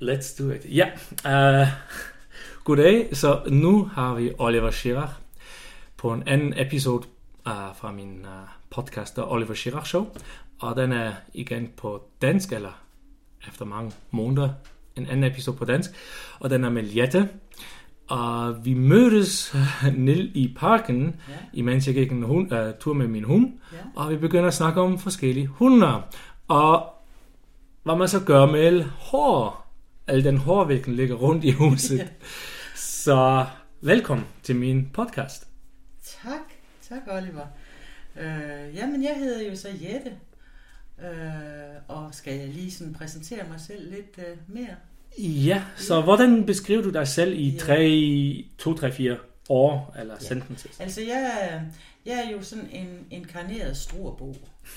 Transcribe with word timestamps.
Let's 0.00 0.38
do 0.38 0.50
it. 0.50 0.66
Ja, 0.68 0.86
uh, 1.24 1.68
goddag. 2.64 3.16
Så 3.16 3.42
nu 3.48 3.84
har 3.84 4.14
vi 4.14 4.32
Oliver 4.38 4.70
Schirach 4.70 5.12
på 5.96 6.12
en 6.12 6.22
anden 6.26 6.54
episode 6.56 7.06
uh, 7.46 7.52
fra 7.76 7.92
min 7.92 8.20
uh, 8.20 8.48
podcast, 8.70 9.14
The 9.14 9.24
Oliver 9.24 9.54
Schirach 9.54 9.86
Show. 9.86 10.06
Og 10.60 10.76
den 10.76 10.92
er 10.92 11.12
igen 11.34 11.70
på 11.76 12.04
dansk, 12.22 12.52
eller 12.52 12.82
efter 13.48 13.64
mange 13.64 13.92
måneder, 14.10 14.48
en 14.96 15.06
anden 15.06 15.24
episode 15.32 15.56
på 15.56 15.64
dansk. 15.64 15.90
Og 16.38 16.50
den 16.50 16.64
er 16.64 16.70
med 16.70 16.84
Jette. 16.84 17.28
Og 18.08 18.64
vi 18.64 18.74
mødtes 18.74 19.56
ned 19.96 20.30
i 20.34 20.54
parken, 20.56 21.20
ja. 21.28 21.34
imens 21.52 21.86
jeg 21.86 21.94
gik 21.94 22.12
en 22.12 22.22
hund, 22.22 22.52
uh, 22.52 22.58
tur 22.80 22.92
med 22.92 23.08
min 23.08 23.24
hund. 23.24 23.52
Ja. 23.72 23.78
Og 23.96 24.10
vi 24.10 24.16
begynder 24.16 24.46
at 24.46 24.54
snakke 24.54 24.80
om 24.80 24.98
forskellige 24.98 25.46
hunder. 25.46 26.02
Og 26.48 26.99
hvad 27.90 27.98
man 27.98 28.08
så 28.08 28.20
gør 28.20 28.46
med 28.46 28.60
al 28.60 28.82
hår, 28.82 29.66
al 30.06 30.24
den 30.24 30.36
hårvikling 30.36 30.96
ligger 30.96 31.14
rundt 31.14 31.44
i 31.44 31.50
huset. 31.50 31.98
ja. 31.98 32.06
Så 32.76 33.46
velkommen 33.80 34.26
til 34.42 34.56
min 34.56 34.90
podcast. 34.92 35.46
Tak, 36.22 36.40
tak 36.88 36.98
Oliver. 37.10 37.46
Øh, 38.20 38.76
jamen, 38.76 39.02
jeg 39.02 39.14
hedder 39.16 39.50
jo 39.50 39.56
så 39.56 39.68
Jette, 39.68 40.12
øh, 41.02 41.16
og 41.88 42.14
skal 42.14 42.38
jeg 42.38 42.48
lige 42.48 42.70
sådan 42.70 42.94
præsentere 42.94 43.48
mig 43.48 43.60
selv 43.60 43.90
lidt 43.90 44.18
øh, 44.18 44.36
mere? 44.48 44.76
Ja, 45.18 45.62
så 45.76 45.94
ja. 45.94 46.02
hvordan 46.02 46.46
beskriver 46.46 46.82
du 46.82 46.90
dig 46.90 47.08
selv 47.08 47.32
i 47.38 47.60
ja. 47.68 48.06
2, 48.58 48.74
3, 48.74 48.92
4 48.92 49.16
år, 49.48 49.94
eller 49.98 50.14
ja. 50.20 50.26
sentences? 50.26 50.80
Altså, 50.80 51.00
jeg, 51.00 51.62
jeg 52.06 52.24
er 52.26 52.30
jo 52.30 52.42
sådan 52.42 52.68
en 52.72 53.06
inkarneret 53.10 53.76
storbo. 53.76 54.36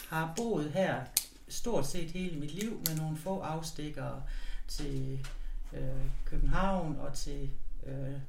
Har 0.10 0.34
boet 0.38 0.72
her 0.74 0.96
stort 1.54 1.88
set 1.88 2.12
hele 2.12 2.40
mit 2.40 2.54
liv 2.54 2.82
med 2.88 2.96
nogle 2.96 3.18
få 3.18 3.40
afstikker 3.40 4.22
til 4.68 5.28
øh, 5.74 6.06
København 6.26 6.96
og 7.00 7.14
til 7.14 7.50
øh, 7.86 8.20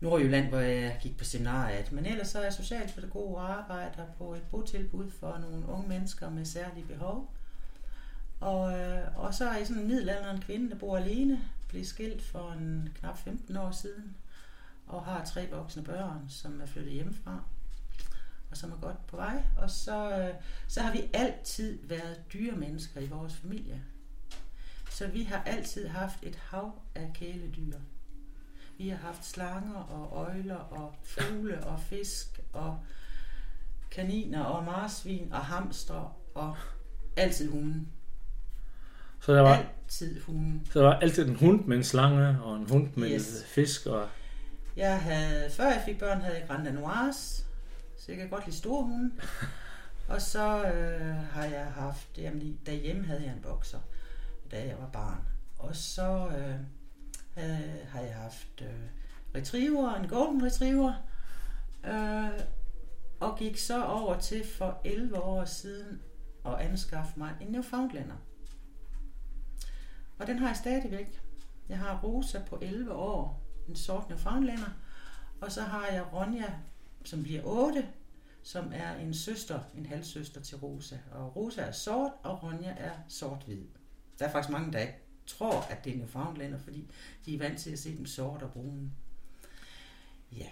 Nordjylland, 0.00 0.48
hvor 0.48 0.58
jeg 0.58 0.98
gik 1.02 1.18
på 1.18 1.24
seminariet. 1.24 1.92
Men 1.92 2.06
ellers 2.06 2.28
så 2.28 2.38
er 2.38 2.42
jeg 2.42 2.52
socialpædagog 2.52 3.36
og 3.36 3.50
arbejder 3.50 4.06
på 4.18 4.34
et 4.34 4.42
botilbud 4.50 5.10
for 5.10 5.38
nogle 5.38 5.68
unge 5.68 5.88
mennesker 5.88 6.30
med 6.30 6.44
særlige 6.44 6.86
behov. 6.86 7.34
Og, 8.40 8.78
øh, 8.78 9.16
og 9.16 9.34
så 9.34 9.48
er 9.48 9.56
jeg 9.56 9.66
sådan 9.66 9.82
en 9.82 9.88
middelalderen 9.88 10.40
kvinde, 10.40 10.70
der 10.70 10.76
bor 10.76 10.96
alene, 10.96 11.40
blev 11.68 11.84
skilt 11.84 12.22
for 12.22 12.52
en 12.52 12.88
knap 12.94 13.18
15 13.18 13.56
år 13.56 13.70
siden, 13.70 14.16
og 14.86 15.04
har 15.04 15.24
tre 15.24 15.48
voksne 15.50 15.82
børn, 15.82 16.24
som 16.28 16.60
er 16.60 16.66
flyttet 16.66 16.92
hjemmefra 16.92 17.44
og 18.50 18.56
som 18.56 18.72
er 18.72 18.76
godt 18.76 19.06
på 19.06 19.16
vej. 19.16 19.42
Og 19.56 19.70
så, 19.70 20.18
øh, 20.18 20.34
så 20.68 20.80
har 20.80 20.92
vi 20.92 21.10
altid 21.12 21.78
været 21.82 22.32
dyre 22.32 22.56
mennesker 22.56 23.00
i 23.00 23.06
vores 23.06 23.34
familie. 23.34 23.82
Så 24.90 25.06
vi 25.06 25.22
har 25.22 25.42
altid 25.46 25.88
haft 25.88 26.18
et 26.22 26.36
hav 26.36 26.82
af 26.94 27.10
kæledyr. 27.14 27.78
Vi 28.78 28.88
har 28.88 28.96
haft 28.96 29.26
slanger 29.26 29.74
og 29.74 30.26
øjler 30.26 30.56
og 30.56 30.94
fugle 31.02 31.64
og 31.64 31.80
fisk 31.80 32.40
og 32.52 32.78
kaniner 33.90 34.42
og 34.42 34.64
marsvin 34.64 35.32
og 35.32 35.40
hamster 35.40 36.16
og 36.34 36.56
altid 37.16 37.50
hunden. 37.50 37.88
Så 39.20 39.34
der 39.34 39.40
var 39.40 39.56
altid 39.56 40.20
hunden. 40.20 40.68
Så 40.72 40.78
der 40.78 40.84
var 40.84 40.98
altid 40.98 41.28
en 41.28 41.36
hund 41.36 41.64
med 41.64 41.76
en 41.76 41.84
slange 41.84 42.42
og 42.42 42.56
en 42.56 42.68
hund 42.70 42.88
med 42.94 43.10
yes. 43.10 43.44
fisk 43.46 43.86
og... 43.86 44.08
Jeg 44.76 45.00
havde, 45.00 45.50
før 45.50 45.64
jeg 45.64 45.82
fik 45.84 45.98
børn, 45.98 46.20
havde 46.20 46.38
jeg 46.38 46.48
Grand 46.48 46.64
Danoise, 46.64 47.44
så 48.00 48.12
jeg 48.12 48.18
kan 48.18 48.28
godt 48.28 48.46
lide 48.46 48.56
store 48.56 48.82
hunde. 48.82 49.12
Og 50.08 50.22
så 50.22 50.64
øh, 50.64 51.16
har 51.16 51.44
jeg 51.44 51.66
haft, 51.66 52.18
jamen 52.18 52.60
derhjemme 52.66 53.06
havde 53.06 53.22
jeg 53.22 53.32
en 53.32 53.42
bokser, 53.42 53.78
da 54.50 54.66
jeg 54.66 54.78
var 54.78 54.88
barn. 54.88 55.28
Og 55.58 55.76
så 55.76 56.28
øh, 56.28 56.54
havde, 57.34 57.86
har 57.88 58.00
jeg 58.00 58.14
haft 58.14 58.62
øh, 58.62 58.88
retriever, 59.34 59.94
en 59.94 60.08
golden 60.08 60.42
retriever, 60.44 60.94
øh, 61.84 62.40
og 63.20 63.38
gik 63.38 63.58
så 63.58 63.84
over 63.84 64.18
til 64.18 64.46
for 64.46 64.80
11 64.84 65.22
år 65.22 65.44
siden 65.44 66.02
at 66.46 66.54
anskaffe 66.54 67.12
mig 67.16 67.34
en 67.40 67.48
Newfoundlander. 67.48 68.16
Og 70.18 70.26
den 70.26 70.38
har 70.38 70.46
jeg 70.46 70.56
stadigvæk. 70.56 71.22
Jeg 71.68 71.78
har 71.78 72.00
Rosa 72.02 72.42
på 72.48 72.58
11 72.62 72.92
år, 72.92 73.42
en 73.68 73.76
sort 73.76 74.08
Newfoundlander, 74.08 74.70
og 75.40 75.52
så 75.52 75.62
har 75.62 75.86
jeg 75.86 76.12
Ronja, 76.12 76.52
som 77.04 77.22
bliver 77.22 77.42
8, 77.44 77.86
som 78.42 78.72
er 78.74 78.96
en 78.96 79.14
søster, 79.14 79.60
en 79.78 79.86
halvsøster 79.86 80.40
til 80.40 80.56
Rosa. 80.56 80.96
Og 81.12 81.36
Rosa 81.36 81.62
er 81.62 81.72
sort, 81.72 82.12
og 82.22 82.42
Ronja 82.42 82.74
er 82.78 82.92
sort-hvid. 83.08 83.62
Der 84.18 84.24
er 84.24 84.32
faktisk 84.32 84.52
mange, 84.52 84.72
der 84.72 84.78
ikke 84.78 84.98
tror, 85.26 85.66
at 85.70 85.84
det 85.84 85.92
er 85.92 85.96
Newfoundlander, 85.96 86.58
fordi 86.58 86.90
de 87.26 87.34
er 87.34 87.38
vant 87.38 87.58
til 87.58 87.70
at 87.70 87.78
se 87.78 87.96
dem 87.96 88.06
sort 88.06 88.42
og 88.42 88.50
brune. 88.50 88.90
Ja. 90.32 90.46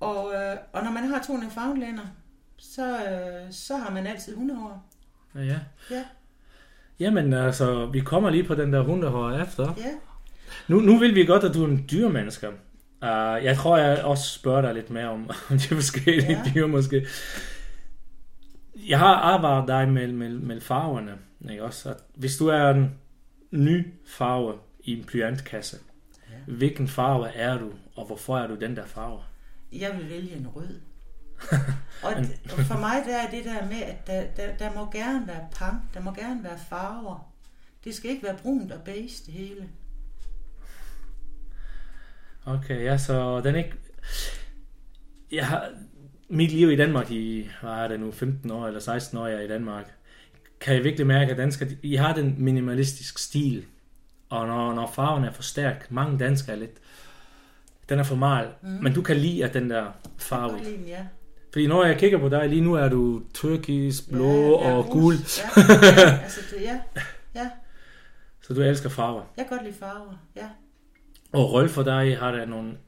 Og, 0.00 0.34
øh, 0.34 0.56
og 0.72 0.84
når 0.84 0.90
man 0.90 1.04
har 1.04 1.22
to 1.22 1.36
Newfoundlander, 1.36 2.06
så, 2.56 3.04
øh, 3.04 3.52
så 3.52 3.76
har 3.76 3.90
man 3.90 4.06
altid 4.06 4.36
hundehår. 4.36 4.86
Ja, 5.34 5.40
ja. 5.40 5.60
Ja. 5.90 6.04
Jamen 7.00 7.32
altså, 7.32 7.86
vi 7.86 8.00
kommer 8.00 8.30
lige 8.30 8.44
på 8.44 8.54
den 8.54 8.72
der 8.72 8.82
hundehår 8.82 9.30
efter. 9.30 9.74
Ja. 9.76 9.94
Nu, 10.68 10.80
nu 10.80 10.98
vil 10.98 11.14
vi 11.14 11.24
godt, 11.24 11.44
at 11.44 11.54
du 11.54 11.64
er 11.64 11.68
en 11.68 11.86
dyrmenneske. 11.90 12.48
Uh, 13.02 13.44
jeg 13.44 13.56
tror, 13.56 13.76
jeg 13.76 14.04
også 14.04 14.28
spørger 14.28 14.62
dig 14.62 14.74
lidt 14.74 14.90
mere 14.90 15.08
om, 15.08 15.30
om 15.50 15.58
de 15.58 15.68
forskellige 15.68 16.30
ja. 16.30 16.52
dyr 16.54 16.66
måske. 16.66 17.06
Jeg 18.88 18.98
har 18.98 19.14
arbejdet 19.14 19.68
dig 19.68 19.88
med, 19.88 20.12
med, 20.12 20.30
med 20.30 20.60
farverne. 20.60 21.18
Ikke? 21.50 21.64
Også, 21.64 21.90
at 21.90 21.96
hvis 22.14 22.36
du 22.36 22.46
er 22.46 22.70
en 22.70 22.94
ny 23.50 23.86
farve 24.06 24.54
i 24.80 24.98
en 24.98 25.04
blyantkasse, 25.04 25.78
ja. 26.30 26.52
hvilken 26.52 26.88
farve 26.88 27.28
er 27.28 27.58
du, 27.58 27.72
og 27.96 28.06
hvorfor 28.06 28.38
er 28.38 28.46
du 28.46 28.54
den 28.54 28.76
der 28.76 28.86
farve? 28.86 29.20
Jeg 29.72 29.96
vil 29.96 30.10
vælge 30.10 30.36
en 30.36 30.48
rød. 30.48 30.80
og, 32.04 32.12
for 32.64 32.78
mig 32.78 33.02
der 33.06 33.16
er 33.16 33.30
det 33.30 33.44
der 33.44 33.66
med, 33.68 33.82
at 33.82 34.06
der, 34.06 34.24
der, 34.36 34.56
der 34.56 34.74
må 34.74 34.90
gerne 34.90 35.26
være 35.26 35.46
pang, 35.52 35.90
der 35.94 36.00
må 36.00 36.12
gerne 36.12 36.44
være 36.44 36.58
farver. 36.68 37.32
Det 37.84 37.94
skal 37.94 38.10
ikke 38.10 38.22
være 38.22 38.36
brunt 38.36 38.72
og 38.72 38.82
beige 38.84 39.22
det 39.26 39.34
hele. 39.34 39.68
Okay, 42.54 42.84
ja, 42.84 42.98
så 42.98 43.40
den 43.40 43.54
ikke... 43.54 43.72
Jeg 45.32 45.46
har... 45.46 45.68
Mit 46.30 46.52
liv 46.52 46.70
i 46.70 46.76
Danmark 46.76 47.10
i, 47.10 47.50
hvad 47.60 47.70
er 47.70 47.88
det 47.88 48.00
nu, 48.00 48.10
15 48.10 48.50
år 48.50 48.66
eller 48.66 48.80
16 48.80 49.18
år, 49.18 49.26
jeg 49.26 49.38
er 49.38 49.40
i 49.40 49.48
Danmark, 49.48 49.92
kan 50.60 50.74
jeg 50.74 50.84
virkelig 50.84 51.06
mærke, 51.06 51.30
at 51.30 51.36
danskere, 51.36 51.68
I 51.82 51.94
har 51.94 52.14
den 52.14 52.34
minimalistisk 52.38 53.18
stil. 53.18 53.64
Og 54.28 54.46
når, 54.46 54.74
når 54.74 54.90
farven 54.94 55.24
er 55.24 55.32
for 55.32 55.42
stærk, 55.42 55.86
mange 55.90 56.18
danskere 56.18 56.56
er 56.56 56.60
lidt, 56.60 56.78
den 57.88 57.98
er 57.98 58.02
for 58.02 58.16
meget. 58.16 58.48
Mm. 58.62 58.68
Men 58.68 58.94
du 58.94 59.02
kan 59.02 59.16
lide 59.16 59.44
at 59.44 59.54
den 59.54 59.70
der 59.70 59.86
farve. 60.18 60.56
Jeg 60.56 60.64
lide, 60.64 60.88
ja. 60.88 61.06
Fordi 61.52 61.66
når 61.66 61.84
jeg 61.84 61.98
kigger 61.98 62.18
på 62.18 62.28
dig, 62.28 62.48
lige 62.48 62.60
nu 62.60 62.74
er 62.74 62.88
du 62.88 63.22
turkis, 63.34 64.02
blå 64.02 64.60
ja, 64.62 64.72
og 64.72 64.86
gul. 64.86 65.14
Ja, 65.14 65.62
ja, 65.62 66.18
altså 66.24 66.40
det, 66.50 66.62
ja, 66.62 66.80
ja. 67.34 67.50
Så 68.40 68.54
du 68.54 68.60
elsker 68.60 68.88
farver? 68.88 69.22
Jeg 69.36 69.46
kan 69.46 69.56
godt 69.56 69.66
lide 69.66 69.78
farver, 69.78 70.14
ja. 70.36 70.48
Og 71.32 71.52
rød 71.52 71.68
for 71.68 71.82
dig 71.82 72.18
har 72.18 72.32
der 72.32 72.46
nogen 72.46 72.78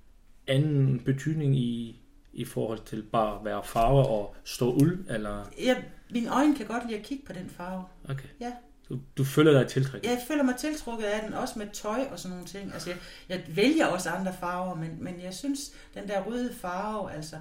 anden 0.46 1.00
betydning 1.04 1.56
i, 1.56 2.00
i 2.32 2.44
forhold 2.44 2.78
til 2.84 3.02
bare 3.02 3.38
at 3.38 3.44
være 3.44 3.62
farve 3.64 4.06
og 4.06 4.34
stå 4.44 4.72
uld? 4.72 5.06
Eller? 5.08 5.50
Ja, 5.58 5.76
mine 6.10 6.34
øjne 6.34 6.56
kan 6.56 6.66
godt 6.66 6.86
lide 6.86 6.98
at 6.98 7.04
kigge 7.04 7.26
på 7.26 7.32
den 7.32 7.50
farve. 7.50 7.84
Okay. 8.08 8.28
Ja. 8.40 8.52
Du, 8.88 8.98
du 9.18 9.24
føler 9.24 9.52
dig 9.52 9.68
tiltrukket? 9.68 10.10
Jeg 10.10 10.18
føler 10.28 10.42
mig 10.42 10.54
tiltrukket 10.56 11.04
af 11.04 11.22
den, 11.24 11.34
også 11.34 11.58
med 11.58 11.66
tøj 11.72 12.00
og 12.12 12.18
sådan 12.18 12.30
nogle 12.30 12.46
ting. 12.46 12.72
Altså, 12.72 12.90
jeg, 12.90 12.98
jeg 13.28 13.42
vælger 13.56 13.86
også 13.86 14.10
andre 14.10 14.34
farver, 14.40 14.74
men, 14.74 14.96
men 15.00 15.20
jeg 15.22 15.34
synes, 15.34 15.60
den 15.94 16.08
der 16.08 16.22
røde 16.22 16.54
farve, 16.54 17.12
altså, 17.12 17.36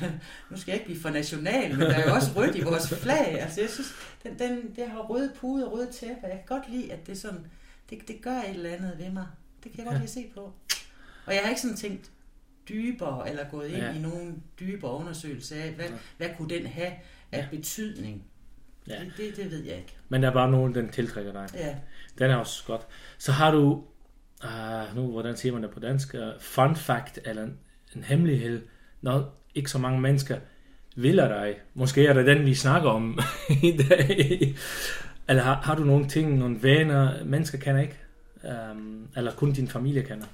nu 0.50 0.56
skal 0.56 0.72
jeg 0.72 0.74
ikke 0.74 0.84
blive 0.84 1.00
for 1.00 1.10
national, 1.10 1.70
men 1.70 1.80
der 1.80 1.94
er 1.94 2.08
jo 2.08 2.14
også 2.14 2.30
rødt 2.36 2.56
i 2.56 2.60
vores 2.60 2.88
flag. 2.88 3.40
Altså, 3.40 3.60
jeg 3.60 3.70
synes, 3.70 3.94
den, 4.22 4.38
den, 4.38 4.76
det 4.76 4.88
har 4.88 4.98
røde 4.98 5.32
pude 5.40 5.66
og 5.66 5.72
røde 5.72 5.92
tæppe. 5.92 6.26
Jeg 6.26 6.42
kan 6.46 6.56
godt 6.56 6.70
lide, 6.70 6.92
at 6.92 7.06
det 7.06 7.18
sådan, 7.18 7.46
det, 7.90 8.08
det 8.08 8.22
gør 8.22 8.38
et 8.38 8.50
eller 8.50 8.70
andet 8.70 8.94
ved 8.98 9.10
mig. 9.10 9.26
Det 9.64 9.72
kan 9.72 9.78
jeg 9.78 9.86
godt 9.86 9.94
lide 9.94 10.04
at 10.04 10.10
se 10.10 10.26
på. 10.34 10.52
Og 11.26 11.34
jeg 11.34 11.40
har 11.42 11.48
ikke 11.48 11.60
sådan 11.60 11.76
tænkt 11.76 12.10
dybere, 12.68 13.30
eller 13.30 13.44
gået 13.50 13.68
ind 13.68 13.76
ja. 13.76 13.94
i 13.94 13.98
nogle 13.98 14.34
dybere 14.60 14.92
undersøgelser 14.92 15.62
af, 15.62 15.72
hvad, 15.72 15.86
ja. 15.86 15.94
hvad 16.16 16.28
kunne 16.38 16.48
den 16.48 16.66
have 16.66 16.92
af 17.32 17.38
ja. 17.38 17.46
betydning. 17.50 18.24
Ja. 18.88 18.94
Det, 18.94 19.12
det, 19.16 19.36
det 19.36 19.50
ved 19.50 19.64
jeg 19.64 19.76
ikke. 19.76 19.96
Men 20.08 20.22
der 20.22 20.28
er 20.28 20.32
bare 20.32 20.50
nogen, 20.50 20.74
den 20.74 20.88
tiltrækker 20.88 21.32
dig. 21.32 21.48
Ja. 21.54 21.76
Den 22.18 22.30
er 22.30 22.36
også 22.36 22.64
godt. 22.66 22.86
Så 23.18 23.32
har 23.32 23.50
du, 23.50 23.84
uh, 24.44 24.96
nu 24.96 25.10
hvordan 25.10 25.36
siger 25.36 25.52
man 25.52 25.62
det 25.62 25.70
på 25.70 25.80
dansk, 25.80 26.14
uh, 26.14 26.40
fun 26.40 26.76
fact, 26.76 27.18
eller 27.24 27.42
en, 27.42 27.58
en 27.96 28.04
hemmelighed, 28.04 28.66
når 29.00 29.42
ikke 29.54 29.70
så 29.70 29.78
mange 29.78 30.00
mennesker 30.00 30.38
vil 30.96 31.20
af 31.20 31.28
dig. 31.28 31.60
Måske 31.74 32.06
er 32.06 32.12
det 32.12 32.26
den, 32.26 32.46
vi 32.46 32.54
snakker 32.54 32.90
om 32.90 33.18
i 33.62 33.76
dag. 33.88 34.56
Eller 35.28 35.42
har, 35.42 35.54
har 35.54 35.74
du 35.74 35.84
nogle 35.84 36.08
ting, 36.08 36.38
nogle 36.38 36.62
vaner, 36.62 37.24
mennesker 37.24 37.58
kender 37.58 37.82
ikke? 37.82 37.98
Um, 38.46 39.08
eller 39.16 39.32
kun 39.34 39.52
din 39.52 39.68
familie 39.68 40.02
kender? 40.02 40.26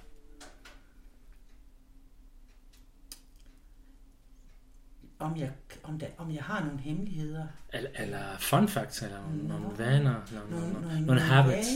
om 5.18 5.36
jeg, 5.36 5.50
om, 5.82 5.98
der, 5.98 6.06
om 6.18 6.34
jeg 6.34 6.42
har 6.42 6.64
nogle 6.64 6.80
hemmeligheder. 6.80 7.46
Eller, 7.72 7.90
eller 7.98 8.18
fun 8.38 8.68
facts, 8.68 9.02
eller 9.02 9.16
nogle, 9.28 9.48
Nå. 9.48 9.58
nogle 9.58 9.78
vaner, 9.78 10.14
nogle, 10.32 10.50
Nogle, 10.50 10.72
nogle, 10.72 10.86
nogle, 10.88 11.06
nogle 11.06 11.20
habits. 11.20 11.68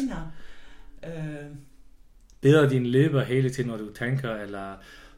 vaner. 1.04 1.40
Øh, 1.44 1.50
Beder 2.40 2.68
din 2.68 2.86
læber 2.86 3.22
hele 3.22 3.50
tiden, 3.50 3.70
når 3.70 3.76
du 3.76 3.92
tænker, 3.92 4.34
eller 4.34 4.74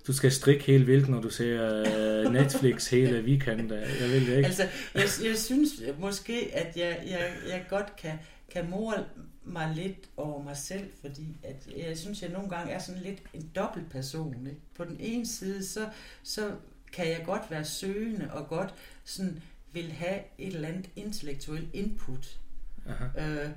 du 0.07 0.13
skal 0.13 0.33
strikke 0.33 0.65
helt 0.65 0.87
vildt, 0.87 1.09
når 1.09 1.21
du 1.21 1.31
ser 1.31 1.85
øh, 2.27 2.33
Netflix 2.33 2.91
hele 2.91 3.23
weekend. 3.25 3.73
Jeg 3.73 4.09
ved 4.11 4.21
det 4.21 4.37
ikke. 4.37 4.47
altså, 4.47 4.63
jeg, 4.95 5.09
jeg 5.25 5.39
synes 5.39 5.69
måske, 5.99 6.51
at 6.55 6.77
jeg, 6.77 6.99
jeg, 7.11 7.33
jeg 7.49 7.65
godt 7.71 7.97
kan, 7.97 8.19
kan 8.53 8.71
måle 8.71 9.05
mig 9.49 9.75
lidt 9.75 10.11
over 10.17 10.43
mig 10.43 10.57
selv, 10.57 10.91
fordi 11.01 11.37
at 11.43 11.69
jeg 11.77 11.99
synes, 11.99 12.23
jeg 12.23 12.31
nogle 12.31 12.51
gange 12.51 12.73
er 12.73 12.79
sådan 12.79 13.03
lidt 13.03 13.23
en 13.35 13.51
dobbelt 13.57 13.91
person. 13.91 14.47
Ikke? 14.47 14.61
På 14.75 14.85
den 14.85 14.97
ene 15.01 15.27
side, 15.27 15.67
så, 15.67 15.91
så 16.23 16.57
kan 16.93 17.09
jeg 17.09 17.23
godt 17.27 17.51
være 17.51 17.65
søgende 17.65 18.33
og 18.33 18.49
godt 18.49 18.75
sådan 19.05 19.43
vil 19.73 19.93
have 19.93 20.21
et 20.39 20.55
eller 20.55 20.69
andet 20.69 20.91
intellektuelt 20.97 21.75
input. 21.75 22.41
Aha. 22.87 23.45
Øh, 23.45 23.51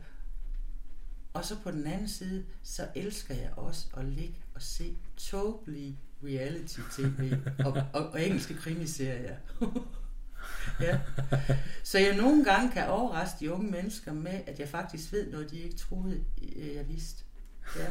og 1.34 1.46
så 1.46 1.56
på 1.64 1.72
den 1.72 1.88
anden 1.88 2.08
side, 2.08 2.46
så 2.64 2.88
elsker 2.96 3.36
jeg 3.36 3.52
også 3.56 3.88
at 3.98 4.06
ligge 4.06 4.36
og 4.56 4.62
se 4.62 4.98
totally 5.18 5.92
reality-tv 6.24 7.34
og, 7.66 7.84
og, 7.94 8.10
og 8.10 8.26
engelske 8.26 8.54
krimiserier. 8.54 9.36
ja. 10.82 11.00
Så 11.84 12.00
jeg 12.00 12.16
nogle 12.18 12.46
gange 12.46 12.72
kan 12.72 12.88
overraske 12.88 13.36
de 13.40 13.52
unge 13.54 13.72
mennesker 13.72 14.14
med, 14.14 14.40
at 14.48 14.60
jeg 14.60 14.70
faktisk 14.70 15.12
ved 15.14 15.32
noget, 15.32 15.52
de 15.52 15.60
ikke 15.60 15.76
troede, 15.78 16.24
øh, 16.56 16.76
jeg 16.76 16.88
vidste. 16.90 17.24
Ja. 17.78 17.86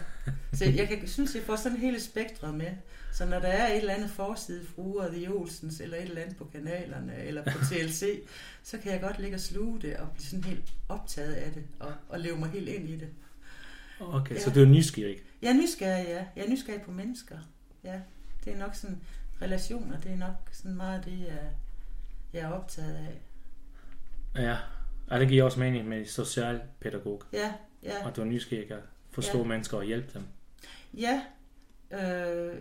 Så 0.53 0.65
jeg 0.65 0.89
kan, 0.89 1.09
synes, 1.09 1.35
jeg 1.35 1.43
får 1.43 1.57
sådan 1.57 1.79
hele 1.79 2.01
spektret 2.01 2.55
med. 2.55 2.71
Så 3.13 3.25
når 3.27 3.39
der 3.39 3.49
er 3.49 3.73
et 3.73 3.77
eller 3.79 3.95
andet 3.95 4.11
forside, 4.11 4.67
fruer 4.75 5.09
The 5.09 5.33
Olsens, 5.35 5.81
eller 5.81 5.97
et 5.97 6.03
eller 6.03 6.23
andet 6.23 6.37
på 6.37 6.45
kanalerne, 6.45 7.17
eller 7.25 7.43
på 7.45 7.59
TLC, 7.65 8.21
så 8.63 8.79
kan 8.79 8.93
jeg 8.93 9.01
godt 9.01 9.19
ligge 9.19 9.37
og 9.37 9.41
sluge 9.41 9.81
det, 9.81 9.97
og 9.97 10.11
blive 10.11 10.27
sådan 10.27 10.45
helt 10.45 10.73
optaget 10.89 11.33
af 11.35 11.53
det, 11.53 11.63
og, 11.79 11.93
og 12.09 12.21
leve 12.21 12.39
mig 12.39 12.51
helt 12.51 12.69
ind 12.69 12.89
i 12.89 12.97
det. 12.97 13.09
Okay, 14.01 14.35
Ja. 14.35 14.41
så 14.41 14.51
du 14.51 14.61
er 14.61 14.67
nysgerrig. 14.67 15.17
Jeg 15.43 15.49
er 15.51 15.55
nysgerrig, 15.55 16.07
ja. 16.09 16.25
Jeg 16.37 16.45
er 16.47 16.51
nysgerrig 16.51 16.83
på 16.83 16.91
mennesker. 16.91 17.39
Ja, 17.85 18.01
det 18.45 18.53
er 18.53 18.59
nok 18.59 18.75
sådan, 18.75 19.01
relationer, 19.43 20.01
det 20.01 20.13
er 20.13 20.17
nok 20.17 20.35
sådan 20.53 20.77
meget 20.77 21.05
det, 21.05 21.19
jeg, 21.21 21.39
jeg 22.33 22.41
er 22.41 22.49
optaget 22.53 22.95
af. 22.95 23.21
Ja, 24.43 24.57
og 25.11 25.21
det 25.21 25.29
giver 25.29 25.45
også 25.45 25.61
mening 25.61 25.89
med 25.89 26.07
socialpædagog, 26.07 27.23
Ja, 27.33 27.53
ja, 27.83 28.07
og 28.07 28.17
du 28.17 28.21
er 28.21 28.25
nysgerrig 28.25 28.71
at 28.71 28.79
forstå 29.11 29.39
Ja. 29.39 29.45
mennesker 29.45 29.77
og 29.77 29.85
hjælpe 29.85 30.11
dem. 30.15 30.23
ja. 30.95 31.23
Øh, 31.93 32.55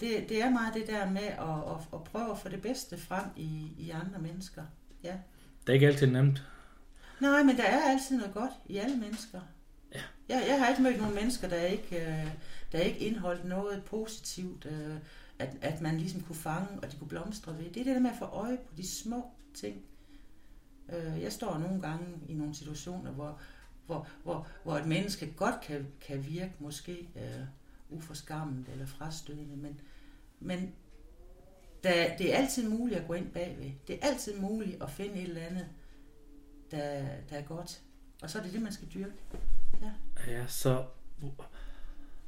det, 0.00 0.28
det 0.28 0.42
er 0.42 0.50
meget 0.50 0.74
det 0.74 0.86
der 0.86 1.10
med 1.10 1.22
at, 1.22 1.74
at, 1.74 1.80
at 1.94 2.04
prøve 2.04 2.30
at 2.30 2.38
få 2.38 2.48
det 2.48 2.62
bedste 2.62 2.98
frem 2.98 3.24
i, 3.36 3.72
i 3.78 3.90
andre 3.90 4.18
mennesker. 4.18 4.62
Ja. 5.04 5.12
Det 5.60 5.68
er 5.68 5.72
ikke 5.72 5.86
altid 5.86 6.06
nemt. 6.06 6.42
Nej, 7.20 7.42
men 7.42 7.56
der 7.56 7.62
er 7.62 7.90
altid 7.90 8.16
noget 8.16 8.34
godt 8.34 8.50
i 8.66 8.76
alle 8.76 8.96
mennesker. 8.96 9.40
Ja. 9.94 10.00
Jeg, 10.28 10.44
jeg 10.48 10.58
har 10.60 10.68
ikke 10.68 10.82
mødt 10.82 10.98
nogle 11.00 11.14
mennesker, 11.14 11.48
der 11.48 11.62
ikke, 11.62 11.96
øh, 12.06 12.26
der 12.72 12.78
ikke 12.78 12.98
indeholdt 12.98 13.44
noget 13.44 13.84
positivt, 13.84 14.66
øh, 14.66 14.96
at, 15.38 15.56
at 15.60 15.80
man 15.80 15.98
ligesom 15.98 16.20
kunne 16.20 16.36
fange, 16.36 16.80
og 16.82 16.92
de 16.92 16.96
kunne 16.96 17.08
blomstre 17.08 17.58
ved. 17.58 17.64
Det 17.64 17.80
er 17.80 17.84
det 17.84 17.94
der 17.94 18.00
med 18.00 18.10
at 18.10 18.16
få 18.18 18.24
øje 18.24 18.56
på 18.68 18.74
de 18.76 18.88
små 18.88 19.30
ting. 19.54 19.82
Øh, 20.92 21.22
Jeg 21.22 21.32
står 21.32 21.58
nogle 21.58 21.80
gange 21.82 22.06
i 22.28 22.34
nogle 22.34 22.54
situationer, 22.54 23.10
hvor, 23.10 23.40
hvor, 23.86 24.08
hvor, 24.22 24.46
hvor 24.62 24.76
et 24.76 24.86
menneske 24.86 25.32
godt 25.36 25.60
kan, 25.62 25.86
kan 26.00 26.26
virke 26.26 26.52
måske 26.58 27.08
øh, 27.16 27.44
uforskammet 27.90 28.66
eller 28.72 28.86
frastødende, 28.86 29.56
men, 29.56 29.80
men 30.40 30.72
der, 31.82 32.16
det 32.16 32.34
er 32.34 32.38
altid 32.38 32.68
muligt 32.68 33.00
at 33.00 33.06
gå 33.06 33.14
ind 33.14 33.30
bagved. 33.30 33.70
Det 33.86 33.94
er 34.02 34.06
altid 34.06 34.40
muligt 34.40 34.82
at 34.82 34.90
finde 34.90 35.14
et 35.14 35.22
eller 35.22 35.40
andet, 35.40 35.66
der, 36.70 37.04
der 37.30 37.36
er 37.36 37.42
godt. 37.42 37.82
Og 38.22 38.30
så 38.30 38.38
er 38.38 38.42
det 38.42 38.52
det, 38.52 38.62
man 38.62 38.72
skal 38.72 38.88
dyrke. 38.94 39.14
Ja, 40.26 40.46
så, 40.46 40.84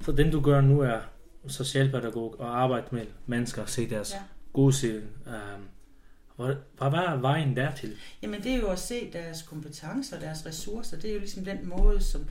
så 0.00 0.12
den 0.12 0.30
du 0.30 0.40
gør 0.40 0.60
nu 0.60 0.80
er 0.80 1.00
socialpædagog 1.48 2.40
og 2.40 2.62
arbejde 2.62 2.86
med 2.90 3.06
mennesker 3.26 3.62
og 3.62 3.68
se 3.68 3.90
deres 3.90 4.12
Ja. 4.12 4.18
gode 4.52 4.72
side. 4.72 5.02
Um, 5.26 5.68
hvad, 6.36 6.54
hvad 6.78 6.90
var 6.90 7.16
vejen 7.16 7.56
dertil? 7.56 7.96
Jamen 8.22 8.42
det 8.42 8.52
er 8.52 8.56
jo 8.56 8.68
at 8.68 8.78
se 8.78 9.10
deres 9.12 9.42
kompetencer, 9.42 10.20
deres 10.20 10.46
ressourcer. 10.46 10.96
Det 10.96 11.10
er 11.10 11.14
jo 11.14 11.18
ligesom 11.20 11.44
den 11.44 11.68
måde, 11.68 12.00
som, 12.02 12.26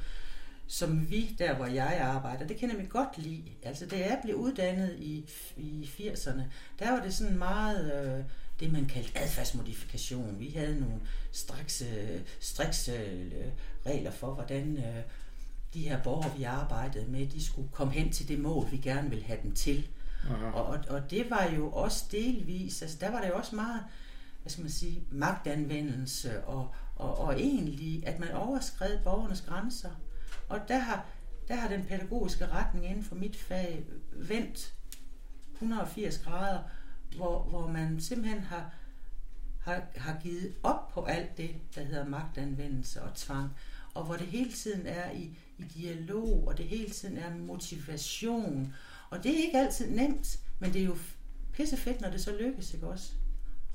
som 0.67 1.09
vi, 1.11 1.35
der 1.39 1.55
hvor 1.55 1.65
jeg 1.65 1.97
arbejder, 2.01 2.47
det 2.47 2.57
kender 2.57 2.75
vi 2.77 2.85
godt 2.89 3.17
lide. 3.17 3.43
Altså 3.63 3.85
det 3.85 4.05
er 4.11 4.15
at 4.15 4.19
blive 4.23 4.37
uddannet 4.37 4.95
i, 4.99 5.29
i 5.57 5.89
80'erne. 5.99 6.41
Der 6.79 6.91
var 6.91 7.03
det 7.03 7.13
sådan 7.13 7.37
meget 7.37 8.05
øh, 8.17 8.23
det, 8.59 8.71
man 8.71 8.85
kaldte 8.85 9.19
adfærdsmodifikation. 9.19 10.35
Vi 10.39 10.49
havde 10.49 10.79
nogle 10.79 10.95
striks, 11.31 11.81
øh, 11.81 12.19
striks 12.39 12.87
øh, 12.89 13.31
regler 13.85 14.11
for, 14.11 14.33
hvordan 14.33 14.77
øh, 14.77 15.03
de 15.75 15.89
her 15.89 16.03
borgere, 16.03 16.37
vi 16.37 16.43
arbejdede 16.43 17.11
med, 17.11 17.27
de 17.27 17.45
skulle 17.45 17.69
komme 17.71 17.93
hen 17.93 18.11
til 18.11 18.27
det 18.27 18.39
mål, 18.39 18.71
vi 18.71 18.77
gerne 18.77 19.09
ville 19.09 19.25
have 19.25 19.39
dem 19.43 19.51
til. 19.51 19.87
Aha. 20.29 20.45
Og, 20.45 20.79
og, 20.89 21.11
det 21.11 21.29
var 21.29 21.43
jo 21.43 21.71
også 21.71 22.05
delvis, 22.11 22.81
altså 22.81 22.97
der 23.01 23.11
var 23.11 23.21
der 23.21 23.27
jo 23.27 23.35
også 23.35 23.55
meget, 23.55 23.83
hvad 24.41 24.49
skal 24.49 24.61
man 24.61 24.71
sige, 24.71 25.03
magtanvendelse 25.11 26.43
og, 26.43 26.75
og, 26.95 27.17
og 27.17 27.39
egentlig, 27.41 28.07
at 28.07 28.19
man 28.19 28.31
overskred 28.31 28.99
borgernes 29.03 29.41
grænser. 29.41 29.89
Og 30.49 30.59
der 30.67 30.77
har, 30.77 31.05
der 31.47 31.55
har 31.55 31.67
den 31.67 31.83
pædagogiske 31.85 32.47
retning 32.47 32.85
inden 32.85 33.03
for 33.03 33.15
mit 33.15 33.35
fag 33.35 33.83
vendt 34.11 34.73
180 35.53 36.17
grader, 36.17 36.59
hvor, 37.15 37.43
hvor 37.43 37.67
man 37.67 38.01
simpelthen 38.01 38.43
har, 38.43 38.73
har, 39.61 39.81
har 39.95 40.19
givet 40.21 40.53
op 40.63 40.89
på 40.89 41.03
alt 41.03 41.37
det, 41.37 41.55
der 41.75 41.83
hedder 41.83 42.05
magtanvendelse 42.05 43.03
og 43.03 43.15
tvang, 43.15 43.49
og 43.93 44.03
hvor 44.03 44.15
det 44.15 44.27
hele 44.27 44.51
tiden 44.51 44.87
er 44.87 45.11
i, 45.11 45.37
i 45.57 45.63
dialog, 45.63 46.47
og 46.47 46.57
det 46.57 46.65
hele 46.65 46.89
tiden 46.89 47.17
er 47.17 47.35
motivation, 47.35 48.73
og 49.09 49.23
det 49.23 49.31
er 49.31 49.45
ikke 49.45 49.59
altid 49.59 49.89
nemt, 49.89 50.39
men 50.59 50.73
det 50.73 50.81
er 50.81 50.85
jo 50.85 50.97
pissefedt, 51.53 52.01
når 52.01 52.09
det 52.09 52.21
så 52.21 52.31
lykkes, 52.39 52.73
ikke 52.73 52.87
også? 52.87 53.11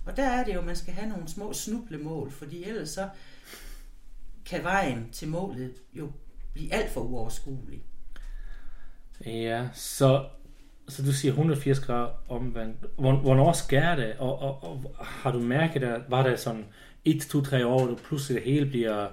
Og 0.04 0.16
der 0.16 0.24
er 0.24 0.44
det 0.44 0.54
jo, 0.54 0.58
at 0.58 0.66
man 0.66 0.76
skal 0.76 0.94
have 0.94 1.08
nogle 1.08 1.28
små 1.28 1.52
snublemål, 1.52 2.30
fordi 2.30 2.64
ellers 2.64 2.88
så 2.88 3.08
kan 4.44 4.64
vejen 4.64 5.08
til 5.12 5.28
målet 5.28 5.74
jo 5.92 6.12
blive 6.52 6.74
alt 6.74 6.90
for 6.90 7.00
uoverskuelig. 7.00 7.82
Ja, 9.26 9.68
så, 9.74 10.26
så 10.88 11.02
du 11.02 11.12
siger 11.12 11.32
180 11.32 11.80
grader 11.80 12.10
omvendt. 12.28 12.76
Hvornår 12.98 13.52
sker 13.52 13.96
det? 13.96 14.16
Og, 14.18 14.38
og, 14.38 14.62
og 14.62 15.06
har 15.06 15.32
du 15.32 15.40
mærket, 15.40 15.84
at 15.84 16.02
var 16.08 16.22
det 16.28 16.40
sådan 16.40 16.64
1, 17.04 17.20
2, 17.20 17.42
3 17.42 17.66
år, 17.66 17.86
du 17.86 17.94
pludselig 17.94 18.42
det 18.42 18.52
hele 18.52 18.66
bliver 18.66 19.08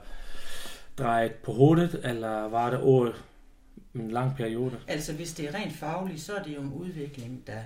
drejet 0.97 1.33
på 1.33 1.53
hovedet, 1.53 2.01
eller 2.03 2.47
var 2.47 2.69
det 2.69 2.79
over 2.79 3.11
en 3.95 4.11
lang 4.11 4.35
periode? 4.35 4.79
Altså 4.87 5.13
hvis 5.13 5.33
det 5.33 5.47
er 5.47 5.53
rent 5.53 5.73
fagligt, 5.73 6.21
så 6.21 6.35
er 6.35 6.43
det 6.43 6.55
jo 6.55 6.61
en 6.61 6.73
udvikling, 6.73 7.47
der, 7.47 7.63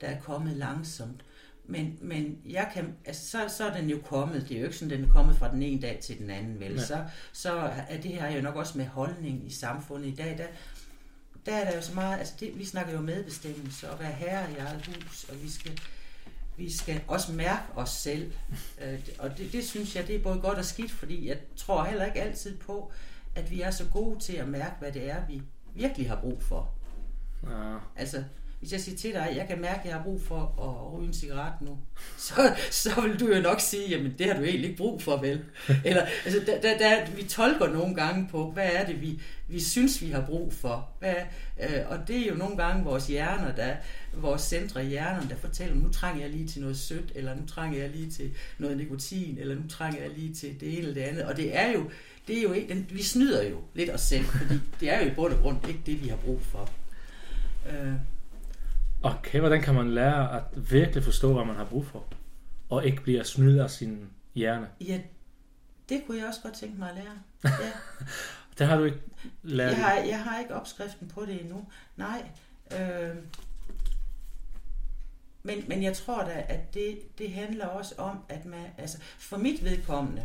der 0.00 0.06
er 0.06 0.20
kommet 0.20 0.56
langsomt. 0.56 1.24
Men, 1.64 1.98
men 2.00 2.38
jeg 2.48 2.70
kan, 2.74 2.94
altså, 3.04 3.30
så, 3.30 3.56
så 3.56 3.64
er 3.64 3.76
den 3.76 3.90
jo 3.90 3.98
kommet. 4.04 4.48
Det 4.48 4.56
er 4.56 4.60
jo 4.60 4.66
ikke 4.66 4.76
sådan, 4.76 4.98
den 4.98 5.04
er 5.08 5.12
kommet 5.12 5.36
fra 5.36 5.52
den 5.52 5.62
ene 5.62 5.82
dag 5.82 5.98
til 6.02 6.18
den 6.18 6.30
anden, 6.30 6.60
vel? 6.60 6.80
Så, 6.80 7.04
så 7.32 7.52
er 7.88 8.00
det 8.00 8.10
her 8.10 8.30
jo 8.36 8.42
nok 8.42 8.56
også 8.56 8.78
med 8.78 8.86
holdning 8.86 9.46
i 9.46 9.50
samfundet 9.50 10.08
i 10.08 10.14
dag. 10.14 10.38
Der, 10.38 10.46
der 11.46 11.56
er 11.56 11.70
der 11.70 11.76
jo 11.76 11.82
så 11.82 11.94
meget, 11.94 12.18
altså 12.18 12.34
det, 12.40 12.58
vi 12.58 12.64
snakker 12.64 12.92
jo 12.92 13.00
medbestemmelse 13.00 13.90
og 13.90 14.00
være 14.00 14.12
herre 14.12 14.52
i 14.52 14.56
eget 14.56 14.86
hus, 14.86 15.24
og 15.24 15.42
vi 15.42 15.50
skal, 15.50 15.80
vi 16.56 16.72
skal 16.72 17.00
også 17.08 17.32
mærke 17.32 17.62
os 17.74 17.90
selv. 17.90 18.32
Øh, 18.82 19.00
Og 19.18 19.38
det, 19.38 19.52
det 19.52 19.64
synes 19.64 19.96
jeg, 19.96 20.06
det 20.06 20.16
er 20.16 20.22
både 20.22 20.40
godt 20.40 20.58
og 20.58 20.64
skidt, 20.64 20.90
fordi 20.90 21.28
jeg 21.28 21.38
tror 21.56 21.84
heller 21.84 22.04
ikke 22.04 22.22
altid 22.22 22.58
på, 22.58 22.92
at 23.34 23.50
vi 23.50 23.60
er 23.60 23.70
så 23.70 23.84
gode 23.92 24.20
til 24.20 24.32
at 24.32 24.48
mærke, 24.48 24.74
hvad 24.78 24.92
det 24.92 25.10
er, 25.10 25.26
vi 25.26 25.42
virkelig 25.74 26.08
har 26.08 26.16
brug 26.20 26.42
for. 26.42 26.70
Ja, 27.50 27.76
Altså, 27.96 28.24
hvis 28.62 28.72
jeg 28.72 28.80
siger 28.80 28.96
til 28.96 29.12
dig, 29.12 29.32
jeg 29.36 29.46
kan 29.48 29.60
mærke, 29.60 29.78
at 29.78 29.86
jeg 29.86 29.94
har 29.94 30.02
brug 30.02 30.22
for 30.22 30.40
at 30.40 30.92
ryge 30.92 31.06
en 31.06 31.14
cigaret 31.14 31.52
nu, 31.60 31.78
så, 32.28 32.54
så 32.70 33.00
vil 33.00 33.20
du 33.20 33.34
jo 33.34 33.42
nok 33.42 33.60
sige, 33.60 33.88
jamen 33.88 34.14
det 34.18 34.26
har 34.26 34.34
du 34.34 34.42
egentlig 34.42 34.70
ikke 34.70 34.76
brug 34.76 35.02
for, 35.02 35.16
vel? 35.16 35.44
Eller, 35.84 36.06
altså, 36.24 36.40
der, 36.46 36.60
der, 36.60 36.78
der, 36.78 37.10
vi 37.10 37.22
tolker 37.24 37.68
nogle 37.68 37.94
gange 37.94 38.28
på, 38.30 38.50
hvad 38.50 38.68
er 38.72 38.86
det, 38.86 39.00
vi, 39.00 39.20
vi 39.48 39.60
synes, 39.60 40.02
vi 40.02 40.10
har 40.10 40.26
brug 40.26 40.52
for. 40.52 40.88
Hvad, 40.98 41.14
øh, 41.62 41.80
og 41.88 41.98
det 42.08 42.16
er 42.16 42.26
jo 42.26 42.34
nogle 42.34 42.56
gange 42.56 42.84
vores 42.84 43.06
hjerner, 43.06 43.54
der, 43.54 43.74
vores 44.14 44.42
centre 44.42 44.84
i 44.84 44.88
hjernen, 44.88 45.30
der 45.30 45.36
fortæller, 45.36 45.74
nu 45.74 45.88
trænger 45.88 46.22
jeg 46.22 46.30
lige 46.30 46.48
til 46.48 46.60
noget 46.60 46.76
sødt, 46.76 47.12
eller 47.14 47.34
nu 47.34 47.46
trænger 47.46 47.78
jeg 47.78 47.90
lige 47.90 48.10
til 48.10 48.30
noget 48.58 48.76
nikotin, 48.76 49.38
eller 49.40 49.54
nu 49.54 49.62
trænger 49.68 50.00
jeg 50.00 50.10
lige 50.16 50.34
til 50.34 50.60
det 50.60 50.68
ene 50.68 50.78
eller 50.78 50.94
det 50.94 51.00
andet. 51.00 51.24
Og 51.24 51.36
det 51.36 51.56
er 51.56 51.72
jo, 51.72 51.90
det 52.28 52.38
er 52.38 52.42
jo 52.42 52.52
ikke, 52.52 52.74
den, 52.74 52.86
vi 52.90 53.02
snyder 53.02 53.48
jo 53.48 53.56
lidt 53.74 53.90
os 53.90 54.00
selv, 54.00 54.24
fordi 54.24 54.54
det 54.80 54.90
er 54.90 55.04
jo 55.04 55.10
i 55.10 55.14
bund 55.14 55.32
og 55.32 55.40
grund 55.40 55.68
ikke 55.68 55.80
det, 55.86 56.02
vi 56.02 56.08
har 56.08 56.16
brug 56.16 56.40
for. 56.40 56.70
Øh, 57.70 57.92
Okay, 59.02 59.40
hvordan 59.40 59.62
kan 59.62 59.74
man 59.74 59.90
lære 59.90 60.36
at 60.36 60.42
virkelig 60.70 61.04
forstå, 61.04 61.32
hvad 61.32 61.44
man 61.44 61.56
har 61.56 61.64
brug 61.64 61.86
for? 61.86 62.04
Og 62.68 62.86
ikke 62.86 63.02
blive 63.02 63.24
snydt 63.24 63.60
af 63.60 63.70
sin 63.70 64.08
hjerne? 64.34 64.68
Ja, 64.80 65.00
det 65.88 66.02
kunne 66.06 66.18
jeg 66.18 66.26
også 66.26 66.40
godt 66.42 66.54
tænke 66.54 66.78
mig 66.78 66.88
at 66.88 66.94
lære. 66.94 67.18
Ja. 67.44 67.70
Det 68.58 68.66
har 68.66 68.76
du 68.76 68.84
ikke 68.84 69.00
lært. 69.42 69.70
Jeg, 69.70 69.84
har, 69.84 69.94
jeg 69.94 70.24
har 70.24 70.40
ikke 70.40 70.54
opskriften 70.54 71.08
på 71.08 71.26
det 71.26 71.40
endnu. 71.40 71.64
Nej. 71.96 72.22
Øh, 72.72 73.16
men, 75.42 75.64
men 75.68 75.82
jeg 75.82 75.96
tror 75.96 76.24
da, 76.24 76.44
at 76.48 76.74
det, 76.74 77.18
det 77.18 77.32
handler 77.32 77.66
også 77.66 77.94
om, 77.98 78.18
at 78.28 78.44
man, 78.44 78.66
altså 78.78 78.98
for 79.18 79.36
mit 79.36 79.64
vedkommende, 79.64 80.22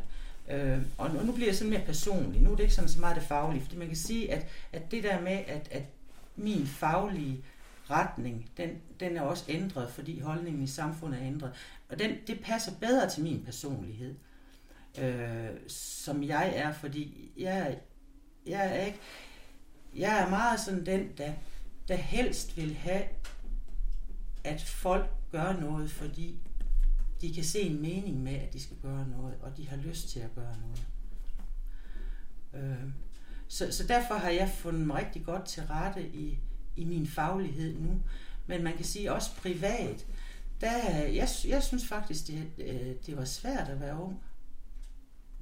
øh, 0.51 0.77
og 0.97 1.13
nu, 1.13 1.21
nu 1.21 1.31
bliver 1.31 1.47
jeg 1.47 1.55
sådan 1.55 1.71
mere 1.71 1.85
personlig, 1.85 2.41
nu 2.41 2.51
er 2.51 2.55
det 2.55 2.63
ikke 2.63 2.75
sådan 2.75 2.89
så 2.89 2.99
meget 2.99 3.15
det 3.15 3.23
faglige, 3.23 3.63
fordi 3.63 3.77
man 3.77 3.87
kan 3.87 3.97
sige, 3.97 4.33
at, 4.33 4.47
at 4.73 4.91
det 4.91 5.03
der 5.03 5.21
med, 5.21 5.39
at, 5.47 5.67
at 5.71 5.83
min 6.35 6.67
faglige 6.67 7.43
retning, 7.91 8.51
den, 8.57 8.69
den 8.99 9.17
er 9.17 9.21
også 9.21 9.45
ændret, 9.47 9.91
fordi 9.91 10.19
holdningen 10.19 10.63
i 10.63 10.67
samfundet 10.67 11.21
er 11.21 11.27
ændret. 11.27 11.53
Og 11.89 11.99
den, 11.99 12.11
det 12.27 12.39
passer 12.43 12.71
bedre 12.79 13.09
til 13.09 13.23
min 13.23 13.43
personlighed, 13.45 14.15
øh, 14.99 15.49
som 15.67 16.23
jeg 16.23 16.53
er, 16.55 16.73
fordi 16.73 17.31
jeg, 17.37 17.79
jeg 18.47 18.77
er 18.79 18.85
ikke, 18.85 18.99
jeg 19.95 20.19
er 20.23 20.29
meget 20.29 20.59
sådan 20.59 20.85
den, 20.85 21.09
der, 21.17 21.33
der 21.87 21.95
helst 21.95 22.57
vil 22.57 22.73
have, 22.73 23.03
at 24.43 24.61
folk 24.61 25.09
gør 25.31 25.53
noget, 25.53 25.91
fordi 25.91 26.39
de 27.21 27.33
kan 27.33 27.43
se 27.43 27.59
en 27.59 27.81
mening 27.81 28.23
med, 28.23 28.35
at 28.35 28.53
de 28.53 28.63
skal 28.63 28.77
gøre 28.81 29.07
noget, 29.07 29.35
og 29.41 29.57
de 29.57 29.67
har 29.67 29.77
lyst 29.77 30.09
til 30.09 30.19
at 30.19 30.35
gøre 30.35 30.55
noget. 30.61 30.87
Øh, 32.53 32.89
så, 33.47 33.71
så 33.71 33.87
derfor 33.87 34.15
har 34.15 34.29
jeg 34.29 34.49
fundet 34.49 34.87
mig 34.87 34.97
rigtig 34.97 35.25
godt 35.25 35.45
til 35.45 35.63
rette 35.63 36.07
i, 36.07 36.39
i 36.77 36.85
min 36.85 37.07
faglighed 37.07 37.79
nu. 37.79 38.01
Men 38.47 38.63
man 38.63 38.75
kan 38.75 38.85
sige 38.85 39.13
også 39.13 39.29
privat, 39.41 40.05
der, 40.61 40.87
jeg, 40.97 41.27
jeg 41.47 41.63
synes 41.63 41.87
faktisk, 41.87 42.27
det, 42.27 42.43
øh, 42.57 42.95
det 43.05 43.17
var 43.17 43.25
svært 43.25 43.69
at 43.69 43.81
være 43.81 44.01
ung. 44.01 44.21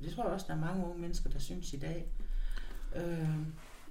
Det 0.01 0.13
tror 0.13 0.23
jeg 0.23 0.33
også, 0.33 0.45
der 0.49 0.53
er 0.53 0.59
mange 0.59 0.85
unge 0.85 1.01
mennesker, 1.01 1.29
der 1.29 1.39
synes 1.39 1.73
i 1.73 1.77
dag. 1.77 2.05
Øh, 2.95 3.29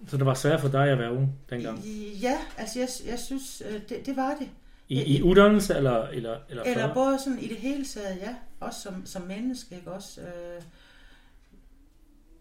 så 0.07 0.17
det 0.17 0.27
var 0.27 0.35
svært 0.35 0.61
for 0.61 0.69
dig 0.69 0.89
at 0.89 0.99
være 0.99 1.13
ung 1.13 1.39
dengang? 1.51 1.79
Ja, 2.23 2.39
altså 2.57 2.79
jeg, 2.79 2.89
jeg 3.07 3.19
synes, 3.19 3.63
øh, 3.71 3.81
det, 3.89 4.07
det 4.07 4.17
var 4.17 4.37
det. 4.41 4.49
I, 4.89 5.17
i 5.17 5.23
uddannelse 5.23 5.75
eller 5.75 6.09
eller 6.09 6.39
eller, 6.49 6.63
eller 6.63 6.95
både 6.95 7.19
sådan 7.19 7.39
i 7.39 7.49
det 7.49 7.57
hele 7.57 7.85
taget, 7.85 8.17
ja. 8.17 8.35
Også 8.61 8.81
som, 8.81 9.07
som 9.07 9.23
menneske, 9.23 9.75
ikke 9.77 9.93
også? 9.93 10.21
Øh, 10.21 10.63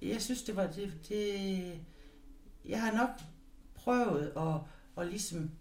jeg 0.10 0.22
synes, 0.22 0.44
det 0.44 0.56
var 0.56 0.68
det, 0.68 0.94
det... 1.10 1.72
Jeg 2.66 2.82
har 2.82 2.92
nok 2.92 3.10
prøvet 3.76 4.32
at, 4.38 4.56
og 4.96 5.06
ligesom 5.06 5.52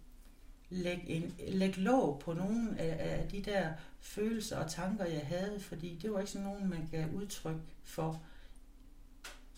lægge, 0.70 1.08
en, 1.08 1.34
lægge 1.48 1.80
låg 1.80 2.18
på 2.18 2.32
nogle 2.32 2.78
af, 2.78 3.20
af 3.20 3.28
de 3.28 3.42
der 3.42 3.72
følelser 4.00 4.58
og 4.58 4.70
tanker, 4.70 5.04
jeg 5.04 5.26
havde, 5.26 5.60
fordi 5.60 5.98
det 6.02 6.12
var 6.12 6.18
ikke 6.18 6.32
sådan 6.32 6.46
nogen, 6.46 6.70
man 6.70 6.88
gav 6.90 7.08
udtryk 7.14 7.56
for 7.82 8.22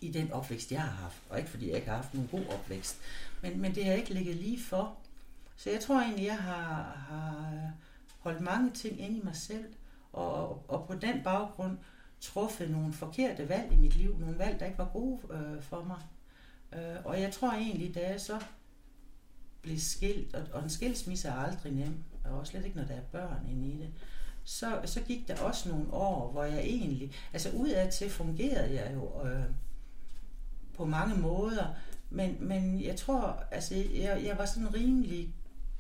i 0.01 0.11
den 0.11 0.33
opvækst, 0.33 0.73
jeg 0.73 0.83
har 0.83 1.03
haft. 1.03 1.23
Og 1.31 1.39
ikke 1.39 1.51
fordi 1.51 1.69
jeg 1.69 1.77
ikke 1.77 1.89
har 1.89 1.97
haft 1.97 2.15
nogen 2.15 2.29
god 2.29 2.47
opvækst. 2.55 2.99
Men, 3.43 3.61
men 3.61 3.75
det 3.75 3.85
har 3.85 3.93
ikke 3.93 4.15
ligget 4.15 4.37
lige 4.37 4.61
for. 4.61 4.97
Så 5.57 5.71
jeg 5.71 5.81
tror 5.81 6.01
egentlig, 6.01 6.25
jeg 6.25 6.39
har, 6.39 7.05
har 7.09 7.71
holdt 8.19 8.41
mange 8.41 8.71
ting 8.71 9.01
ind 9.01 9.17
i 9.17 9.21
mig 9.25 9.37
selv, 9.37 9.65
og, 10.13 10.65
og 10.69 10.87
på 10.87 10.95
den 10.95 11.23
baggrund 11.25 11.79
truffet 12.21 12.71
nogle 12.71 12.93
forkerte 12.93 13.49
valg 13.49 13.73
i 13.73 13.77
mit 13.77 13.97
liv, 13.97 14.19
nogle 14.19 14.39
valg, 14.39 14.61
der 14.61 14.67
ikke 14.67 14.79
var 14.79 14.91
gode 14.93 15.21
øh, 15.31 15.63
for 15.63 15.85
mig. 15.85 16.01
Øh, 16.73 16.97
og 17.05 17.21
jeg 17.21 17.33
tror 17.33 17.53
egentlig, 17.53 17.95
da 17.95 18.11
jeg 18.11 18.21
så 18.21 18.41
blev 19.65 19.79
skilt, 19.79 20.35
og, 20.35 20.43
og 20.53 20.63
en 20.63 20.71
skilsmisse 20.71 21.29
er 21.29 21.33
aldrig 21.33 21.73
nem, 21.73 21.95
og 22.25 22.47
slet 22.47 22.65
ikke, 22.65 22.77
når 22.77 22.85
der 22.85 22.95
er 22.95 23.03
børn 23.13 23.47
inde 23.51 23.69
i 23.69 23.79
det, 23.79 23.91
så, 24.45 24.81
så 24.85 25.01
gik 25.01 25.29
der 25.29 25.41
også 25.41 25.69
nogle 25.69 25.93
år, 25.93 26.33
hvor 26.33 26.45
jeg 26.45 26.61
egentlig, 26.61 27.13
altså 27.33 27.51
udad 27.51 27.93
til 27.93 28.11
fungerede 28.11 28.75
jeg 28.75 28.95
jo 28.95 29.29
øh, 29.29 29.45
på 30.75 30.85
mange 30.85 31.15
måder, 31.15 31.67
men, 32.11 32.37
men 32.41 32.85
jeg 32.85 32.97
tror, 32.97 33.45
altså 33.51 33.75
jeg, 33.75 34.23
jeg 34.25 34.39
var 34.39 34.47
sådan 34.47 34.75
rimelig 34.75 35.35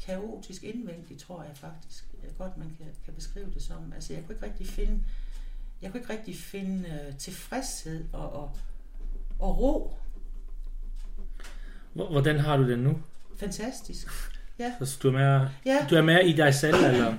kaotisk 0.07 0.65
indvendig, 0.65 1.19
tror 1.19 1.43
jeg 1.43 1.57
faktisk. 1.57 2.05
Jeg 2.23 2.31
godt, 2.39 2.57
man 2.57 2.77
kan, 2.79 2.87
kan 3.05 3.15
beskrive 3.15 3.51
det 3.55 3.63
som. 3.63 3.93
Altså 3.95 4.13
jeg 4.13 4.25
kunne 4.25 4.35
ikke 4.35 4.47
rigtig 4.47 4.67
finde, 4.67 5.05
jeg 5.83 5.91
kunne 5.91 6.01
ikke 6.01 6.13
rigtig 6.13 6.37
finde 6.37 6.89
øh, 6.89 7.17
tilfredshed 7.17 8.05
og, 8.13 8.33
og, 8.33 8.57
og 9.39 9.59
ro. 9.59 9.97
Hvordan 11.93 12.39
har 12.39 12.57
du 12.57 12.69
det 12.69 12.79
nu? 12.79 13.03
Fantastisk. 13.37 14.09
Ja. 14.59 14.73
Så 14.85 14.99
du 15.03 15.09
er 15.09 15.13
mere, 15.13 15.51
ja. 15.67 15.87
du 15.91 15.95
er 15.95 16.03
mere 16.03 16.27
i 16.27 16.33
dig 16.33 16.55
selv, 16.55 16.75
eller? 16.91 17.15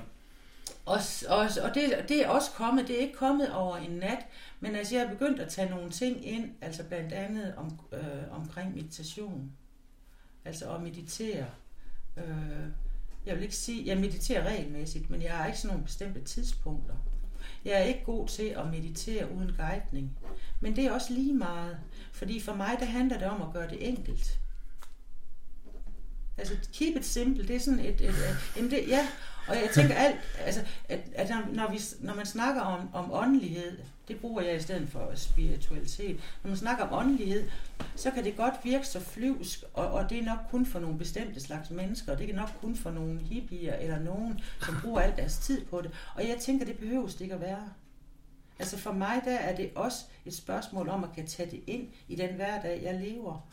Og, 0.86 0.98
og, 1.28 1.48
og 1.62 1.74
det, 1.74 2.04
det 2.08 2.24
er 2.24 2.28
også 2.28 2.50
kommet, 2.50 2.88
det 2.88 2.96
er 2.96 3.00
ikke 3.00 3.14
kommet 3.14 3.52
over 3.52 3.76
en 3.76 3.90
nat, 3.90 4.18
men 4.60 4.74
altså 4.74 4.94
jeg 4.94 5.08
har 5.08 5.14
begyndt 5.14 5.40
at 5.40 5.48
tage 5.48 5.70
nogle 5.70 5.90
ting 5.90 6.26
ind, 6.26 6.50
altså 6.60 6.84
blandt 6.84 7.12
andet 7.12 7.54
om, 7.56 7.80
øh, 7.92 8.32
omkring 8.32 8.74
meditation. 8.74 9.52
Altså 10.44 10.74
at 10.74 10.82
meditere. 10.82 11.46
Øh, 12.16 12.24
jeg 13.26 13.34
vil 13.34 13.42
ikke 13.42 13.56
sige, 13.56 13.86
jeg 13.86 13.98
mediterer 13.98 14.46
regelmæssigt, 14.46 15.10
men 15.10 15.22
jeg 15.22 15.32
har 15.32 15.46
ikke 15.46 15.58
sådan 15.58 15.72
nogle 15.72 15.84
bestemte 15.84 16.20
tidspunkter. 16.20 16.94
Jeg 17.64 17.74
er 17.74 17.84
ikke 17.84 18.04
god 18.04 18.28
til 18.28 18.42
at 18.42 18.66
meditere 18.70 19.32
uden 19.32 19.52
guidning. 19.56 20.18
Men 20.60 20.76
det 20.76 20.84
er 20.84 20.92
også 20.92 21.12
lige 21.12 21.34
meget. 21.34 21.78
Fordi 22.12 22.40
for 22.40 22.54
mig, 22.54 22.76
der 22.80 22.86
handler 22.86 23.18
det 23.18 23.26
om 23.26 23.42
at 23.42 23.52
gøre 23.52 23.70
det 23.70 23.88
enkelt. 23.88 24.40
Altså, 26.38 26.54
keep 26.72 26.96
it 26.96 27.06
simple, 27.06 27.48
det 27.48 27.56
er 27.56 27.60
sådan 27.60 27.80
et... 27.80 28.00
et, 28.00 28.14
et, 28.56 28.70
det, 28.70 28.88
ja, 28.88 29.08
og 29.48 29.56
jeg 29.56 29.70
tænker 29.74 29.94
alt, 29.94 30.16
altså, 30.38 30.60
at, 30.88 31.00
at 31.14 31.32
når, 31.52 31.70
vi, 31.70 31.80
når 32.00 32.14
man 32.14 32.26
snakker 32.26 32.60
om, 32.60 32.88
om 32.92 33.12
åndelighed, 33.12 33.78
det 34.08 34.20
bruger 34.20 34.42
jeg 34.42 34.56
i 34.56 34.60
stedet 34.60 34.88
for 34.88 35.12
spiritualitet, 35.14 36.20
når 36.42 36.48
man 36.48 36.56
snakker 36.56 36.84
om 36.84 37.06
åndelighed, 37.06 37.48
så 37.96 38.10
kan 38.10 38.24
det 38.24 38.36
godt 38.36 38.54
virke 38.64 38.86
så 38.86 39.00
flyvsk, 39.00 39.64
og, 39.74 39.88
og 39.88 40.10
det 40.10 40.18
er 40.18 40.24
nok 40.24 40.38
kun 40.50 40.66
for 40.66 40.78
nogle 40.78 40.98
bestemte 40.98 41.40
slags 41.40 41.70
mennesker, 41.70 42.12
og 42.12 42.18
det 42.18 42.30
er 42.30 42.34
nok 42.34 42.50
kun 42.60 42.76
for 42.76 42.90
nogle 42.90 43.20
hippier, 43.20 43.74
eller 43.74 43.98
nogen, 43.98 44.40
som 44.60 44.74
bruger 44.82 45.00
al 45.00 45.16
deres 45.16 45.38
tid 45.38 45.64
på 45.64 45.80
det. 45.80 45.90
Og 46.14 46.28
jeg 46.28 46.36
tænker, 46.40 46.66
det 46.66 46.78
behøves 46.78 47.14
det 47.14 47.20
ikke 47.20 47.34
at 47.34 47.40
være. 47.40 47.68
Altså 48.58 48.78
for 48.78 48.92
mig, 48.92 49.22
der 49.24 49.36
er 49.36 49.56
det 49.56 49.70
også 49.74 50.04
et 50.24 50.34
spørgsmål 50.34 50.88
om 50.88 51.04
at 51.04 51.12
kan 51.14 51.26
tage 51.26 51.50
det 51.50 51.60
ind 51.66 51.88
i 52.08 52.16
den 52.16 52.34
hverdag, 52.34 52.82
jeg 52.82 53.00
lever. 53.00 53.48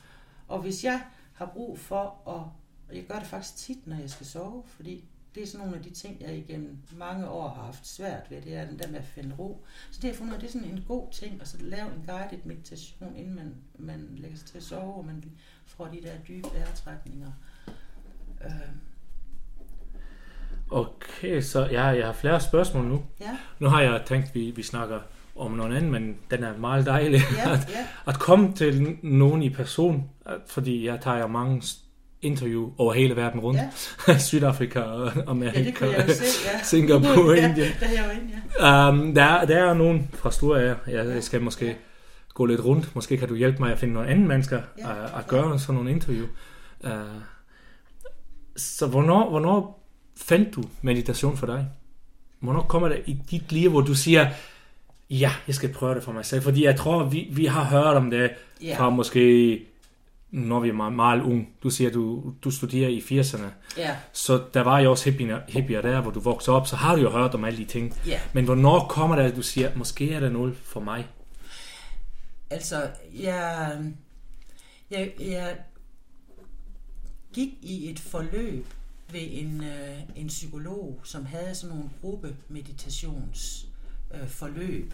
Og 0.47 0.59
hvis 0.61 0.83
jeg 0.83 1.01
har 1.33 1.45
brug 1.45 1.79
for 1.79 2.29
at, 2.29 2.62
og 2.89 2.95
jeg 2.95 3.03
gør 3.03 3.19
det 3.19 3.27
faktisk 3.27 3.57
tit, 3.57 3.87
når 3.87 3.95
jeg 3.95 4.09
skal 4.09 4.25
sove, 4.25 4.63
fordi 4.67 5.03
det 5.35 5.43
er 5.43 5.47
sådan 5.47 5.65
nogle 5.65 5.77
af 5.77 5.83
de 5.83 5.89
ting, 5.89 6.21
jeg 6.21 6.37
igennem 6.37 6.77
mange 6.97 7.29
år 7.29 7.47
har 7.47 7.63
haft 7.63 7.87
svært 7.87 8.21
ved, 8.29 8.41
det 8.41 8.55
er 8.55 8.65
den 8.65 8.79
der 8.79 8.87
med 8.87 8.99
at 8.99 9.05
finde 9.05 9.35
ro. 9.39 9.65
Så 9.91 9.99
det 10.01 10.09
har 10.09 10.17
fundet, 10.17 10.41
det 10.41 10.47
er 10.47 10.51
sådan 10.51 10.67
en 10.67 10.83
god 10.87 11.11
ting, 11.11 11.41
at 11.41 11.47
så 11.47 11.57
lave 11.59 11.85
en 11.85 12.03
guided 12.07 12.45
meditation, 12.45 13.15
inden 13.15 13.35
man, 13.35 13.55
man 13.77 14.09
lægger 14.17 14.37
sig 14.37 14.47
til 14.47 14.57
at 14.57 14.63
sove, 14.63 14.93
og 14.93 15.05
man 15.05 15.23
får 15.65 15.85
de 15.85 16.01
der 16.01 16.17
dybe 16.27 16.47
vejrtrækninger. 16.53 17.31
Øh. 18.45 18.51
Okay, 20.71 21.41
så 21.41 21.65
ja, 21.65 21.83
jeg 21.83 22.05
har 22.05 22.13
flere 22.13 22.41
spørgsmål 22.41 22.85
nu. 22.85 23.03
Ja. 23.19 23.37
Nu 23.59 23.67
har 23.67 23.81
jeg 23.81 24.03
tænkt, 24.05 24.27
at 24.27 24.35
vi, 24.35 24.51
vi 24.51 24.63
snakker 24.63 24.99
om 25.35 25.51
nogen 25.51 25.73
anden, 25.73 25.91
men 25.91 26.17
den 26.31 26.43
er 26.43 26.57
meget 26.57 26.85
dejlig 26.85 27.21
ja, 27.37 27.51
at, 27.53 27.69
ja. 27.69 27.87
at 28.07 28.19
komme 28.19 28.53
til 28.53 28.97
nogen 29.03 29.43
i 29.43 29.49
person, 29.49 30.09
fordi 30.47 30.85
jeg 30.85 31.01
tager 31.01 31.27
mange 31.27 31.61
interview 32.23 32.71
over 32.77 32.93
hele 32.93 33.15
verden 33.15 33.39
rundt. 33.39 33.59
Ja. 34.07 34.17
Sydafrika 34.27 34.79
og 34.79 35.11
Amerika, 35.27 35.85
ja, 35.85 36.05
det 36.05 36.15
se, 36.15 36.49
ja. 36.53 36.63
Singapore, 36.63 37.35
ja, 37.37 37.49
Indien. 37.49 37.67
Der 37.79 37.85
er, 37.85 38.11
inde, 38.11 38.33
ja. 38.59 38.89
um, 38.89 39.15
der, 39.15 39.45
der 39.45 39.57
er 39.57 39.73
nogen 39.73 40.09
fra 40.13 40.31
Storager. 40.31 40.75
Jeg 40.87 41.23
skal 41.23 41.41
måske 41.41 41.65
ja. 41.65 41.73
gå 42.33 42.45
lidt 42.45 42.65
rundt. 42.65 42.95
Måske 42.95 43.17
kan 43.17 43.27
du 43.27 43.35
hjælpe 43.35 43.59
mig 43.59 43.71
at 43.71 43.79
finde 43.79 43.93
nogle 43.93 44.09
andre 44.09 44.27
mennesker 44.27 44.61
ja. 44.77 44.91
at, 44.91 45.11
at 45.17 45.27
gøre 45.27 45.59
sådan 45.59 45.75
nogle 45.75 45.91
interview. 45.91 46.25
Uh, 46.83 46.89
så 48.55 48.87
hvornår, 48.87 49.29
hvornår 49.29 49.83
fandt 50.17 50.55
du 50.55 50.63
meditation 50.81 51.37
for 51.37 51.45
dig? 51.45 51.67
Hvornår 52.39 52.61
kommer 52.61 52.89
det 52.89 53.01
i 53.05 53.17
dit 53.31 53.51
liv, 53.51 53.69
hvor 53.69 53.81
du 53.81 53.95
siger, 53.95 54.27
ja, 55.09 55.31
jeg 55.47 55.55
skal 55.55 55.73
prøve 55.73 55.95
det 55.95 56.03
for 56.03 56.11
mig 56.11 56.25
selv? 56.25 56.41
Fordi 56.41 56.65
jeg 56.65 56.75
tror, 56.75 57.03
vi, 57.03 57.27
vi 57.31 57.45
har 57.45 57.63
hørt 57.63 57.95
om 57.95 58.09
det 58.09 58.31
ja. 58.61 58.75
fra 58.77 58.89
måske 58.89 59.59
når 60.33 60.59
vi 60.59 60.69
er 60.69 60.73
meget, 60.73 60.93
meget 60.93 61.21
ung. 61.21 61.49
Du 61.63 61.69
siger, 61.69 61.91
du, 61.91 62.33
du 62.43 62.51
studerer 62.51 62.89
i 62.89 62.99
80'erne. 62.99 63.47
Ja. 63.77 63.97
Så 64.13 64.43
der 64.53 64.61
var 64.61 64.79
jo 64.79 64.91
også 64.91 65.09
hippier, 65.09 65.39
hippier 65.47 65.81
der, 65.81 66.01
hvor 66.01 66.11
du 66.11 66.19
voksede 66.19 66.55
op, 66.55 66.67
så 66.67 66.75
har 66.75 66.95
du 66.95 67.01
jo 67.01 67.09
hørt 67.09 67.33
om 67.33 67.43
alle 67.43 67.59
de 67.59 67.65
ting. 67.65 67.97
Ja. 68.07 68.19
Men 68.33 68.45
hvornår 68.45 68.87
kommer 68.87 69.15
det, 69.15 69.23
at 69.23 69.35
du 69.35 69.41
siger, 69.41 69.71
måske 69.75 70.13
er 70.13 70.19
der 70.19 70.29
noget 70.29 70.57
for 70.57 70.79
mig? 70.79 71.07
Altså, 72.49 72.89
jeg, 73.19 73.77
jeg, 74.91 75.11
jeg 75.19 75.57
gik 77.33 77.49
i 77.61 77.89
et 77.89 77.99
forløb 77.99 78.65
ved 79.11 79.21
en, 79.31 79.63
øh, 79.63 79.99
en 80.15 80.27
psykolog, 80.27 80.99
som 81.03 81.25
havde 81.25 81.55
sådan 81.55 81.75
nogle 81.75 81.89
gruppe 82.01 82.35
meditations 82.49 83.65
øh, 84.13 84.27
forløb. 84.27 84.93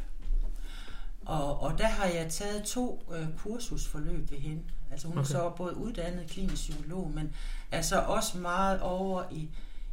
Og, 1.29 1.62
og 1.62 1.77
der 1.77 1.88
har 1.88 2.05
jeg 2.05 2.31
taget 2.31 2.63
to 2.63 3.03
øh, 3.15 3.27
kursusforløb 3.38 4.31
ved 4.31 4.38
hende. 4.38 4.63
Altså 4.91 5.07
hun 5.07 5.17
okay. 5.17 5.25
er 5.25 5.27
så 5.27 5.50
både 5.57 5.77
uddannet 5.77 6.29
klinisk 6.29 6.55
psykolog, 6.55 7.12
men 7.12 7.33
er 7.71 7.81
så 7.81 8.00
også 8.00 8.38
meget 8.38 8.81
over 8.81 9.24
i, 9.31 9.50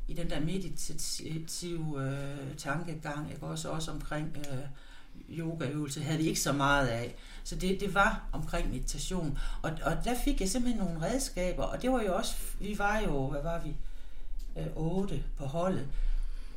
i 0.08 0.14
den 0.14 0.30
der 0.30 0.40
meditative 0.40 2.02
øh, 2.02 2.56
tankegang, 2.56 3.30
ikke? 3.30 3.46
Også, 3.46 3.70
også 3.70 3.90
omkring 3.90 4.36
øh, 4.38 5.38
yogaøvelse, 5.38 6.02
havde 6.02 6.18
vi 6.18 6.28
ikke 6.28 6.40
så 6.40 6.52
meget 6.52 6.86
af. 6.86 7.14
Så 7.44 7.56
det, 7.56 7.80
det 7.80 7.94
var 7.94 8.28
omkring 8.32 8.70
meditation. 8.70 9.38
Og, 9.62 9.70
og 9.82 9.96
der 10.04 10.14
fik 10.24 10.40
jeg 10.40 10.48
simpelthen 10.48 10.84
nogle 10.84 11.02
redskaber, 11.02 11.62
og 11.62 11.82
det 11.82 11.90
var 11.90 12.02
jo 12.02 12.16
også, 12.16 12.36
vi 12.60 12.78
var 12.78 12.98
jo, 12.98 13.30
hvad 13.30 13.42
var 13.42 13.62
vi, 13.62 13.76
øh, 14.56 14.66
otte 14.76 15.24
på 15.36 15.44
holdet. 15.44 15.86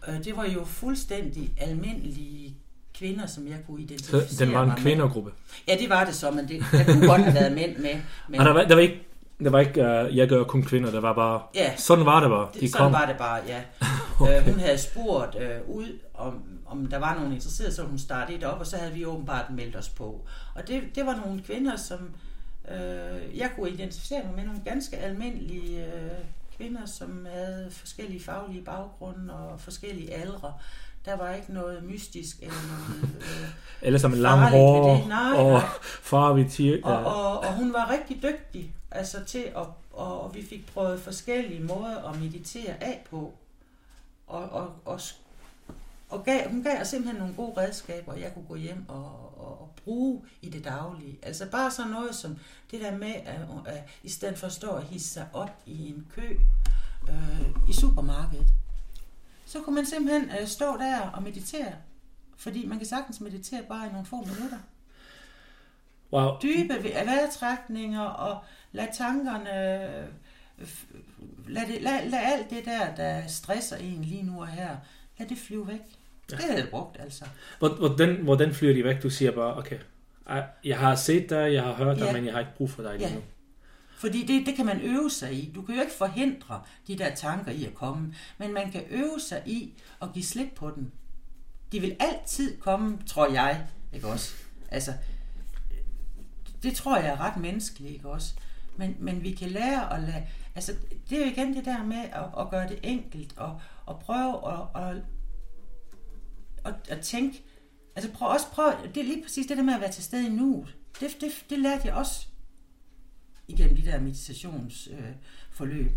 øh, 0.08 0.24
det 0.24 0.38
var 0.38 0.46
jo 0.46 0.66
fuldstændig 0.66 1.54
almindelige 1.58 2.56
kvinder, 3.00 3.26
som 3.26 3.48
jeg 3.48 3.58
kunne 3.68 3.78
Så 3.80 3.84
identificere 3.84 4.46
den 4.46 4.54
var 4.56 4.62
en 4.62 4.68
mig 4.68 4.76
med. 4.78 4.84
kvindergruppe. 4.84 5.32
Ja, 5.68 5.76
det 5.80 5.90
var 5.90 6.04
det 6.06 6.16
så, 6.16 6.32
men 6.32 6.48
det, 6.48 6.64
der 6.72 6.84
kunne 6.86 7.08
godt 7.08 7.22
have 7.22 7.36
været 7.36 7.52
mænd 7.52 7.78
med. 7.78 7.96
Men 8.30 8.40
Og 8.40 8.46
der 8.46 8.54
var, 8.54 8.64
der 8.64 8.76
var 8.76 8.82
ikke, 8.82 9.02
der 9.44 9.50
var 9.50 9.60
ikke 9.60 9.82
uh, 9.82 10.18
jeg 10.18 10.28
gør 10.30 10.44
kun 10.44 10.64
kvinder, 10.64 10.92
der 10.92 11.00
var 11.00 11.14
bare, 11.14 11.42
ja, 11.56 11.76
sådan 11.78 12.06
var 12.06 12.20
det 12.20 12.30
bare. 12.30 12.48
De 12.54 12.60
det, 12.60 12.72
sådan 12.72 12.86
kom. 12.86 12.94
var 12.94 13.06
det 13.06 13.18
bare, 13.18 13.40
ja. 13.48 13.62
Okay. 14.22 14.38
Øh, 14.40 14.46
hun 14.46 14.60
havde 14.60 14.78
spurgt 14.78 15.36
øh, 15.42 15.76
ud, 15.76 16.00
om, 16.14 16.44
om 16.68 16.86
der 16.86 16.98
var 16.98 17.16
nogen 17.16 17.34
interesserede, 17.34 17.74
så 17.74 17.84
hun 17.84 18.00
startede 18.00 18.38
et 18.38 18.44
op, 18.44 18.60
og 18.60 18.68
så 18.68 18.78
havde 18.78 18.94
vi 18.94 19.06
åbenbart 19.06 19.46
meldt 19.52 19.76
os 19.76 19.90
på. 19.90 20.22
Og 20.56 20.68
det, 20.68 20.82
det 20.96 21.06
var 21.06 21.16
nogle 21.26 21.42
kvinder, 21.42 21.76
som 21.76 22.00
øh, 22.72 23.38
jeg 23.38 23.50
kunne 23.56 23.70
identificere 23.70 24.24
mig 24.26 24.36
med, 24.36 24.44
nogle 24.44 24.62
ganske 24.66 24.98
almindelige 24.98 25.86
øh, 25.86 26.12
kvinder, 26.58 26.86
som 26.86 27.28
havde 27.34 27.68
forskellige 27.72 28.24
faglige 28.24 28.62
baggrunde 28.64 29.34
og 29.34 29.60
forskellige 29.62 30.14
aldre. 30.14 30.54
Der 31.06 31.18
var 31.18 31.34
ikke 31.34 31.54
noget 31.54 31.84
mystisk 31.84 32.38
eller 32.42 32.54
noget... 32.54 33.16
Øh, 33.16 33.50
Ellers 33.88 34.02
som 34.02 34.14
en 34.14 34.20
lang 34.20 34.42
hår 34.42 34.96
det. 34.96 35.08
Nej, 35.08 35.32
og 35.32 35.52
nej. 35.52 35.62
far 35.82 36.34
vi. 36.34 36.82
Og, 36.84 37.06
og, 37.06 37.40
og 37.40 37.56
hun 37.56 37.74
var 37.74 37.92
rigtig 37.92 38.24
dygtig 38.24 38.74
altså 38.92 39.24
til 39.26 39.40
at, 39.56 39.66
og, 39.94 40.24
og 40.24 40.36
vi 40.36 40.46
fik 40.46 40.74
prøvet 40.74 41.00
forskellige 41.02 41.64
måder 41.64 42.10
at 42.10 42.20
meditere 42.22 42.84
af 42.84 43.06
på. 43.10 43.34
Og, 44.28 44.50
og, 44.50 44.74
og, 44.86 45.00
og 46.10 46.24
gav, 46.24 46.50
hun 46.50 46.64
gav 46.64 46.82
os 46.82 46.88
simpelthen 46.88 47.20
nogle 47.20 47.36
gode 47.36 47.62
redskaber, 47.62 48.14
jeg 48.14 48.34
kunne 48.34 48.46
gå 48.48 48.56
hjem 48.56 48.86
og, 48.88 49.06
og, 49.38 49.62
og 49.62 49.72
bruge 49.84 50.22
i 50.42 50.50
det 50.50 50.64
daglige. 50.64 51.20
Altså 51.24 51.50
bare 51.52 51.72
sådan 51.72 51.92
noget 51.92 52.16
som 52.16 52.38
det 52.72 52.82
der 52.82 52.98
med, 52.98 53.14
at, 53.26 53.40
at 53.66 53.90
i 54.04 54.10
stedet 54.10 54.38
for 54.38 54.48
at 54.48 54.54
stå 54.54 54.68
og 54.68 54.84
hisse 54.84 55.10
sig 55.10 55.28
op 55.34 55.62
i 55.66 55.90
en 55.90 56.08
kø 56.16 56.38
øh, 57.10 57.70
i 57.70 57.74
supermarkedet, 57.74 58.48
så 59.50 59.62
kunne 59.62 59.76
man 59.76 59.86
simpelthen 59.86 60.30
øh, 60.42 60.48
stå 60.48 60.78
der 60.78 61.00
og 61.00 61.24
meditere. 61.24 61.74
Fordi 62.38 62.66
man 62.66 62.78
kan 62.78 62.88
sagtens 62.88 63.22
meditere 63.22 63.64
bare 63.70 63.88
i 63.88 63.92
nogle 63.92 64.06
få 64.06 64.16
minutter 64.16 64.58
Wow. 66.14 66.32
dybe 66.44 66.84
vejrtrækninger 66.84 68.02
og 68.02 68.44
lad 68.72 68.88
tankerne, 68.94 69.50
øh, 70.00 70.06
lad, 71.48 71.62
det, 71.68 71.82
lad, 71.82 72.10
lad 72.10 72.20
alt 72.24 72.50
det 72.50 72.66
der, 72.66 72.96
der 72.96 73.28
stresser 73.28 73.76
en 73.78 74.02
lige 74.04 74.24
nu 74.24 74.42
og 74.42 74.48
her, 74.48 74.78
lad 75.20 75.28
det 75.28 75.38
flyve 75.38 75.68
væk. 75.68 75.80
Ja. 76.32 76.36
Det 76.36 76.44
havde 76.46 76.60
jeg 76.60 76.70
brugt, 76.70 76.98
altså. 77.00 77.26
Hvor- 77.60 77.76
Hvordan, 77.88 78.16
hvordan 78.16 78.54
flyver 78.54 78.74
de 78.74 78.84
væk? 78.84 79.04
Du 79.04 79.10
siger 79.10 79.32
bare, 79.32 79.58
okay, 79.58 79.80
jeg 80.64 80.78
har 80.80 80.96
set 80.96 81.30
dig, 81.30 81.54
jeg 81.54 81.64
har 81.64 81.74
hørt 81.74 81.98
dig, 81.98 82.06
Ja. 82.06 82.14
men 82.14 82.26
jeg 82.26 82.34
har 82.34 82.40
ikke 82.40 82.56
brug 82.58 82.70
for 82.70 82.84
dig 82.84 82.94
lige 82.98 83.08
Ja. 83.08 83.14
nu. 83.16 83.22
Fordi 84.00 84.26
det, 84.26 84.46
det 84.46 84.56
kan 84.56 84.66
man 84.66 84.82
øve 84.82 85.10
sig 85.10 85.34
i. 85.34 85.52
Du 85.56 85.62
kan 85.62 85.76
jo 85.76 85.82
ikke 85.82 85.94
forhindre 85.94 86.62
de 86.88 86.98
der 86.98 87.16
tanker 87.16 87.52
i 87.52 87.66
at 87.66 87.74
komme, 87.74 88.14
men 88.38 88.54
man 88.54 88.72
kan 88.72 88.84
øve 88.90 89.20
sig 89.20 89.44
i 89.46 89.74
at 90.02 90.14
give 90.14 90.26
slip 90.26 90.48
på 90.56 90.72
dem. 90.76 90.92
De 91.72 91.80
vil 91.80 91.96
altid 92.00 92.58
komme, 92.58 93.00
tror 93.06 93.32
jeg, 93.32 93.68
ikke 93.94 94.08
også? 94.08 94.34
Altså, 94.70 94.94
det 96.64 96.76
tror 96.76 96.98
jeg 96.98 97.08
er 97.08 97.20
ret 97.20 97.38
menneskeligt, 97.38 97.94
ikke 97.94 98.10
også? 98.10 98.34
Men, 98.78 98.96
men 99.00 99.24
vi 99.24 99.32
kan 99.32 99.50
lære 99.50 99.94
at 99.94 100.02
lade... 100.02 100.28
Altså, 100.56 100.76
det 101.10 101.18
er 101.18 101.26
jo 101.26 101.32
igen 101.32 101.56
det 101.56 101.66
der 101.66 101.84
med 101.84 102.04
at, 102.12 102.26
at 102.40 102.50
gøre 102.52 102.70
det 102.70 102.80
enkelt, 102.84 103.38
og, 103.38 103.62
og 103.86 104.00
prøve 104.00 104.54
at, 104.54 104.84
at, 104.84 104.98
at, 106.66 106.74
at 106.90 107.02
tænke... 107.02 107.44
Altså, 107.96 108.12
prøv, 108.12 108.30
også 108.30 108.48
prøv, 108.52 108.74
det 108.96 109.02
er 109.02 109.06
lige 109.06 109.24
præcis 109.24 109.48
det 109.48 109.58
der 109.58 109.64
med 109.64 109.74
at 109.74 109.82
være 109.82 109.92
til 109.92 110.04
stede 110.04 110.28
i 110.28 110.30
nuet. 110.30 110.76
Det, 111.00 111.18
det, 111.22 111.46
det 111.50 111.60
lærte 111.60 111.88
jeg 111.88 111.94
også 111.94 112.29
igennem 113.50 113.76
de 113.76 113.86
der 113.86 114.00
meditationsforløb. 114.00 115.86
Øh, 115.86 115.92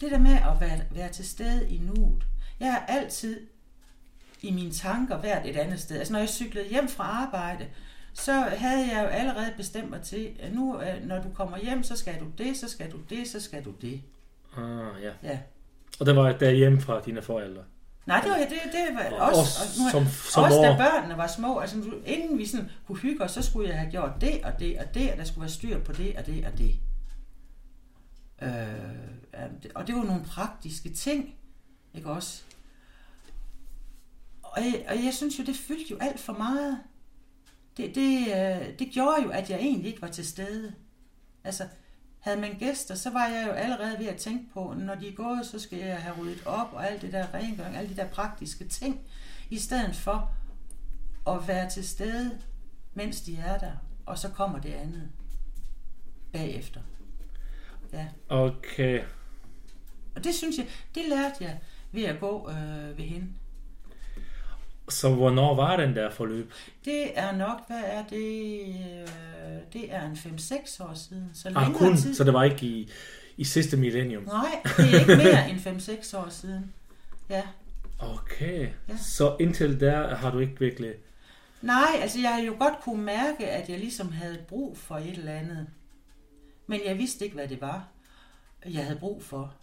det 0.00 0.10
der 0.10 0.18
med 0.18 0.32
at 0.32 0.60
være, 0.60 0.80
være 0.90 1.12
til 1.12 1.28
stede 1.28 1.70
i 1.70 1.78
nuet. 1.78 2.26
Jeg 2.60 2.68
er 2.68 2.92
altid 2.92 3.40
i 4.42 4.50
mine 4.50 4.70
tanker 4.70 5.20
været 5.20 5.50
et 5.50 5.56
andet 5.56 5.80
sted. 5.80 5.98
Altså 5.98 6.12
når 6.12 6.20
jeg 6.20 6.28
cyklede 6.28 6.68
hjem 6.68 6.88
fra 6.88 7.04
arbejde, 7.04 7.66
så 8.12 8.32
havde 8.32 8.94
jeg 8.94 9.02
jo 9.02 9.08
allerede 9.08 9.52
bestemt 9.56 9.90
mig 9.90 10.02
til, 10.02 10.30
at 10.40 10.54
nu 10.54 10.80
øh, 10.80 11.06
når 11.06 11.22
du 11.22 11.28
kommer 11.34 11.58
hjem, 11.58 11.82
så 11.82 11.96
skal 11.96 12.20
du 12.20 12.26
det, 12.38 12.56
så 12.56 12.68
skal 12.68 12.92
du 12.92 12.98
det, 13.10 13.28
så 13.28 13.40
skal 13.40 13.64
du 13.64 13.70
det. 13.80 14.00
Ah, 14.56 15.02
ja. 15.02 15.12
Ja. 15.22 15.38
Og 16.00 16.06
det 16.06 16.16
var 16.16 16.32
derhjemme 16.32 16.80
fra 16.80 17.00
dine 17.00 17.22
forældre. 17.22 17.62
Nej, 18.06 18.20
det 18.20 18.30
var, 18.30 18.36
det, 18.36 18.48
det 18.50 18.94
var 18.94 19.20
Og 19.20 19.28
også, 19.28 19.40
også 19.40 19.82
og 19.82 19.84
nu, 19.84 19.90
som, 19.90 20.30
som 20.32 20.44
også 20.44 20.56
da 20.56 20.76
børnene 20.76 21.16
var 21.16 21.26
små, 21.26 21.58
altså 21.58 21.76
inden 22.06 22.38
vi 22.38 22.46
sådan 22.46 22.70
kunne 22.86 22.98
hygge 22.98 23.24
os, 23.24 23.30
så 23.30 23.42
skulle 23.42 23.68
jeg 23.68 23.78
have 23.78 23.90
gjort 23.90 24.10
det 24.20 24.44
og 24.44 24.60
det 24.60 24.78
og 24.78 24.94
det, 24.94 25.12
og 25.12 25.18
der 25.18 25.24
skulle 25.24 25.40
være 25.40 25.50
styr 25.50 25.84
på 25.84 25.92
det 25.92 26.16
og 26.16 26.26
det 26.26 26.46
og 26.46 26.58
det. 26.58 26.80
Øh, 28.42 29.50
og 29.74 29.86
det 29.86 29.94
var 29.94 30.04
nogle 30.04 30.24
praktiske 30.24 30.90
ting, 30.94 31.34
ikke 31.94 32.10
også? 32.10 32.42
Og 34.42 34.62
jeg, 34.62 34.84
og 34.88 35.04
jeg 35.04 35.14
synes 35.14 35.38
jo, 35.38 35.44
det 35.44 35.56
fyldte 35.56 35.90
jo 35.90 35.98
alt 36.00 36.20
for 36.20 36.32
meget. 36.32 36.78
Det, 37.76 37.94
det, 37.94 38.18
øh, 38.20 38.78
det 38.78 38.90
gjorde 38.92 39.22
jo, 39.22 39.30
at 39.30 39.50
jeg 39.50 39.58
egentlig 39.58 39.86
ikke 39.86 40.02
var 40.02 40.08
til 40.08 40.26
stede. 40.26 40.74
Altså, 41.44 41.64
havde 42.20 42.40
man 42.40 42.58
gæster, 42.58 42.94
så 42.94 43.10
var 43.10 43.26
jeg 43.26 43.46
jo 43.46 43.52
allerede 43.52 43.98
ved 43.98 44.06
at 44.06 44.16
tænke 44.16 44.52
på, 44.54 44.74
når 44.78 44.94
de 44.94 45.08
er 45.08 45.12
gået, 45.12 45.46
så 45.46 45.58
skal 45.58 45.78
jeg 45.78 46.02
have 46.02 46.16
ryddet 46.20 46.46
op, 46.46 46.72
og 46.72 46.90
alt 46.90 47.02
det 47.02 47.12
der 47.12 47.34
rengøring, 47.34 47.76
alle 47.76 47.90
de 47.90 47.96
der 47.96 48.08
praktiske 48.08 48.68
ting, 48.68 49.00
i 49.50 49.58
stedet 49.58 49.96
for 49.96 50.30
at 51.26 51.48
være 51.48 51.70
til 51.70 51.88
stede, 51.88 52.38
mens 52.94 53.20
de 53.20 53.36
er 53.36 53.58
der, 53.58 53.72
og 54.06 54.18
så 54.18 54.28
kommer 54.28 54.58
det 54.58 54.72
andet 54.72 55.10
bagefter. 56.32 56.80
Ja. 57.92 58.06
Okay. 58.28 59.02
Og 60.14 60.24
det 60.24 60.34
synes 60.34 60.58
jeg, 60.58 60.68
det 60.94 61.02
lærte 61.08 61.44
jeg 61.44 61.58
ved 61.92 62.04
at 62.04 62.20
gå 62.20 62.50
øh, 62.50 62.98
ved 62.98 63.04
hende. 63.04 63.26
Så 64.90 65.14
hvornår 65.14 65.54
var 65.54 65.76
den 65.76 65.96
der 65.96 66.10
forløb? 66.10 66.52
Det 66.84 67.18
er 67.18 67.32
nok, 67.36 67.60
hvad 67.66 67.82
er 67.84 68.04
det? 68.10 68.60
Øh, 68.68 69.08
det 69.72 69.92
er 69.94 70.06
en 70.06 70.12
5-6 70.12 70.84
år 70.84 70.94
siden. 70.94 71.30
Så 71.34 71.52
Ah, 71.56 71.74
kun, 71.74 71.96
tid. 71.96 72.14
så 72.14 72.24
det 72.24 72.32
var 72.34 72.44
ikke 72.44 72.66
i, 72.66 72.90
i 73.36 73.44
sidste 73.44 73.76
millennium. 73.76 74.22
Nej, 74.22 74.60
det 74.76 74.94
er 74.94 74.98
ikke 75.00 75.16
mere 75.16 75.50
end 75.50 75.58
5-6 76.14 76.16
år 76.18 76.28
siden. 76.30 76.72
Ja. 77.30 77.42
Okay. 77.98 78.68
Ja. 78.88 78.96
Så 78.96 79.36
indtil 79.40 79.80
der 79.80 80.14
har 80.16 80.30
du 80.30 80.38
ikke 80.38 80.56
virkelig... 80.60 80.92
Nej, 81.62 81.86
altså 82.00 82.20
jeg 82.20 82.30
har 82.34 82.40
jo 82.42 82.54
godt 82.58 82.80
kunne 82.82 83.02
mærke, 83.02 83.46
at 83.48 83.68
jeg 83.68 83.78
ligesom 83.78 84.12
havde 84.12 84.38
brug 84.48 84.78
for 84.78 84.94
et 84.96 85.10
eller 85.18 85.32
andet. 85.32 85.66
Men 86.66 86.80
jeg 86.86 86.98
vidste 86.98 87.24
ikke, 87.24 87.34
hvad 87.36 87.48
det 87.48 87.60
var, 87.60 87.84
jeg 88.66 88.84
havde 88.84 88.98
brug 88.98 89.22
for. 89.22 89.54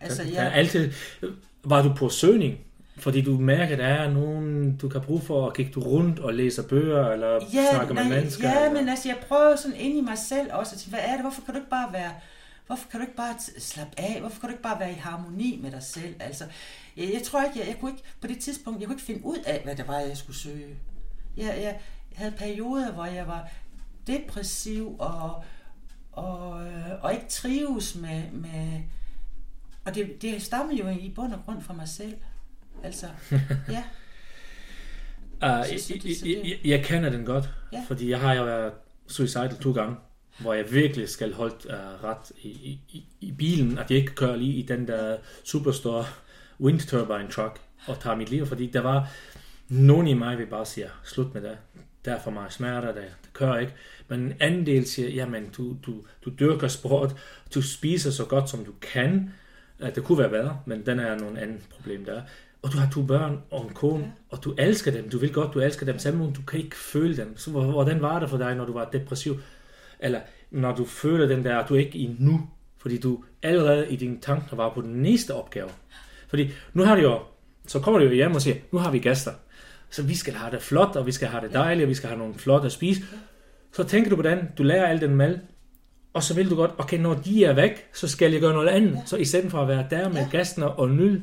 Altså, 0.00 0.22
der, 0.22 0.28
jeg- 0.28 0.36
der 0.36 0.42
er 0.42 0.50
altid... 0.50 0.92
Var 1.64 1.82
du 1.82 1.94
på 1.94 2.08
søgning? 2.08 2.58
Fordi 3.02 3.20
du 3.22 3.38
mærker, 3.38 3.72
at 3.72 3.78
der 3.78 3.84
er 3.84 4.10
nogen, 4.10 4.76
du 4.76 4.88
kan 4.88 5.00
bruge 5.00 5.20
for, 5.20 5.48
at 5.48 5.74
du 5.74 5.80
rundt 5.80 6.18
og 6.18 6.34
læser 6.34 6.68
bøger, 6.68 7.08
eller 7.10 7.40
Ja, 7.52 7.70
snakker 7.70 7.94
med 7.94 8.04
nej, 8.04 8.14
mennesker? 8.16 8.48
ja 8.48 8.64
eller? 8.64 8.80
men 8.80 8.88
altså 8.88 9.08
jeg 9.08 9.18
prøver 9.28 9.56
sådan 9.56 9.76
ind 9.76 9.98
i 9.98 10.00
mig 10.00 10.18
selv 10.18 10.48
også 10.52 10.74
at 10.76 10.86
hvad 10.90 11.00
er 11.02 11.12
det? 11.12 11.20
Hvorfor 11.20 11.42
kan 11.42 11.54
du 11.54 11.60
ikke 11.60 11.70
bare 11.70 11.92
være 11.92 12.12
Hvorfor 12.66 12.88
kan 12.90 13.00
du 13.00 13.04
ikke 13.06 13.16
bare 13.16 13.34
slappe 13.58 14.00
af? 14.00 14.20
Hvorfor 14.20 14.40
kan 14.40 14.48
du 14.48 14.52
ikke 14.52 14.62
bare 14.62 14.80
være 14.80 14.90
i 14.90 14.94
harmoni 14.94 15.58
med 15.62 15.70
dig 15.70 15.82
selv? 15.82 16.14
Altså, 16.20 16.44
jeg, 16.96 17.10
jeg 17.12 17.22
tror 17.22 17.42
ikke, 17.44 17.58
jeg, 17.58 17.68
jeg 17.68 17.76
kunne 17.80 17.90
ikke, 17.90 18.02
på 18.20 18.26
det 18.26 18.38
tidspunkt, 18.38 18.80
jeg 18.80 18.86
kunne 18.86 18.94
ikke 18.96 19.04
finde 19.06 19.24
ud 19.24 19.38
af, 19.46 19.60
hvad 19.64 19.76
det 19.76 19.88
var, 19.88 19.98
jeg 19.98 20.16
skulle 20.16 20.36
søge. 20.38 20.76
Jeg, 21.36 21.58
jeg 21.62 21.76
havde 22.14 22.32
perioder, 22.38 22.92
hvor 22.92 23.04
jeg 23.04 23.26
var 23.26 23.48
depressiv 24.06 24.96
og, 24.98 25.44
og, 26.12 26.66
øh, 26.66 26.90
og 27.02 27.12
ikke 27.12 27.26
trives 27.28 27.94
med, 27.94 28.22
med 28.32 28.80
og 29.84 29.94
det, 29.94 30.22
det 30.22 30.42
stammer 30.42 30.74
jo 30.74 30.88
i 30.88 31.12
bund 31.14 31.32
og 31.32 31.38
grund 31.44 31.62
fra 31.62 31.74
mig 31.74 31.88
selv. 31.88 32.14
Altså, 32.84 33.06
ja. 33.76 33.82
Uh, 35.42 35.78
Så- 35.78 35.94
jeg, 35.94 36.26
jeg, 36.26 36.44
jeg, 36.44 36.58
jeg, 36.64 36.84
kender 36.84 37.10
den 37.10 37.24
godt, 37.24 37.48
Ja. 37.72 37.84
fordi 37.88 38.10
jeg 38.10 38.20
har 38.20 38.34
jo 38.34 38.44
været 38.44 38.72
suicidal 39.08 39.56
to 39.60 39.72
gange, 39.72 39.96
hvor 40.38 40.54
jeg 40.54 40.72
virkelig 40.72 41.08
skal 41.08 41.32
holde 41.34 41.54
uh, 41.64 42.04
ret 42.04 42.32
i, 42.42 42.48
i, 42.48 43.04
i- 43.20 43.32
bilen, 43.32 43.78
at 43.78 43.90
jeg 43.90 43.98
ikke 43.98 44.14
kører 44.14 44.36
lige 44.36 44.52
i 44.52 44.62
den 44.62 44.88
der 44.88 45.16
superstore 45.44 46.04
wind 46.60 46.80
turbine 46.80 47.28
truck 47.30 47.60
og 47.86 48.00
tager 48.00 48.16
mit 48.16 48.30
liv, 48.30 48.46
fordi 48.46 48.66
der 48.66 48.80
var 48.80 49.08
nogen 49.68 50.06
i 50.06 50.14
mig, 50.14 50.38
vil 50.38 50.46
bare 50.46 50.66
sige, 50.66 50.86
slut 51.04 51.34
med 51.34 51.42
det. 51.42 51.58
Der 52.04 52.12
er 52.14 52.20
for 52.20 52.30
meget 52.30 52.52
smerter, 52.52 52.92
det, 52.92 53.04
det 53.24 53.32
kører 53.32 53.58
ikke. 53.58 53.72
Men 54.08 54.20
en 54.20 54.34
anden 54.40 54.66
del 54.66 54.86
siger, 54.86 55.08
jamen, 55.10 55.48
du, 55.56 55.76
du, 55.86 55.94
du 56.24 56.30
dyrker 56.40 56.68
sport, 56.68 57.16
du 57.54 57.62
spiser 57.62 58.10
så 58.10 58.24
godt, 58.24 58.50
som 58.50 58.64
du 58.64 58.72
kan. 58.92 59.30
Uh, 59.80 59.94
Det 59.94 60.04
kunne 60.04 60.18
være 60.18 60.30
bedre, 60.30 60.60
men 60.66 60.86
den 60.86 60.98
er 61.00 61.18
nogle 61.18 61.40
andet 61.40 61.60
problem 61.70 62.04
der. 62.04 62.22
Og 62.62 62.72
du 62.72 62.78
har 62.78 62.90
to 62.90 63.02
børn 63.02 63.38
og 63.50 63.64
en 63.68 63.74
kone, 63.74 64.02
Ja. 64.04 64.10
og 64.30 64.44
du 64.44 64.54
elsker 64.58 64.90
dem. 64.90 65.08
Du 65.10 65.18
vil 65.18 65.32
godt, 65.32 65.54
du 65.54 65.60
elsker 65.60 65.86
dem 65.86 66.16
men 66.16 66.32
du 66.32 66.42
kan 66.42 66.60
ikke 66.60 66.76
føle 66.76 67.16
dem. 67.16 67.36
Så 67.36 67.50
hvor- 67.50 67.62
hvordan 67.64 68.02
var 68.02 68.18
det 68.18 68.30
for 68.30 68.36
dig, 68.36 68.54
når 68.54 68.64
du 68.64 68.72
var 68.72 68.84
depressiv? 68.92 69.40
Eller 70.00 70.20
når 70.50 70.74
du 70.74 70.84
føler 70.84 71.26
den 71.26 71.44
der, 71.44 71.58
at 71.58 71.68
du 71.68 71.74
er 71.74 71.78
ikke 71.78 71.98
i 71.98 72.16
nu, 72.18 72.40
fordi 72.78 72.98
du 73.00 73.24
allerede 73.42 73.88
i 73.90 73.96
dine 73.96 74.18
tanker 74.20 74.56
var 74.56 74.72
på 74.74 74.80
den 74.80 74.90
næste 75.02 75.34
opgave. 75.34 75.68
Fordi 76.28 76.50
nu 76.72 76.82
har 76.84 76.96
det 76.96 77.02
jo, 77.02 77.18
så 77.66 77.78
kommer 77.80 78.00
det 78.00 78.06
jo 78.06 78.12
hjem 78.12 78.34
og 78.34 78.42
siger, 78.42 78.56
nu 78.72 78.78
har 78.78 78.90
vi 78.90 78.98
gæster. 78.98 79.32
Så 79.90 80.02
vi 80.02 80.14
skal 80.14 80.34
have 80.34 80.50
det 80.50 80.62
flot, 80.62 80.96
og 80.96 81.06
vi 81.06 81.12
skal 81.12 81.28
have 81.28 81.44
det 81.46 81.52
dejligt, 81.52 81.84
og 81.84 81.88
vi 81.88 81.94
skal 81.94 82.08
have 82.08 82.18
nogle 82.18 82.34
flot 82.34 82.64
at 82.64 82.72
spise. 82.72 83.02
Så 83.72 83.84
tænker 83.84 84.10
du 84.10 84.16
på 84.16 84.22
den, 84.22 84.38
du 84.58 84.62
lærer 84.62 84.86
al 84.86 85.00
den 85.00 85.16
mad, 85.16 85.38
og 86.12 86.22
så 86.22 86.34
vil 86.34 86.50
du 86.50 86.56
godt, 86.56 86.70
okay, 86.78 86.98
når 86.98 87.14
de 87.14 87.44
er 87.44 87.52
væk, 87.52 87.86
så 87.92 88.08
skal 88.08 88.32
jeg 88.32 88.40
gøre 88.40 88.52
noget 88.52 88.68
andet. 88.68 88.98
Så 89.06 89.16
i 89.16 89.24
stedet 89.24 89.50
for 89.50 89.58
at 89.62 89.68
være 89.68 89.86
der 89.90 90.08
med 90.08 90.30
gæsterne 90.30 90.70
og 90.70 90.90
nyde 90.90 91.22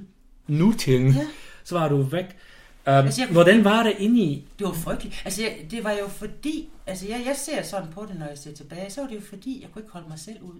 nutiden, 0.49 1.11
Ja. 1.13 1.27
så 1.63 1.79
var 1.79 1.89
du 1.89 2.01
væk. 2.01 2.25
Um, 2.25 2.93
Altså, 2.93 3.21
jeg- 3.21 3.31
hvordan 3.31 3.63
var 3.63 3.83
det 3.83 3.93
inde 3.99 4.19
i? 4.21 4.45
Det 4.59 4.67
var 4.67 4.73
frygteligt. 4.73 5.21
Altså, 5.25 5.41
jeg, 5.41 5.67
det 5.71 5.83
var 5.83 5.91
jo 5.91 6.07
fordi... 6.07 6.69
Altså, 6.87 7.07
jeg, 7.07 7.23
jeg 7.25 7.35
ser 7.35 7.63
sådan 7.63 7.89
på 7.91 8.05
det, 8.09 8.19
når 8.19 8.25
jeg 8.27 8.37
ser 8.37 8.53
tilbage. 8.53 8.89
Så 8.91 9.01
var 9.01 9.07
det 9.07 9.15
jo 9.15 9.21
fordi, 9.21 9.61
jeg 9.61 9.69
kunne 9.71 9.81
ikke 9.81 9.91
holde 9.93 10.09
mig 10.09 10.19
selv 10.19 10.41
ud. 10.41 10.59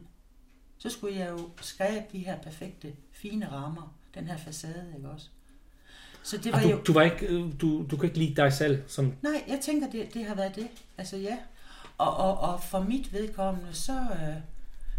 Så 0.78 0.90
skulle 0.90 1.16
jeg 1.20 1.30
jo 1.30 1.50
skabe 1.62 2.06
de 2.12 2.18
her 2.20 2.38
perfekte, 2.38 2.88
fine 3.12 3.52
rammer. 3.52 3.94
Den 4.16 4.28
her 4.28 4.38
facade, 4.38 4.86
ikke 4.98 5.10
også? 5.10 5.26
Så 6.24 6.38
det 6.38 6.52
var 6.52 6.58
Ah, 6.58 6.64
du, 6.64 6.70
jo... 6.70 6.80
du, 6.88 6.94
var 6.94 7.02
ikke, 7.02 7.52
du, 7.62 7.86
du 7.92 7.98
kan 7.98 8.06
ikke 8.06 8.18
lide 8.18 8.36
dig 8.36 8.54
selv 8.54 8.82
som 8.88 9.14
Nej, 9.22 9.44
jeg 9.48 9.60
tænker, 9.62 9.90
det, 9.90 10.14
det 10.14 10.26
har 10.26 10.36
været 10.36 10.56
det. 10.56 10.68
Altså, 10.98 11.18
ja. 11.18 11.38
Og, 11.98 12.18
og, 12.18 12.40
og 12.40 12.64
for 12.64 12.80
mit 12.80 13.14
vedkommende, 13.14 13.74
så, 13.74 13.92
øh, 13.94 14.36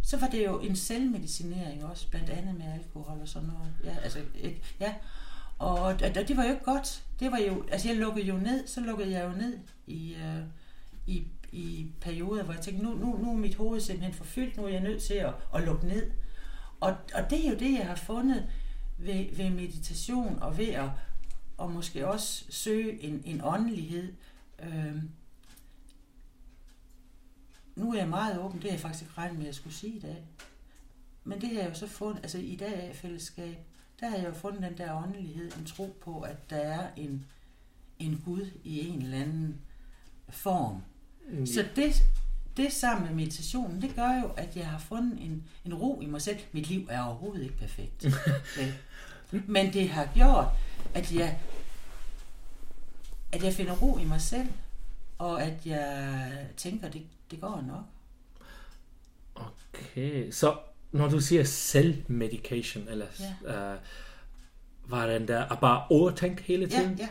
så 0.03 0.17
var 0.17 0.27
det 0.27 0.45
jo 0.45 0.59
en 0.59 0.77
selvmedicinering 0.77 1.85
også, 1.85 2.09
blandt 2.11 2.31
andet 2.31 2.55
med 2.55 2.67
alkohol 2.73 3.19
og 3.21 3.29
sådan 3.29 3.49
noget. 3.49 3.75
Ja, 3.85 3.97
altså, 4.03 4.19
ikke, 4.35 4.63
ja. 4.81 4.95
Og, 5.59 5.75
og 5.81 5.93
og 5.93 6.29
det 6.29 6.37
var 6.37 6.45
jo 6.45 6.51
ikke 6.51 6.65
godt. 6.65 7.03
Det 7.21 7.33
var 7.33 7.39
jo, 7.39 7.65
altså 7.73 7.89
jeg 7.89 7.97
lukkede 7.97 8.27
jo 8.27 8.37
ned, 8.37 8.67
så 8.67 8.81
lukkede 8.81 9.11
jeg 9.11 9.25
jo 9.25 9.33
ned 9.33 9.59
i, 9.87 10.15
øh, 10.15 10.43
i, 11.07 11.27
i 11.53 11.87
perioder, 12.01 12.43
hvor 12.43 12.53
jeg 12.53 12.63
tænkte, 12.63 12.85
nu, 12.85 12.95
nu, 12.95 13.19
nu 13.19 13.31
er 13.31 13.37
mit 13.37 13.55
hoved 13.55 13.81
simpelthen 13.81 14.15
for 14.15 14.25
fyldt, 14.25 14.57
nu 14.57 14.65
er 14.65 14.69
jeg 14.69 14.81
nødt 14.81 15.03
til 15.03 15.15
at, 15.15 15.33
at 15.55 15.63
lukke 15.63 15.87
ned. 15.87 16.11
Og, 16.81 16.97
og 17.15 17.31
det 17.31 17.47
er 17.47 17.51
jo 17.51 17.59
det, 17.59 17.73
jeg 17.73 17.87
har 17.87 17.95
fundet 17.95 18.47
ved, 18.99 19.37
ved 19.37 19.51
meditation 19.51 20.39
og 20.43 20.59
ved 20.59 20.69
at 20.69 20.89
og 21.61 21.71
måske 21.71 22.09
også 22.09 22.45
søge 22.49 23.03
en, 23.03 23.23
en 23.25 23.41
åndelighed. 23.45 24.13
Øh, 24.63 24.97
nu 27.81 27.93
er 27.93 27.99
jeg 27.99 28.09
meget 28.09 28.39
åben, 28.39 28.63
det 28.63 28.71
har 28.71 28.77
jeg 28.77 28.81
faktisk 28.81 29.03
ikke 29.03 29.15
regnet 29.19 29.35
med, 29.37 29.43
at 29.43 29.47
jeg 29.47 29.55
skulle 29.55 29.75
sige 29.75 29.97
i 29.97 30.01
dag. 30.01 30.25
Men 31.25 31.41
det 31.41 31.49
har 31.49 31.61
jeg 31.61 31.69
jo 31.69 31.75
så 31.75 31.87
fundet, 31.87 32.23
altså 32.23 32.39
i 32.39 32.57
dag 32.57 32.75
af 32.75 32.97
fællesskab, 32.97 33.59
der 34.01 34.09
har 34.09 34.17
jeg 34.17 34.27
jo 34.27 34.35
fundet 34.35 34.63
den 34.63 34.79
der 34.79 35.03
åndelighed, 35.03 35.53
en 35.59 35.67
tro 35.67 35.97
på, 36.05 36.21
at 36.21 36.51
der 36.51 36.57
er 36.57 36.89
en, 36.97 37.27
en 37.99 38.23
Gud 38.25 38.47
i 38.65 38.89
en 38.89 39.03
eller 39.03 39.19
anden 39.19 39.61
form. 40.29 40.83
Så 41.47 41.65
det, 41.77 42.03
det 42.57 42.73
sammen 42.73 43.07
med 43.07 43.15
meditationen, 43.15 43.83
det 43.83 43.95
gør 43.95 44.21
jo, 44.23 44.29
at 44.37 44.57
jeg 44.57 44.67
har 44.67 44.79
fundet 44.79 45.19
en, 45.25 45.45
en 45.65 45.75
ro 45.75 46.01
i 46.01 46.07
mig 46.07 46.23
selv. 46.23 46.39
Mit 46.53 46.69
liv 46.69 46.87
er 46.91 47.03
overhovedet 47.03 47.43
ikke 47.43 47.57
perfekt. 47.57 48.05
Vel? 48.57 48.75
Men 49.47 49.73
det 49.73 49.89
har 49.89 50.09
gjort, 50.15 50.47
at 50.95 51.13
jeg, 51.13 51.39
at 53.33 53.45
jeg 53.45 53.55
finder 53.55 53.77
ro 53.77 53.99
i 53.99 54.05
mig 54.05 54.21
selv, 54.21 54.49
og 55.19 55.43
at 55.43 55.67
jeg 55.67 56.47
tænker, 56.57 56.89
det, 56.89 57.07
det 57.31 57.41
går 57.41 57.65
nok. 57.67 57.85
Okay, 59.35 60.31
så 60.31 60.59
når 60.93 61.09
du 61.09 61.21
siger 61.21 61.45
selvmedication, 61.45 62.89
eller 62.89 63.07
ja. 63.45 63.73
uh, 63.75 63.79
var 64.91 65.07
den 65.07 65.29
der 65.29 65.45
at 65.45 65.61
bare 65.61 65.87
overtænke 65.91 66.43
hele 66.43 66.69
Ja, 66.71 66.79
tiden? 66.81 66.99
ja. 66.99 67.09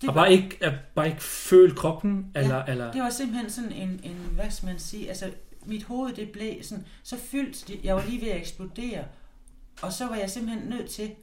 Det 0.00 0.08
at 0.08 0.14
bare 0.14 0.32
ikke, 0.32 0.58
at 0.60 0.74
bare 0.94 1.06
ikke 1.08 1.22
føle 1.22 1.74
kroppen, 1.74 2.32
eller, 2.34 2.64
eller... 2.64 2.92
Det 2.92 3.02
var 3.02 3.10
simpelthen 3.10 3.50
sådan 3.50 3.72
en, 3.72 4.00
en 4.04 4.16
hvad 4.32 4.50
skal 4.50 4.66
man 4.66 4.78
sige, 4.78 5.08
altså 5.08 5.32
mit 5.66 5.84
hoved 5.84 6.12
det 6.14 6.32
blev 6.32 6.62
sådan, 6.62 6.86
så 7.02 7.16
fyldt, 7.16 7.84
jeg 7.84 7.96
var 7.96 8.04
lige 8.04 8.20
ved 8.20 8.28
at 8.28 8.40
eksplodere, 8.40 9.04
og 9.82 9.92
så 9.92 10.06
var 10.06 10.16
jeg 10.16 10.30
simpelthen 10.30 10.68
nødt 10.68 10.90
til 10.90 11.14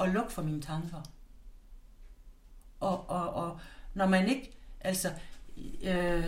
at 0.00 0.08
lukke 0.08 0.32
for 0.32 0.42
mine 0.42 0.62
tanker. 0.62 1.02
Og, 2.80 3.10
og, 3.10 3.30
og 3.30 3.60
når 3.94 4.06
man 4.06 4.28
ikke, 4.28 4.58
altså, 4.80 5.08
øh, 5.82 6.24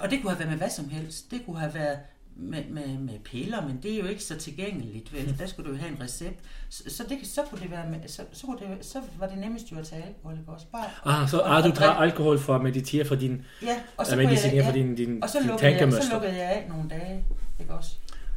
og 0.00 0.10
det 0.10 0.20
kunne 0.22 0.30
have 0.30 0.38
været 0.38 0.50
med 0.50 0.58
hvad 0.58 0.70
som 0.70 0.88
helst, 0.88 1.30
det 1.30 1.40
kunne 1.46 1.58
have 1.58 1.74
været 1.74 1.98
med, 2.36 2.64
med, 2.70 2.98
med 2.98 3.18
piller, 3.24 3.66
men 3.66 3.78
det 3.82 3.94
er 3.94 3.98
jo 3.98 4.06
ikke 4.06 4.22
så 4.24 4.36
tilgængeligt, 4.38 5.12
vel? 5.14 5.38
Der 5.38 5.46
skulle 5.46 5.68
du 5.70 5.74
jo 5.74 5.80
have 5.80 5.92
en 5.96 6.02
recept. 6.02 6.38
Så, 6.68 6.82
så, 6.88 7.04
det, 7.08 7.18
så 7.26 7.40
kunne 7.50 7.60
det 7.60 7.70
være 7.70 7.90
med, 7.90 7.98
så, 8.06 8.22
så, 8.32 8.46
kunne 8.46 8.58
det, 8.58 8.86
så 8.86 8.98
var 9.18 9.26
det 9.26 9.38
nemmest 9.38 9.72
jo 9.72 9.78
at 9.78 9.86
tage 9.86 10.02
alkohol, 10.04 10.38
ikke 10.38 10.52
også? 10.52 10.66
Bare, 10.72 10.84
Ah, 11.22 11.28
så 11.28 11.40
ah, 11.40 11.64
du 11.64 11.70
tager 11.76 11.90
alkohol 11.92 12.38
for 12.38 12.54
at 12.54 12.62
meditere 12.62 13.04
for 13.04 13.14
din, 13.14 13.42
Ja, 13.62 13.76
og 13.96 14.06
så, 14.06 14.12
kunne 14.12 14.22
jeg, 14.22 14.28
medicinere 14.30 14.64
for 14.64 14.70
ja, 14.72 14.76
din, 14.78 14.94
din, 14.94 15.22
og 15.22 15.28
så 15.30 15.38
din 15.38 15.48
lukkede, 15.48 15.70
jeg, 15.70 15.92
så 15.92 16.12
lukkede 16.12 16.36
jeg 16.36 16.42
af 16.50 16.66
nogle 16.68 16.88
dage, 16.90 17.24
ikke 17.60 17.74
også? 17.74 17.90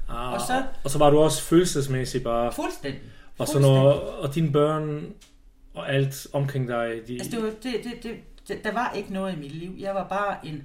Ah, 0.09 0.33
og 0.33 0.41
så- 0.41 0.63
og 0.83 0.89
så 0.89 0.97
var 0.97 1.09
du 1.09 1.19
også 1.19 1.41
følelsesmæssigt 1.41 2.23
bare... 2.23 2.51
Fuldstændig. 2.53 3.01
Og 3.37 3.47
så 3.47 3.59
når 3.59 3.83
og 3.99 4.35
dine 4.35 4.51
børn 4.51 5.05
og 5.73 5.93
alt 5.93 6.27
omkring 6.33 6.67
dig, 6.67 7.01
de, 7.07 7.13
Altså, 7.13 7.31
det 7.31 7.43
var, 7.43 7.49
det, 7.63 7.73
det, 8.03 8.13
det, 8.47 8.63
der 8.63 8.71
var 8.71 8.91
ikke 8.95 9.13
noget 9.13 9.33
i 9.33 9.39
mit 9.39 9.51
liv. 9.55 9.75
Jeg 9.79 9.95
var 9.95 10.07
bare 10.07 10.47
en 10.47 10.63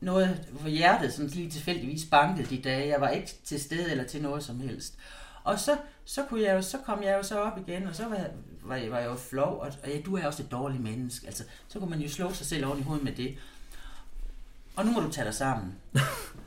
noget, 0.00 0.48
hvor 0.50 0.68
hjertet 0.68 1.12
sådan 1.12 1.30
lige 1.30 1.50
tilfældigvis 1.50 2.04
bankede 2.10 2.56
de 2.56 2.62
dage. 2.62 2.88
Jeg 2.88 3.00
var 3.00 3.08
ikke 3.08 3.34
til 3.44 3.60
stede 3.60 3.90
eller 3.90 4.04
til 4.04 4.22
noget 4.22 4.42
som 4.42 4.60
helst. 4.60 4.98
Og 5.44 5.58
så, 5.58 5.78
så, 6.04 6.24
kunne 6.28 6.42
jeg 6.42 6.54
jo, 6.54 6.62
så 6.62 6.78
kom 6.78 7.02
jeg 7.02 7.16
jo 7.16 7.22
så 7.22 7.40
op 7.40 7.58
igen, 7.58 7.86
og 7.86 7.94
så 7.94 8.08
var 8.08 8.16
jeg, 8.16 8.30
var 8.62 8.76
jeg, 8.76 8.90
var 8.90 8.98
jeg 8.98 9.06
jo 9.06 9.14
flov, 9.14 9.60
og, 9.60 9.72
og 9.82 9.88
ja, 9.88 10.00
du 10.00 10.16
er 10.16 10.26
også 10.26 10.42
et 10.42 10.50
dårligt 10.50 10.82
menneske. 10.82 11.26
Altså, 11.26 11.44
så 11.68 11.78
kunne 11.78 11.90
man 11.90 12.00
jo 12.00 12.08
slå 12.08 12.32
sig 12.32 12.46
selv 12.46 12.66
oven 12.66 12.78
i 12.78 12.82
hovedet 12.82 13.04
med 13.04 13.12
det. 13.12 13.38
Og 14.76 14.86
nu 14.86 14.92
må 14.92 15.00
du 15.00 15.10
tage 15.10 15.24
dig 15.24 15.34
sammen. 15.34 15.74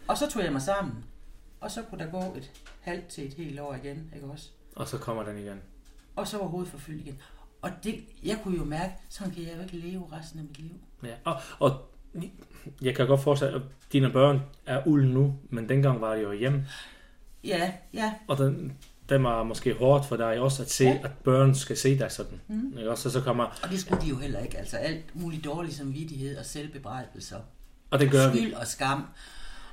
og 0.07 0.17
så 0.17 0.29
tog 0.29 0.43
jeg 0.43 0.51
mig 0.51 0.61
sammen. 0.61 1.05
Og 1.61 1.71
så 1.71 1.81
kunne 1.81 2.05
der 2.05 2.11
gå 2.11 2.35
et 2.37 2.51
halvt 2.81 3.07
til 3.07 3.27
et 3.27 3.33
helt 3.33 3.59
år 3.59 3.75
igen, 3.75 4.11
ikke 4.15 4.27
også? 4.27 4.49
og 4.79 4.87
så 4.87 4.97
kommer 4.97 5.23
den 5.23 5.37
igen. 5.37 5.61
Og 6.15 6.27
så 6.27 6.37
var 6.37 6.45
hovedet 6.45 6.71
forfyldt 6.71 7.01
igen. 7.01 7.21
Og 7.61 7.71
det, 7.83 8.03
jeg 8.23 8.39
kunne 8.43 8.57
jo 8.57 8.63
mærke, 8.63 8.93
sådan 9.09 9.33
kan 9.33 9.43
jeg 9.43 9.55
jo 9.57 9.61
ikke 9.61 9.77
leve 9.77 10.09
resten 10.11 10.39
af 10.39 10.45
mit 10.45 10.59
liv. 10.59 10.75
Ja, 11.03 11.15
og, 11.23 11.41
og 11.59 11.91
jeg 12.81 12.95
kan 12.95 13.07
godt 13.07 13.21
forestille, 13.21 13.55
at 13.55 13.61
dine 13.93 14.09
børn 14.11 14.41
er 14.65 14.81
uld 14.87 15.07
nu, 15.07 15.35
men 15.49 15.69
dengang 15.69 16.01
var 16.01 16.15
det 16.15 16.23
jo 16.23 16.31
hjemme. 16.31 16.65
Ja, 17.43 17.71
ja, 17.93 18.13
Og 18.27 18.37
den, 18.37 18.77
den 19.09 19.23
var 19.23 19.43
måske 19.43 19.73
hårdt 19.73 20.05
for 20.05 20.15
dig 20.17 20.39
også 20.39 20.63
at 20.63 20.71
se, 20.71 20.83
Ja. 20.83 20.97
at 21.03 21.11
børn 21.23 21.55
skal 21.55 21.77
se 21.77 21.99
dig 21.99 22.11
sådan. 22.11 22.41
Mm. 22.47 22.77
Ikke? 22.77 22.91
Også, 22.91 23.09
så 23.09 23.21
kommer, 23.21 23.43
og 23.63 23.69
det 23.69 23.79
skulle 23.79 24.01
de 24.01 24.07
jo 24.07 24.15
heller 24.15 24.39
ikke. 24.39 24.57
Altså 24.57 24.77
alt 24.77 25.15
muligt 25.15 25.45
dårlig 25.45 25.73
samvittighed 25.73 26.37
og 26.37 26.45
selvbebrejdelser. 26.45 27.37
og 27.91 27.99
det 27.99 28.11
gør 28.11 28.31
vi. 28.31 28.37
Skyld 28.37 28.53
og 28.53 28.67
skam. 28.67 29.05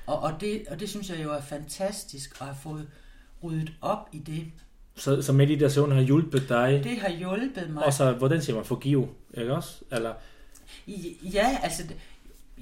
Og, 0.06 0.18
og, 0.20 0.32
det, 0.40 0.62
og 0.70 0.80
det 0.80 0.88
synes 0.88 1.10
jeg 1.10 1.24
jo 1.24 1.32
er 1.32 1.40
fantastisk 1.40 2.36
at 2.40 2.46
have 2.46 2.56
fået 2.62 2.88
ryddet 3.42 3.72
op 3.80 4.08
i 4.12 4.18
det. 4.18 4.44
Så, 4.96 5.22
så 5.22 5.32
meditation 5.32 5.92
har 5.92 6.00
hjulpet 6.00 6.48
dig. 6.48 6.80
Det 6.84 6.98
har 6.98 7.10
hjulpet 7.10 7.70
mig. 7.70 7.84
Og 7.86 7.92
så, 7.92 8.12
hvordan 8.12 8.42
siger 8.42 8.56
man, 8.56 8.64
forgive, 8.64 9.08
ikke 9.34 9.54
også? 9.54 9.84
Eller, 9.92 10.14
Ja, 11.34 11.58
altså, 11.62 11.82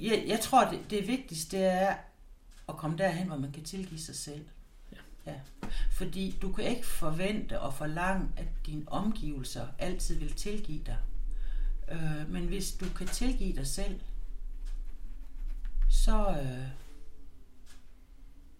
jeg, 0.01 0.25
jeg 0.27 0.41
tror, 0.41 0.71
det, 0.71 0.81
det 0.91 1.09
vigtigste 1.09 1.57
det 1.57 1.67
er 1.67 1.95
at 2.69 2.77
komme 2.77 2.99
derhen, 2.99 3.27
hvor 3.27 3.37
man 3.37 3.53
kan 3.53 3.65
tilgive 3.65 4.01
sig 4.01 4.15
selv. 4.17 4.45
Ja. 4.93 4.97
ja. 5.33 5.35
Fordi 5.93 6.39
du 6.43 6.53
kan 6.53 6.65
ikke 6.65 6.87
forvente 6.87 7.61
og 7.61 7.75
forlange, 7.75 8.29
at 8.37 8.47
dine 8.67 8.83
omgivelser 8.87 9.67
altid 9.79 10.19
vil 10.19 10.33
tilgive 10.33 10.81
dig. 10.87 10.97
Øh, 11.93 12.31
men 12.33 12.45
hvis 12.47 12.73
du 12.73 12.85
kan 12.97 13.07
tilgive 13.07 13.53
dig 13.57 13.67
selv, 13.67 14.01
så, 15.91 16.29
øh, 16.43 16.69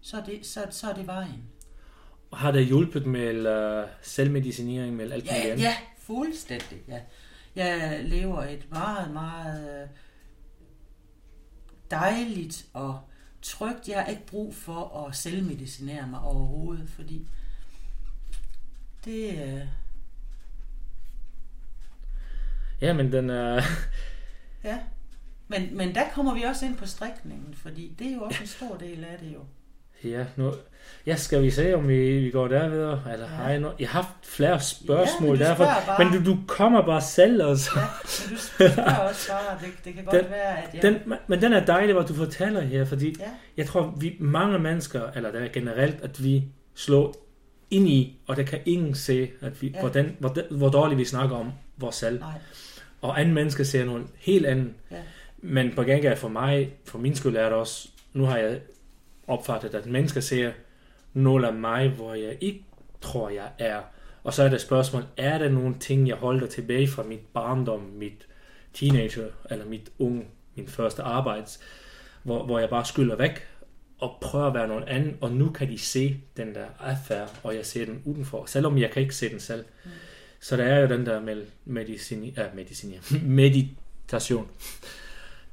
så, 0.01 0.17
er 0.17 0.25
det, 0.25 0.45
så, 0.45 0.65
så 0.71 0.89
er 0.89 0.93
det 0.93 1.07
vejen. 1.07 1.43
har 2.33 2.51
det 2.51 2.65
hjulpet 2.65 3.05
med 3.05 3.35
uh, 3.83 3.89
selvmedicinering, 4.01 4.95
med 4.95 5.11
alt 5.11 5.25
Ja, 5.25 5.31
muligt 5.33 5.51
andet? 5.51 5.63
ja, 5.63 5.75
fuldstændig. 5.99 6.81
Ja. 6.87 6.99
Jeg 7.55 8.03
lever 8.03 8.43
et 8.43 8.65
meget, 8.71 9.11
meget 9.11 9.81
øh, 9.83 9.89
dejligt 11.99 12.65
og 12.73 12.99
trygt. 13.41 13.87
Jeg 13.87 14.01
har 14.03 14.09
ikke 14.09 14.25
brug 14.25 14.55
for 14.55 15.05
at 15.07 15.15
selvmedicinere 15.15 16.07
mig 16.07 16.19
overhovedet, 16.19 16.89
fordi 16.89 17.27
det... 19.05 19.43
Øh, 19.43 19.67
Ja, 22.81 22.93
men 22.93 23.11
den 23.11 23.29
er... 23.29 23.61
ja. 24.63 24.79
Men, 25.47 25.77
men 25.77 25.95
der 25.95 26.09
kommer 26.13 26.33
vi 26.33 26.41
også 26.41 26.65
ind 26.65 26.77
på 26.77 26.85
strikningen, 26.85 27.53
fordi 27.53 27.95
det 27.99 28.07
er 28.07 28.15
jo 28.15 28.21
også 28.21 28.41
en 28.41 28.47
stor 28.47 28.77
del 28.77 29.03
af 29.03 29.19
det 29.19 29.33
jo. 29.33 29.45
Ja, 30.05 30.25
nu, 30.35 30.51
ja, 31.05 31.15
skal 31.15 31.43
vi 31.43 31.51
se, 31.51 31.73
om 31.75 31.87
vi, 31.87 32.19
vi 32.19 32.29
går 32.31 32.47
der 32.47 32.69
videre? 32.69 33.01
Eller, 33.13 33.25
Ja. 33.25 33.31
ja. 33.33 33.37
har, 33.43 33.49
jeg, 33.49 33.61
jeg 33.79 33.89
har 33.89 34.01
haft 34.01 34.15
flere 34.23 34.59
spørgsmål 34.59 35.37
Ja, 35.37 35.43
men 35.43 35.59
derfor, 35.59 35.63
bare. 35.87 36.05
men 36.11 36.23
du, 36.23 36.31
du 36.31 36.37
kommer 36.47 36.85
bare 36.85 37.01
selv, 37.01 37.47
altså. 37.47 37.71
Ja, 37.75 37.81
men 38.27 38.35
du 38.35 38.41
spørger 38.41 38.95
også 39.09 39.31
bare, 39.31 39.57
det, 39.61 39.69
det 39.85 39.93
kan 39.93 40.03
godt 40.03 40.23
Den- 40.23 40.31
være, 40.31 40.57
at 40.63 40.73
jeg... 40.73 40.81
Den, 40.81 41.13
men 41.27 41.41
den 41.41 41.53
er 41.53 41.65
dejlig, 41.65 41.93
hvad 41.95 42.03
du 42.05 42.13
fortæller 42.13 42.61
her, 42.61 42.85
fordi 42.85 43.15
Ja, 43.19 43.25
jeg 43.57 43.65
tror, 43.67 43.93
vi 43.99 44.15
mange 44.19 44.59
mennesker, 44.59 45.01
eller 45.15 45.31
der 45.31 45.39
er 45.39 45.47
generelt, 45.47 45.95
at 46.03 46.23
vi 46.23 46.43
slår 46.75 47.15
ind 47.71 47.87
i, 47.89 48.19
og 48.27 48.35
der 48.35 48.43
kan 48.43 48.59
ingen 48.65 48.95
se, 48.95 49.29
at 49.41 49.61
vi, 49.61 49.67
Ja. 49.67 49.73
ja. 49.75 49.79
hvordan, 49.81 50.15
hvor, 50.19 50.35
hvor 50.51 50.69
dårligt 50.69 50.97
vi 50.99 51.05
snakker 51.05 51.35
om 51.35 51.51
vores 51.77 51.95
selv. 51.95 52.19
nej, 52.19 52.29
Og 53.01 53.19
anden 53.21 53.33
mennesker 53.33 53.63
ser 53.63 53.85
noget 53.85 54.03
helt 54.17 54.45
andet. 54.45 54.69
ja, 54.91 54.95
Men 55.37 55.71
på 55.75 55.83
gengæld 55.83 56.17
for 56.17 56.27
mig, 56.27 56.73
for 56.85 56.97
min 56.97 57.15
skyld 57.15 57.35
er 57.35 57.43
det 57.43 57.53
også, 57.53 57.87
nu 58.13 58.25
har 58.25 58.37
jeg 58.37 58.59
opfattet, 59.27 59.75
at 59.75 59.85
mennesker 59.85 60.21
ser 60.21 60.51
nogle 61.13 61.47
af 61.47 61.53
mig, 61.53 61.89
hvor 61.89 62.13
jeg 62.13 62.37
ikke 62.41 62.65
tror, 63.01 63.29
jeg 63.29 63.49
er. 63.59 63.81
Og 64.23 64.33
så 64.33 64.43
er 64.43 64.49
det 64.49 64.61
spørgsmål, 64.61 65.03
er 65.17 65.37
der 65.37 65.49
nogle 65.49 65.75
ting, 65.79 66.07
jeg 66.07 66.15
holder 66.15 66.47
tilbage 66.47 66.87
fra 66.87 67.03
mit 67.03 67.19
barndom, 67.33 67.81
mit 67.81 68.27
teenager, 68.73 69.27
eller 69.49 69.65
mit 69.65 69.91
unge, 69.99 70.25
min 70.55 70.67
første 70.67 71.03
arbejds, 71.03 71.59
hvor, 72.23 72.45
hvor 72.45 72.59
jeg 72.59 72.69
bare 72.69 72.85
skylder 72.85 73.15
væk, 73.15 73.47
og 73.99 74.17
prøver 74.21 74.47
at 74.47 74.53
være 74.53 74.67
nogen 74.67 74.83
anden, 74.83 75.17
og 75.21 75.31
nu 75.31 75.49
kan 75.49 75.69
de 75.69 75.77
se 75.77 76.17
den 76.37 76.55
der 76.55 76.65
adfærd, 76.79 77.39
og 77.43 77.55
jeg 77.55 77.65
ser 77.65 77.85
den 77.85 78.01
udenfor, 78.05 78.45
selvom 78.45 78.77
jeg 78.77 78.91
kan 78.91 79.01
ikke 79.01 79.15
se 79.15 79.29
den 79.29 79.39
selv. 79.39 79.65
Mm. 79.85 79.91
Så 80.39 80.57
der 80.57 80.63
er 80.63 80.79
jo 80.79 80.87
den 80.87 81.05
der 81.05 81.21
med 81.21 81.45
medicin, 81.65 82.23
ja, 82.23 82.45
medicin, 82.55 82.93
meditation. 83.41 84.47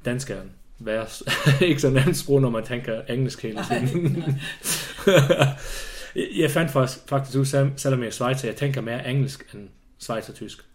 danskeren, 0.05 0.51
være 0.85 1.07
ikke 1.67 1.81
så 1.81 1.89
nemt 1.89 2.17
sprog, 2.17 2.41
når 2.41 2.49
man 2.49 2.65
tænker 2.65 3.01
engelsk 3.01 3.43
hele 3.43 3.59
tiden. 3.69 4.23
jeg 6.41 6.51
fandt 6.51 6.71
faktisk, 6.71 6.99
faktisk 7.07 7.37
ud, 7.37 7.45
selvom 7.77 7.99
jeg 7.99 8.07
er 8.07 8.11
svejser, 8.11 8.47
jeg 8.47 8.55
tænker 8.55 8.81
mere 8.81 9.09
engelsk 9.09 9.53
end 9.53 9.69
schweizertysk. 9.99 10.65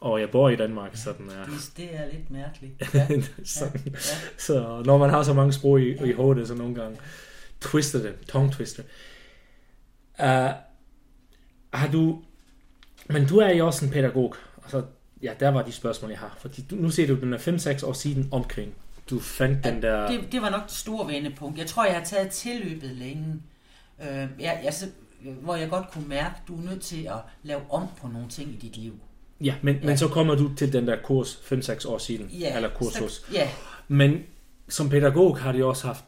Og 0.00 0.20
jeg 0.20 0.30
bor 0.30 0.48
i 0.48 0.56
Danmark, 0.56 0.90
så 0.94 1.12
den 1.18 1.30
er... 1.30 1.44
Det 1.76 1.94
er 1.94 2.06
lidt 2.12 2.30
mærkeligt. 2.30 2.72
Ja. 2.94 3.06
så, 3.44 3.64
ja. 3.64 3.80
Ja. 3.84 3.98
så 4.38 4.82
når 4.84 4.98
man 4.98 5.10
har 5.10 5.22
så 5.22 5.34
mange 5.34 5.52
sprog 5.52 5.80
i, 5.80 6.08
i 6.08 6.12
hovedet, 6.12 6.48
så 6.48 6.54
nogle 6.54 6.74
gange 6.74 6.98
twister 7.60 7.98
det, 7.98 8.14
tongue 8.28 8.52
twister. 8.52 8.82
Uh, 10.18 10.24
har 11.72 11.88
du... 11.92 12.22
Men 13.08 13.26
du 13.26 13.38
er 13.38 13.54
jo 13.54 13.66
også 13.66 13.84
en 13.84 13.90
pædagog. 13.90 14.34
Altså, 14.62 14.82
ja, 15.22 15.32
der 15.40 15.48
var 15.48 15.62
de 15.62 15.72
spørgsmål, 15.72 16.10
jeg 16.10 16.20
har. 16.20 16.36
Fordi 16.40 16.62
du, 16.70 16.76
nu 16.76 16.90
ser 16.90 17.06
du, 17.06 17.14
den 17.20 17.32
er 17.32 17.38
5-6 17.82 17.86
år 17.86 17.92
siden 17.92 18.28
omkring. 18.32 18.74
Du 19.10 19.20
fandt 19.20 19.64
den 19.64 19.82
der... 19.82 20.10
Det, 20.10 20.32
det 20.32 20.42
var 20.42 20.50
nok 20.50 20.62
det 20.66 20.76
store 20.76 21.08
vendepunkt. 21.08 21.58
Jeg 21.58 21.66
tror, 21.66 21.84
jeg 21.84 21.94
har 21.94 22.04
taget 22.04 22.30
tilløbet 22.30 22.90
længe. 22.90 23.42
Uh, 23.98 24.06
jeg, 24.40 24.60
altså, 24.64 24.86
hvor 25.20 25.56
jeg 25.56 25.70
godt 25.70 25.90
kunne 25.90 26.08
mærke, 26.08 26.34
at 26.36 26.48
du 26.48 26.56
er 26.56 26.70
nødt 26.70 26.82
til 26.82 27.04
at 27.04 27.18
lave 27.42 27.60
om 27.70 27.86
på 28.00 28.08
nogle 28.08 28.28
ting 28.28 28.50
i 28.50 28.56
dit 28.56 28.76
liv. 28.76 28.92
Ja, 29.40 29.54
men, 29.62 29.76
ja. 29.76 29.86
men 29.86 29.98
så 29.98 30.08
kommer 30.08 30.34
du 30.34 30.54
til 30.54 30.72
den 30.72 30.86
der 30.86 30.96
kurs 31.04 31.34
5-6 31.52 31.88
år 31.88 31.98
siden, 31.98 32.26
ja, 32.26 32.56
eller 32.56 32.68
kursus. 32.68 33.12
Så, 33.12 33.22
ja. 33.32 33.48
Men 33.88 34.22
som 34.68 34.88
pædagog 34.88 35.38
har 35.38 35.52
de 35.52 35.64
også 35.64 35.86
haft... 35.86 36.04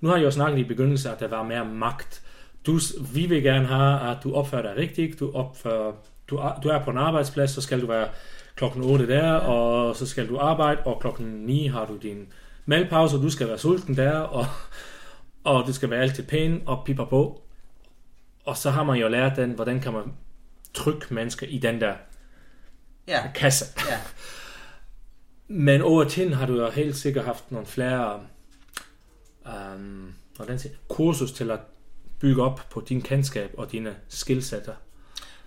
Nu 0.00 0.08
har 0.08 0.16
jeg 0.16 0.24
jo 0.24 0.30
snakket 0.30 0.58
i 0.58 0.64
begyndelsen, 0.64 1.12
at 1.12 1.20
der 1.20 1.28
var 1.28 1.42
mere 1.42 1.64
magt. 1.64 2.22
Du, 2.66 2.80
vi 3.14 3.26
vil 3.26 3.42
gerne 3.42 3.66
have, 3.66 4.10
at 4.10 4.16
du 4.24 4.34
opfører 4.34 4.62
dig 4.62 4.76
rigtigt, 4.76 5.20
du, 5.20 5.32
opfører, 5.34 5.92
du, 6.30 6.42
du 6.62 6.68
er 6.68 6.84
på 6.84 6.90
en 6.90 6.98
arbejdsplads, 6.98 7.50
så 7.50 7.60
skal 7.60 7.80
du 7.80 7.86
være 7.86 8.08
klokken 8.54 8.82
8 8.82 9.06
der, 9.08 9.26
ja. 9.26 9.38
og 9.38 9.96
så 9.96 10.06
skal 10.06 10.28
du 10.28 10.38
arbejde, 10.38 10.80
og 10.84 11.00
klokken 11.00 11.26
9 11.26 11.66
har 11.66 11.86
du 11.86 11.96
din 11.96 12.32
madpause, 12.66 13.16
og 13.16 13.22
du 13.22 13.30
skal 13.30 13.48
være 13.48 13.58
sulten 13.58 13.96
der, 13.96 14.18
og, 14.18 14.46
og 15.44 15.66
du 15.66 15.72
skal 15.72 15.90
være 15.90 16.02
altid 16.02 16.24
pæn 16.24 16.62
og 16.66 16.82
pipper 16.86 17.04
på. 17.04 17.42
Og 18.44 18.56
så 18.56 18.70
har 18.70 18.82
man 18.82 18.98
jo 18.98 19.08
lært 19.08 19.36
den, 19.36 19.50
hvordan 19.50 19.80
kan 19.80 19.92
man 19.92 20.12
trykke 20.74 21.14
mennesker 21.14 21.46
i 21.46 21.58
den 21.58 21.80
der 21.80 21.94
ja. 23.08 23.30
kasse. 23.34 23.64
Ja. 23.90 24.00
Men 25.48 25.82
over 25.82 26.04
tiden 26.04 26.32
har 26.32 26.46
du 26.46 26.62
jo 26.62 26.70
helt 26.70 26.96
sikkert 26.96 27.24
haft 27.24 27.52
nogle 27.52 27.66
flere 27.66 28.20
um, 29.46 30.14
hvordan 30.36 30.58
siger, 30.58 30.74
kursus 30.88 31.32
til 31.32 31.50
at 31.50 31.60
bygge 32.20 32.42
op 32.42 32.60
på 32.70 32.80
din 32.88 33.02
kendskab 33.02 33.50
og 33.58 33.72
dine 33.72 33.96
skillsetter. 34.08 34.74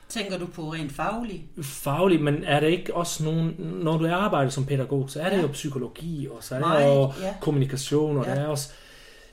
Tænker 0.10 0.38
du 0.38 0.46
på 0.48 0.74
rent 0.74 0.92
fagligt? 0.92 1.42
Fagligt, 1.62 2.22
men 2.22 2.44
er 2.44 2.60
det 2.60 2.70
ikke 2.70 2.96
også 2.96 3.24
nogen, 3.24 3.56
når 3.60 3.98
du 3.98 4.06
er 4.06 4.14
arbejder 4.14 4.50
som 4.50 4.66
pædagog, 4.66 5.10
så 5.10 5.22
er 5.22 5.30
det 5.30 5.38
ja. 5.38 5.42
jo 5.42 5.48
psykologi, 5.48 6.28
og 6.32 6.38
så 6.44 6.56
er 6.56 6.60
det 6.78 6.86
jo 6.86 7.12
ja. 7.22 7.34
kommunikation, 7.42 8.18
og 8.18 8.26
Ja. 8.26 8.36
der 8.36 8.42
er 8.42 8.48
også 8.48 8.70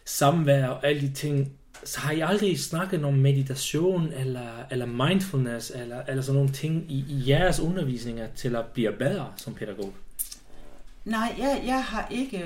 samvær 0.04 0.66
og 0.66 0.86
alle 0.86 1.00
de 1.00 1.12
ting. 1.12 1.52
Så 1.84 2.00
har 2.00 2.12
I 2.12 2.20
aldrig 2.20 2.60
snakket 2.60 3.04
om 3.04 3.14
meditation, 3.14 4.12
eller, 4.16 4.48
eller 4.70 4.86
mindfulness, 4.86 5.72
eller, 5.74 6.02
eller 6.08 6.22
sådan 6.22 6.36
nogle 6.36 6.52
ting 6.52 6.84
i, 6.88 7.04
i 7.08 7.28
jeres 7.30 7.60
undervisninger 7.60 8.26
til 8.36 8.56
at 8.56 8.66
blive 8.66 8.92
bedre 8.92 9.26
som 9.36 9.54
pædagog? 9.54 9.92
Nej, 11.04 11.34
jeg, 11.38 11.62
jeg 11.66 11.84
har 11.84 12.08
ikke 12.10 12.44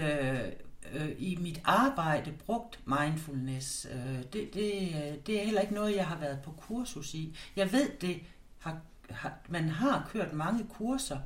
øh, 0.92 1.12
i 1.18 1.37
mit 1.37 1.61
arbejde 1.64 2.33
brugt 2.33 2.81
mindfulness. 2.87 3.87
Øh, 3.90 4.22
det, 4.33 4.55
det, 4.55 4.72
øh, 4.88 5.18
det 5.27 5.40
er 5.40 5.44
heller 5.44 5.61
ikke 5.61 5.74
noget, 5.74 5.96
jeg 5.96 6.07
har 6.07 6.16
været 6.18 6.40
på 6.44 6.51
kursus 6.51 7.14
i. 7.14 7.37
Jeg 7.57 7.72
ved, 7.72 7.90
det 8.01 8.20
har, 8.59 8.81
har, 9.11 9.38
man 9.48 9.68
har 9.68 10.09
kørt 10.12 10.33
mange 10.33 10.66
kurser, 10.68 11.18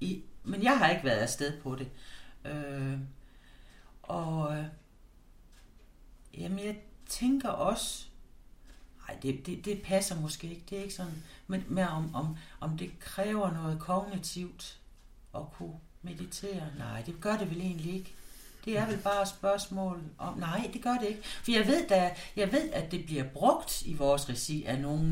i, 0.00 0.22
men 0.44 0.62
jeg 0.62 0.78
har 0.78 0.88
ikke 0.88 1.04
været 1.04 1.18
afsted 1.18 1.60
på 1.60 1.76
det. 1.76 1.90
Øh, 2.44 2.98
og 4.02 4.58
øh, 4.58 4.64
jamen, 6.34 6.58
jeg 6.58 6.76
tænker 7.06 7.48
også, 7.48 8.06
nej, 9.08 9.18
det, 9.22 9.46
det, 9.46 9.64
det 9.64 9.82
passer 9.82 10.20
måske 10.20 10.50
ikke, 10.50 10.64
det 10.70 10.78
er 10.78 10.82
ikke 10.82 10.94
sådan, 10.94 11.22
men 11.46 11.64
mere 11.68 11.88
om, 11.88 12.14
om, 12.14 12.36
om 12.60 12.78
det 12.78 12.98
kræver 13.00 13.52
noget 13.52 13.80
kognitivt 13.80 14.80
at 15.34 15.50
kunne 15.52 15.78
meditere. 16.02 16.70
Nej, 16.78 17.02
det 17.02 17.20
gør 17.20 17.36
det 17.36 17.50
vel 17.50 17.60
egentlig 17.60 17.94
ikke. 17.94 18.14
Det 18.66 18.78
er 18.78 18.86
vel 18.86 18.96
bare 18.96 19.22
et 19.22 19.28
spørgsmål 19.28 20.00
om, 20.18 20.38
nej, 20.38 20.70
det 20.72 20.82
gør 20.82 20.96
det 21.00 21.08
ikke. 21.08 21.20
For 21.44 21.52
jeg 21.52 21.66
ved, 21.66 21.88
der, 21.88 22.08
jeg 22.36 22.52
ved 22.52 22.70
at 22.72 22.92
det 22.92 23.04
bliver 23.06 23.24
brugt 23.24 23.82
i 23.82 23.94
vores 23.94 24.28
regi 24.28 24.64
af 24.64 24.78
nogle 24.80 25.06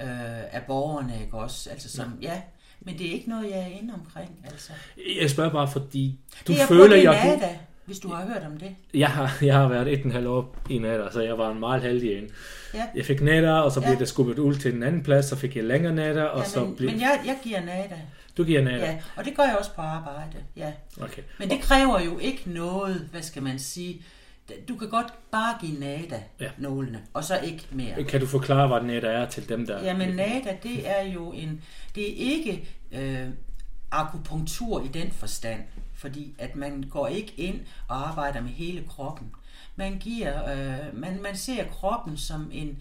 øh, 0.00 0.54
af 0.54 0.62
borgerne, 0.66 1.12
ikke 1.24 1.36
også? 1.36 1.70
Altså 1.70 1.88
som, 1.96 2.18
ja. 2.22 2.40
Men 2.80 2.98
det 2.98 3.06
er 3.08 3.12
ikke 3.12 3.28
noget, 3.28 3.50
jeg 3.50 3.58
er 3.58 3.66
inde 3.82 3.94
omkring, 3.94 4.30
altså. 4.44 4.72
Jeg 5.20 5.30
spørger 5.30 5.50
bare, 5.52 5.68
fordi 5.68 6.18
du 6.48 6.52
det 6.52 6.62
er 6.62 6.66
føler, 6.66 6.96
jeg... 6.96 7.24
Nada, 7.40 7.58
hvis 7.84 7.98
du 7.98 8.08
har 8.08 8.26
hørt 8.26 8.42
om 8.52 8.56
det. 8.58 8.76
Jeg 8.94 9.08
har, 9.10 9.38
jeg 9.42 9.54
har 9.54 9.68
været 9.68 9.92
et 9.92 9.98
og 10.00 10.04
en 10.04 10.12
halv 10.12 10.26
år 10.26 10.56
i 10.70 10.78
natter, 10.78 11.10
så 11.10 11.20
jeg 11.20 11.38
var 11.38 11.50
en 11.50 11.60
meget 11.60 11.82
heldig 11.82 12.18
en. 12.18 12.24
Ja. 12.74 12.86
Jeg 12.94 13.04
fik 13.04 13.22
natter, 13.22 13.52
og 13.52 13.72
så 13.72 13.80
blev 13.80 13.92
Ja. 13.92 13.98
det 13.98 14.08
skubbet 14.08 14.38
ud 14.38 14.54
til 14.54 14.72
den 14.72 14.82
anden 14.82 15.02
plads, 15.02 15.24
så 15.26 15.36
fik 15.36 15.56
jeg 15.56 15.64
længere 15.64 15.94
natter, 15.94 16.22
og 16.24 16.42
Ja, 16.42 16.48
så 16.48 16.64
men, 16.64 16.76
blev... 16.76 16.90
men 16.90 17.00
jeg, 17.00 17.20
jeg 17.26 17.36
giver 17.42 17.60
nada. 17.60 17.96
Du 18.36 18.44
giver 18.44 18.62
natter? 18.62 18.86
Ja, 18.90 18.98
og 19.16 19.24
det 19.24 19.36
gør 19.36 19.42
jeg 19.42 19.56
også 19.58 19.74
på 19.74 19.82
arbejde. 19.82 20.36
Ja. 20.56 20.72
Okay. 21.00 21.22
Men 21.38 21.50
det 21.50 21.60
kræver 21.60 22.00
jo 22.00 22.18
ikke 22.18 22.42
noget, 22.46 23.08
hvad 23.10 23.22
skal 23.22 23.42
man 23.42 23.58
sige. 23.58 24.02
Du 24.68 24.76
kan 24.76 24.88
godt 24.88 25.06
bare 25.30 25.58
give 25.60 25.80
nada 25.80 26.22
Ja. 26.40 26.50
nålene, 26.58 27.02
og 27.14 27.24
så 27.24 27.38
ikke 27.40 27.66
mere. 27.70 28.04
Kan 28.04 28.20
du 28.20 28.26
forklare, 28.26 28.66
hvad 28.68 28.80
natter 28.80 29.10
er 29.10 29.28
til 29.30 29.48
dem, 29.48 29.66
der... 29.66 29.84
Jamen 29.84 30.16
nada, 30.16 30.56
det 30.62 30.88
er 30.98 31.02
jo 31.02 31.32
en, 31.32 31.62
det 31.94 32.10
er 32.10 32.14
ikke 32.34 32.68
øh, 32.92 33.28
akupunktur 33.90 34.84
i 34.84 34.88
den 34.88 35.10
forstand, 35.12 35.60
fordi 35.94 36.34
at 36.38 36.56
man 36.56 36.82
går 36.90 37.06
ikke 37.06 37.32
ind 37.36 37.60
og 37.88 38.08
arbejder 38.08 38.40
med 38.40 38.50
hele 38.50 38.84
kroppen. 38.88 39.32
Man 39.76 39.98
giver, 39.98 40.52
øh, 40.52 41.00
man, 41.00 41.22
man 41.22 41.36
ser 41.36 41.64
kroppen 41.64 42.16
som 42.16 42.50
en, 42.52 42.78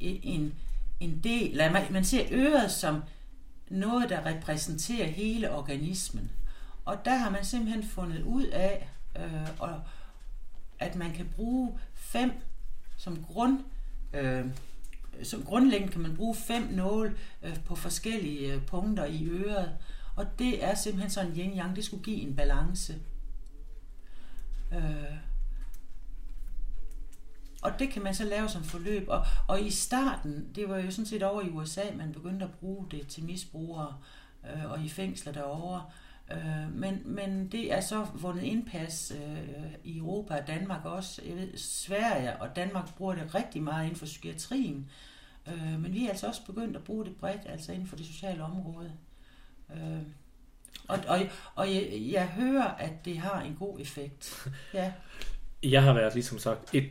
en, 0.00 0.54
en 1.00 1.20
del, 1.24 1.56
man, 1.72 1.82
man 1.90 2.04
ser 2.04 2.22
øret 2.30 2.70
som 2.70 3.02
noget, 3.70 4.08
der 4.08 4.26
repræsenterer 4.26 5.06
hele 5.06 5.52
organismen. 5.52 6.30
Og 6.84 7.04
der 7.04 7.16
har 7.16 7.30
man 7.30 7.44
simpelthen 7.44 7.84
fundet 7.84 8.22
ud 8.22 8.46
af, 8.46 8.88
øh, 9.16 9.48
og, 9.58 9.82
at 10.78 10.96
man 10.96 11.12
kan 11.12 11.28
bruge 11.36 11.78
fem 11.94 12.32
som 12.96 13.24
grund, 13.24 13.60
øh, 14.14 14.44
som 15.22 15.42
grundlæggende 15.42 15.92
kan 15.92 16.00
man 16.00 16.16
bruge 16.16 16.34
fem 16.34 16.62
nåle 16.62 17.14
øh, 17.42 17.64
på 17.64 17.76
forskellige 17.76 18.54
øh, 18.54 18.66
punkter 18.66 19.04
i 19.04 19.28
øret. 19.28 19.72
Og 20.16 20.38
det 20.38 20.64
er 20.64 20.74
simpelthen 20.74 21.10
sådan 21.10 21.32
yin-yang, 21.32 21.76
det 21.76 21.84
skulle 21.84 22.04
give 22.04 22.20
en 22.20 22.36
balance. 22.36 22.94
Øh, 24.72 25.16
og 27.62 27.78
det 27.78 27.90
kan 27.90 28.02
man 28.02 28.14
så 28.14 28.24
lave 28.24 28.48
som 28.48 28.64
forløb. 28.64 29.08
Og, 29.08 29.24
og 29.48 29.60
i 29.60 29.70
starten, 29.70 30.48
det 30.54 30.68
var 30.68 30.78
jo 30.78 30.90
sådan 30.90 31.06
set 31.06 31.22
over 31.22 31.42
i 31.42 31.50
USA, 31.50 31.82
man 31.96 32.12
begyndte 32.12 32.44
at 32.44 32.52
bruge 32.52 32.86
det 32.90 33.06
til 33.06 33.24
misbrugere 33.24 33.96
øh, 34.44 34.70
og 34.70 34.84
i 34.84 34.88
fængsler 34.88 35.32
derovre. 35.32 35.84
Øh, 36.32 36.74
men, 36.74 37.02
men 37.04 37.48
det 37.48 37.72
er 37.72 37.80
så 37.80 38.06
vundet 38.14 38.42
indpas 38.42 39.12
øh, 39.16 39.72
i 39.84 39.98
Europa 39.98 40.34
og 40.34 40.46
Danmark 40.46 40.84
også. 40.84 41.22
Jeg 41.26 41.36
ved, 41.36 41.56
Sverige 41.56 42.36
og 42.36 42.56
Danmark 42.56 42.94
bruger 42.94 43.14
det 43.14 43.34
rigtig 43.34 43.62
meget 43.62 43.84
inden 43.84 43.98
for 43.98 44.06
psykiatrien. 44.06 44.90
Øh, 45.48 45.80
men 45.80 45.92
vi 45.92 46.04
er 46.04 46.08
altså 46.08 46.26
også 46.26 46.46
begyndt 46.46 46.76
at 46.76 46.84
bruge 46.84 47.04
det 47.04 47.16
bredt, 47.16 47.42
altså 47.46 47.72
inden 47.72 47.86
for 47.86 47.96
det 47.96 48.06
sociale 48.06 48.42
område. 48.42 48.92
Øh, 49.74 50.02
og, 50.88 50.98
og, 51.08 51.20
og 51.54 51.74
jeg, 51.74 52.08
jeg 52.12 52.26
hører, 52.26 52.68
at 52.68 53.04
det 53.04 53.18
har 53.18 53.40
en 53.40 53.56
god 53.58 53.80
effekt. 53.80 54.48
Ja. 54.74 54.92
Jeg 55.62 55.82
har 55.82 55.92
været, 55.92 56.14
ligesom 56.14 56.38
sagt, 56.38 56.74
et, 56.74 56.90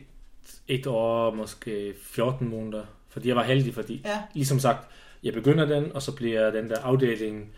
et 0.68 0.86
år, 0.86 1.34
måske 1.34 1.94
14 2.02 2.48
måneder, 2.48 2.84
fordi 3.08 3.28
jeg 3.28 3.36
var 3.36 3.42
heldig, 3.42 3.74
fordi, 3.74 4.02
Ja. 4.04 4.22
ligesom 4.34 4.58
sagt, 4.58 4.88
jeg 5.22 5.32
begynder 5.34 5.64
den, 5.64 5.92
og 5.92 6.02
så 6.02 6.12
bliver 6.16 6.50
den 6.50 6.70
der 6.70 6.80
afdeling 6.80 7.52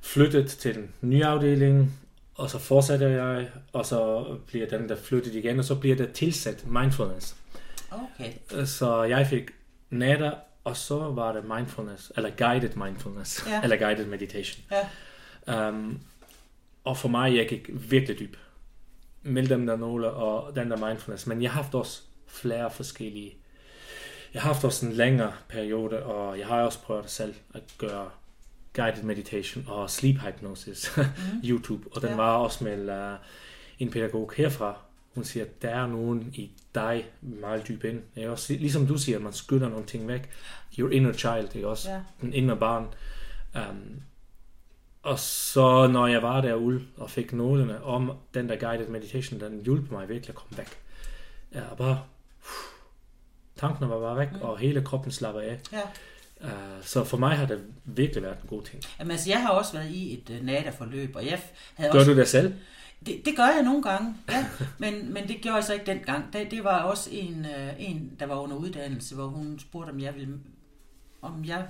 flyttet 0.00 0.46
til 0.48 0.74
den 0.74 0.90
nye 1.00 1.24
afdeling, 1.24 1.98
og 2.34 2.50
så 2.50 2.58
fortsætter 2.58 3.08
jeg, 3.08 3.48
og 3.72 3.86
så 3.86 4.24
bliver 4.46 4.66
den 4.68 4.88
der 4.88 4.96
flyttet 4.96 5.34
igen, 5.34 5.58
og 5.58 5.64
så 5.64 5.74
bliver 5.74 5.96
der 5.96 6.06
tilsat 6.06 6.66
mindfulness. 6.66 7.36
Okay. 7.90 8.32
Så 8.66 9.02
jeg 9.02 9.26
fik 9.26 9.50
natter, 9.90 10.32
og 10.64 10.76
så 10.76 10.96
var 10.98 11.32
det 11.32 11.44
mindfulness, 11.56 12.12
eller 12.16 12.30
guided 12.38 12.70
mindfulness, 12.76 13.46
Ja. 13.46 13.60
eller 13.64 13.76
guided 13.76 14.06
meditation. 14.06 14.64
Ja. 14.70 15.68
Um, 15.68 16.00
og 16.84 16.96
for 16.96 17.08
mig, 17.08 17.36
jeg 17.36 17.48
gik 17.48 17.70
virkelig 17.90 18.18
dyb 18.18 18.36
mellem 19.22 19.48
dem 19.58 19.66
der 19.66 19.76
nogle 19.76 20.10
og 20.10 20.56
den 20.56 20.70
der 20.70 20.88
mindfulness. 20.88 21.26
Men 21.26 21.42
jeg 21.42 21.50
har 21.50 21.62
haft 21.62 21.74
også 21.74 22.02
flere 22.36 22.70
forskellige. 22.70 23.34
Jeg 24.34 24.42
har 24.42 24.52
haft 24.52 24.64
også 24.64 24.86
en 24.86 24.92
længere 24.92 25.32
periode, 25.48 26.02
og 26.02 26.38
jeg 26.38 26.46
har 26.46 26.62
også 26.62 26.78
prøvet 26.80 27.10
selv 27.10 27.34
at 27.54 27.62
gøre 27.78 28.10
guided 28.74 29.02
meditation 29.02 29.64
og 29.68 29.90
sleep 29.90 30.16
hypnosis, 30.18 30.90
Mm. 30.96 31.04
YouTube. 31.44 31.88
Og 31.96 32.02
den 32.02 32.10
Ja. 32.10 32.16
var 32.16 32.32
også 32.36 32.64
med 32.64 33.12
uh, 33.12 33.18
en 33.78 33.90
pædagog 33.90 34.32
herfra, 34.36 34.76
hun 35.14 35.24
siger, 35.24 35.44
at 35.44 35.62
der 35.62 35.68
er 35.70 35.86
nogen 35.86 36.30
i 36.34 36.50
dig 36.74 37.06
meget 37.22 37.68
dyb 37.68 37.84
ind. 37.84 38.02
Ikke? 38.16 38.30
Også, 38.30 38.52
ligesom 38.52 38.86
du 38.86 38.98
siger, 38.98 39.16
at 39.18 39.22
man 39.24 39.32
skynder 39.32 39.68
nogle 39.68 39.86
ting 39.86 40.08
væk. 40.08 40.30
Your 40.78 40.90
inner 40.90 41.12
child, 41.12 41.54
ikke 41.54 41.68
også? 41.68 41.90
Ja. 41.90 42.00
Den 42.20 42.32
indre 42.32 42.56
barn. 42.56 42.86
Um, 43.54 44.02
og 45.02 45.18
så 45.18 45.86
når 45.86 46.06
jeg 46.06 46.22
var 46.22 46.40
derude 46.40 46.82
og 46.96 47.10
fik 47.10 47.32
nålene 47.32 47.84
om 47.84 48.12
den 48.34 48.48
der 48.48 48.56
guided 48.56 48.88
meditation, 48.88 49.40
den 49.40 49.62
hjalp 49.64 49.90
mig 49.90 50.08
virkelig 50.08 50.28
at 50.28 50.34
komme 50.34 50.58
væk. 50.58 50.68
Ja, 51.54 51.62
og 51.70 51.76
bare, 51.76 52.02
tankene 53.56 53.88
var 53.90 54.00
bare 54.00 54.16
væk, 54.18 54.32
Mm. 54.32 54.40
og 54.42 54.58
hele 54.58 54.82
kroppen 54.84 55.12
slapper 55.12 55.40
af. 55.40 55.58
Ja. 55.72 55.80
Uh, 56.40 56.50
så 56.82 57.04
for 57.04 57.16
mig 57.16 57.36
har 57.36 57.46
det 57.46 57.60
virkelig 57.84 58.22
været 58.22 58.36
en 58.42 58.48
god 58.48 58.62
ting. 58.62 58.82
Jamen, 58.98 59.10
altså, 59.10 59.30
jeg 59.30 59.42
har 59.42 59.48
også 59.50 59.72
været 59.72 59.90
i 59.90 60.14
et 60.14 60.30
uh, 60.40 60.46
NADA-forløb, 60.46 61.16
og 61.16 61.26
jeg 61.26 61.40
havde 61.74 61.92
Gør 61.92 61.98
også... 61.98 62.10
du 62.10 62.16
det 62.16 62.28
selv? 62.28 62.54
Det, 63.06 63.22
det 63.24 63.36
gør 63.36 63.46
jeg 63.46 63.62
nogle 63.64 63.82
gange, 63.82 64.14
ja. 64.30 64.46
Men, 64.78 65.12
men 65.12 65.28
det 65.28 65.36
gjorde 65.40 65.56
jeg 65.56 65.64
så 65.64 65.72
ikke 65.72 65.86
dengang. 65.86 66.32
Det, 66.32 66.50
det 66.50 66.64
var 66.64 66.82
også 66.82 67.10
en, 67.12 67.44
øh, 67.58 67.72
en, 67.78 68.12
der 68.20 68.26
var 68.26 68.36
under 68.36 68.56
uddannelse, 68.56 69.14
hvor 69.14 69.26
hun 69.26 69.58
spurgte, 69.58 69.90
om 69.90 70.00
jeg 70.00 70.14
ville, 70.14 70.34
om 71.22 71.44
jeg 71.44 71.64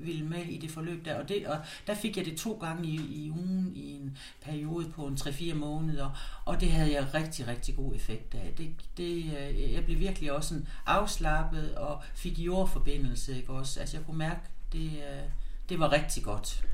ville 0.00 0.24
med 0.24 0.44
i 0.44 0.58
det 0.58 0.70
forløb 0.70 1.04
der. 1.04 1.14
Og, 1.14 1.28
det, 1.28 1.46
og 1.46 1.58
der 1.86 1.94
fik 1.94 2.16
jeg 2.16 2.24
det 2.24 2.36
to 2.36 2.52
gange 2.52 2.88
i, 2.88 2.96
i 2.96 3.30
ugen 3.30 3.72
i 3.74 3.92
en 3.92 4.18
periode 4.40 4.88
på 4.88 5.06
en 5.06 5.14
3-4 5.14 5.54
måneder. 5.54 6.40
Og 6.44 6.60
det 6.60 6.70
havde 6.70 6.92
jeg 6.92 7.14
rigtig, 7.14 7.48
rigtig 7.48 7.76
god 7.76 7.94
effekt 7.94 8.34
af. 8.34 8.54
Det, 8.58 8.70
det, 8.96 9.16
øh, 9.16 9.72
jeg 9.72 9.84
blev 9.84 9.98
virkelig 9.98 10.32
også 10.32 10.48
sådan 10.48 10.68
afslappet 10.86 11.74
og 11.74 12.02
fik 12.14 12.38
jordforbindelse. 12.38 13.36
Ikke 13.36 13.52
også? 13.52 13.80
Altså 13.80 13.96
jeg 13.96 14.06
kunne 14.06 14.18
mærke, 14.18 14.40
det, 14.72 14.86
øh, 14.86 15.22
det 15.68 15.80
var 15.80 15.92
rigtig 15.92 16.24
godt. 16.24 16.64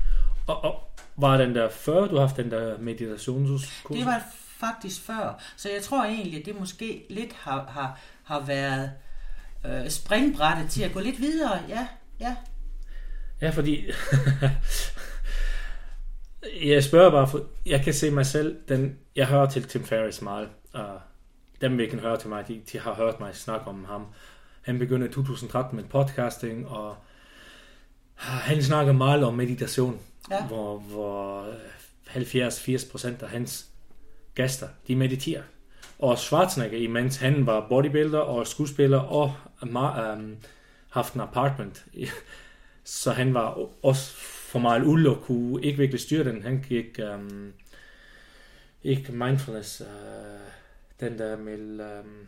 Og, 0.47 0.63
og 0.63 0.89
var 1.15 1.37
den 1.37 1.55
der 1.55 1.69
før, 1.69 2.07
du 2.07 2.15
har 2.15 2.21
haft 2.21 2.37
den 2.37 2.51
der 2.51 2.77
meditationskurs? 2.77 3.97
Det 3.97 4.05
var 4.05 4.23
faktisk 4.57 5.01
før, 5.01 5.41
så 5.55 5.69
jeg 5.69 5.83
tror 5.83 6.03
egentlig, 6.03 6.39
at 6.39 6.45
det 6.45 6.59
måske 6.59 7.05
lidt 7.09 7.33
har, 7.33 7.65
har, 7.65 7.99
har 8.23 8.39
været 8.39 8.91
øh, 9.65 9.89
springbrættet 9.89 10.69
til 10.69 10.83
at 10.83 10.93
gå 10.93 10.99
lidt 10.99 11.19
videre. 11.19 11.59
Ja, 11.69 11.87
ja, 12.19 12.35
Ja, 13.45 13.49
fordi... 13.49 13.85
jeg 16.65 16.83
spørger 16.83 17.11
bare, 17.11 17.27
for 17.27 17.43
jeg 17.65 17.81
kan 17.83 17.93
se 17.93 18.11
mig 18.11 18.25
selv, 18.25 18.57
den, 18.69 18.97
jeg 19.15 19.27
hører 19.27 19.49
til 19.49 19.63
Tim 19.63 19.83
Ferriss 19.83 20.21
meget, 20.21 20.47
og 20.73 20.99
dem, 21.61 21.77
vi 21.77 21.87
kan 21.87 21.99
høre 21.99 22.17
til 22.17 22.29
mig, 22.29 22.47
de, 22.47 22.61
de 22.71 22.79
har 22.79 22.93
hørt 22.93 23.19
mig 23.19 23.35
snakke 23.35 23.67
om 23.67 23.85
ham. 23.85 24.05
Han 24.61 24.79
begyndte 24.79 25.07
i 25.07 25.11
2013 25.11 25.75
med 25.75 25.83
podcasting, 25.83 26.67
og 26.67 26.95
han 28.15 28.63
snakker 28.63 28.93
meget 28.93 29.23
om 29.23 29.33
meditation, 29.33 29.99
Ja. 30.31 30.43
hvor, 30.47 30.77
hvor 30.77 31.45
70-80% 32.07 33.23
af 33.23 33.29
hans 33.29 33.65
gæster, 34.35 34.67
de 34.87 34.95
mediterer. 34.95 35.41
Og 35.99 36.17
Schwarzenegger, 36.17 36.77
imens 36.77 37.17
han 37.17 37.45
var 37.45 37.65
bodybuilder 37.69 38.19
og 38.19 38.47
skuespiller 38.47 38.99
og 38.99 39.33
um, 39.61 40.37
haft 40.89 41.13
en 41.13 41.21
apartment, 41.21 41.85
så 42.85 43.11
han 43.11 43.33
var 43.33 43.59
også 43.83 44.15
for 44.15 44.59
meget 44.59 44.83
ude 44.83 45.09
og 45.09 45.23
kunne 45.23 45.63
ikke 45.63 45.77
virkelig 45.77 46.01
styre 46.01 46.23
den. 46.23 46.43
Han 46.43 46.65
gik 46.69 46.99
um, 47.13 47.53
ikke 48.83 49.11
mindfulness, 49.11 49.81
uh, 49.81 49.87
den 50.99 51.19
der 51.19 51.37
med, 51.37 51.79
um, 51.79 52.27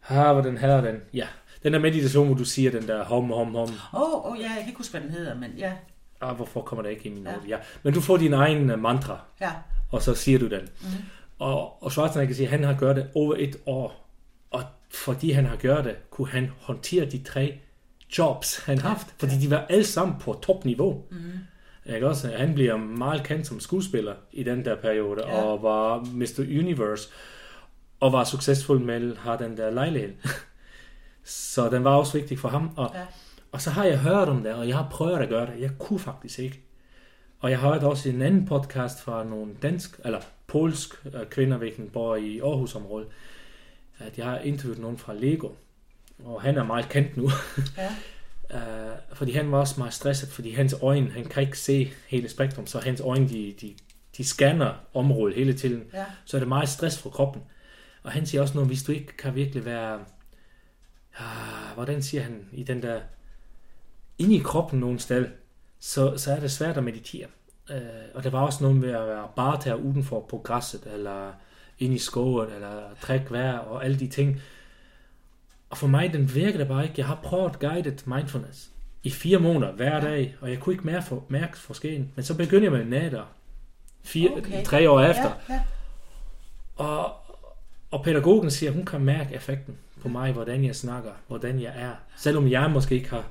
har 0.00 0.32
hvor 0.32 0.42
den 0.42 0.58
her 0.58 0.80
den, 0.80 1.00
ja, 1.12 1.26
den 1.62 1.72
der 1.72 1.78
meditation, 1.78 2.26
hvor 2.26 2.36
du 2.36 2.44
siger 2.44 2.70
den 2.70 2.88
der 2.88 3.04
hom, 3.04 3.30
hom, 3.30 3.54
hom, 3.54 3.68
Åh, 3.94 4.00
oh, 4.02 4.32
oh, 4.32 4.38
ja, 4.40 4.48
jeg 4.48 4.58
kan 4.58 4.66
ikke 4.66 4.78
huske, 4.78 4.90
hvad 4.90 5.00
den 5.00 5.10
hedder, 5.10 5.34
men 5.34 5.50
ja, 5.58 5.72
ah, 6.20 6.36
hvorfor 6.36 6.60
kommer 6.60 6.82
der 6.82 6.90
ikke 6.90 7.08
i 7.08 7.12
min 7.12 7.24
Ja. 7.24 7.32
Ja. 7.48 7.58
Men 7.82 7.94
du 7.94 8.00
får 8.00 8.16
din 8.16 8.32
egen 8.32 8.70
uh, 8.70 8.78
mantra, 8.78 9.20
ja, 9.40 9.52
og 9.92 10.02
så 10.02 10.14
siger 10.14 10.38
du 10.38 10.48
den. 10.48 10.62
Mhm. 10.62 11.04
Og, 11.38 11.82
og 11.82 11.92
Schwarzenegger 11.92 12.34
siger, 12.34 12.46
at 12.46 12.50
han 12.50 12.64
har 12.64 12.78
gjort 12.78 12.96
det 12.96 13.10
over 13.14 13.34
et 13.38 13.56
år, 13.66 14.10
og 14.50 14.62
fordi 14.90 15.30
han 15.30 15.44
har 15.44 15.56
gjort 15.56 15.84
det, 15.84 16.10
kunne 16.10 16.28
han 16.28 16.50
håndtere 16.60 17.04
de 17.04 17.22
tre 17.22 17.60
jobs, 18.18 18.56
han 18.64 18.78
har 18.78 18.88
haft, 18.88 19.14
fordi 19.18 19.38
de 19.40 19.50
var 19.50 19.66
alle 19.68 19.84
sammen 19.84 20.16
på 20.20 20.38
topniveau. 20.42 21.04
mm, 21.10 21.94
Ikke 21.94 22.08
også? 22.08 22.28
Han 22.36 22.54
bliver 22.54 22.76
meget 22.76 23.24
kendt 23.24 23.46
som 23.46 23.60
skuespiller 23.60 24.14
i 24.32 24.42
den 24.42 24.64
der 24.64 24.76
periode, 24.76 25.20
Ja. 25.26 25.42
og 25.42 25.62
var 25.62 25.98
Mr. 26.12 26.40
Universe, 26.40 27.08
og 28.00 28.12
var 28.12 28.24
succesfuld 28.24 28.80
med 28.80 29.10
at 29.12 29.18
have 29.18 29.38
den 29.38 29.56
der 29.56 29.70
lejlighed. 29.70 30.12
så 31.24 31.70
den 31.70 31.84
var 31.84 31.94
også 31.96 32.18
vigtig 32.18 32.38
for 32.38 32.48
ham. 32.48 32.70
Og, 32.76 32.90
ja, 32.94 33.02
og 33.52 33.60
så 33.62 33.70
har 33.70 33.84
jeg 33.84 33.98
hørt 33.98 34.28
om 34.28 34.42
det, 34.42 34.52
og 34.54 34.68
jeg 34.68 34.76
har 34.76 34.88
prøvet 34.90 35.18
at 35.18 35.28
gøre 35.28 35.46
det. 35.46 35.60
Jeg 35.60 35.70
kunne 35.78 35.98
faktisk 35.98 36.38
ikke. 36.38 36.60
Og 37.40 37.50
jeg 37.50 37.58
har 37.58 37.72
hørt 37.72 37.82
også 37.82 38.08
en 38.08 38.22
anden 38.22 38.46
podcast 38.46 39.00
fra 39.02 39.24
nogle 39.24 39.54
dansk, 39.62 40.00
eller 40.04 40.20
polsk 40.46 41.06
øh, 41.14 41.26
kvinder, 41.30 41.56
hvilken 41.56 41.88
bor 41.88 42.16
i 42.16 42.38
Aarhusområdet, 42.40 43.08
at 43.98 44.18
jeg 44.18 44.26
har 44.26 44.38
interviewet 44.38 44.78
nogen 44.80 44.98
fra 44.98 45.14
Lego, 45.14 45.48
og 46.24 46.42
han 46.42 46.58
er 46.58 46.64
meget 46.64 46.88
kendt 46.88 47.16
nu. 47.16 47.30
ja, 47.76 47.94
Uh, 48.54 48.92
fordi 49.18 49.32
han 49.32 49.52
var 49.52 49.58
også 49.58 49.74
meget 49.78 49.94
stresset, 49.94 50.28
fordi 50.28 50.50
hans 50.50 50.74
øjne, 50.82 51.10
han 51.10 51.24
kan 51.24 51.42
ikke 51.42 51.58
se 51.58 51.92
hele 52.08 52.28
spektrum, 52.28 52.66
så 52.66 52.78
hans 52.78 53.00
øjne, 53.00 53.28
de, 53.28 53.54
de, 53.60 53.74
de 54.16 54.24
scanner 54.24 54.74
området 54.94 55.36
hele 55.36 55.54
tiden. 55.54 55.84
ja, 55.92 56.04
Så 56.24 56.36
er 56.36 56.38
det 56.38 56.48
meget 56.48 56.68
stress 56.68 56.98
for 56.98 57.10
kroppen. 57.10 57.42
Og 58.02 58.12
han 58.12 58.26
siger 58.26 58.42
også 58.42 58.54
noget, 58.54 58.68
hvis 58.68 58.82
du 58.82 58.92
ikke 58.92 59.16
kan 59.16 59.34
virkelig 59.34 59.64
være, 59.64 60.00
ah, 61.18 61.74
hvordan 61.74 62.02
siger 62.02 62.22
han, 62.22 62.48
i 62.52 62.62
den 62.62 62.82
der, 62.82 63.00
inde 64.18 64.34
i 64.34 64.38
kroppen 64.38 64.80
nogen 64.80 64.98
sted, 64.98 65.28
så, 65.80 66.18
så 66.18 66.32
er 66.32 66.40
det 66.40 66.50
svært 66.50 66.76
at 66.76 66.84
meditere. 66.84 67.26
Uh, 67.70 67.76
og 68.14 68.24
der 68.24 68.30
var 68.30 68.40
også 68.40 68.64
noget 68.64 68.76
med 68.76 68.90
at 68.90 69.06
være 69.06 69.28
bare 69.36 69.60
der 69.64 69.74
udenfor 69.74 70.26
på 70.30 70.38
græsset, 70.38 70.86
eller 70.94 71.32
ind 71.78 71.94
i 71.94 71.98
skoven, 71.98 72.52
eller 72.52 72.82
trække 73.00 73.30
vejr, 73.30 73.58
og 73.58 73.84
alle 73.84 73.98
de 73.98 74.08
ting. 74.08 74.40
Og 75.70 75.76
for 75.78 75.86
mig, 75.86 76.12
den 76.12 76.34
virker 76.34 76.58
det 76.58 76.68
bare 76.68 76.82
ikke. 76.82 76.94
Jeg 76.96 77.06
har 77.06 77.14
prøvet 77.22 77.58
guided 77.58 77.96
mindfulness 78.06 78.70
i 79.02 79.10
fire 79.10 79.38
måneder 79.38 79.72
hver 79.72 80.00
dag, 80.00 80.36
og 80.40 80.50
jeg 80.50 80.60
kunne 80.60 80.72
ikke 80.74 80.86
mere 80.86 81.02
for, 81.02 81.24
mærke 81.28 81.58
forskellen. 81.58 82.12
Men 82.14 82.24
så 82.24 82.36
begyndte 82.36 82.64
jeg 82.64 82.72
med 82.72 82.84
natter. 82.84 83.24
Fire, 84.04 84.30
Okay. 84.36 84.64
Tre 84.64 84.90
år 84.90 85.00
efter. 85.00 85.30
ja, 85.48 85.54
ja, 85.54 85.60
Og, 86.76 87.12
og 87.90 88.04
pædagogen 88.04 88.50
siger, 88.50 88.70
at 88.70 88.76
hun 88.76 88.84
kan 88.86 89.00
mærke 89.00 89.34
effekten 89.34 89.76
på 90.02 90.08
mig, 90.08 90.32
hvordan 90.32 90.64
jeg 90.64 90.76
snakker, 90.76 91.10
hvordan 91.28 91.60
jeg 91.60 91.72
er. 91.76 91.92
Selvom 92.16 92.50
jeg 92.50 92.70
måske 92.70 92.94
ikke 92.94 93.10
har 93.10 93.24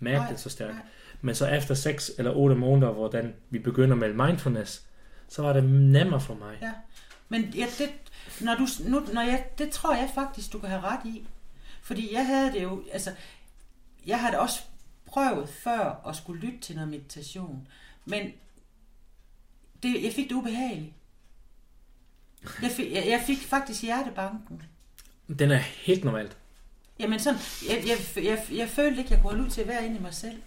mærket 0.00 0.20
Nej, 0.20 0.30
det 0.30 0.40
så 0.40 0.50
stærkt. 0.50 0.74
nej. 0.74 0.82
Men 1.20 1.34
så 1.34 1.46
efter 1.46 1.74
6 1.74 2.10
eller 2.18 2.30
8 2.32 2.56
måneder, 2.56 2.92
hvordan 2.92 3.34
vi 3.50 3.58
begynder 3.58 3.96
med 3.96 4.12
mindfulness, 4.12 4.82
så 5.28 5.42
var 5.42 5.52
det 5.52 5.64
nemmere 5.64 6.20
for 6.20 6.34
mig. 6.34 6.58
ja. 6.62 6.72
Men 7.28 7.42
ja, 7.42 7.66
det, 7.78 7.88
når 8.40 8.54
du, 8.54 8.66
nu, 8.90 9.02
når 9.12 9.22
jeg, 9.22 9.44
det 9.58 9.70
tror 9.70 9.94
jeg 9.94 10.08
faktisk, 10.14 10.52
du 10.52 10.58
kan 10.58 10.68
have 10.68 10.82
ret 10.82 11.00
i. 11.04 11.26
Fordi 11.84 12.14
jeg 12.14 12.26
havde 12.26 12.52
det 12.52 12.62
jo, 12.62 12.84
altså, 12.92 13.14
jeg 14.06 14.20
har 14.20 14.30
det 14.30 14.38
også 14.38 14.60
prøvet 15.06 15.48
før 15.48 16.08
at 16.08 16.16
skulle 16.16 16.40
lytte 16.40 16.60
til 16.60 16.74
noget 16.74 16.90
meditation. 16.90 17.68
Men 18.04 18.32
det, 19.82 20.02
jeg 20.02 20.12
fik 20.12 20.28
det 20.28 20.34
ubehageligt. 20.34 20.92
Jeg 22.62 22.70
fik, 22.70 22.92
jeg, 22.92 23.06
jeg 23.08 23.22
fik 23.26 23.38
faktisk 23.38 23.82
hjertebanken. 23.82 24.62
Den 25.38 25.50
er 25.50 25.56
helt 25.56 26.04
normalt. 26.04 26.36
Jamen 26.98 27.20
sådan, 27.20 27.40
jeg, 27.68 27.84
jeg, 27.86 28.24
jeg, 28.24 28.58
jeg 28.58 28.68
følte 28.68 28.98
ikke, 28.98 29.10
jeg 29.10 29.20
kunne 29.20 29.30
holde 29.30 29.44
ud 29.44 29.50
til 29.50 29.60
at 29.60 29.68
være 29.68 29.86
inde 29.86 29.96
i 29.96 30.02
mig 30.02 30.14
selv. 30.14 30.42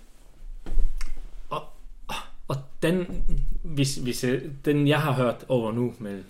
Og 2.47 2.57
den, 2.81 3.25
hvis, 3.63 3.95
hvis 3.95 4.23
jeg, 4.23 4.41
den 4.65 4.87
jeg 4.87 5.01
har 5.01 5.11
hørt 5.11 5.45
over 5.47 5.71
nu 5.71 5.93
med 5.99 6.23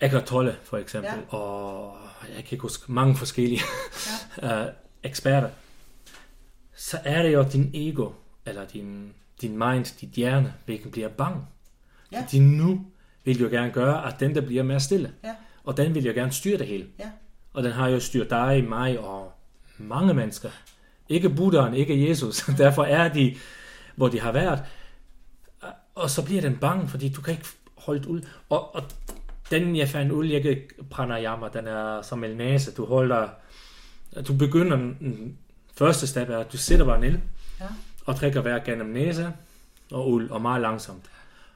Eckhart 0.00 0.24
Tolle 0.24 0.56
for 0.62 0.78
eksempel, 0.78 1.12
ja. 1.32 1.36
og 1.36 1.98
jeg 2.34 2.44
kan 2.44 2.52
ikke 2.52 2.62
huske 2.62 2.92
mange 2.92 3.16
forskellige 3.16 3.60
ja. 4.42 4.66
uh, 4.66 4.72
eksperter, 5.10 5.50
så 6.76 6.98
er 7.04 7.22
det 7.22 7.32
jo 7.32 7.46
din 7.52 7.70
ego, 7.74 8.10
eller 8.46 8.64
din, 8.64 9.12
din 9.40 9.58
mind, 9.58 9.98
dit 10.00 10.10
hjerne, 10.10 10.54
hvilken 10.64 10.90
bliver 10.90 11.08
bange. 11.08 11.40
Ja. 12.12 12.20
Fordi 12.20 12.38
nu 12.38 12.86
vil 13.24 13.40
jo 13.40 13.48
gerne 13.48 13.72
gøre, 13.72 14.06
at 14.06 14.20
den 14.20 14.34
der 14.34 14.40
bliver 14.40 14.62
mere 14.62 14.80
stille. 14.80 15.12
Ja. 15.24 15.34
Og 15.64 15.76
den 15.76 15.94
vil 15.94 16.04
jo 16.04 16.12
gerne 16.12 16.32
styre 16.32 16.58
det 16.58 16.66
hele. 16.66 16.86
Ja. 16.98 17.10
Og 17.52 17.62
den 17.62 17.72
har 17.72 17.88
jo 17.88 18.00
styrt 18.00 18.30
dig, 18.30 18.64
mig 18.68 18.98
og 18.98 19.32
mange 19.78 20.14
mennesker. 20.14 20.50
Ikke 21.08 21.30
Buddhaen, 21.30 21.74
ikke 21.74 22.08
Jesus. 22.08 22.44
Derfor 22.58 22.84
er 22.84 23.12
de, 23.12 23.36
hvor 23.96 24.08
de 24.08 24.20
har 24.20 24.32
været. 24.32 24.62
Og 25.94 26.10
så 26.10 26.24
bliver 26.24 26.40
den 26.40 26.56
bange, 26.56 26.88
fordi 26.88 27.08
du 27.08 27.20
kan 27.20 27.34
ikke 27.34 27.46
holde 27.76 28.08
ud. 28.08 28.20
Og, 28.48 28.74
og 28.74 28.82
den 29.50 29.76
jeg 29.76 29.88
fandt 29.88 30.12
ud, 30.12 30.26
jeg 30.26 30.42
kan 30.42 30.62
pranayama, 30.90 31.48
den 31.48 31.66
er 31.66 32.02
som 32.02 32.24
en 32.24 32.36
næse. 32.36 32.74
Du 32.74 32.84
holder, 32.86 33.28
du 34.28 34.34
begynder, 34.36 34.76
den 34.76 35.38
første 35.74 36.06
step 36.06 36.28
er, 36.30 36.38
at 36.38 36.52
du 36.52 36.56
sætter 36.56 36.84
bare 36.84 37.00
ned, 37.00 37.18
Ja. 37.60 37.66
og 38.06 38.16
trækker 38.16 38.40
vejr 38.42 38.64
gennem 38.64 38.86
næse 38.86 39.32
og 39.92 40.10
uld, 40.10 40.30
og 40.30 40.42
meget 40.42 40.62
langsomt. 40.62 41.10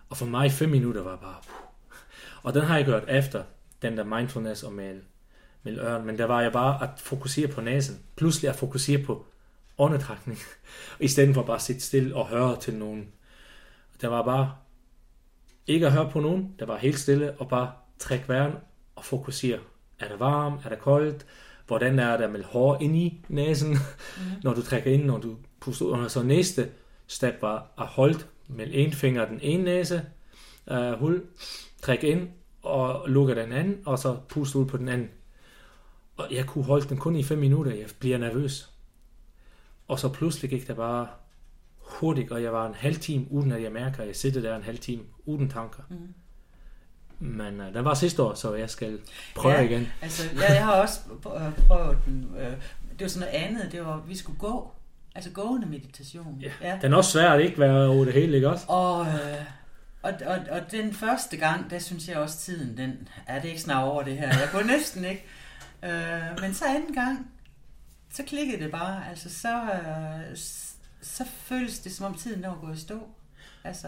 Og 0.09 0.17
for 0.17 0.27
mig, 0.27 0.53
fem 0.53 0.69
minutter 0.69 1.03
var 1.03 1.17
bare... 1.17 1.35
Og 2.43 2.55
den 2.55 2.63
har 2.63 2.77
jeg 2.77 2.85
gjort 2.85 3.05
efter 3.09 3.43
den 3.83 3.97
der 3.97 4.05
mindfulness 4.05 4.63
og 4.63 4.73
med, 4.73 5.01
med 5.63 5.79
øren, 5.79 6.07
men 6.07 6.19
der 6.19 6.25
var 6.25 6.41
jeg 6.43 6.53
bare 6.53 6.83
at 6.83 6.89
fokusere 6.97 7.49
på 7.49 7.61
næsen. 7.61 7.99
Pludselig 8.17 8.49
at 8.51 8.57
fokusere 8.57 9.03
på 9.03 9.27
åndetrækning, 9.79 10.39
i 11.01 11.09
stedet 11.09 11.35
for 11.35 11.43
bare 11.43 11.57
at 11.57 11.63
sidde 11.63 11.81
stille 11.81 12.17
og 12.17 12.27
høre 12.29 12.61
til 12.61 12.75
nogen. 12.75 13.09
Der 14.01 14.09
var 14.09 14.23
bare 14.23 14.53
ikke 15.67 15.87
at 15.87 15.93
høre 15.93 16.11
på 16.11 16.21
nogen, 16.21 16.55
der 16.59 16.67
var 16.67 16.77
helt 16.77 16.99
stille 16.99 17.33
og 17.39 17.49
bare 17.49 17.73
trække 18.01 18.29
vejren 18.29 18.53
og 18.97 19.05
fokusere. 19.05 19.59
Er 19.99 20.09
det 20.09 20.21
varmt? 20.21 20.65
Er 20.65 20.69
det 20.69 20.79
koldt? 20.79 21.27
Hvordan 21.67 21.99
er 21.99 22.17
det 22.17 22.31
med 22.31 22.45
hår 22.45 22.79
ind 22.81 22.97
i 22.97 23.25
næsen, 23.29 23.71
mm. 23.71 23.77
når 24.45 24.55
du 24.55 24.63
trækker 24.63 24.93
ind, 24.93 25.05
når 25.05 25.19
du 25.19 25.37
puster 25.61 25.87
ud? 25.87 25.91
Og 25.91 26.11
så 26.11 26.23
næste 26.23 26.71
step 27.07 27.35
var 27.43 27.67
at 27.79 27.87
holde 27.87 28.19
med 28.49 28.67
en 28.71 28.93
finger 28.93 29.25
den 29.25 29.39
ene 29.43 29.65
næse, 29.65 30.03
uh, 30.71 30.93
hul, 30.93 31.23
trække 31.83 32.09
ind 32.09 32.29
og 32.63 33.09
lukke 33.09 33.35
den 33.35 33.53
anden, 33.53 33.83
og 33.87 33.99
så 33.99 34.17
puste 34.29 34.59
ud 34.59 34.67
på 34.67 34.77
den 34.77 34.89
anden. 34.89 35.09
Og 36.17 36.27
jeg 36.31 36.47
kunne 36.47 36.65
holde 36.65 36.89
den 36.89 36.97
kun 36.97 37.17
i 37.17 37.23
5 37.23 37.39
minutter, 37.39 37.73
jeg 37.73 37.87
bliver 37.99 38.19
nervøs. 38.19 38.71
Og 39.89 39.99
så 39.99 40.09
pludselig 40.09 40.51
gik 40.51 40.69
det 40.69 40.77
bare 40.77 41.09
hurtigt, 41.79 42.33
og 42.33 42.43
jeg 42.43 42.53
var 42.53 42.67
en 42.67 42.75
halv 42.75 42.97
time, 42.97 43.27
uden 43.31 43.53
at 43.53 43.63
jeg 43.63 43.73
mærker, 43.73 44.01
at 44.01 44.07
jeg 44.07 44.17
sidder 44.17 44.41
der 44.41 44.57
en 44.57 44.63
halv 44.63 44.79
time, 44.79 45.03
uden 45.25 45.49
tanker. 45.49 45.83
Mm. 45.89 46.15
Men 47.21 47.61
uh, 47.61 47.75
den 47.75 47.85
var 47.85 47.95
sidste 47.95 48.23
år, 48.23 48.35
så 48.35 48.55
jeg 48.55 48.71
skal 48.71 48.99
prøve 49.35 49.55
ja, 49.55 49.61
igen. 49.61 49.89
Altså, 50.03 50.23
ja, 50.41 50.53
jeg 50.53 50.65
har 50.65 50.73
også 50.73 51.01
prøvet 51.69 51.99
den. 52.07 52.35
Øh, 52.39 52.53
det 52.93 53.01
var 53.01 53.09
sådan 53.09 53.29
noget 53.29 53.45
andet, 53.45 53.73
det 53.73 53.87
var, 53.87 53.97
at 53.97 54.09
vi 54.09 54.17
skulle 54.17 54.39
gå. 54.39 54.73
Altså 55.15 55.31
gående 55.31 55.67
meditation. 55.67 56.41
Ja. 56.41 56.51
ja. 56.61 56.79
Den 56.83 56.93
er 56.93 56.97
også 56.97 57.11
svær 57.11 57.31
at 57.31 57.41
ikke 57.41 57.59
være 57.59 57.87
over 57.87 58.05
det 58.05 58.15
hele, 58.15 58.37
ikke 58.37 58.49
også? 58.49 58.65
Og, 58.69 59.07
øh, 59.07 59.45
og, 60.03 60.13
og, 60.27 60.39
og 60.51 60.61
den 60.71 60.95
første 60.95 61.37
gang, 61.37 61.71
der 61.71 61.79
synes 61.79 62.09
jeg 62.09 62.17
også 62.17 62.39
tiden, 62.39 62.77
den 62.77 63.09
er 63.27 63.41
det 63.41 63.49
ikke 63.49 63.61
snart 63.61 63.89
over 63.89 64.03
det 64.03 64.19
her. 64.19 64.27
Jeg 64.29 64.49
kunne 64.53 64.67
næsten 64.67 65.05
ikke. 65.05 65.25
Øh, 65.85 66.41
men 66.41 66.55
så 66.55 66.65
anden 66.65 66.95
gang, 66.95 67.31
så 68.13 68.23
klikkede 68.23 68.63
det 68.63 68.71
bare. 68.71 69.09
Altså 69.11 69.41
så, 69.41 69.63
øh, 69.63 70.37
så 71.03 71.25
føles 71.25 71.79
det 71.79 71.93
som 71.93 72.07
om 72.07 72.15
tiden 72.15 72.43
var 72.43 72.59
gået 72.61 72.77
i 72.77 72.81
stå. 72.81 73.09
Altså. 73.65 73.87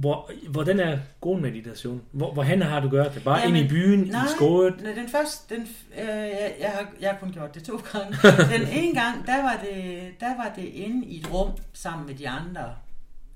Hvor, 0.00 0.30
hvordan 0.48 0.80
er 0.80 0.98
god 1.20 1.40
meditation? 1.40 2.02
Hvor, 2.12 2.32
hvorhen 2.32 2.62
har 2.62 2.80
du 2.80 2.88
gjort 2.88 3.14
det? 3.14 3.24
Bare 3.24 3.40
Jamen, 3.40 3.56
ind 3.56 3.66
i 3.66 3.68
byen, 3.68 4.00
nej, 4.00 4.24
i 4.24 4.28
skåret? 4.36 4.80
Nej, 4.82 4.92
den 4.92 5.08
første, 5.08 5.54
den, 5.54 5.62
øh, 5.98 6.08
jeg, 6.08 6.54
jeg, 6.60 6.70
har, 6.70 6.86
jeg 7.00 7.10
har 7.10 7.18
kun 7.18 7.32
gjort 7.32 7.54
det 7.54 7.64
to 7.64 7.76
gange. 7.92 8.16
Den 8.58 8.68
ene 8.68 9.00
gang, 9.00 9.26
der 9.26 9.42
var, 9.42 9.60
det, 9.62 10.10
der 10.20 10.36
var 10.36 10.52
det 10.56 10.64
inde 10.64 11.06
i 11.06 11.20
et 11.20 11.32
rum 11.34 11.50
sammen 11.72 12.06
med 12.06 12.14
de 12.14 12.28
andre. 12.28 12.74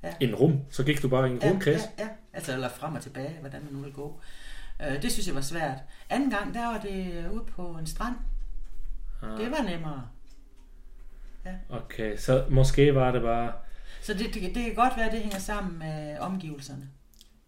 Ja. 0.03 0.15
En 0.21 0.35
rum? 0.35 0.61
Så 0.71 0.85
gik 0.85 1.03
du 1.03 1.09
bare 1.09 1.29
i 1.29 1.33
en 1.33 1.39
ja, 1.43 1.51
rumkreds? 1.51 1.83
Ja, 1.99 2.05
ja, 2.05 2.09
altså 2.33 2.53
eller 2.53 2.69
frem 2.69 2.95
og 2.95 3.01
tilbage, 3.01 3.37
hvordan 3.41 3.61
man 3.65 3.73
nu 3.73 3.81
vil 3.81 3.93
gå. 3.93 4.21
Øh, 4.83 5.03
det 5.03 5.13
synes 5.13 5.27
jeg 5.27 5.35
var 5.35 5.41
svært. 5.41 5.79
Anden 6.11 6.31
gang, 6.31 6.55
der 6.55 6.67
var 6.67 6.79
det 6.79 7.27
ude 7.33 7.45
på 7.57 7.77
en 7.81 7.87
strand. 7.87 8.15
Ah. 9.23 9.39
Det 9.39 9.51
var 9.51 9.63
nemmere. 9.71 10.03
Ja. 11.45 11.53
Okay, 11.71 12.17
så 12.17 12.45
måske 12.51 12.95
var 12.95 13.13
det 13.13 13.23
bare 13.23 13.53
så 14.03 14.15
det, 14.15 14.35
det, 14.35 14.43
det 14.43 14.65
kan 14.65 14.75
godt 14.75 14.97
være, 14.97 15.07
at 15.07 15.13
det 15.13 15.21
hænger 15.21 15.39
sammen 15.39 15.79
med 15.79 16.19
omgivelserne. 16.19 16.89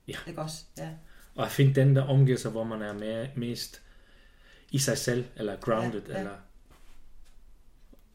Ja. 0.09 0.17
Ikke 0.27 0.41
også? 0.41 0.65
Ja. 0.79 0.89
Og 1.35 1.45
at 1.45 1.51
finde 1.51 1.75
den 1.75 1.97
der 1.97 2.03
omgivelser, 2.03 2.51
hvor 2.51 2.65
man 2.65 2.83
er 2.83 2.93
mere, 2.93 3.29
mest 3.37 3.83
i 4.71 4.79
sig 4.79 4.99
selv, 4.99 5.25
eller 5.37 5.57
grounded, 5.57 6.03
ja, 6.09 6.13
ja. 6.13 6.19
eller 6.19 6.35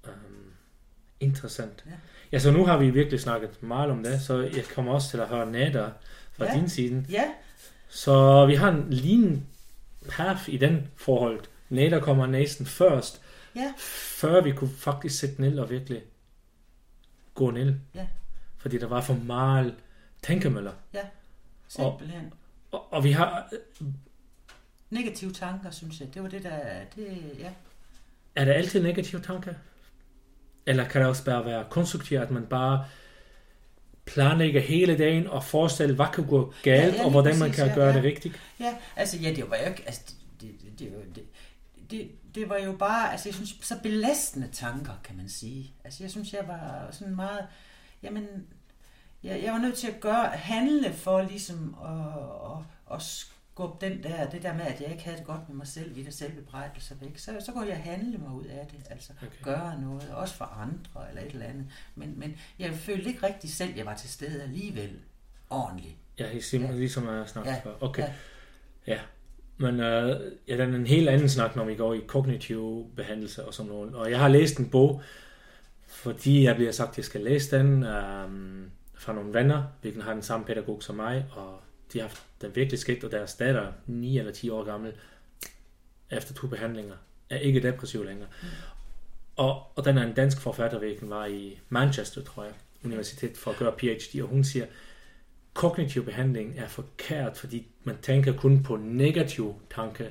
um, 0.03 0.53
interessant. 1.19 1.83
Ja. 1.85 1.91
ja, 2.31 2.39
så 2.39 2.51
nu 2.51 2.65
har 2.65 2.77
vi 2.77 2.89
virkelig 2.89 3.19
snakket 3.19 3.63
meget 3.63 3.91
om 3.91 4.03
det, 4.03 4.21
så 4.21 4.41
jeg 4.41 4.63
kommer 4.75 4.93
også 4.93 5.09
til 5.09 5.17
at 5.17 5.27
høre 5.27 5.51
Nader 5.51 5.91
fra 6.31 6.45
ja. 6.45 6.59
din 6.59 6.69
side. 6.69 7.05
Ja. 7.09 7.23
Så 7.89 8.45
vi 8.45 8.55
har 8.55 8.69
en 8.71 8.89
lignende 8.89 9.41
path 10.09 10.49
i 10.49 10.57
den 10.57 10.87
forhold. 10.95 11.39
Nader 11.69 11.99
kommer 11.99 12.25
næsten 12.25 12.65
først, 12.65 13.21
ja. 13.55 13.73
før 14.17 14.41
vi 14.41 14.51
kunne 14.51 14.71
faktisk 14.77 15.19
sætte 15.19 15.41
ned 15.41 15.59
og 15.59 15.69
virkelig 15.69 16.01
gå 17.33 17.51
ned. 17.51 17.75
Ja 17.95 18.07
fordi 18.59 18.77
der 18.77 18.87
var 18.87 19.01
for 19.01 19.13
meget 19.13 19.75
tænkemøller. 20.23 20.73
Ja, 20.93 21.01
simpelthen. 21.67 22.33
Og, 22.71 22.79
og, 22.79 22.93
og 22.93 23.03
vi 23.03 23.11
har... 23.11 23.53
Negative 24.89 25.31
tanker, 25.31 25.71
synes 25.71 25.99
jeg. 25.99 26.13
Det 26.13 26.23
var 26.23 26.29
det, 26.29 26.43
der... 26.43 26.59
Det, 26.95 27.35
ja. 27.39 27.49
Er 28.35 28.45
der 28.45 28.53
altid 28.53 28.83
negative 28.83 29.21
tanker? 29.21 29.53
Eller 30.65 30.87
kan 30.87 31.01
det 31.01 31.09
også 31.09 31.25
bare 31.25 31.45
være 31.45 31.65
konstruktivt, 31.69 32.21
at 32.21 32.31
man 32.31 32.45
bare 32.45 32.85
planlægger 34.05 34.61
hele 34.61 34.97
dagen 34.97 35.27
og 35.27 35.43
forestiller, 35.43 35.95
hvad 35.95 36.05
kan 36.13 36.27
gå 36.27 36.53
galt, 36.63 36.93
ja, 36.93 36.99
ja, 36.99 37.05
og 37.05 37.11
hvordan 37.11 37.31
præcis, 37.31 37.39
man 37.39 37.51
kan 37.51 37.67
ja, 37.67 37.75
gøre 37.75 37.87
ja. 37.87 37.95
det 37.95 38.03
rigtigt? 38.03 38.41
Ja, 38.59 38.77
altså 38.95 39.17
ja, 39.17 39.33
det 39.33 39.49
var 39.49 39.57
jo 39.57 39.69
ikke... 39.69 39.83
Altså, 39.85 40.13
det, 40.41 40.55
det, 40.61 40.79
det, 40.79 41.15
det, 41.15 41.23
det, 41.91 42.11
det 42.35 42.49
var 42.49 42.57
jo 42.57 42.71
bare, 42.71 43.11
altså 43.11 43.29
jeg 43.29 43.35
synes, 43.35 43.55
så 43.61 43.75
belastende 43.83 44.49
tanker, 44.53 44.93
kan 45.03 45.17
man 45.17 45.29
sige. 45.29 45.73
Altså 45.83 46.03
jeg 46.03 46.11
synes, 46.11 46.33
jeg 46.33 46.47
var 46.47 46.87
sådan 46.91 47.15
meget 47.15 47.47
jamen, 48.03 48.47
jeg, 49.23 49.43
jeg 49.43 49.53
var 49.53 49.59
nødt 49.59 49.77
til 49.77 49.87
at 49.87 49.99
gøre, 49.99 50.27
handle 50.27 50.93
for 50.93 51.21
ligesom 51.21 51.75
at, 51.85 52.23
at, 52.51 52.95
at 52.95 53.01
skubbe 53.01 53.85
den 53.85 54.03
der, 54.03 54.29
det 54.29 54.43
der 54.43 54.53
med, 54.53 54.61
at 54.61 54.81
jeg 54.81 54.91
ikke 54.91 55.03
havde 55.03 55.17
det 55.17 55.25
godt 55.25 55.49
med 55.49 55.57
mig 55.57 55.67
selv, 55.67 55.95
de 55.95 56.05
der 56.05 56.11
selvbebrejdelser 56.11 56.95
væk, 57.01 57.17
så, 57.17 57.31
så 57.45 57.51
kunne 57.51 57.67
jeg 57.67 57.77
handle 57.77 58.17
mig 58.17 58.31
ud 58.31 58.45
af 58.45 58.67
det, 58.71 58.79
altså 58.89 59.13
okay. 59.17 59.43
gøre 59.43 59.81
noget, 59.81 60.09
også 60.09 60.35
for 60.35 60.45
andre 60.45 61.09
eller 61.09 61.21
et 61.21 61.31
eller 61.31 61.45
andet. 61.45 61.65
Men, 61.95 62.19
men 62.19 62.37
jeg 62.59 62.73
følte 62.73 63.09
ikke 63.09 63.27
rigtig 63.27 63.49
selv, 63.49 63.71
at 63.71 63.77
jeg 63.77 63.85
var 63.85 63.95
til 63.95 64.09
stede 64.09 64.43
alligevel 64.43 64.99
ordentligt. 65.49 65.95
Ja, 66.19 66.39
simpelthen, 66.39 66.75
ja. 66.75 66.79
ligesom 66.79 67.07
jeg 67.07 67.29
snakkede 67.29 67.55
ja. 67.55 67.61
før. 67.63 67.73
Okay. 67.81 68.03
Ja. 68.03 68.13
ja. 68.87 68.99
Men 69.57 69.73
uh, 69.73 70.21
ja, 70.47 70.57
den 70.57 70.73
er 70.73 70.75
en 70.75 70.87
helt 70.87 71.09
anden 71.09 71.29
snak, 71.29 71.55
når 71.55 71.65
vi 71.65 71.75
går 71.75 71.93
i 71.93 71.99
kognitiv 72.07 72.91
behandlelse 72.95 73.45
og 73.45 73.53
sådan 73.53 73.71
noget. 73.71 73.95
Og 73.95 74.11
jeg 74.11 74.19
har 74.19 74.27
læst 74.27 74.57
en 74.57 74.69
bog, 74.69 75.01
fordi 75.99 76.43
jeg 76.43 76.55
bliver 76.55 76.71
sagt, 76.71 76.89
at 76.89 76.97
jeg 76.97 77.05
skal 77.05 77.21
læse 77.21 77.57
den 77.57 77.83
um, 77.83 78.71
fra 78.93 79.13
nogle 79.13 79.33
venner, 79.33 79.63
hvilken 79.81 80.01
har 80.01 80.13
den 80.13 80.21
samme 80.21 80.45
pædagog 80.45 80.83
som 80.83 80.95
mig, 80.95 81.25
og 81.31 81.59
de 81.93 81.99
har 81.99 82.07
haft 82.07 82.23
den 82.41 82.55
virkelig 82.55 82.79
skidt, 82.79 83.03
og 83.03 83.11
deres 83.11 83.33
datter, 83.33 83.71
9 83.87 84.17
eller 84.17 84.31
10 84.31 84.49
år 84.49 84.63
gammel, 84.63 84.93
efter 86.11 86.33
to 86.33 86.47
behandlinger, 86.47 86.95
er 87.29 87.37
ikke 87.37 87.63
depressiv 87.63 88.05
længere. 88.05 88.27
Mm. 88.41 88.47
Og, 89.35 89.63
og 89.75 89.85
den 89.85 89.97
er 89.97 90.03
en 90.07 90.13
dansk 90.13 90.41
forfatter, 90.41 90.79
hvilken 90.79 91.09
var 91.09 91.25
i 91.25 91.59
Manchester, 91.69 92.23
tror 92.23 92.43
jeg, 92.43 92.53
universitet 92.83 93.37
for 93.37 93.51
at 93.51 93.57
gøre 93.57 93.71
PhD, 93.71 94.21
og 94.21 94.27
hun 94.27 94.43
siger, 94.43 94.65
kognitiv 95.53 96.05
behandling 96.05 96.53
er 96.57 96.67
forkert, 96.67 97.37
fordi 97.37 97.67
man 97.83 97.97
tænker 98.01 98.33
kun 98.33 98.63
på 98.63 98.75
negativ 98.77 99.55
tanke, 99.75 100.09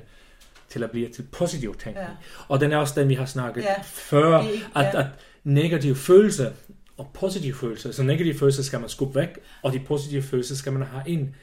til 0.69 0.83
at 0.83 0.91
blive 0.91 1.09
til 1.09 1.23
positiv 1.31 1.75
tænkning. 1.75 2.07
Ja. 2.07 2.15
Og 2.47 2.59
den 2.59 2.71
er 2.71 2.77
også 2.77 2.99
den, 2.99 3.09
vi 3.09 3.13
har 3.13 3.25
snakket 3.25 3.61
ja. 3.61 3.81
før, 3.83 4.37
at, 4.37 4.49
ja. 4.75 4.99
at 4.99 5.05
negative 5.43 5.95
følelser 5.95 6.51
og 6.97 7.11
positive 7.13 7.55
følelser, 7.55 7.91
så 7.91 8.03
negative 8.03 8.39
følelser 8.39 8.63
skal 8.63 8.79
man 8.79 8.89
skubbe 8.89 9.19
væk, 9.19 9.39
og 9.61 9.73
de 9.73 9.79
positive 9.79 10.21
følelser 10.21 10.55
skal 10.55 10.73
man 10.73 10.81
have 10.81 11.03
ind. 11.07 11.33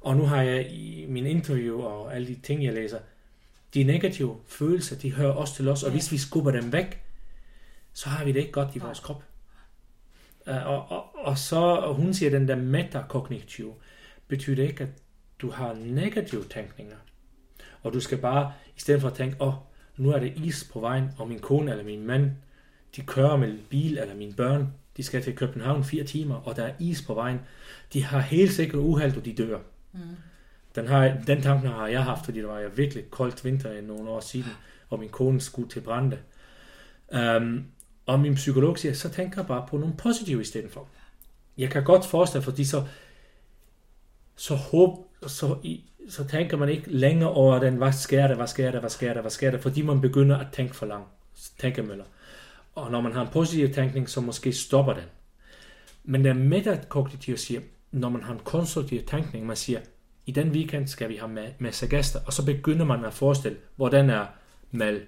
Og 0.00 0.16
nu 0.16 0.22
har 0.22 0.42
jeg 0.42 0.72
i 0.72 1.06
min 1.08 1.26
interview 1.26 1.80
og 1.80 2.14
alle 2.14 2.26
de 2.26 2.34
ting, 2.42 2.64
jeg 2.64 2.74
læser, 2.74 2.98
de 3.74 3.84
negative 3.84 4.36
følelser, 4.46 4.96
de 4.96 5.12
hører 5.12 5.32
også 5.32 5.54
til 5.54 5.68
os, 5.68 5.82
og 5.82 5.88
ja. 5.88 5.94
hvis 5.94 6.12
vi 6.12 6.18
skubber 6.18 6.50
dem 6.50 6.72
væk, 6.72 7.02
så 7.92 8.08
har 8.08 8.24
vi 8.24 8.32
det 8.32 8.40
ikke 8.40 8.52
godt 8.52 8.68
i 8.74 8.78
vores 8.78 9.00
krop. 9.00 9.22
Uh, 10.46 10.66
og, 10.66 10.90
og, 10.90 11.04
og 11.14 11.38
så, 11.38 11.56
og 11.56 11.94
hun 11.94 12.14
siger, 12.14 12.30
den 12.30 12.48
der 12.48 12.56
metakognitiv, 12.56 13.74
betyder 14.28 14.62
ikke, 14.62 14.82
at 14.82 14.88
du 15.38 15.50
har 15.50 15.74
negative 15.74 16.44
tænkninger. 16.44 16.96
Og 17.86 17.92
du 17.92 18.00
skal 18.00 18.18
bare, 18.18 18.52
i 18.76 18.80
stedet 18.80 19.00
for 19.00 19.08
at 19.08 19.14
tænke, 19.14 19.36
åh, 19.40 19.48
oh, 19.48 19.54
nu 19.96 20.10
er 20.10 20.18
det 20.18 20.32
is 20.36 20.70
på 20.72 20.80
vejen, 20.80 21.10
og 21.18 21.28
min 21.28 21.38
kone 21.38 21.70
eller 21.70 21.84
min 21.84 22.06
mand 22.06 22.30
de 22.96 23.02
kører 23.02 23.36
med 23.36 23.58
bil, 23.70 23.98
eller 23.98 24.14
mine 24.14 24.32
børn, 24.32 24.72
de 24.96 25.02
skal 25.02 25.22
til 25.22 25.36
København 25.36 25.84
fire 25.84 26.04
timer, 26.04 26.34
og 26.34 26.56
der 26.56 26.64
er 26.64 26.72
is 26.78 27.02
på 27.02 27.14
vejen. 27.14 27.40
De 27.92 28.04
har 28.04 28.20
helt 28.20 28.52
sikkert 28.52 28.78
uheld, 28.78 29.16
og 29.16 29.24
de 29.24 29.32
dør. 29.32 29.58
Mm. 29.92 30.00
Den, 30.74 30.86
har, 30.86 31.16
den 31.26 31.42
tanken 31.42 31.68
har 31.68 31.86
jeg 31.86 32.04
haft, 32.04 32.24
fordi 32.24 32.38
det 32.38 32.48
var 32.48 32.58
jeg 32.58 32.76
virkelig 32.76 33.10
koldt 33.10 33.44
vinter 33.44 33.72
i 33.72 33.80
nogle 33.80 34.10
år 34.10 34.20
siden, 34.20 34.50
og 34.90 34.98
min 34.98 35.08
kone 35.08 35.40
skulle 35.40 35.68
til 35.68 35.80
brænde. 35.80 36.18
Um, 37.36 37.64
og 38.06 38.20
min 38.20 38.34
psykolog 38.34 38.78
siger, 38.78 38.94
så 38.94 39.08
tænker 39.08 39.40
jeg 39.40 39.46
bare 39.46 39.66
på 39.68 39.76
nogle 39.76 39.94
positive 39.96 40.40
i 40.40 40.44
stedet 40.44 40.70
for. 40.70 40.88
Jeg 41.58 41.70
kan 41.70 41.84
godt 41.84 42.06
forestille, 42.06 42.44
fordi 42.44 42.64
så, 42.64 42.84
så 44.36 44.54
håb, 44.54 44.90
så, 45.26 45.56
i, 45.62 45.84
så 46.08 46.24
tænker 46.24 46.56
man 46.56 46.68
ikke 46.68 46.90
længere 46.90 47.30
over 47.30 47.58
den, 47.58 47.76
hvad 47.76 47.92
sker 47.92 48.26
der, 48.26 48.34
hvad 48.34 48.46
sker 48.46 48.70
der, 48.70 48.80
hvad 48.80 48.90
sker 48.90 49.14
der, 49.14 49.20
hvad 49.20 49.30
sker 49.30 49.50
der, 49.50 49.58
fordi 49.58 49.82
man 49.82 50.00
begynder 50.00 50.38
at 50.38 50.46
tænke 50.52 50.76
for 50.76 50.86
langt. 50.86 51.08
Tænkemøller. 51.58 52.04
Og 52.74 52.90
når 52.90 53.00
man 53.00 53.12
har 53.12 53.22
en 53.22 53.28
positiv 53.32 53.72
tænkning, 53.72 54.10
så 54.10 54.20
måske 54.20 54.52
stopper 54.52 54.92
den. 54.92 55.04
Men 56.04 56.24
den 56.24 56.48
metakognitive 56.48 57.36
siger, 57.36 57.60
når 57.92 58.08
man 58.08 58.22
har 58.22 58.32
en 58.32 58.40
konstruktiv 58.44 59.02
tænkning, 59.02 59.46
man 59.46 59.56
siger, 59.56 59.80
i 60.26 60.30
den 60.30 60.50
weekend 60.50 60.86
skal 60.86 61.08
vi 61.08 61.16
have 61.16 61.32
med, 61.32 61.48
med 61.58 61.88
gæster, 61.88 62.20
og 62.26 62.32
så 62.32 62.46
begynder 62.46 62.84
man 62.84 63.04
at 63.04 63.14
forestille, 63.14 63.58
hvordan 63.76 64.10
er 64.10 64.26
mal, 64.70 65.02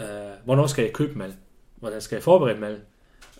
øh, 0.00 0.06
hvornår 0.44 0.66
skal 0.66 0.82
jeg 0.82 0.92
købe 0.92 1.18
mal, 1.18 1.34
hvordan 1.76 2.00
skal 2.00 2.16
jeg 2.16 2.22
forberede 2.22 2.60
mal, 2.60 2.80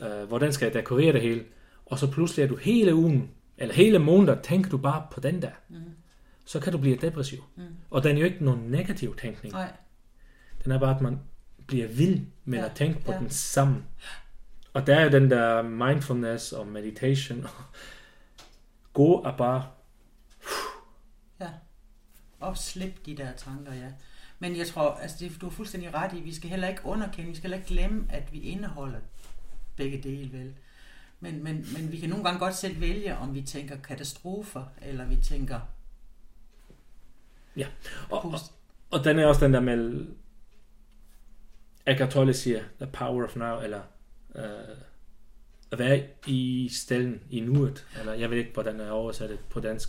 øh, 0.00 0.28
hvordan 0.28 0.52
skal 0.52 0.66
jeg 0.66 0.74
dekorere 0.74 1.12
det 1.12 1.20
hele, 1.20 1.44
og 1.86 1.98
så 1.98 2.10
pludselig 2.10 2.42
er 2.42 2.48
du 2.48 2.56
hele 2.56 2.94
ugen, 2.94 3.30
eller 3.58 3.74
hele 3.74 3.98
måneden, 3.98 4.38
tænker 4.42 4.70
du 4.70 4.76
bare 4.76 5.06
på 5.12 5.20
den 5.20 5.42
der. 5.42 5.50
Mm. 5.68 5.76
Så 6.46 6.60
kan 6.60 6.72
du 6.72 6.78
blive 6.78 6.96
depressiv. 6.96 7.44
Mm. 7.56 7.62
Og 7.90 8.02
den 8.02 8.16
er 8.16 8.20
jo 8.20 8.26
ikke 8.26 8.44
nogen 8.44 8.70
negativ 8.70 9.16
tænkning. 9.16 9.54
Nej. 9.54 9.72
Den 10.64 10.72
er 10.72 10.78
bare, 10.78 10.94
at 10.94 11.00
man 11.00 11.20
bliver 11.66 11.88
vild 11.88 12.26
med 12.44 12.58
ja. 12.58 12.64
at 12.64 12.72
tænke 12.72 13.00
på 13.04 13.12
ja. 13.12 13.18
den 13.18 13.30
sammen. 13.30 13.84
Og 14.72 14.86
der 14.86 14.96
er 14.96 15.08
den 15.08 15.30
der 15.30 15.62
mindfulness 15.62 16.52
og 16.52 16.66
meditation. 16.66 17.46
Gå 18.92 19.12
og 19.12 19.36
bare 19.36 19.66
ja. 21.40 21.48
Og 22.40 22.56
slippe 22.56 23.00
de 23.06 23.16
der 23.16 23.32
tanker, 23.32 23.74
ja. 23.74 23.88
Men 24.38 24.56
jeg 24.56 24.66
tror, 24.66 24.94
altså 24.94 25.16
det, 25.20 25.40
du 25.40 25.46
er 25.46 25.50
fuldstændig 25.50 25.94
ret 25.94 26.12
i, 26.12 26.20
vi 26.20 26.34
skal 26.34 26.50
heller 26.50 26.68
ikke 26.68 26.80
underkende, 26.84 27.28
vi 27.30 27.36
skal 27.36 27.42
heller 27.42 27.56
ikke 27.56 27.68
glemme, 27.68 28.06
at 28.10 28.32
vi 28.32 28.40
indeholder 28.40 28.98
begge 29.76 30.02
dele, 30.02 30.32
vel? 30.32 30.54
Men, 31.20 31.44
men, 31.44 31.66
men 31.76 31.92
vi 31.92 31.98
kan 31.98 32.08
nogle 32.08 32.24
gange 32.24 32.38
godt 32.38 32.54
selv 32.54 32.80
vælge, 32.80 33.16
om 33.16 33.34
vi 33.34 33.42
tænker 33.42 33.76
katastrofer, 33.76 34.64
eller 34.82 35.04
vi 35.04 35.16
tænker... 35.16 35.60
Ja, 37.56 37.66
og, 38.10 38.24
og, 38.24 38.38
og 38.90 39.04
den 39.04 39.18
er 39.18 39.26
også 39.26 39.44
den 39.44 39.54
der 39.54 39.60
med... 39.60 40.06
Eckhart 41.88 42.10
Tolle 42.10 42.34
siger, 42.34 42.62
the 42.80 42.90
power 42.92 43.24
of 43.24 43.36
now, 43.36 43.60
eller 43.60 43.80
uh, 44.34 44.76
at 45.72 45.78
være 45.78 46.06
i 46.26 46.70
stellen, 46.72 47.20
i 47.30 47.40
nuet, 47.40 47.86
eller 48.00 48.12
jeg 48.12 48.30
ved 48.30 48.38
ikke, 48.38 48.52
hvordan 48.52 48.80
jeg 48.80 48.90
oversat 48.90 49.30
det 49.30 49.38
på 49.50 49.60
dansk, 49.60 49.88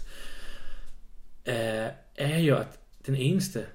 uh, 1.47 1.53
er 2.15 2.39
jo, 2.39 2.57
at 2.57 2.79
den 3.05 3.15
eneste, 3.15 3.65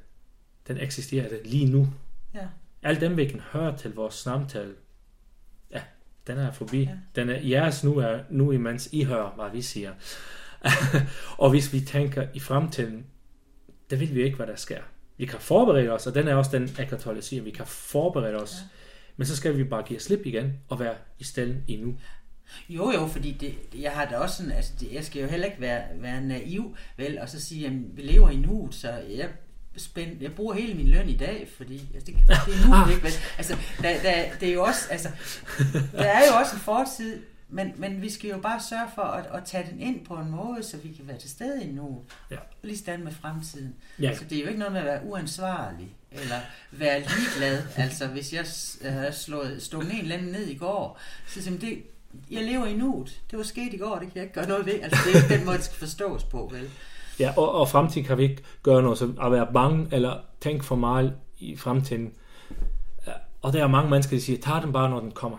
den 0.69 0.79
eksisterer 0.79 1.29
det 1.29 1.41
lige 1.45 1.71
nu. 1.71 1.89
Ja. 2.35 2.47
Alt 2.83 3.01
dem, 3.01 3.17
vi 3.17 3.25
kan 3.25 3.41
høre 3.41 3.77
til 3.77 3.95
vores 3.95 4.15
samtale, 4.15 4.75
ja, 5.71 5.83
den 6.27 6.39
er 6.39 6.53
forbi. 6.53 6.83
Ja. 6.83 6.97
Den 7.17 7.29
er 7.29 7.41
jeres 7.41 7.85
nu, 7.85 7.99
er 7.99 8.21
nu 8.31 8.53
imens 8.53 8.89
I 8.93 9.05
hører, 9.05 9.31
hvad 9.31 9.51
vi 9.51 9.63
siger. 9.63 9.93
og 11.43 11.51
hvis 11.51 11.73
vi 11.73 11.81
tænker 11.81 12.27
i 12.35 12.41
fremtiden, 12.41 13.07
det 13.93 14.01
vil 14.01 14.15
vi 14.15 14.23
ikke, 14.23 14.37
hvad 14.37 14.47
der 14.47 14.57
sker. 14.57 14.81
Vi 15.17 15.27
kan 15.27 15.41
forberede 15.41 15.91
os, 15.91 16.07
og 16.07 16.15
den 16.15 16.29
er 16.29 16.35
også 16.35 16.51
den, 16.59 16.63
Eckhart 16.63 17.01
Tolle 17.01 17.23
siger, 17.23 17.43
vi 17.43 17.51
kan 17.51 17.67
forberede 17.67 18.37
os, 18.37 18.53
ja. 18.53 18.67
men 19.17 19.27
så 19.27 19.37
skal 19.37 19.59
vi 19.59 19.65
bare 19.65 19.83
give 19.83 20.01
slip 20.01 20.27
igen 20.27 20.53
og 20.69 20.81
være 20.81 20.95
i 21.19 21.25
stellen 21.25 21.65
endnu. 21.69 21.95
Jo, 22.69 22.91
jo, 22.91 23.07
fordi 23.07 23.33
det, 23.33 23.83
jeg 23.83 23.93
har 23.93 24.05
da 24.05 24.17
også 24.17 24.37
sådan, 24.37 24.53
altså 24.53 24.73
det, 24.81 24.93
jeg 24.93 25.05
skal 25.05 25.23
jo 25.23 25.29
heller 25.29 25.47
ikke 25.47 25.61
være, 25.61 25.83
være 25.97 26.21
naiv, 26.21 26.77
vel, 26.97 27.19
og 27.19 27.29
så 27.29 27.41
sige, 27.41 27.67
at 27.67 27.73
vi 27.97 28.03
lever 28.03 28.31
i 28.31 28.37
nuet, 28.37 28.75
så 28.75 28.89
jeg 28.91 29.29
spændt, 29.77 30.23
jeg 30.23 30.35
bruger 30.35 30.55
hele 30.55 30.75
min 30.75 30.89
løn 30.89 31.09
i 31.09 31.17
dag, 31.17 31.49
fordi 31.57 31.81
altså, 31.95 32.13
det, 32.13 32.17
det 32.29 32.55
er 32.55 32.87
nu, 32.87 32.91
ikke, 32.91 33.03
vel? 33.03 33.13
Altså, 33.39 33.57
der, 33.83 34.03
der, 34.03 34.25
det 34.41 34.49
er 34.49 34.53
jo 34.53 34.63
også, 34.63 34.89
altså, 34.91 35.09
der 35.93 36.05
er 36.05 36.27
jo 36.27 36.39
også 36.41 36.55
en 36.55 36.61
fortid, 36.61 37.23
men, 37.53 37.73
men 37.77 38.03
vi 38.03 38.11
skal 38.11 38.31
jo 38.31 38.39
bare 38.39 38.61
sørge 38.61 38.89
for 38.95 39.03
at, 39.03 39.27
at 39.33 39.45
tage 39.45 39.69
den 39.71 39.81
ind 39.81 40.05
på 40.05 40.15
en 40.15 40.31
måde, 40.31 40.63
så 40.63 40.77
vi 40.77 40.93
kan 40.93 41.09
være 41.09 41.19
til 41.19 41.31
stede 41.31 41.73
nu. 41.73 42.03
Ja. 42.31 42.37
Lige 42.63 42.79
stand 42.79 43.03
med 43.03 43.13
fremtiden. 43.13 43.75
Ja. 44.01 44.17
Så 44.17 44.25
det 44.25 44.39
er 44.39 44.43
jo 44.43 44.49
ikke 44.49 44.59
noget 44.59 44.73
med 44.73 44.81
at 44.81 44.87
være 44.87 45.01
uansvarlig, 45.05 45.89
eller 46.11 46.37
være 46.71 47.01
ligeglad. 47.01 47.63
altså, 47.85 48.07
hvis 48.07 48.33
jeg 48.33 48.45
havde 48.93 49.13
slået, 49.13 49.63
stået 49.63 49.93
en 49.93 49.99
eller 49.99 50.17
anden 50.17 50.33
ned 50.33 50.47
i 50.47 50.57
går, 50.57 51.01
så 51.27 51.43
siger 51.43 51.59
det, 51.59 51.83
jeg 52.31 52.45
lever 52.45 52.67
i 52.67 52.75
nuet. 52.75 53.21
Det 53.31 53.39
var 53.39 53.45
sket 53.45 53.75
i 53.75 53.77
går, 53.77 53.99
det 53.99 54.09
kan 54.09 54.17
jeg 54.17 54.23
ikke 54.23 54.35
gøre 54.35 54.49
noget 54.49 54.67
ved. 54.67 54.81
Altså, 54.83 54.99
det 55.07 55.15
er 55.15 55.23
ikke 55.23 55.35
den 55.35 55.45
måde, 55.45 55.57
det 55.57 55.65
skal 55.65 55.79
forstås 55.79 56.25
på, 56.25 56.51
vel? 56.53 56.71
Ja, 57.19 57.33
og, 57.37 57.53
og 57.53 57.69
fremtiden 57.69 58.07
kan 58.07 58.19
vi 58.19 58.23
ikke 58.23 58.43
gøre 58.63 58.83
noget, 58.83 58.99
så 58.99 59.13
at 59.23 59.33
være 59.33 59.49
bange 59.53 59.89
eller 59.93 60.19
tænke 60.41 60.65
for 60.65 60.77
meget 60.77 61.15
i 61.39 61.57
fremtiden. 61.57 62.13
Og 63.43 63.53
der 63.53 63.63
er 63.63 63.67
mange 63.67 63.91
mennesker, 63.91 64.17
der 64.17 64.23
siger, 64.23 64.41
tag 64.41 64.63
den 64.63 64.73
bare, 64.73 64.91
når 64.91 65.01
den 65.01 65.11
kommer. 65.11 65.39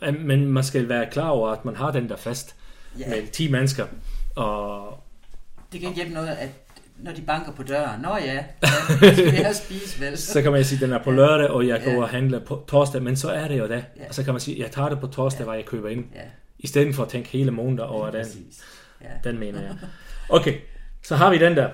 Men 0.00 0.46
man 0.46 0.64
skal 0.64 0.88
være 0.88 1.06
klar 1.10 1.28
over, 1.28 1.48
at 1.48 1.64
man 1.64 1.76
har 1.76 1.90
den 1.90 2.08
der 2.08 2.16
fast 2.16 2.56
ja. 2.98 3.08
med 3.08 3.26
10 3.32 3.50
mennesker. 3.50 3.86
Og, 4.36 5.02
det 5.72 5.80
kan 5.80 5.88
ikke 5.88 6.00
hjælpe 6.00 6.14
noget, 6.14 6.28
at 6.28 6.48
når 7.02 7.12
de 7.12 7.22
banker 7.22 7.52
på 7.52 7.62
døren, 7.62 8.00
nå 8.00 8.16
ja, 8.16 8.34
ja 9.02 9.12
skal 9.12 9.32
vi 9.32 9.36
have 9.36 9.54
spise 9.54 10.00
vel. 10.00 10.18
så 10.18 10.42
kan 10.42 10.52
man 10.52 10.64
sige, 10.64 10.76
at 10.76 10.80
den 10.80 10.92
er 10.92 11.02
på 11.04 11.10
lørdag, 11.10 11.50
og 11.50 11.66
jeg 11.66 11.82
går 11.84 11.90
ja. 11.90 12.02
og 12.02 12.08
handler 12.08 12.38
på 12.38 12.64
torsdag, 12.68 13.02
men 13.02 13.16
så 13.16 13.30
er 13.30 13.48
det 13.48 13.58
jo 13.58 13.68
det. 13.68 13.84
Ja. 13.96 14.08
Og 14.08 14.14
så 14.14 14.24
kan 14.24 14.34
man 14.34 14.40
sige, 14.40 14.56
at 14.56 14.62
jeg 14.62 14.70
tager 14.70 14.88
det 14.88 15.00
på 15.00 15.06
torsdag, 15.06 15.40
ja. 15.40 15.44
hvor 15.44 15.54
jeg 15.54 15.64
køber 15.64 15.88
ind. 15.88 16.04
Ja. 16.14 16.20
I 16.58 16.66
stedet 16.66 16.94
for 16.94 17.02
at 17.02 17.08
tænke 17.08 17.28
hele 17.28 17.50
måneder 17.50 17.84
over 17.84 18.06
ja, 18.06 18.22
den. 18.22 18.26
Ja. 19.00 19.30
Den 19.30 19.38
mener 19.38 19.60
jeg. 19.60 19.76
Okay, 20.32 20.54
så 21.02 21.16
har 21.16 21.30
vi 21.30 21.38
den 21.38 21.56
der. 21.56 21.68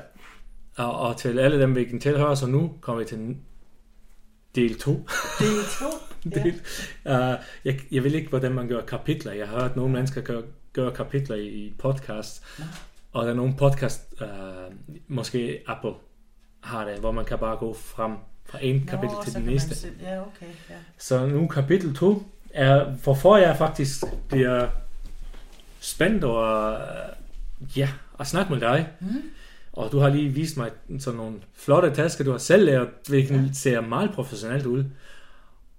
Og, 0.76 0.98
og 0.98 1.16
til 1.16 1.38
alle 1.38 1.60
dem, 1.60 1.74
vi 1.74 1.84
kan 1.84 2.00
tilhøre, 2.00 2.36
så 2.36 2.46
nu 2.46 2.72
kommer 2.80 3.02
vi 3.02 3.08
til 3.08 3.36
del 4.54 4.78
2. 4.78 4.92
Del 5.38 5.48
2? 5.80 5.86
Del, 6.30 6.60
ja. 7.04 7.32
uh, 7.32 7.38
jeg, 7.64 7.80
jeg 7.90 8.04
ved 8.04 8.12
ikke, 8.12 8.28
hvordan 8.28 8.52
man 8.52 8.68
gør 8.68 8.80
kapitler. 8.80 9.32
Jeg 9.32 9.48
har 9.48 9.60
hørt 9.60 9.76
nogle 9.76 9.92
mennesker 9.92 10.20
gøre, 10.20 10.42
gøre 10.72 10.92
kapitler 10.92 11.36
i, 11.36 11.74
podcast. 11.78 12.42
Ja. 12.58 12.64
Og 13.12 13.24
der 13.24 13.30
er 13.30 13.34
nogle 13.34 13.54
podcast, 13.58 14.14
uh, 14.20 14.74
måske 15.08 15.62
Apple 15.66 15.92
har 16.60 16.84
det, 16.84 16.98
hvor 16.98 17.12
man 17.12 17.24
kan 17.24 17.38
bare 17.38 17.56
gå 17.56 17.74
frem 17.74 18.12
fra 18.44 18.58
en 18.62 18.76
Nå, 18.76 18.90
kapitel 18.90 19.16
til 19.24 19.34
den 19.34 19.42
næste. 19.42 19.74
Se, 19.74 19.88
ja, 20.02 20.20
okay, 20.20 20.46
ja. 20.70 20.74
Så 20.98 21.26
nu 21.26 21.46
kapitel 21.46 21.94
2 21.94 22.22
er, 22.50 22.84
hvorfor 22.84 23.36
jeg 23.36 23.56
faktisk 23.56 24.04
bliver 24.28 24.68
spændt 25.80 26.24
over 26.24 26.78
ja, 27.76 27.88
at 28.20 28.26
snakke 28.26 28.52
med 28.52 28.60
dig. 28.60 28.88
Mm. 29.00 29.22
Og 29.72 29.92
du 29.92 29.98
har 29.98 30.08
lige 30.08 30.28
vist 30.28 30.56
mig 30.56 30.70
sådan 30.98 31.16
nogle 31.16 31.36
flotte 31.54 31.94
tasker, 31.94 32.24
du 32.24 32.30
har 32.30 32.38
selv 32.38 32.64
lavet, 32.64 32.88
hvilken 33.08 33.46
ja. 33.46 33.52
ser 33.52 33.80
meget 33.80 34.10
professionelt 34.10 34.66
ud. 34.66 34.84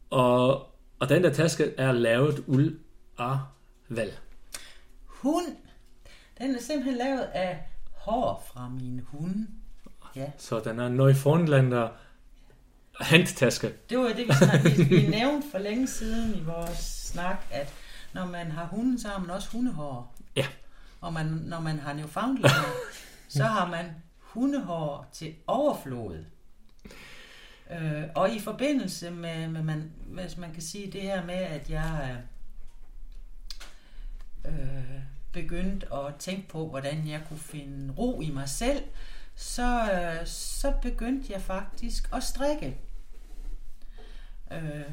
Og, 0.09 0.69
og 0.99 1.09
den 1.09 1.23
der 1.23 1.33
taske 1.33 1.73
er 1.77 1.91
lavet 1.91 2.43
ud 2.47 2.79
af 3.17 3.39
hvad? 3.87 4.09
Hund. 5.05 5.55
Den 6.37 6.55
er 6.55 6.61
simpelthen 6.61 6.97
lavet 6.97 7.21
af 7.21 7.59
hår 7.95 8.43
fra 8.53 8.69
min 8.69 9.01
hund. 9.07 9.47
Ja. 10.15 10.31
Så 10.37 10.59
den 10.59 10.79
er 10.79 10.89
Neufundlander 10.89 11.89
handtaske. 12.99 13.73
Det 13.89 13.97
var 13.97 14.07
det, 14.07 14.27
vi, 14.27 14.33
snakkede, 14.33 14.85
vi 14.85 15.07
nævnte 15.07 15.47
for 15.51 15.57
længe 15.57 15.87
siden 15.87 16.35
i 16.35 16.43
vores 16.43 16.77
snak, 16.77 17.45
at 17.51 17.73
når 18.13 18.25
man 18.25 18.51
har 18.51 18.65
hunden, 18.65 18.99
så 18.99 19.07
har 19.07 19.19
man 19.19 19.29
også 19.29 19.49
hundehår. 19.51 20.15
Ja. 20.35 20.47
Og 21.01 21.13
man, 21.13 21.25
når 21.25 21.59
man 21.59 21.79
har 21.79 21.93
Newfoundlander, 21.93 22.73
så 23.27 23.43
har 23.43 23.67
man 23.67 23.85
hundehår 24.19 25.09
til 25.11 25.35
overflod. 25.47 26.25
Øh, 27.71 28.03
og 28.15 28.29
i 28.35 28.39
forbindelse 28.39 29.11
med, 29.11 29.47
med 29.47 29.63
man, 29.63 29.91
hvis 30.05 30.37
man 30.37 30.53
kan 30.53 30.61
sige 30.61 30.91
det 30.91 31.01
her 31.01 31.25
med, 31.25 31.35
at 31.35 31.69
jeg 31.69 32.23
øh, 34.45 35.01
begyndte 35.31 35.93
at 35.93 36.15
tænke 36.15 36.47
på, 36.47 36.69
hvordan 36.69 37.07
jeg 37.07 37.21
kunne 37.27 37.39
finde 37.39 37.93
ro 37.93 38.21
i 38.21 38.29
mig 38.29 38.49
selv, 38.49 38.83
så, 39.35 39.91
øh, 39.91 40.27
så 40.27 40.73
begyndte 40.81 41.33
jeg 41.33 41.41
faktisk 41.41 42.09
at 42.13 42.23
strikke. 42.23 42.77
Øh, 44.51 44.91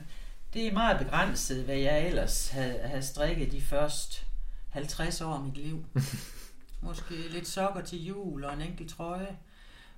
det 0.53 0.67
er 0.67 0.73
meget 0.73 0.99
begrænset, 0.99 1.65
hvad 1.65 1.77
jeg 1.77 2.07
ellers 2.07 2.49
havde, 2.49 2.79
havde 2.79 3.03
strikket 3.03 3.53
de 3.53 3.63
første 3.63 4.25
50 4.71 5.21
år 5.21 5.33
af 5.33 5.43
mit 5.43 5.57
liv. 5.57 5.85
Måske 6.81 7.15
lidt 7.31 7.49
sokker 7.49 7.81
til 7.81 8.05
jul 8.05 8.45
og 8.45 8.55
en 8.55 8.61
enkelt 8.61 8.91
trøje. 8.91 9.37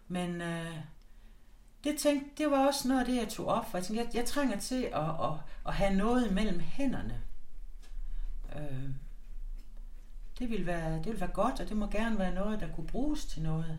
Men 0.08 0.40
øh, 0.40 0.76
det, 1.86 1.98
tænkte, 1.98 2.42
det 2.42 2.50
var 2.50 2.66
også 2.66 2.88
noget 2.88 3.00
af 3.00 3.06
det, 3.06 3.16
jeg 3.16 3.28
tog 3.28 3.46
op, 3.46 3.70
for 3.70 3.78
jeg 3.78 3.84
tænkte, 3.84 4.04
jeg, 4.04 4.14
jeg 4.14 4.24
trænger 4.24 4.58
til 4.58 4.82
at, 4.82 5.08
at, 5.08 5.32
at 5.66 5.74
have 5.74 5.94
noget 5.94 6.32
mellem 6.32 6.60
hænderne. 6.60 7.20
Øh, 8.56 8.90
det 10.38 10.50
ville, 10.50 10.66
være, 10.66 10.94
det 10.94 11.06
ville 11.06 11.20
være 11.20 11.30
godt, 11.30 11.60
og 11.60 11.68
det 11.68 11.76
må 11.76 11.86
gerne 11.86 12.18
være 12.18 12.34
noget, 12.34 12.60
der 12.60 12.68
kunne 12.74 12.86
bruges 12.86 13.24
til 13.24 13.42
noget. 13.42 13.78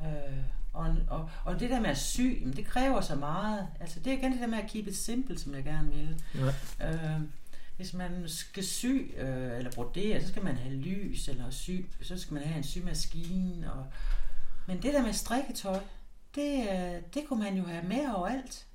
Øh, 0.00 0.44
og, 0.72 0.96
og, 1.08 1.30
og 1.44 1.60
det 1.60 1.70
der 1.70 1.80
med 1.80 1.90
at 1.90 1.98
sy, 1.98 2.42
det 2.56 2.66
kræver 2.66 3.00
så 3.00 3.14
meget. 3.14 3.68
Altså 3.80 4.00
det 4.00 4.12
er 4.12 4.18
igen 4.18 4.32
det 4.32 4.40
der 4.40 4.46
med 4.46 4.58
at 4.58 4.70
keep 4.70 4.86
it 4.86 4.96
simple, 4.96 5.38
som 5.38 5.54
jeg 5.54 5.64
gerne 5.64 5.92
vil. 5.92 6.22
Ja. 6.80 6.92
Øh, 6.92 7.20
hvis 7.76 7.94
man 7.94 8.24
skal 8.26 8.64
sy 8.64 8.86
øh, 9.16 9.58
eller 9.58 9.70
brodere, 9.74 10.22
så 10.22 10.28
skal 10.28 10.44
man 10.44 10.56
have 10.56 10.74
lys 10.74 11.28
eller 11.28 11.50
sy, 11.50 11.70
så 12.02 12.18
skal 12.18 12.34
man 12.34 12.42
have 12.42 12.56
en 12.56 12.64
symaskine. 12.64 13.72
Og, 13.72 13.86
men 14.66 14.82
det 14.82 14.94
der 14.94 15.02
med 15.02 15.12
strikketøj, 15.12 15.80
det, 16.34 16.60
øh, 16.60 17.02
det 17.14 17.28
kunne 17.28 17.44
man 17.44 17.56
jo 17.56 17.64
have 17.64 17.84
med 17.84 18.14
overalt. 18.14 18.66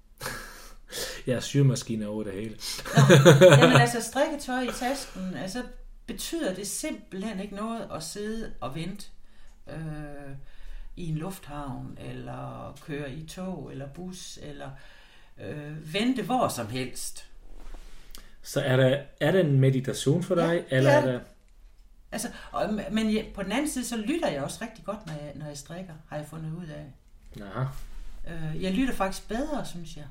ja, 1.27 1.39
symaskine 1.39 2.07
over 2.07 2.23
det 2.23 2.33
hele. 2.33 2.57
Nå, 2.95 3.15
jamen 3.61 3.81
altså 3.81 4.01
strikketøj 4.01 4.61
i 4.61 4.71
tasken, 4.79 5.33
altså 5.33 5.63
betyder 6.05 6.53
det 6.53 6.67
simpelthen 6.67 7.39
ikke 7.39 7.55
noget 7.55 7.87
at 7.95 8.03
sidde 8.03 8.53
og 8.61 8.75
vente 8.75 9.07
øh, 9.67 10.35
i 10.95 11.09
en 11.09 11.17
lufthavn, 11.17 11.97
eller 12.09 12.77
køre 12.85 13.11
i 13.11 13.27
tog 13.27 13.71
eller 13.71 13.87
bus, 13.87 14.39
eller 14.41 14.69
øh, 15.39 15.93
vente 15.93 16.23
hvor 16.23 16.47
som 16.47 16.67
helst. 16.67 17.25
Så 18.41 18.61
er 18.61 18.77
det, 18.77 19.03
er 19.19 19.31
det 19.31 19.41
en 19.41 19.59
meditation 19.59 20.23
for 20.23 20.35
dig, 20.35 20.65
ja, 20.71 20.77
eller 20.77 20.91
ja. 20.91 20.97
er 20.97 21.11
det... 21.11 21.21
Altså, 22.11 22.27
og, 22.51 22.79
men 22.91 23.15
jeg, 23.15 23.31
på 23.35 23.43
den 23.43 23.51
anden 23.51 23.69
side, 23.69 23.85
så 23.85 23.97
lytter 23.97 24.29
jeg 24.29 24.43
også 24.43 24.59
rigtig 24.61 24.85
godt, 24.85 25.05
når 25.05 25.13
jeg, 25.13 25.31
når 25.35 25.45
jeg 25.45 25.57
strikker, 25.57 25.93
har 26.09 26.17
jeg 26.17 26.25
fundet 26.25 26.53
ud 26.53 26.67
af. 26.67 26.93
Aha. 27.41 27.65
Øh, 28.27 28.63
jeg 28.63 28.73
lytter 28.73 28.93
faktisk 28.93 29.27
bedre, 29.27 29.65
synes 29.65 29.97
jeg. 29.97 30.05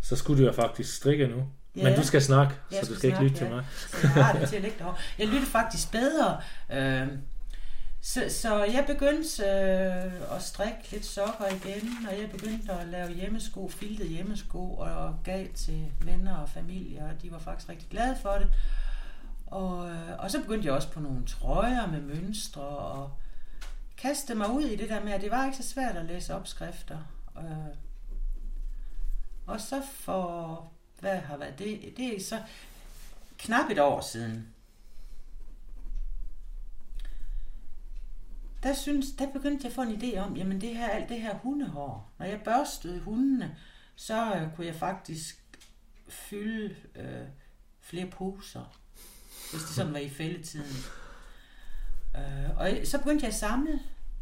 Så 0.00 0.16
skulle 0.16 0.42
du 0.42 0.46
jo 0.46 0.52
faktisk 0.52 0.96
strikke 0.96 1.26
nu. 1.26 1.48
Ja. 1.76 1.82
Men 1.82 1.94
du 1.94 2.06
skal 2.06 2.22
snakke, 2.22 2.54
jeg 2.72 2.84
så 2.84 2.92
du 2.92 2.98
skal 2.98 3.10
snakke, 3.10 3.24
ikke 3.24 3.34
lytte 3.34 3.44
ja. 3.44 3.50
til 3.50 3.56
mig. 3.56 3.64
Så 3.88 4.08
jeg 4.14 4.24
har 4.24 4.38
det 4.38 4.48
til 4.48 4.56
at 4.56 4.62
lægge 4.62 4.84
Jeg 5.18 5.26
lytter 5.26 5.46
faktisk 5.46 5.92
bedre. 5.92 6.40
Øh, 6.70 7.08
så, 8.00 8.24
så 8.28 8.64
jeg 8.64 8.84
begyndte 8.86 9.42
øh, 9.42 10.36
at 10.36 10.42
strikke 10.42 10.88
lidt 10.92 11.06
sokker 11.06 11.46
igen, 11.46 11.88
og 12.08 12.20
jeg 12.20 12.30
begyndte 12.30 12.72
at 12.72 12.88
lave 12.88 13.12
hjemmesko, 13.12 13.68
filtede 13.68 14.08
hjemmesko, 14.08 14.74
og 14.74 15.14
gav 15.24 15.46
til 15.54 15.84
venner 16.00 16.36
og 16.36 16.48
familie, 16.48 17.04
og 17.04 17.22
de 17.22 17.32
var 17.32 17.38
faktisk 17.38 17.68
rigtig 17.68 17.88
glade 17.90 18.16
for 18.22 18.32
det. 18.32 18.48
Og, 19.46 19.90
øh, 19.90 20.18
og 20.18 20.30
så 20.30 20.40
begyndte 20.40 20.66
jeg 20.66 20.74
også 20.74 20.90
på 20.90 21.00
nogle 21.00 21.26
trøjer 21.26 21.86
med 21.86 22.00
mønstre, 22.00 22.62
og 22.62 23.10
kaste 23.98 24.34
mig 24.34 24.50
ud 24.50 24.62
i 24.62 24.76
det 24.76 24.88
der 24.88 25.04
med, 25.04 25.12
at 25.12 25.20
det 25.20 25.30
var 25.30 25.44
ikke 25.44 25.56
så 25.56 25.68
svært 25.68 25.96
at 25.96 26.04
læse 26.04 26.34
opskrifter. 26.34 26.98
Øh, 27.38 27.76
og 29.46 29.60
så 29.60 29.82
for, 29.92 30.72
hvad 31.00 31.16
har 31.16 31.36
været 31.36 31.58
det? 31.58 31.94
Det 31.96 32.16
er 32.16 32.20
så 32.20 32.42
knap 33.38 33.70
et 33.70 33.78
år 33.78 34.00
siden. 34.00 34.54
Der, 38.62 38.74
synes, 38.74 39.06
der 39.18 39.32
begyndte 39.32 39.64
jeg 39.64 39.70
at 39.70 39.74
få 39.74 39.82
en 39.82 40.02
idé 40.02 40.18
om, 40.18 40.36
jamen 40.36 40.60
det 40.60 40.76
her, 40.76 40.88
alt 40.88 41.08
det 41.08 41.20
her 41.20 41.38
hundehår. 41.38 42.12
Når 42.18 42.26
jeg 42.26 42.40
børstede 42.44 43.00
hundene, 43.00 43.56
så 43.96 44.34
øh, 44.34 44.54
kunne 44.56 44.66
jeg 44.66 44.74
faktisk 44.74 45.42
fylde 46.08 46.76
øh, 46.94 47.26
flere 47.80 48.06
poser, 48.06 48.78
hvis 49.50 49.62
det 49.62 49.70
sådan 49.70 49.92
var 49.92 49.98
i 49.98 50.10
fælletiden. 50.10 50.76
Øh, 52.18 52.56
og 52.56 52.70
så 52.84 52.98
begyndte 52.98 53.22
jeg 53.22 53.28
at 53.28 53.38
samle 53.38 53.80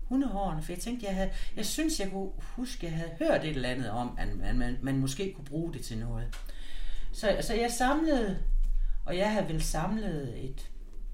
hundehårene, 0.09 0.63
for 0.63 0.73
jeg 0.73 0.81
tænkte, 0.81 1.07
jeg, 1.07 1.15
havde, 1.15 1.31
jeg 1.57 1.67
synes, 1.67 2.01
jeg 2.01 2.11
kunne 2.11 2.31
huske, 2.39 2.87
jeg 2.87 2.95
havde 2.95 3.11
hørt 3.19 3.45
et 3.45 3.51
eller 3.51 3.69
andet 3.69 3.91
om, 3.91 4.19
at 4.19 4.37
man, 4.37 4.59
man, 4.59 4.79
man 4.83 4.99
måske 4.99 5.33
kunne 5.37 5.45
bruge 5.45 5.73
det 5.73 5.85
til 5.85 5.99
noget. 5.99 6.37
Så, 7.13 7.37
så 7.41 7.55
jeg 7.55 7.71
samlede, 7.71 8.39
og 9.05 9.17
jeg 9.17 9.33
havde 9.33 9.49
vel 9.49 9.63
samlet 9.63 10.45
et 10.45 10.71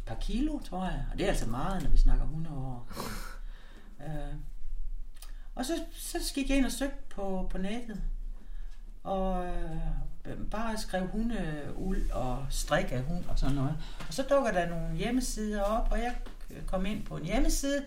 par 0.06 0.14
kilo, 0.14 0.58
tror 0.58 0.84
jeg. 0.84 1.04
Og 1.12 1.18
det 1.18 1.24
er 1.24 1.28
altså 1.28 1.48
meget, 1.48 1.82
når 1.82 1.90
vi 1.90 1.96
snakker 1.96 2.24
hundehår. 2.24 2.88
øh, 4.06 4.34
og 5.54 5.64
så, 5.64 5.72
så 5.92 6.32
gik 6.34 6.48
jeg 6.48 6.58
ind 6.58 6.66
og 6.66 6.72
søgte 6.72 6.96
på, 7.10 7.48
på 7.50 7.58
nettet. 7.58 8.02
Og 9.02 9.46
øh, 9.46 10.36
bare 10.50 10.78
skrev 10.78 11.06
hundeuld 11.06 12.10
og 12.10 12.46
strik 12.50 12.92
af 12.92 13.02
hund 13.02 13.24
og 13.28 13.38
sådan 13.38 13.54
noget. 13.54 13.76
Og 14.08 14.14
så 14.14 14.22
dukker 14.22 14.52
der 14.52 14.68
nogle 14.68 14.96
hjemmesider 14.96 15.62
op, 15.62 15.88
og 15.90 15.98
jeg 15.98 16.14
kom 16.66 16.86
ind 16.86 17.04
på 17.04 17.16
en 17.16 17.24
hjemmeside, 17.24 17.84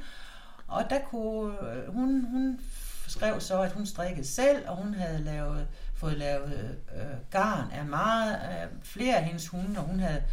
og 0.68 0.84
der 0.89 0.99
kunne 0.99 1.53
øh, 1.72 1.93
hun, 1.93 2.26
hun 2.32 2.59
skrev 3.07 3.39
så, 3.39 3.61
at 3.61 3.72
hun 3.72 3.86
strikkede 3.86 4.28
selv, 4.28 4.70
og 4.70 4.76
hun 4.76 4.93
havde 4.93 5.24
lavet, 5.24 5.68
fået 5.93 6.18
lavet 6.18 6.78
øh, 6.95 7.32
garn 7.32 7.72
af 7.72 7.86
meget, 7.86 8.36
øh, 8.36 8.70
flere 8.84 9.16
af 9.16 9.24
hendes 9.24 9.47
hunde, 9.47 9.80
og 9.80 9.86
hun 9.86 9.99
havde 9.99 10.24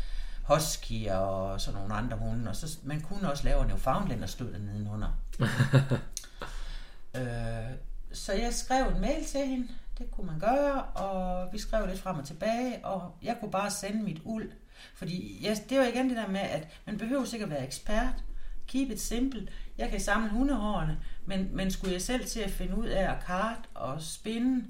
husky 0.42 1.08
og 1.10 1.60
sådan 1.60 1.80
nogle 1.80 1.94
andre 1.94 2.16
hunde, 2.16 2.50
og 2.50 2.56
så, 2.56 2.78
man 2.82 3.00
kunne 3.00 3.30
også 3.30 3.44
lave 3.44 3.66
Newfoundland, 3.66 4.20
der 4.20 4.26
stod 4.26 4.52
der 4.52 4.58
nedenunder. 4.58 5.08
øh, 7.16 7.76
så 8.12 8.32
jeg 8.32 8.54
skrev 8.54 8.86
en 8.86 9.00
mail 9.00 9.24
til 9.24 9.46
hende, 9.46 9.68
det 9.98 10.10
kunne 10.10 10.26
man 10.26 10.38
gøre, 10.38 10.82
og 10.82 11.48
vi 11.52 11.58
skrev 11.58 11.86
lidt 11.86 12.00
frem 12.00 12.18
og 12.18 12.24
tilbage, 12.24 12.84
og 12.84 13.14
jeg 13.22 13.36
kunne 13.40 13.50
bare 13.50 13.70
sende 13.70 14.02
mit 14.02 14.20
uld. 14.24 14.52
Fordi 14.94 15.38
jeg, 15.42 15.56
det 15.68 15.78
var 15.78 15.84
igen 15.84 16.08
det 16.08 16.16
der 16.16 16.28
med, 16.28 16.40
at 16.40 16.68
man 16.86 16.98
behøver 16.98 17.24
sikkert 17.24 17.50
være 17.50 17.66
ekspert. 17.66 18.24
Keep 18.66 18.90
it 18.90 19.00
simple. 19.00 19.48
Jeg 19.78 19.90
kan 19.90 20.00
samle 20.00 20.30
hundehårene, 20.30 20.98
men, 21.26 21.48
men 21.52 21.70
skulle 21.70 21.92
jeg 21.92 22.02
selv 22.02 22.26
til 22.26 22.40
at 22.40 22.50
finde 22.50 22.76
ud 22.76 22.86
af 22.86 23.10
at 23.12 23.24
karte 23.26 23.68
og 23.74 24.02
spinde, 24.02 24.64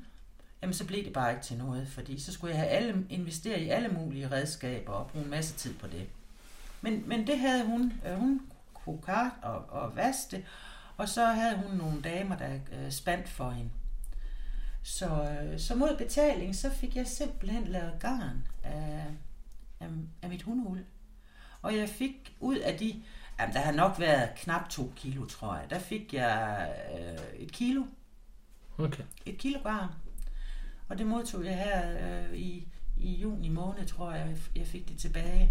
jamen 0.62 0.74
så 0.74 0.86
blev 0.86 1.04
det 1.04 1.12
bare 1.12 1.30
ikke 1.30 1.44
til 1.44 1.56
noget, 1.56 1.88
fordi 1.88 2.20
så 2.20 2.32
skulle 2.32 2.54
jeg 2.54 2.60
have 2.60 2.70
alle, 2.70 3.06
investere 3.10 3.60
i 3.60 3.68
alle 3.68 3.88
mulige 3.88 4.30
redskaber 4.30 4.92
og 4.92 5.06
bruge 5.06 5.24
en 5.24 5.30
masse 5.30 5.54
tid 5.54 5.74
på 5.74 5.86
det. 5.86 6.06
Men, 6.80 7.08
men 7.08 7.26
det 7.26 7.38
havde 7.38 7.64
hun. 7.64 7.92
Øh, 8.06 8.18
hun 8.18 8.40
kunne 8.74 9.02
karte 9.02 9.34
og, 9.42 9.82
og 9.82 9.96
vaste, 9.96 10.44
og 10.96 11.08
så 11.08 11.26
havde 11.26 11.56
hun 11.56 11.76
nogle 11.76 12.02
damer, 12.02 12.36
der 12.36 12.58
øh, 12.72 13.26
for 13.26 13.50
hende. 13.50 13.70
Så, 14.82 15.06
øh, 15.06 15.60
så 15.60 15.74
mod 15.74 15.96
betaling, 15.98 16.56
så 16.56 16.70
fik 16.70 16.96
jeg 16.96 17.06
simpelthen 17.06 17.64
lavet 17.64 17.92
garn 18.00 18.48
af, 18.62 19.04
af, 19.82 19.88
af 20.22 20.28
mit 20.28 20.42
hundeuld. 20.42 20.84
Og 21.62 21.76
jeg 21.76 21.88
fik 21.88 22.36
ud 22.40 22.56
af 22.56 22.78
de, 22.78 23.02
jamen 23.40 23.54
der 23.54 23.60
har 23.60 23.72
nok 23.72 23.98
været 23.98 24.28
knap 24.36 24.68
to 24.68 24.92
kilo, 24.96 25.26
tror 25.26 25.56
jeg. 25.56 25.70
Der 25.70 25.78
fik 25.78 26.14
jeg 26.14 26.68
øh, 26.98 27.40
et 27.40 27.52
kilo. 27.52 27.84
Okay. 28.78 29.02
Et 29.26 29.38
kilo 29.38 29.58
garn. 29.62 29.88
Og 30.88 30.98
det 30.98 31.06
modtog 31.06 31.44
jeg 31.44 31.56
her 31.56 31.90
øh, 31.90 32.34
i, 32.34 32.68
i 32.98 33.14
juni 33.14 33.48
måned, 33.48 33.86
tror 33.86 34.12
jeg, 34.12 34.36
jeg 34.56 34.66
fik 34.66 34.88
det 34.88 34.98
tilbage. 34.98 35.50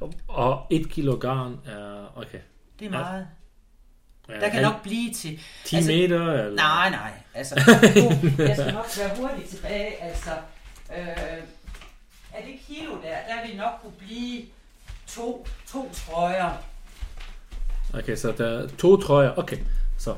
Og, 0.00 0.14
og 0.28 0.66
et 0.70 0.88
kilo 0.90 1.16
garn 1.16 1.60
er, 1.66 2.12
okay. 2.18 2.40
Det 2.78 2.86
er 2.86 2.90
meget. 2.90 3.28
Ja, 4.28 4.40
Der 4.40 4.48
kan 4.48 4.62
nok 4.62 4.82
blive 4.82 5.12
til... 5.12 5.40
10 5.64 5.76
altså, 5.76 5.90
meter? 5.92 6.32
Eller? 6.32 6.56
Nej, 6.56 6.90
nej. 6.90 7.12
Altså, 7.34 7.54
jeg 8.38 8.56
skal 8.56 8.74
nok 8.74 8.86
være 8.98 9.16
hurtigt 9.16 9.48
tilbage. 9.48 10.02
Altså, 10.02 10.30
øh, 10.96 11.42
er 12.34 12.42
det 12.44 12.54
kilo 12.66 12.92
der, 12.92 13.00
der 13.28 13.46
vil 13.48 13.56
nok 13.56 13.72
kunne 13.82 13.92
blive 13.98 14.42
to, 15.06 15.46
to 15.72 15.90
trøjer. 15.94 16.50
Okay, 17.94 18.16
så 18.16 18.32
der 18.38 18.46
er 18.62 18.68
to 18.78 18.96
trøjer. 18.96 19.38
Okay, 19.38 19.56
så. 19.98 20.14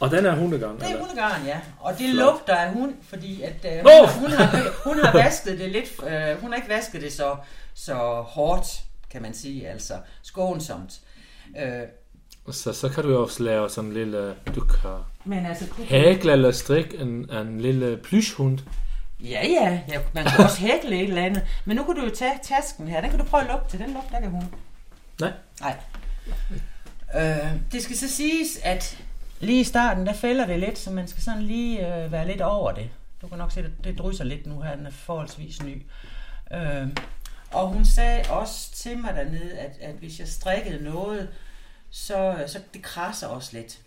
Og 0.00 0.10
den 0.10 0.26
er 0.26 0.34
hundegarn? 0.34 0.78
Det 0.80 0.90
er 0.90 0.98
hundegarn, 0.98 1.46
ja. 1.46 1.60
Og 1.80 1.98
det 1.98 2.10
Flot. 2.10 2.26
lugter 2.26 2.54
af 2.54 2.72
hund, 2.72 2.94
fordi 3.02 3.42
at, 3.42 3.64
øh, 3.64 3.72
hun, 3.78 3.86
Åh! 4.02 4.08
hun, 4.08 4.30
har, 4.30 4.64
hun 4.84 4.98
har 5.04 5.12
vasket 5.12 5.58
det 5.58 5.70
lidt... 5.70 5.90
Øh, 6.06 6.40
hun 6.40 6.50
har 6.50 6.56
ikke 6.56 6.68
vasket 6.68 7.02
det 7.02 7.12
så, 7.12 7.36
så 7.74 7.94
hårdt, 8.28 8.66
kan 9.10 9.22
man 9.22 9.34
sige, 9.34 9.68
altså 9.68 9.94
skånsomt. 10.22 11.00
Øh, 11.58 11.82
Så, 12.50 12.72
så 12.72 12.88
kan 12.88 13.02
du 13.04 13.16
også 13.18 13.42
lave 13.42 13.70
sådan 13.70 13.90
en 13.90 13.94
lille... 13.96 14.34
Du 14.54 14.60
kan 14.60 14.90
men 15.24 15.46
altså... 15.46 15.64
du- 15.76 15.82
hækle 15.82 16.32
eller 16.32 16.50
strikke 16.50 16.96
en, 16.98 17.30
en 17.30 17.60
lille 17.60 17.96
plyshund. 17.96 18.58
Ja, 19.20 19.46
ja, 19.46 19.80
ja, 19.88 20.00
man 20.14 20.24
kan 20.24 20.44
også 20.44 20.60
hækle 20.60 20.96
et 20.96 21.08
eller 21.08 21.22
andet. 21.24 21.46
Men 21.64 21.76
nu 21.76 21.84
kan 21.84 21.94
du 21.94 22.04
jo 22.04 22.14
tage 22.14 22.38
tasken 22.42 22.88
her. 22.88 23.00
Den 23.00 23.10
kan 23.10 23.18
du 23.18 23.24
prøve 23.24 23.42
at 23.42 23.48
lugte 23.50 23.70
til. 23.70 23.78
Den 23.80 23.92
lugter 23.92 24.16
ikke 24.16 24.26
af 24.26 24.32
hund. 24.32 24.44
Nej. 25.20 25.32
Nej. 25.60 25.76
Øh, 27.16 27.52
det 27.72 27.82
skal 27.82 27.96
så 27.96 28.08
siges, 28.08 28.58
at 28.64 28.98
lige 29.40 29.60
i 29.60 29.64
starten, 29.64 30.06
der 30.06 30.12
fælder 30.12 30.46
det 30.46 30.60
lidt, 30.60 30.78
så 30.78 30.90
man 30.90 31.08
skal 31.08 31.22
sådan 31.22 31.42
lige 31.42 31.96
øh, 32.04 32.12
være 32.12 32.26
lidt 32.26 32.40
over 32.40 32.72
det. 32.72 32.90
Du 33.22 33.28
kan 33.28 33.38
nok 33.38 33.52
se, 33.52 33.60
at 33.60 33.70
det 33.84 33.98
drysser 33.98 34.24
lidt 34.24 34.46
nu 34.46 34.60
her, 34.60 34.76
den 34.76 34.86
er 34.86 34.90
forholdsvis 34.90 35.62
ny. 35.62 35.82
Øh, 36.52 36.86
og 37.50 37.68
hun 37.68 37.84
sagde 37.84 38.22
også 38.30 38.72
til 38.72 38.98
mig 38.98 39.14
dernede, 39.14 39.58
at, 39.58 39.70
at 39.80 39.94
hvis 39.94 40.18
jeg 40.18 40.28
strikkede 40.28 40.84
noget, 40.84 41.28
så, 41.90 42.44
så 42.46 42.58
det 42.74 42.82
krasser 42.82 43.26
også 43.26 43.50
lidt. 43.52 43.78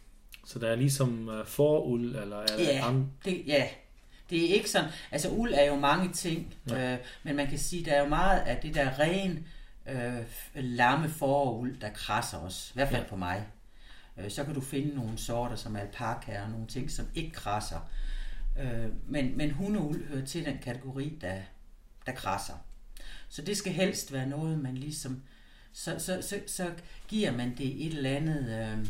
Så 0.46 0.60
der 0.60 0.72
er 0.72 0.76
ligesom 0.76 1.28
uh, 1.40 1.46
foruld, 1.48 2.16
eller 2.16 2.38
er 2.42 2.46
det 2.46 2.66
Ja, 2.66 2.88
an- 2.88 3.12
det, 3.26 3.44
ja, 3.48 3.64
det 4.30 4.50
er 4.50 4.54
ikke 4.56 4.70
sådan, 4.70 4.90
altså 5.12 5.30
uld 5.30 5.54
er 5.54 5.64
jo 5.66 5.76
mange 5.76 6.14
ting, 6.14 6.54
Ja. 6.70 6.94
øh, 6.94 7.00
men 7.24 7.36
man 7.36 7.48
kan 7.48 7.58
sige, 7.60 7.86
der 7.86 7.92
er 7.94 8.00
jo 8.04 8.08
meget 8.10 8.40
af 8.40 8.58
det 8.58 8.76
der 8.76 9.00
ren 9.00 9.48
øh, 9.90 10.24
lamme 10.56 11.10
foruld, 11.10 11.80
der 11.80 11.90
krasser 11.90 12.38
os, 12.38 12.70
i 12.70 12.74
hvert 12.74 12.90
fald 12.90 13.04
Ja. 13.04 13.10
på 13.10 13.16
mig. 13.16 13.48
Øh, 14.18 14.32
så 14.32 14.44
kan 14.44 14.54
du 14.54 14.62
finde 14.62 14.96
nogle 14.96 15.18
sorter 15.18 15.56
som 15.56 15.76
alpaka 15.76 16.42
og 16.42 16.50
nogle 16.50 16.68
ting, 16.68 16.92
som 16.92 17.08
ikke 17.16 17.32
krasser. 17.32 17.90
Øh, 18.60 18.86
men, 19.08 19.38
men 19.38 19.52
hundeuld 19.52 20.08
hører 20.08 20.26
til 20.26 20.46
den 20.46 20.58
kategori, 20.64 21.18
der, 21.22 21.36
der 22.06 22.12
krasser. 22.12 22.54
Så 23.30 23.42
det 23.42 23.58
skal 23.58 23.74
helst 23.74 24.14
være 24.14 24.26
noget, 24.26 24.60
man 24.60 24.78
ligesom, 24.78 25.22
så, 25.74 25.96
så, 26.00 26.22
så, 26.22 26.40
så 26.48 26.72
giver 27.08 27.32
man 27.32 27.56
det 27.58 27.86
et 27.88 27.94
eller 27.98 28.10
andet 28.16 28.50
øh, 28.80 28.88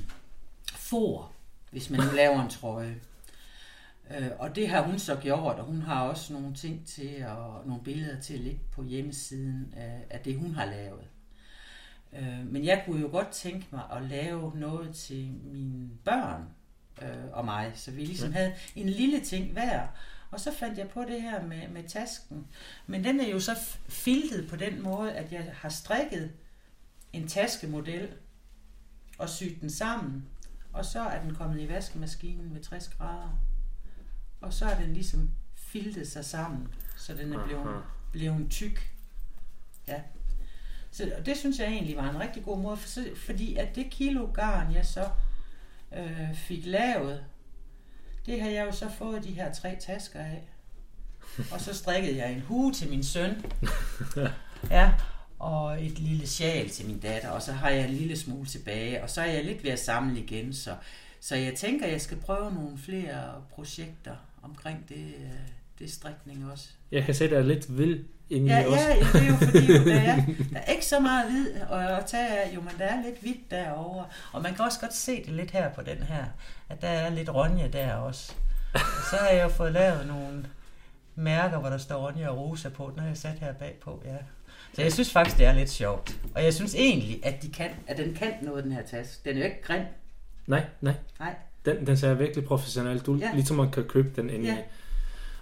for, 0.76 1.32
hvis 1.72 1.90
man 1.90 2.00
nu 2.00 2.12
laver 2.16 2.42
en 2.44 2.50
trøje. 2.50 2.96
Øh, 4.18 4.32
og 4.40 4.56
det 4.56 4.70
har 4.70 4.82
hun 4.82 5.00
så 5.00 5.16
gjort, 5.16 5.60
og 5.60 5.66
hun 5.66 5.82
har 5.82 6.08
også 6.08 6.34
nogle 6.34 6.54
ting 6.54 6.88
til, 6.88 7.26
og 7.26 7.68
nogle 7.68 7.84
billeder 7.84 8.20
til 8.20 8.34
at 8.34 8.40
ligge 8.40 8.62
på 8.72 8.84
hjemmesiden 8.84 9.74
af, 9.78 10.06
af 10.10 10.20
det, 10.20 10.40
hun 10.40 10.56
har 10.56 10.66
lavet. 10.66 11.08
Øh, 12.14 12.48
men 12.48 12.66
jeg 12.66 12.84
kunne 12.86 13.02
jo 13.02 13.08
godt 13.08 13.30
tænke 13.30 13.68
mig 13.72 13.84
at 13.92 14.04
lave 14.04 14.52
noget 14.56 14.96
til 14.96 15.32
mine 15.44 15.90
børn 16.06 16.44
øh, 17.02 17.32
og 17.32 17.46
mig, 17.46 17.72
så 17.76 17.92
vi 17.92 18.06
ligesom 18.06 18.34
havde 18.34 18.54
en 18.76 18.90
lille 18.90 19.20
ting 19.20 19.52
hver. 19.52 19.88
Og 20.32 20.40
så 20.40 20.52
fandt 20.54 20.78
jeg 20.78 20.90
på 20.90 21.04
det 21.04 21.22
her 21.22 21.46
med, 21.46 21.68
med 21.68 21.84
tasken. 21.84 22.48
Men 22.88 23.04
den 23.04 23.20
er 23.20 23.28
jo 23.28 23.40
så 23.40 23.56
filtet 23.90 24.50
på 24.50 24.56
den 24.56 24.82
måde, 24.82 25.14
at 25.14 25.32
jeg 25.32 25.52
har 25.54 25.70
strikket 25.70 26.32
en 27.14 27.28
taskemodel 27.28 28.10
og 29.18 29.30
syet 29.30 29.62
den 29.62 29.70
sammen. 29.70 30.26
Og 30.74 30.86
så 30.86 31.00
er 31.00 31.22
den 31.22 31.36
kommet 31.36 31.62
i 31.62 31.70
vaskemaskinen 31.70 32.56
ved 32.56 32.62
60 32.62 32.90
grader. 32.90 33.49
Og 34.42 34.54
så 34.54 34.66
er 34.66 34.80
den 34.80 34.94
ligesom 34.94 35.30
filtet 35.56 36.08
sig 36.08 36.26
sammen, 36.26 36.68
så 36.98 37.14
den 37.14 37.34
er 37.34 37.46
blevet, 37.46 37.68
Aha. 37.68 37.80
blevet 38.12 38.52
tyk. 38.52 38.92
Ja. 39.88 40.02
Så 40.92 41.12
og 41.18 41.26
det 41.26 41.38
synes 41.38 41.60
jeg 41.60 41.68
egentlig 41.68 41.98
var 41.98 42.10
en 42.10 42.20
rigtig 42.20 42.44
god 42.44 42.60
måde, 42.60 42.78
for, 42.78 43.02
fordi 43.16 43.56
at 43.56 43.76
det 43.76 43.90
kilo 43.92 44.28
garn, 44.34 44.74
jeg 44.74 44.86
så 44.86 45.10
øh, 45.98 46.36
fik 46.36 46.66
lavet, 46.66 47.24
det 48.26 48.42
har 48.42 48.50
jeg 48.50 48.66
jo 48.66 48.72
så 48.72 48.90
fået 48.90 49.24
de 49.24 49.32
her 49.32 49.54
tre 49.54 49.78
tasker 49.80 50.20
af. 50.20 50.50
Og 51.52 51.62
så 51.62 51.74
strikkede 51.74 52.18
jeg 52.18 52.34
en 52.34 52.42
hue 52.42 52.74
til 52.74 52.90
min 52.90 53.04
søn. 53.04 53.36
Ja, 54.70 54.94
og 55.40 55.86
et 55.86 56.00
lille 56.00 56.28
sjal 56.28 56.70
til 56.70 56.86
min 56.86 57.00
datter, 57.00 57.30
og 57.30 57.42
så 57.42 57.52
har 57.52 57.70
jeg 57.70 57.86
en 57.86 57.94
lille 57.94 58.18
smule 58.18 58.46
tilbage, 58.46 59.04
og 59.04 59.10
så 59.10 59.22
er 59.22 59.26
jeg 59.26 59.46
lidt 59.46 59.64
ved 59.64 59.72
at 59.72 59.80
samle 59.80 60.20
igen, 60.20 60.54
så, 60.54 60.76
så 61.20 61.36
jeg 61.36 61.56
tænker, 61.56 61.88
jeg 61.88 62.02
skal 62.02 62.18
prøve 62.18 62.54
nogle 62.54 62.78
flere 62.78 63.44
projekter 63.50 64.16
omkring 64.50 64.90
det, 64.90 64.96
øh, 65.20 65.30
det 65.80 65.92
strikning 65.92 66.52
også. 66.52 66.68
Jeg 66.92 67.04
kan 67.04 67.16
se, 67.16 67.24
at 67.26 67.32
der 67.32 67.38
er 67.38 67.44
lidt 67.44 67.78
vild 67.78 68.06
inde 68.30 68.48
Ja, 68.56 68.64
i 68.64 68.66
også. 68.66 68.88
ja, 68.88 68.96
det 68.96 69.28
er 69.28 69.28
jo 69.28 69.36
fordi, 69.36 69.74
jo, 69.78 69.84
der, 69.94 70.00
er, 70.00 70.16
der 70.54 70.60
er 70.60 70.72
ikke 70.72 70.86
så 70.86 71.00
meget 71.00 71.32
hvid 71.32 71.54
at 71.72 72.06
tage 72.08 72.28
af, 72.44 72.56
jo, 72.56 72.62
men 72.62 72.72
der 72.78 72.86
er 72.86 73.04
lidt 73.04 73.22
hvidt 73.22 73.52
derovre. 73.52 74.06
Og 74.32 74.42
man 74.42 74.54
kan 74.56 74.66
også 74.66 74.80
godt 74.80 74.94
se 74.94 75.24
det 75.26 75.34
lidt 75.34 75.52
her 75.52 75.74
på 75.74 75.82
den 75.82 75.98
her, 75.98 76.26
at 76.70 76.82
der 76.82 76.88
er 76.88 77.10
lidt 77.10 77.30
ronje 77.34 77.70
der 77.74 77.94
også. 77.94 78.34
Og 78.74 78.80
så 79.12 79.16
har 79.16 79.30
jeg 79.30 79.44
jo 79.44 79.50
fået 79.50 79.72
lavet 79.72 80.08
nogle 80.08 80.46
mærker, 81.16 81.60
hvor 81.60 81.70
der 81.70 81.78
står 81.78 82.08
ronje 82.08 82.30
og 82.30 82.38
rosa 82.38 82.70
på. 82.70 82.94
Har 82.98 83.08
jeg 83.08 83.18
sat 83.18 83.40
her 83.40 83.54
bagpå, 83.54 84.04
ja. 84.06 84.16
Så 84.74 84.82
jeg 84.82 84.94
synes 84.94 85.12
faktisk, 85.12 85.38
det 85.38 85.46
er 85.46 85.54
lidt 85.54 85.70
sjovt. 85.70 86.20
Og 86.36 86.44
jeg 86.44 86.54
synes 86.54 86.76
egentlig, 86.76 87.26
at, 87.26 87.42
de 87.42 87.52
kan, 87.52 87.70
at 87.88 87.98
den 87.98 88.14
kan 88.14 88.34
noget, 88.42 88.64
den 88.64 88.72
her 88.72 88.82
taske. 88.84 89.22
Den 89.30 89.36
er 89.36 89.40
jo 89.40 89.46
ikke 89.46 89.62
grim. 89.62 89.82
Nej, 90.48 90.66
nej. 90.82 90.94
Nej. 91.20 91.36
Den, 91.70 91.88
den 91.88 91.98
ser 91.98 92.14
virkelig 92.14 92.46
professionelt 92.46 93.08
ud, 93.08 93.20
Ja. 93.20 93.30
ligesom 93.34 93.58
man 93.58 93.72
kan 93.72 93.84
købe 93.84 94.22
den 94.22 94.30
inde 94.30 94.46
Ja. 94.46 94.58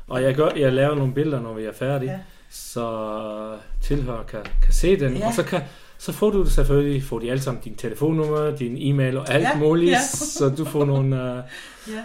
Og 0.07 0.23
jeg, 0.23 0.35
gør, 0.35 0.49
jeg 0.55 0.73
laver 0.73 0.95
nogle 0.95 1.13
billeder, 1.13 1.41
når 1.41 1.53
vi 1.53 1.63
er 1.63 1.73
færdige, 1.73 2.11
Ja. 2.11 2.19
så 2.49 3.57
tilhører 3.81 4.23
kan, 4.23 4.39
kan 4.63 4.73
se 4.73 4.99
den. 4.99 5.17
Ja. 5.17 5.27
Og 5.27 5.33
så, 5.33 5.43
kan, 5.43 5.61
så 5.97 6.11
får 6.11 6.29
du 6.29 6.45
selvfølgelig, 6.45 7.03
får 7.03 7.19
de 7.19 7.31
alle 7.31 7.41
sammen 7.41 7.63
din 7.63 7.75
telefonnummer, 7.75 8.55
din 8.55 8.75
e-mail 8.77 9.17
og 9.17 9.29
alt 9.29 9.43
Ja, 9.43 9.57
muligt, 9.57 9.91
ja. 9.91 10.01
så 10.11 10.49
du 10.49 10.65
får 10.65 10.85
nogle, 10.85 11.15
uh, 11.15 11.39
Ja, 11.93 12.03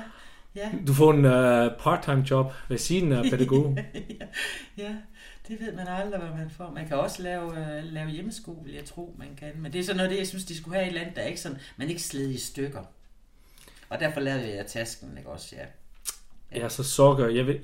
ja. 0.56 0.68
du 0.86 0.94
får 0.94 1.10
en 1.12 1.24
uh, 1.24 1.72
part-time 1.82 2.24
job 2.30 2.52
ved 2.68 2.78
siden 2.78 3.12
af 3.12 3.24
pædagog. 3.30 3.78
ja, 4.20 4.24
ja, 4.78 4.94
det 5.48 5.60
ved 5.60 5.72
man 5.76 5.86
aldrig, 5.88 6.20
hvad 6.20 6.30
man 6.38 6.50
får. 6.56 6.72
Man 6.74 6.88
kan 6.88 6.96
også 6.96 7.22
lave, 7.22 7.50
øh, 7.58 7.84
lave 7.84 8.08
hjemmeskole, 8.10 8.58
vil 8.64 8.74
jeg 8.74 8.84
tro, 8.84 9.14
man 9.18 9.28
kan. 9.38 9.48
Men 9.58 9.72
det 9.72 9.78
er 9.80 9.84
sådan 9.84 9.96
noget, 9.96 10.10
det, 10.10 10.18
jeg 10.18 10.26
synes, 10.26 10.44
de 10.44 10.56
skulle 10.56 10.74
have 10.76 10.86
i 10.86 10.88
et 10.88 10.94
land, 10.94 11.14
der 11.14 11.20
er 11.22 11.26
ikke 11.26 11.40
sådan, 11.40 11.58
man 11.76 11.88
ikke 11.88 12.02
sled 12.02 12.30
i 12.30 12.38
stykker. 12.38 12.80
Og 13.92 14.00
derfor 14.00 14.20
lavede 14.20 14.56
jeg 14.56 14.66
tasken, 14.66 15.18
ikke 15.18 15.30
også, 15.30 15.56
ja. 15.56 15.64
Ja, 16.60 16.68
så 16.68 16.84
sokker. 16.84 17.28
Jeg 17.28 17.46
ved, 17.46 17.58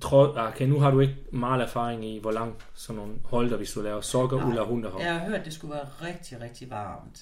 tror, 0.00 0.48
okay, 0.48 0.66
nu 0.66 0.80
har 0.80 0.90
du 0.90 1.00
ikke 1.00 1.16
meget 1.32 1.62
erfaring 1.62 2.04
i, 2.04 2.18
hvor 2.18 2.32
lang 2.32 2.54
sådan 2.74 2.96
nogle 2.96 3.14
holder, 3.24 3.56
hvis 3.56 3.72
du 3.72 3.82
laver 3.82 4.00
sokker, 4.00 4.36
Nej. 4.36 4.48
uller 4.48 4.60
og 4.60 4.66
hundehår. 4.66 5.00
Jeg 5.00 5.12
har 5.12 5.26
hørt, 5.26 5.38
at 5.38 5.44
det 5.44 5.52
skulle 5.52 5.74
være 5.74 6.08
rigtig, 6.08 6.40
rigtig 6.40 6.70
varmt. 6.70 7.20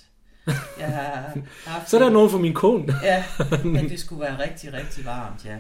Jeg 0.79 0.89
har 0.89 1.37
haft 1.67 1.91
Så 1.91 1.99
er 1.99 2.03
der 2.03 2.11
nogen 2.11 2.31
for 2.31 2.39
min 2.39 2.55
kone. 2.55 2.95
Ja, 3.03 3.25
at 3.79 3.91
det 3.91 4.01
skulle 4.01 4.21
være 4.21 4.39
rigtig, 4.39 4.73
rigtig 4.73 5.05
varmt, 5.05 5.45
ja. 5.45 5.59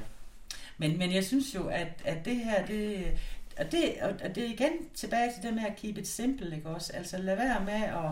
Men, 0.78 0.98
men 0.98 1.14
jeg 1.14 1.24
synes 1.24 1.54
jo, 1.54 1.66
at, 1.66 2.02
at 2.04 2.24
det 2.24 2.36
her, 2.36 2.66
det, 2.66 3.04
og 3.58 3.72
det, 3.72 3.94
og 4.02 4.10
og 4.24 4.34
det 4.34 4.44
er 4.44 4.48
igen 4.48 4.72
tilbage 4.94 5.32
til 5.34 5.42
det 5.42 5.54
med 5.54 5.62
at 5.64 5.76
keep 5.76 5.98
it 5.98 6.08
simple, 6.08 6.56
ikke 6.56 6.68
også? 6.68 6.92
Altså 6.94 7.18
lad 7.18 7.36
være 7.36 7.64
med 7.64 7.82
at, 7.82 8.10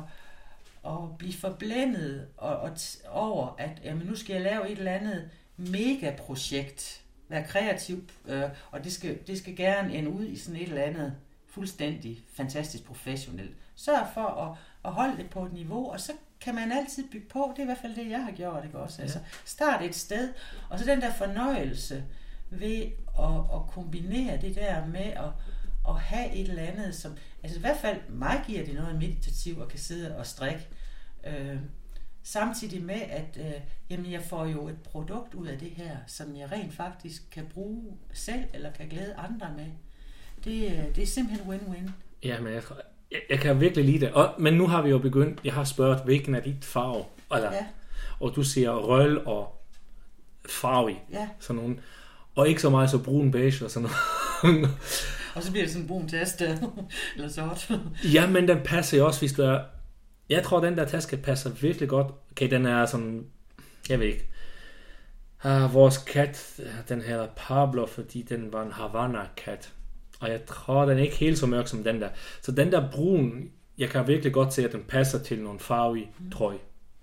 at 0.86 1.18
blive 1.18 1.32
forblændet 1.32 2.28
og, 2.36 2.56
og 2.56 2.70
over, 3.08 3.54
at 3.58 3.80
jamen, 3.84 4.06
nu 4.06 4.16
skal 4.16 4.32
jeg 4.34 4.42
lave 4.42 4.70
et 4.70 4.78
eller 4.78 4.92
andet 4.92 5.30
megaprojekt, 5.56 7.02
være 7.28 7.44
kreativ, 7.44 8.04
øh, 8.28 8.42
og 8.70 8.84
det 8.84 8.92
skal, 8.92 9.18
det 9.26 9.38
skal 9.38 9.56
gerne 9.56 9.94
ende 9.94 10.10
ud 10.10 10.24
i 10.24 10.36
sådan 10.36 10.60
et 10.60 10.68
eller 10.68 10.82
andet 10.82 11.14
fuldstændig 11.46 12.24
fantastisk 12.34 12.84
professionelt. 12.84 13.56
Sørg 13.74 14.06
for 14.14 14.26
at, 14.26 14.58
at 14.84 14.92
holde 14.92 15.16
det 15.16 15.30
på 15.30 15.44
et 15.44 15.52
niveau, 15.52 15.90
og 15.90 16.00
så 16.00 16.12
kan 16.40 16.54
man 16.54 16.72
altid 16.72 17.08
bygge 17.12 17.28
på. 17.28 17.48
Det 17.50 17.58
er 17.58 17.62
i 17.62 17.66
hvert 17.66 17.78
fald 17.78 17.94
det, 17.94 18.10
jeg 18.10 18.24
har 18.24 18.32
gjort, 18.32 18.64
ikke 18.64 18.78
også? 18.78 19.02
Altså, 19.02 19.18
start 19.44 19.82
et 19.82 19.94
sted, 19.94 20.32
og 20.70 20.78
så 20.78 20.84
den 20.84 21.00
der 21.00 21.12
fornøjelse 21.12 22.04
ved 22.50 22.82
at, 23.18 23.34
at 23.54 23.66
kombinere 23.70 24.36
det 24.36 24.54
der 24.54 24.86
med 24.86 25.00
at, 25.00 25.30
at 25.88 26.00
have 26.00 26.32
et 26.32 26.48
eller 26.48 26.62
andet, 26.62 26.94
som, 26.94 27.12
altså 27.42 27.58
i 27.58 27.60
hvert 27.60 27.76
fald 27.82 27.96
mig 28.08 28.42
giver 28.46 28.64
det 28.64 28.74
noget 28.74 28.94
meditativt 28.94 29.62
at 29.62 29.68
kan 29.68 29.78
sidde 29.78 30.16
og 30.16 30.26
strikke, 30.26 30.66
øh, 31.26 31.56
samtidig 32.22 32.82
med, 32.82 33.00
at 33.10 33.38
øh, 33.40 33.52
jamen, 33.90 34.12
jeg 34.12 34.22
får 34.22 34.46
jo 34.46 34.68
et 34.68 34.76
produkt 34.84 35.34
ud 35.34 35.46
af 35.46 35.58
det 35.58 35.70
her, 35.70 35.96
som 36.06 36.36
jeg 36.36 36.52
rent 36.52 36.74
faktisk 36.74 37.22
kan 37.32 37.46
bruge 37.54 37.82
selv, 38.12 38.44
eller 38.54 38.72
kan 38.72 38.88
glæde 38.88 39.14
andre 39.14 39.46
med. 39.56 39.66
Det, 40.44 40.64
øh, 40.66 40.94
det 40.96 41.02
er 41.02 41.06
simpelthen 41.06 41.46
win-win. 41.54 41.90
Ja, 42.22 42.40
men 42.40 42.52
jeg, 42.52 42.62
tror- 42.62 42.80
jeg, 43.10 43.20
jeg 43.30 43.38
kan 43.40 43.60
virkelig 43.60 43.84
lide 43.84 44.00
det. 44.00 44.12
Og, 44.12 44.34
men 44.38 44.54
nu 44.54 44.66
har 44.66 44.82
vi 44.82 44.90
jo 44.90 44.98
begyndt, 44.98 45.40
jeg 45.44 45.52
har 45.54 45.64
spurgt, 45.64 46.04
hvilken 46.04 46.34
er 46.34 46.40
dit 46.40 46.64
farve? 46.64 47.04
Eller, 47.34 47.52
Ja, 47.52 47.66
Og 48.20 48.32
du 48.36 48.42
siger 48.42 48.70
røl 48.70 49.24
og 49.26 49.62
farve, 50.48 50.96
ja. 51.12 51.28
sådan 51.40 51.62
nogle. 51.62 51.78
Og 52.34 52.48
ikke 52.48 52.60
så 52.62 52.70
meget 52.70 52.90
så 52.90 52.98
brun 52.98 53.30
beige 53.30 53.64
og 53.64 53.70
sådan 53.70 53.88
noget. 54.42 54.68
Og 55.34 55.42
så 55.42 55.50
bliver 55.50 55.64
det 55.64 55.72
sådan 55.72 55.82
en 55.82 55.88
brun 55.88 56.08
taste, 56.08 56.44
eller 57.16 57.28
sort. 57.28 57.70
ja, 58.14 58.26
men 58.26 58.48
den 58.48 58.58
passer 58.64 58.98
jo 58.98 59.06
også, 59.06 59.20
hvis 59.20 59.32
du 59.32 59.42
er... 59.42 59.60
Jeg 60.28 60.42
tror, 60.42 60.60
den 60.60 60.76
der 60.78 60.84
taske 60.84 61.16
passer 61.16 61.50
virkelig 61.50 61.88
godt. 61.88 62.06
Okay, 62.30 62.50
den 62.50 62.66
er 62.66 62.86
sådan... 62.86 63.26
Jeg 63.88 64.00
ved 64.00 64.06
ikke. 64.06 64.26
Uh, 65.44 65.74
vores 65.74 65.98
kat, 65.98 66.60
den 66.88 67.02
her 67.02 67.26
Pablo, 67.36 67.86
fordi 67.86 68.22
den 68.22 68.52
var 68.52 68.62
en 68.62 68.72
Havana-kat. 68.72 69.72
Og 70.20 70.30
jeg 70.30 70.44
tror, 70.46 70.84
den 70.84 70.98
er 70.98 71.02
ikke 71.02 71.16
helt 71.16 71.38
så 71.38 71.46
mørk 71.46 71.68
som 71.68 71.84
den 71.84 72.00
der. 72.00 72.08
Så 72.42 72.52
den 72.52 72.72
der 72.72 72.90
brun, 72.90 73.50
jeg 73.78 73.88
kan 73.88 74.06
virkelig 74.08 74.32
godt 74.32 74.54
se, 74.54 74.64
at 74.64 74.72
den 74.72 74.82
passer 74.88 75.18
til 75.18 75.38
nogle 75.38 75.60
farve 75.60 76.06
trøje. 76.32 76.58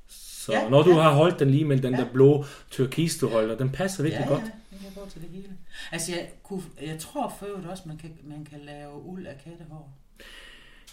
Så 0.07 0.53
Ja, 0.53 0.63
ja, 0.63 0.69
når 0.69 0.83
du 0.83 0.89
ja. 0.89 1.01
har 1.01 1.11
holdt 1.11 1.39
den 1.39 1.49
lige 1.49 1.65
med 1.65 1.77
den 1.77 1.93
Ja. 1.93 1.99
der 1.99 2.05
blå 2.13 2.45
turkis, 2.71 3.17
du 3.17 3.29
holder, 3.29 3.57
den 3.57 3.69
passer 3.69 4.03
virkelig 4.03 4.25
ja, 4.29 4.33
godt. 4.33 4.43
Det 4.77 4.93
kan 4.93 5.03
gå 5.03 5.09
til 5.09 5.21
det 5.21 5.29
hele. 5.29 5.57
Altså, 5.91 6.11
jeg, 6.11 6.29
kunne, 6.43 6.63
jeg 6.81 6.99
tror 6.99 7.35
for 7.39 7.45
øvrigt 7.45 7.67
også, 7.67 7.83
man 7.85 7.97
kan, 7.97 8.17
man 8.23 8.45
kan 8.45 8.59
lave 8.59 8.93
uld 8.93 9.27
af 9.27 9.41
kattehår. 9.43 9.93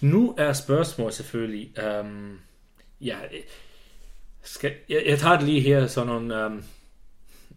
Nu 0.01 0.35
er 0.39 0.53
spørgsmålet 0.53 1.15
selvfølgelig, 1.15 1.79
øhm, 1.79 2.39
ja, 3.01 3.19
skal, 4.43 4.73
jeg, 4.89 5.03
jeg 5.07 5.19
tager 5.19 5.37
det 5.37 5.47
lige 5.47 5.61
her, 5.61 5.87
sådan 5.87 6.07
nogle, 6.07 6.45
øhm, 6.45 6.65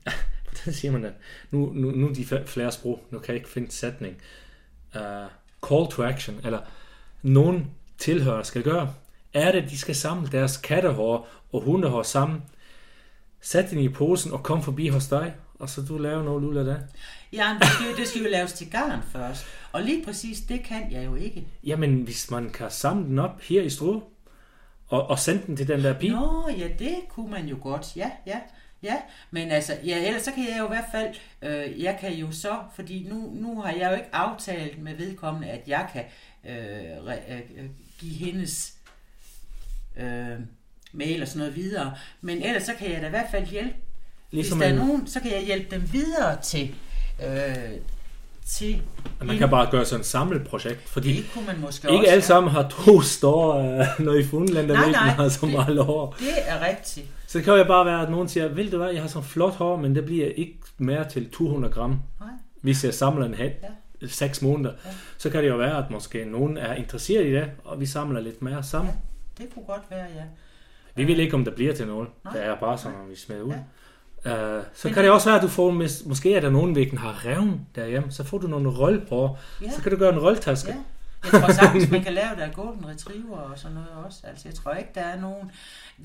hvordan 0.44 0.74
siger 0.74 0.92
man 0.92 1.04
det? 1.04 1.14
Nu, 1.52 1.74
nu, 1.74 1.92
nu 1.92 2.10
er 2.10 2.14
de 2.14 2.26
flere 2.46 2.72
sprog, 2.72 3.04
nu 3.12 3.20
kan 3.20 3.28
jeg 3.28 3.36
ikke 3.36 3.50
finde 3.50 3.72
sætning. 3.72 4.22
Uh, 4.96 5.02
call 5.70 5.92
to 5.92 6.04
action, 6.04 6.42
eller 6.44 6.60
nogen 7.22 7.72
tilhører 7.98 8.44
skal 8.44 8.64
gøre, 8.64 8.94
er 9.34 9.52
det, 9.52 9.64
at 9.64 9.70
de 9.70 9.78
skal 9.78 9.96
samle 9.96 10.32
deres 10.32 10.58
kattehår 10.58 11.28
og 11.52 11.62
hundehår 11.62 12.04
sammen, 12.04 12.44
sæt 13.42 13.70
den 13.70 13.80
i 13.80 13.90
posen 13.90 14.32
og 14.32 14.44
kom 14.44 14.64
forbi 14.64 14.88
hos 14.88 15.08
dig, 15.08 15.34
og 15.60 15.70
så 15.70 15.82
du 15.82 15.98
laver 15.98 16.24
noget 16.24 16.44
ud 16.44 16.56
af 16.56 16.66
det. 16.66 16.84
Ja, 17.34 17.54
men 17.54 17.62
det 17.62 17.70
skal, 17.70 17.86
jo, 17.86 17.96
det 17.98 18.08
skal 18.08 18.22
jo 18.22 18.30
laves 18.30 18.54
til 18.54 18.72
garn 18.72 19.02
først. 19.12 19.46
Og 19.72 19.82
lige 19.84 20.06
præcis 20.06 20.42
det 20.42 20.64
kan 20.64 20.92
jeg 20.92 21.06
jo 21.06 21.16
ikke. 21.16 21.48
Jamen, 21.64 22.02
hvis 22.02 22.32
man 22.32 22.50
kan 22.50 22.72
samle 22.72 23.06
den 23.06 23.20
op 23.20 23.42
her 23.42 23.62
i 23.62 23.70
strå, 23.70 24.04
og, 24.88 25.10
og 25.10 25.20
sende 25.20 25.44
den 25.48 25.58
til 25.58 25.68
den 25.68 25.84
der 25.84 26.00
pige, 26.00 26.12
Nå, 26.12 26.50
ja, 26.58 26.68
det 26.80 26.96
kunne 27.10 27.32
man 27.32 27.48
jo 27.48 27.58
godt. 27.62 27.96
Ja, 27.96 28.12
ja, 28.26 28.40
ja. 28.84 28.96
Men 29.32 29.52
altså, 29.52 29.78
ja, 29.86 30.08
ellers 30.08 30.22
så 30.22 30.32
kan 30.32 30.44
jeg 30.50 30.60
jo 30.60 30.66
i 30.66 30.68
hvert 30.68 30.86
fald, 30.92 31.16
øh, 31.42 31.84
jeg 31.84 31.98
kan 32.02 32.14
jo 32.14 32.32
så, 32.32 32.60
fordi 32.76 33.08
nu, 33.10 33.32
nu 33.36 33.62
har 33.62 33.72
jeg 33.72 33.92
jo 33.92 33.96
ikke 33.96 34.16
aftalt 34.16 34.82
med 34.82 34.96
vedkommende, 34.96 35.48
at 35.48 35.68
jeg 35.68 35.90
kan 35.94 36.04
øh, 36.52 37.06
re, 37.06 37.18
øh, 37.30 37.40
øh, 37.58 37.70
give 38.00 38.14
hendes 38.14 38.74
øh, 39.98 40.40
mail 40.92 41.22
og 41.22 41.28
sådan 41.28 41.40
noget 41.40 41.56
videre. 41.56 41.96
Men 42.22 42.42
ellers 42.42 42.64
så 42.64 42.74
kan 42.74 42.92
jeg 42.92 43.02
da 43.02 43.08
i 43.08 43.10
hvert 43.10 43.32
fald 43.32 43.46
hjælpe 43.46 43.76
ligesom 44.32 44.58
Hvis 44.58 44.68
der 44.68 44.76
er 44.76 44.82
en, 44.82 44.88
nogen, 44.88 45.08
så 45.08 45.20
kan 45.20 45.32
jeg 45.32 45.42
hjælpe 45.46 45.76
dem 45.76 45.94
videre 45.94 46.42
til, 46.42 46.76
øh, 47.26 47.56
til 48.46 48.82
man 49.24 49.38
kan 49.38 49.50
bare 49.50 49.72
gøre 49.72 49.86
sådan 49.86 50.00
et 50.00 50.06
samlet 50.06 50.48
projekt, 50.48 50.90
fordi 50.90 51.14
det 51.18 51.26
kunne 51.34 51.46
man 51.46 51.60
måske 51.62 51.88
ikke 51.92 52.00
også. 52.02 52.12
alle 52.12 52.22
sammen 52.24 52.52
har 52.52 52.70
to 52.86 53.02
store 53.02 53.80
øh, 53.80 54.06
noget 54.06 54.20
i 54.26 54.28
Fundland, 54.28 54.68
der 54.68 54.74
Nej, 54.74 54.92
har 54.92 55.30
så 55.30 55.46
det- 55.46 55.54
meget 55.56 55.86
hår. 55.86 56.16
Det 56.20 56.28
er 56.48 56.68
rigtigt. 56.68 57.06
Så 57.28 57.38
det 57.38 57.46
kan 57.46 57.54
jo 57.58 57.64
bare 57.64 57.86
være, 57.86 58.02
at 58.02 58.10
nogen 58.12 58.28
siger, 58.30 58.48
vil 58.48 58.72
du 58.72 58.78
hvad, 58.78 58.90
jeg 58.92 59.02
har 59.02 59.10
sådan 59.10 59.28
flot 59.28 59.54
hår, 59.54 59.76
men 59.78 59.96
det 59.96 60.06
bliver 60.06 60.28
ikke 60.36 60.58
mere 60.78 61.10
til 61.10 61.30
200 61.30 61.74
gram, 61.74 61.90
Nej. 62.20 62.30
hvis 62.62 62.84
jeg 62.84 62.94
samler 62.94 63.26
en 63.26 63.34
hat. 63.34 63.52
Ja. 64.02 64.08
6 64.08 64.42
måneder, 64.42 64.72
Ja. 64.86 64.90
så 65.18 65.30
kan 65.30 65.44
det 65.44 65.50
jo 65.50 65.56
være, 65.58 65.78
at 65.78 65.92
måske 65.92 66.26
nogen 66.26 66.58
er 66.58 66.74
interesseret 66.74 67.26
i 67.26 67.32
det, 67.32 67.46
og 67.66 67.80
vi 67.80 67.86
samler 67.86 68.22
lidt 68.22 68.42
mere 68.42 68.64
sammen. 68.64 68.94
Det 69.38 69.46
kunne 69.54 69.66
godt 69.66 69.82
være, 69.90 70.06
ja. 70.16 70.24
Vi 70.96 71.08
ved 71.08 71.16
ikke, 71.16 71.34
om 71.34 71.46
det 71.46 71.56
bliver 71.56 71.74
til 71.74 71.88
noget. 71.88 72.10
Nej. 72.24 72.34
Det 72.34 72.46
er 72.46 72.56
bare 72.56 72.78
sådan, 72.78 72.98
at 73.06 73.10
vi 73.10 73.16
smider 73.16 73.42
ud. 73.42 73.52
Ja. 73.52 73.58
Uh, 74.34 74.64
så 74.74 74.88
Men- 74.88 74.94
kan 74.94 75.04
det 75.04 75.12
også 75.12 75.30
være, 75.30 75.38
at 75.38 75.44
du 75.44 75.48
får, 75.48 75.72
måske 76.06 76.36
er 76.36 76.40
der 76.42 76.50
nogen, 76.50 76.76
der 76.76 76.98
har 77.00 77.26
revn 77.26 77.68
derhjemme, 77.76 78.12
så 78.12 78.24
får 78.24 78.38
du 78.38 78.48
nogle 78.48 78.70
røllhår, 78.70 79.40
Ja. 79.62 79.70
så 79.72 79.82
kan 79.82 79.92
du 79.92 79.98
gøre 79.98 80.14
en 80.14 80.20
rølltaske. 80.22 80.70
ja. 80.70 80.78
Jeg 81.34 81.42
tror 81.42 81.52
sagtens, 81.54 81.92
man 81.92 82.04
kan 82.04 82.14
lave 82.14 82.30
der 82.38 82.50
golden 82.52 82.88
retriever 82.88 83.38
og 83.38 83.58
sådan 83.60 83.74
noget 83.76 83.90
også. 84.06 84.20
Altså, 84.24 84.48
jeg 84.48 84.56
tror 84.56 84.72
ikke, 84.74 84.90
der 84.96 85.02
er 85.02 85.20
nogen... 85.20 85.52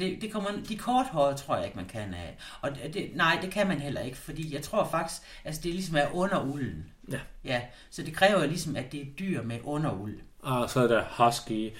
Det, 0.01 0.19
det 0.23 0.33
kommer, 0.33 0.49
de 0.69 0.77
korthårede 0.77 1.37
tror 1.37 1.57
jeg 1.57 1.65
ikke, 1.65 1.77
man 1.77 1.87
kan 1.87 2.01
af. 2.15 2.37
Og 2.61 2.71
det, 2.95 3.11
nej, 3.15 3.39
det 3.43 3.51
kan 3.51 3.67
man 3.69 3.79
heller 3.81 4.01
ikke, 4.01 4.17
fordi 4.17 4.55
jeg 4.55 4.63
tror 4.63 4.89
faktisk, 4.91 5.21
altså 5.45 5.61
det 5.65 5.73
ligesom 5.75 5.97
er 5.97 6.07
under 6.15 6.41
ulden. 6.41 6.85
Ja. 7.13 7.19
Ja, 7.45 7.61
så 7.91 8.03
det 8.03 8.15
kræver 8.15 8.41
jo 8.43 8.49
ligesom, 8.49 8.77
at 8.77 8.93
det 8.93 9.01
er 9.01 9.05
dyr 9.19 9.43
med 9.43 9.57
underuld. 9.65 10.15
Og 10.43 10.71
så 10.71 10.81
er 10.81 10.87
der 10.87 11.03
husky, 11.25 11.71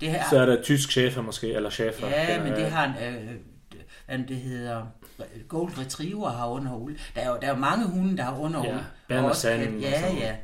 Det 0.00 0.10
her, 0.10 0.22
så 0.30 0.38
er 0.40 0.46
der 0.46 0.62
tysk 0.62 0.90
chefer 0.90 1.22
måske, 1.22 1.52
eller 1.52 1.70
chefer. 1.70 2.08
Ja, 2.08 2.42
men 2.42 2.52
det 2.52 2.70
har 2.70 2.84
en, 2.84 3.14
øh, 3.14 3.30
det 4.28 4.36
hedder, 4.36 4.86
Gold 5.48 5.78
Retriever 5.78 6.28
har 6.30 6.46
underuld. 6.48 6.96
Der 7.14 7.20
er 7.20 7.28
jo, 7.28 7.38
der 7.40 7.46
er 7.46 7.50
jo 7.50 7.56
mange 7.56 7.86
hunde, 7.86 8.16
der 8.16 8.22
har 8.22 8.38
underuld. 8.38 8.78
Ja, 9.10 9.18
Og 9.22 9.24
også 9.28 9.48
kan- 9.48 9.78
Ja, 9.80 10.12
ja. 10.14 10.36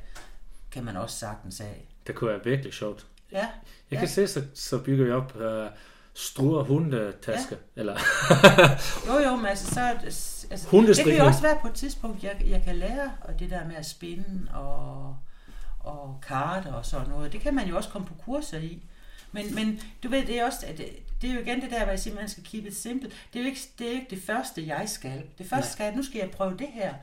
Kan 0.70 0.84
man 0.84 0.96
også 0.96 1.16
sagtens 1.18 1.60
af. 1.60 1.88
Det 2.06 2.14
kunne 2.14 2.30
være 2.30 2.44
virkelig 2.44 2.72
sjovt. 2.74 3.06
Ja, 3.32 3.38
Jeg 3.38 3.48
Ja. 3.92 3.98
kan 3.98 4.08
se, 4.08 4.26
så, 4.26 4.42
så 4.54 4.78
bygger 4.78 5.04
vi 5.04 5.10
op, 5.10 5.36
uh, 5.36 5.66
store 6.14 6.64
hundetaske. 6.64 7.56
Ja. 7.76 7.80
Eller 7.80 7.96
Jo, 9.06 9.30
jo, 9.30 9.36
men 9.36 9.46
altså, 9.46 9.74
så... 9.74 9.80
det- 10.04 10.06
Altså, 10.50 10.68
det 10.86 11.04
kan 11.04 11.16
jo 11.18 11.24
også 11.26 11.42
være 11.42 11.58
på 11.62 11.66
et 11.68 11.74
tidspunkt, 11.74 12.22
jeg, 12.24 12.36
jeg 12.46 12.62
kan 12.62 12.76
lære 12.76 13.10
og 13.20 13.38
det 13.38 13.50
der 13.50 13.66
med 13.66 13.76
at 13.76 13.86
spinde 13.86 14.48
og, 14.54 15.16
og 15.80 16.18
karte 16.28 16.66
og 16.66 16.86
sådan 16.86 17.08
noget. 17.08 17.32
Det 17.32 17.40
kan 17.40 17.54
man 17.54 17.68
jo 17.68 17.76
også 17.76 17.88
komme 17.88 18.06
på 18.06 18.14
kurser 18.14 18.58
i. 18.58 18.82
Men, 19.34 19.54
men 19.54 19.80
du 20.02 20.08
ved, 20.08 20.26
det 20.26 20.38
er, 20.38 20.44
også, 20.44 20.66
at 20.66 20.78
det, 20.78 20.88
det 21.22 21.30
er 21.30 21.34
jo 21.34 21.40
igen 21.40 21.60
det 21.60 21.70
der, 21.70 21.78
hvor 21.78 21.90
jeg 21.92 22.00
siger, 22.00 22.14
man 22.14 22.28
skal 22.28 22.44
keep 22.44 22.66
it 22.66 22.76
simple. 22.76 23.10
Det 23.32 23.38
er 23.38 23.42
jo 23.42 23.48
ikke 23.48 23.60
det, 23.78 23.86
er 23.86 23.90
jo 23.90 23.96
ikke 23.96 24.10
det 24.10 24.22
første, 24.22 24.66
jeg 24.66 24.88
skal. 24.88 25.22
Det 25.38 25.46
første 25.46 25.66
Nej. 25.66 25.72
skal, 25.72 25.84
jeg, 25.84 25.94
nu 25.94 26.02
skal 26.02 26.18
jeg 26.18 26.30
prøve 26.30 26.56
det 26.58 26.68
her. 26.68 26.94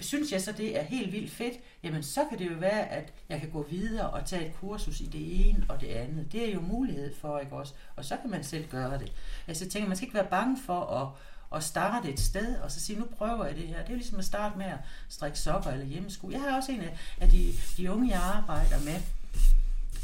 Synes 0.00 0.32
jeg 0.32 0.42
så, 0.42 0.52
det 0.52 0.78
er 0.78 0.82
helt 0.82 1.12
vildt 1.12 1.30
fedt, 1.30 1.54
jamen 1.82 2.02
så 2.02 2.24
kan 2.30 2.38
det 2.38 2.50
jo 2.50 2.56
være, 2.58 2.88
at 2.88 3.12
jeg 3.28 3.40
kan 3.40 3.50
gå 3.50 3.66
videre 3.70 4.10
og 4.10 4.26
tage 4.26 4.46
et 4.46 4.54
kursus 4.60 5.00
i 5.00 5.06
det 5.06 5.48
ene 5.48 5.66
og 5.68 5.80
det 5.80 5.86
andet. 5.86 6.32
Det 6.32 6.48
er 6.48 6.52
jo 6.54 6.60
mulighed 6.60 7.14
for, 7.20 7.38
ikke 7.38 7.52
også? 7.52 7.72
Og 7.96 8.04
så 8.04 8.16
kan 8.16 8.30
man 8.30 8.44
selv 8.44 8.68
gøre 8.68 8.98
det. 8.98 9.12
Altså 9.46 9.64
jeg 9.64 9.72
tænker, 9.72 9.88
man 9.88 9.96
skal 9.96 10.06
ikke 10.06 10.14
være 10.14 10.30
bange 10.30 10.58
for 10.66 10.80
at, 10.80 11.08
at 11.56 11.62
starte 11.62 12.12
et 12.12 12.20
sted, 12.20 12.56
og 12.56 12.70
så 12.70 12.80
sige, 12.80 12.98
nu 12.98 13.04
prøver 13.04 13.46
jeg 13.46 13.56
det 13.56 13.68
her. 13.68 13.78
Det 13.78 13.86
er 13.86 13.90
jo 13.90 13.96
ligesom 13.96 14.18
at 14.18 14.24
starte 14.24 14.58
med 14.58 14.66
at 14.66 14.78
strikke 15.08 15.38
sokker 15.38 15.70
eller 15.70 15.86
hjemmesko. 15.86 16.30
Jeg 16.30 16.40
har 16.40 16.56
også 16.56 16.72
en 16.72 16.80
af, 16.80 16.98
af 17.20 17.30
de, 17.30 17.52
de 17.76 17.92
unge, 17.92 18.10
jeg 18.10 18.22
arbejder 18.22 18.80
med. 18.84 19.00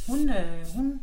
Hun, 0.07 0.31
øh, 0.31 0.67
hun, 0.75 1.01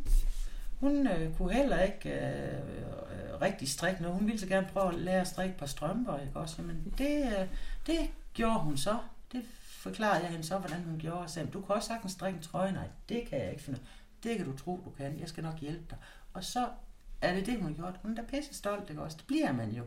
hun 0.79 1.07
øh, 1.07 1.37
kunne 1.37 1.53
heller 1.53 1.81
ikke 1.81 2.09
øh, 2.09 2.53
øh, 2.53 3.41
rigtig 3.41 3.69
strikke 3.69 4.01
noget. 4.01 4.17
Hun 4.17 4.27
ville 4.27 4.39
så 4.39 4.47
gerne 4.47 4.67
prøve 4.73 4.87
at 4.87 4.99
lære 4.99 5.21
at 5.21 5.27
strikke 5.27 5.57
på 5.57 5.67
strømper, 5.67 6.19
ikke 6.19 6.39
også? 6.39 6.61
Men 6.61 6.93
det, 6.97 7.25
øh, 7.25 7.47
det 7.87 7.99
gjorde 8.33 8.59
hun 8.59 8.77
så. 8.77 8.97
Det 9.31 9.43
forklarede 9.63 10.23
jeg 10.23 10.29
hende 10.31 10.45
så, 10.45 10.57
hvordan 10.57 10.83
hun 10.83 10.99
gjorde. 10.99 11.19
Og 11.19 11.29
sagde, 11.29 11.49
du 11.49 11.61
kan 11.61 11.75
også 11.75 11.87
sagtens 11.87 12.11
strikke 12.11 12.37
en 12.37 12.43
trøje. 12.43 12.71
Nej, 12.71 12.87
det 13.09 13.27
kan 13.29 13.39
jeg 13.39 13.51
ikke 13.51 13.63
finde. 13.63 13.79
Det 14.23 14.37
kan 14.37 14.45
du 14.45 14.57
tro, 14.57 14.81
du 14.85 14.89
kan. 14.89 15.19
Jeg 15.19 15.29
skal 15.29 15.43
nok 15.43 15.59
hjælpe 15.59 15.85
dig. 15.89 15.97
Og 16.33 16.43
så 16.43 16.67
er 17.21 17.35
det 17.35 17.45
det, 17.45 17.57
hun 17.57 17.67
har 17.67 17.73
gjort. 17.73 17.99
Hun 18.01 18.11
er 18.11 18.15
da 18.15 18.27
pisse 18.27 18.53
stolt, 18.53 18.89
ikke 18.89 19.01
også? 19.01 19.17
Det 19.17 19.27
bliver 19.27 19.51
man 19.51 19.71
jo. 19.71 19.83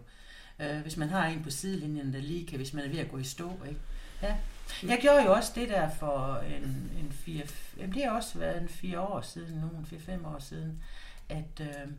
Øh, 0.58 0.80
hvis 0.80 0.96
man 0.96 1.08
har 1.08 1.26
en 1.26 1.42
på 1.42 1.50
sidelinjen, 1.50 2.12
der 2.12 2.20
lige 2.20 2.46
kan, 2.46 2.56
hvis 2.56 2.74
man 2.74 2.84
er 2.84 2.88
ved 2.88 2.98
at 2.98 3.10
gå 3.10 3.18
i 3.18 3.24
stå, 3.24 3.50
ikke? 3.68 3.80
Ja. 4.22 4.36
Mm. 4.82 4.88
Jeg 4.88 4.98
gjorde 5.00 5.24
jo 5.24 5.32
også 5.32 5.52
det 5.54 5.68
der 5.68 5.90
for 5.90 6.36
en, 6.36 6.92
en 6.98 7.12
fire, 7.12 7.46
jamen 7.76 7.94
det 7.94 8.04
har 8.04 8.10
også 8.10 8.38
været 8.38 8.62
en 8.62 8.68
fire 8.68 9.00
år 9.00 9.20
siden 9.20 9.58
nu, 9.58 9.78
en 9.78 9.86
fire-fem 9.86 10.24
år 10.24 10.38
siden, 10.38 10.82
at 11.28 11.60
øh, 11.60 11.92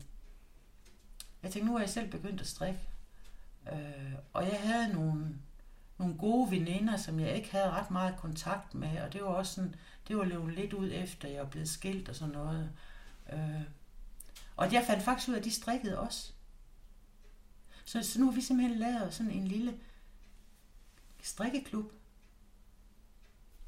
jeg 1.43 1.51
tænkte, 1.51 1.65
nu 1.65 1.75
er 1.75 1.79
jeg 1.79 1.89
selv 1.89 2.11
begyndt 2.11 2.41
at 2.41 2.47
strikke. 2.47 2.79
Øh, 3.71 4.13
og 4.33 4.43
jeg 4.43 4.59
havde 4.59 4.93
nogle, 4.93 5.35
nogle 5.97 6.17
gode 6.17 6.51
veninder, 6.51 6.97
som 6.97 7.19
jeg 7.19 7.35
ikke 7.35 7.51
havde 7.51 7.71
ret 7.71 7.91
meget 7.91 8.17
kontakt 8.17 8.75
med, 8.75 9.01
og 9.01 9.13
det 9.13 9.21
var 9.23 9.27
også 9.27 9.53
sådan, 9.53 9.75
det 10.07 10.17
var 10.17 10.23
løbet 10.23 10.53
lidt 10.53 10.73
ud 10.73 10.89
efter, 10.93 11.27
jeg 11.27 11.39
var 11.39 11.49
blevet 11.49 11.69
skilt 11.69 12.09
og 12.09 12.15
sådan 12.15 12.33
noget. 12.33 12.71
Øh, 13.33 13.61
og 14.55 14.73
jeg 14.73 14.83
fandt 14.87 15.03
faktisk 15.03 15.29
ud 15.29 15.33
af, 15.33 15.39
at 15.39 15.45
de 15.45 15.51
strikkede 15.51 15.99
også. 15.99 16.31
Så, 17.85 18.03
så 18.03 18.19
nu 18.19 18.25
har 18.25 18.31
vi 18.31 18.41
simpelthen 18.41 18.79
lavet 18.79 19.13
sådan 19.13 19.31
en 19.31 19.47
lille 19.47 19.79
strikkeklub 21.21 21.91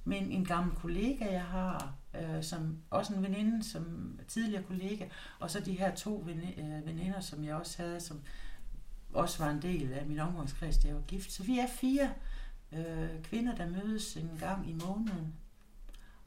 men 0.06 0.32
en, 0.32 0.45
gammel 0.45 0.76
kollega, 0.76 1.32
jeg 1.32 1.43
har, 1.43 1.95
øh, 2.16 2.43
som 2.43 2.78
også 2.89 3.14
en 3.14 3.24
veninde, 3.24 3.64
som 3.64 4.20
tidligere 4.28 4.64
kollega, 4.64 5.08
og 5.39 5.51
så 5.51 5.60
de 5.60 5.80
her 5.80 5.95
to 5.95 6.28
øh, 6.30 6.86
veninder, 6.86 7.20
som 7.20 7.43
jeg 7.43 7.56
også 7.56 7.84
havde, 7.84 7.99
som 7.99 8.22
også 9.14 9.43
var 9.43 9.51
en 9.51 9.62
del 9.62 9.93
af 9.93 10.06
min 10.06 10.20
omgangskreds, 10.20 10.78
da 10.78 10.88
jeg 10.88 10.95
var 10.95 11.01
gift. 11.01 11.32
Så 11.32 11.43
vi 11.43 11.60
er 11.60 11.68
fire 11.68 12.10
øh, 12.72 13.24
kvinder, 13.24 13.56
der 13.56 13.70
mødes 13.70 14.18
en 14.18 14.32
gang 14.39 14.70
i 14.70 14.74
måneden. 14.74 15.34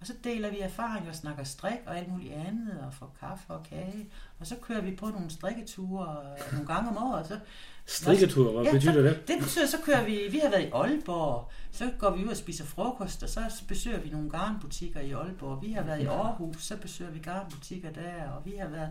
Og 0.01 0.07
så 0.07 0.13
deler 0.25 0.51
vi 0.51 0.59
erfaringer 0.61 1.11
og 1.11 1.17
snakker 1.17 1.45
strik 1.45 1.79
og 1.87 1.99
alt 1.99 2.09
muligt 2.09 2.33
andet, 2.35 2.81
og 2.87 2.95
får 2.95 3.17
kaffe 3.21 3.45
og 3.49 3.63
kage. 3.71 4.07
Og 4.41 4.47
så 4.47 4.57
kører 4.63 4.81
vi 4.81 4.97
på 4.97 5.07
nogle 5.07 5.31
strikketure 5.31 6.25
nogle 6.53 6.67
gange 6.67 6.91
om 6.91 6.97
året. 6.97 7.27
Så 7.27 7.39
strikketur, 7.87 8.53
hvad 8.53 8.63
Ja, 8.65 8.73
betyder 8.73 8.93
så- 8.93 9.03
det? 9.03 9.29
det 9.29 9.37
betyder, 9.41 9.67
så 9.67 9.77
kører 9.85 10.05
vi, 10.05 10.29
vi 10.31 10.39
har 10.39 10.51
været 10.51 10.63
i 10.63 10.71
Aalborg, 10.75 11.51
så 11.73 11.91
går 11.99 12.11
vi 12.17 12.25
ud 12.25 12.29
og 12.29 12.37
spiser 12.37 12.65
frokost, 12.65 13.23
og 13.23 13.29
så 13.29 13.63
besøger 13.69 14.01
vi 14.01 14.09
nogle 14.11 14.31
garnbutikker 14.31 15.01
i 15.01 15.11
Aalborg. 15.13 15.63
Vi 15.63 15.73
har 15.73 15.83
været 15.83 16.03
i 16.03 16.05
Aarhus, 16.07 16.65
så 16.65 16.77
besøger 16.77 17.11
vi 17.11 17.19
garnbutikker 17.19 17.93
der, 17.93 18.29
og 18.31 18.45
vi 18.45 18.53
har 18.61 18.69
været 18.69 18.91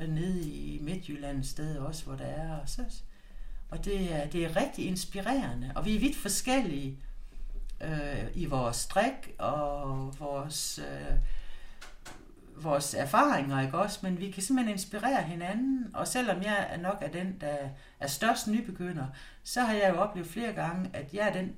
øh, 0.00 0.08
nede 0.08 0.40
i 0.50 0.78
Midtjylland 0.82 1.38
et 1.38 1.46
sted 1.46 1.76
også, 1.76 2.04
hvor 2.04 2.14
der 2.14 2.24
er. 2.24 2.56
Og, 2.56 2.68
så, 2.68 2.82
og 3.70 3.84
det, 3.84 4.14
er, 4.14 4.26
det 4.26 4.44
er 4.44 4.56
rigtig 4.56 4.86
inspirerende, 4.86 5.72
og 5.74 5.84
vi 5.86 5.96
er 5.96 6.00
vidt 6.00 6.16
forskellige 6.16 6.98
øh, 7.80 8.24
i 8.34 8.46
vores 8.46 8.86
drik 8.86 9.34
og 9.38 10.14
vores, 10.18 10.78
øh, 10.78 11.16
vores 12.64 12.94
erfaringer, 12.94 13.60
ikke 13.60 13.78
også? 13.78 13.98
Men 14.02 14.20
vi 14.20 14.30
kan 14.30 14.42
simpelthen 14.42 14.74
inspirere 14.74 15.22
hinanden, 15.22 15.90
og 15.94 16.08
selvom 16.08 16.42
jeg 16.42 16.66
er 16.70 16.80
nok 16.80 16.98
er 17.00 17.10
den, 17.10 17.36
der 17.40 17.56
er 18.00 18.06
størst 18.06 18.48
nybegynder, 18.48 19.06
så 19.42 19.60
har 19.60 19.74
jeg 19.74 19.90
jo 19.94 20.00
oplevet 20.00 20.28
flere 20.28 20.52
gange, 20.52 20.90
at 20.92 21.14
jeg 21.14 21.28
er 21.28 21.32
den, 21.32 21.54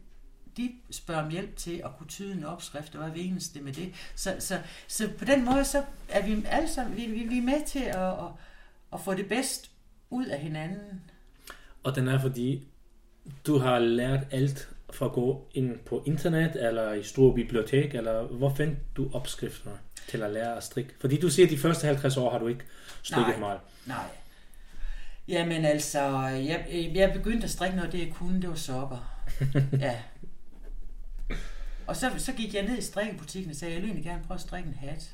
de 0.57 0.73
spørger 0.91 1.23
om 1.23 1.31
hjælp 1.31 1.57
til 1.57 1.83
at 1.85 1.97
kunne 1.99 2.09
tyde 2.09 2.33
en 2.33 2.45
opskrift, 2.45 2.95
og 2.95 2.99
hvad 2.99 3.11
er 3.11 3.15
vi 3.15 3.25
eneste 3.27 3.61
med 3.61 3.73
det. 3.73 3.95
Så, 4.15 4.37
så, 4.39 4.59
så 4.89 5.11
på 5.19 5.25
den 5.25 5.45
måde, 5.45 5.65
så 5.65 5.85
er 6.09 6.27
vi 6.27 6.45
alle 6.49 6.69
sammen, 6.69 6.97
vi, 6.97 7.07
vi, 7.07 7.23
vi 7.29 7.39
er 7.39 7.43
med 7.43 7.67
til 7.67 7.83
at, 7.83 8.09
at, 8.09 8.31
at 8.93 9.01
få 9.01 9.15
det 9.15 9.29
bedst 9.29 9.71
ud 10.11 10.27
af 10.27 10.41
hinanden. 10.41 11.01
Og 11.83 11.95
den 11.95 12.09
er 12.09 12.21
fordi, 12.21 12.69
du 13.47 13.59
har 13.59 13.79
lært 13.79 14.27
alt 14.31 14.69
fra 14.93 15.07
at 15.07 15.13
gå 15.13 15.49
ind 15.55 15.79
på 15.79 16.03
internet, 16.07 16.57
eller 16.67 16.93
i 16.93 17.03
store 17.03 17.35
bibliotek, 17.35 17.95
eller 17.95 18.23
hvor 18.23 18.55
fandt 18.55 18.79
du 18.97 19.11
opskrifterne 19.13 19.77
til 20.09 20.23
at 20.23 20.31
lære 20.31 20.57
at 20.57 20.65
strikke? 20.65 20.91
Fordi 21.01 21.21
du 21.21 21.29
siger, 21.31 21.47
at 21.47 21.51
de 21.51 21.59
første 21.59 21.87
50 21.87 22.17
år 22.17 22.31
har 22.31 22.39
du 22.39 22.49
ikke 22.49 22.65
strikket 23.03 23.31
Nej. 23.31 23.39
meget. 23.39 23.61
Nej. 23.87 24.05
Jamen 25.29 25.65
altså, 25.65 26.01
jeg, 26.27 26.91
jeg 26.95 27.13
begyndte 27.13 27.45
at 27.45 27.51
strikke 27.51 27.77
noget, 27.77 27.93
det 27.93 27.99
jeg 27.99 28.13
kunne, 28.15 28.43
det 28.43 28.51
var 28.51 28.57
sokker. 28.57 29.27
Ja. 29.81 29.97
Og 31.87 31.97
så, 31.97 32.11
så 32.19 32.33
gik 32.33 32.55
jeg 32.55 32.63
ned 32.63 32.79
i 32.79 32.83
strikkebutikken 32.83 33.51
og 33.51 33.57
sagde, 33.57 33.75
jeg 33.75 33.83
vil 33.83 33.89
egentlig 33.89 34.05
gerne 34.05 34.23
prøve 34.27 34.37
at 34.37 34.41
strikke 34.41 34.69
en 34.69 34.75
hat. 34.75 35.11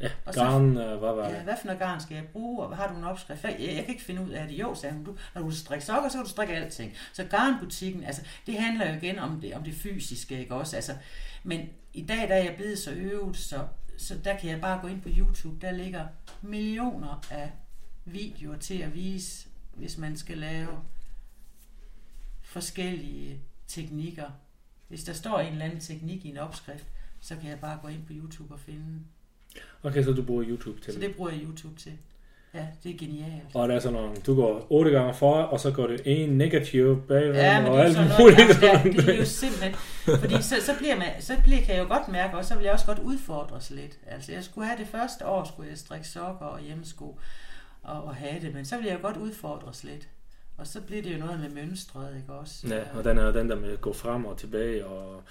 Ja, 0.00 0.10
Og 0.26 0.34
så- 0.34 0.40
garn, 0.44 0.76
øh, 0.76 0.98
hvad 0.98 1.12
var 1.14 1.28
Ja, 1.28 1.34
det? 1.34 1.42
hvad 1.42 1.54
for 1.60 1.66
noget 1.66 1.78
garn 1.80 2.00
skal 2.00 2.14
jeg 2.14 2.24
bruge, 2.32 2.66
og 2.66 2.76
har 2.76 2.88
du 2.92 2.98
en 2.98 3.04
opskrift? 3.04 3.44
Jeg, 3.44 3.56
jeg 3.60 3.74
kan 3.84 3.88
ikke 3.88 4.02
finde 4.02 4.22
ud 4.22 4.30
af 4.30 4.48
det. 4.48 4.54
Jo, 4.58 4.74
sagde 4.74 4.94
hun, 4.94 5.04
du, 5.04 5.16
når 5.34 5.42
du 5.42 5.50
strikker 5.50 5.84
sokker, 5.86 6.08
så 6.08 6.16
kan 6.18 6.24
du 6.24 6.30
strikke 6.30 6.54
alting. 6.54 6.92
Så 7.12 7.24
garnbutikken, 7.24 8.04
altså, 8.04 8.22
det 8.46 8.58
handler 8.58 8.88
jo 8.90 8.96
igen 8.96 9.18
om 9.18 9.40
det, 9.40 9.54
om 9.54 9.62
det 9.64 9.74
fysiske, 9.74 10.38
ikke 10.38 10.54
også? 10.54 10.76
Altså, 10.76 10.96
men 11.44 11.68
i 11.94 12.02
dag, 12.06 12.28
der 12.28 12.34
er 12.34 12.44
jeg 12.44 12.54
blevet 12.56 12.78
så 12.78 12.90
øvet, 12.92 13.36
så, 13.36 13.66
så 13.98 14.18
der 14.24 14.36
kan 14.38 14.50
jeg 14.50 14.60
bare 14.60 14.80
gå 14.80 14.86
ind 14.86 15.02
på 15.02 15.08
YouTube. 15.18 15.66
Der 15.66 15.72
ligger 15.72 16.06
millioner 16.42 17.26
af 17.30 17.52
videoer 18.04 18.56
til 18.56 18.78
at 18.78 18.94
vise, 18.94 19.48
hvis 19.74 19.98
man 19.98 20.16
skal 20.16 20.38
lave 20.38 20.68
forskellige 22.42 23.40
teknikker. 23.68 24.30
Hvis 24.88 25.04
der 25.04 25.12
står 25.12 25.38
en 25.40 25.52
eller 25.52 25.64
anden 25.64 25.80
teknik 25.80 26.24
i 26.24 26.28
en 26.28 26.36
opskrift, 26.38 26.86
så 27.20 27.36
kan 27.36 27.50
jeg 27.50 27.60
bare 27.60 27.78
gå 27.82 27.88
ind 27.88 28.06
på 28.06 28.12
YouTube 28.12 28.54
og 28.54 28.60
finde. 28.60 29.00
Okay, 29.82 30.04
så 30.04 30.12
du 30.12 30.22
bruger 30.22 30.44
YouTube 30.48 30.80
til 30.80 30.94
Så 30.94 31.00
det. 31.00 31.14
bruger 31.16 31.30
jeg 31.30 31.40
YouTube 31.42 31.80
til. 31.80 31.92
Ja, 32.54 32.66
det 32.84 32.94
er 32.94 32.98
genialt. 32.98 33.42
Og 33.54 33.68
der 33.68 33.74
er 33.74 33.80
sådan 33.80 34.00
nogle, 34.00 34.16
du 34.26 34.34
går 34.34 34.66
8 34.70 34.90
gange 34.90 35.14
for, 35.14 35.34
og 35.34 35.60
så 35.60 35.70
går 35.70 35.86
det 35.86 36.00
en 36.04 36.28
negativ 36.38 37.02
bagved, 37.08 37.34
Ja, 37.34 37.58
og 37.58 37.72
det 37.72 37.80
er 37.80 37.84
alt 37.84 37.94
sådan 37.94 38.08
noget, 38.08 38.20
muligt. 38.22 38.40
altså, 38.40 38.80
det, 38.84 38.96
det 39.06 39.14
er 39.14 39.18
jo 39.18 39.24
simpelthen, 39.24 39.74
fordi 40.20 40.42
så, 40.42 40.54
så, 40.60 40.72
bliver 40.78 40.96
man, 40.96 41.06
så 41.20 41.32
bliver, 41.44 41.60
kan 41.60 41.74
jeg 41.74 41.82
jo 41.82 41.88
godt 41.88 42.08
mærke, 42.08 42.36
og 42.36 42.44
så 42.44 42.54
vil 42.54 42.64
jeg 42.64 42.72
også 42.72 42.86
godt 42.86 42.98
udfordres 42.98 43.70
lidt. 43.70 43.98
Altså, 44.06 44.32
jeg 44.32 44.44
skulle 44.44 44.66
have 44.66 44.78
det 44.78 44.86
første 44.86 45.26
år, 45.26 45.44
skulle 45.44 45.68
jeg 45.70 45.78
strikke 45.78 46.08
sokker 46.08 46.46
og 46.46 46.60
hjemmesko 46.60 47.18
og, 47.82 48.04
og 48.04 48.14
have 48.14 48.40
det, 48.40 48.54
men 48.54 48.64
så 48.64 48.76
vil 48.76 48.86
jeg 48.86 48.94
jo 48.94 49.06
godt 49.06 49.16
udfordres 49.16 49.84
lidt. 49.84 50.08
Og 50.58 50.66
så 50.66 50.80
bliver 50.80 51.02
det 51.02 51.12
jo 51.14 51.18
noget 51.18 51.40
med 51.40 51.48
mønstret, 51.62 52.16
ikke 52.16 52.32
også? 52.32 52.66
Ja, 52.68 52.80
og 52.98 53.04
den 53.04 53.18
er 53.18 53.30
den 53.32 53.50
der 53.50 53.56
med 53.56 53.72
at 53.72 53.80
gå 53.80 53.92
frem 53.92 54.24
og 54.24 54.38
tilbage 54.38 54.86
og 54.86 55.22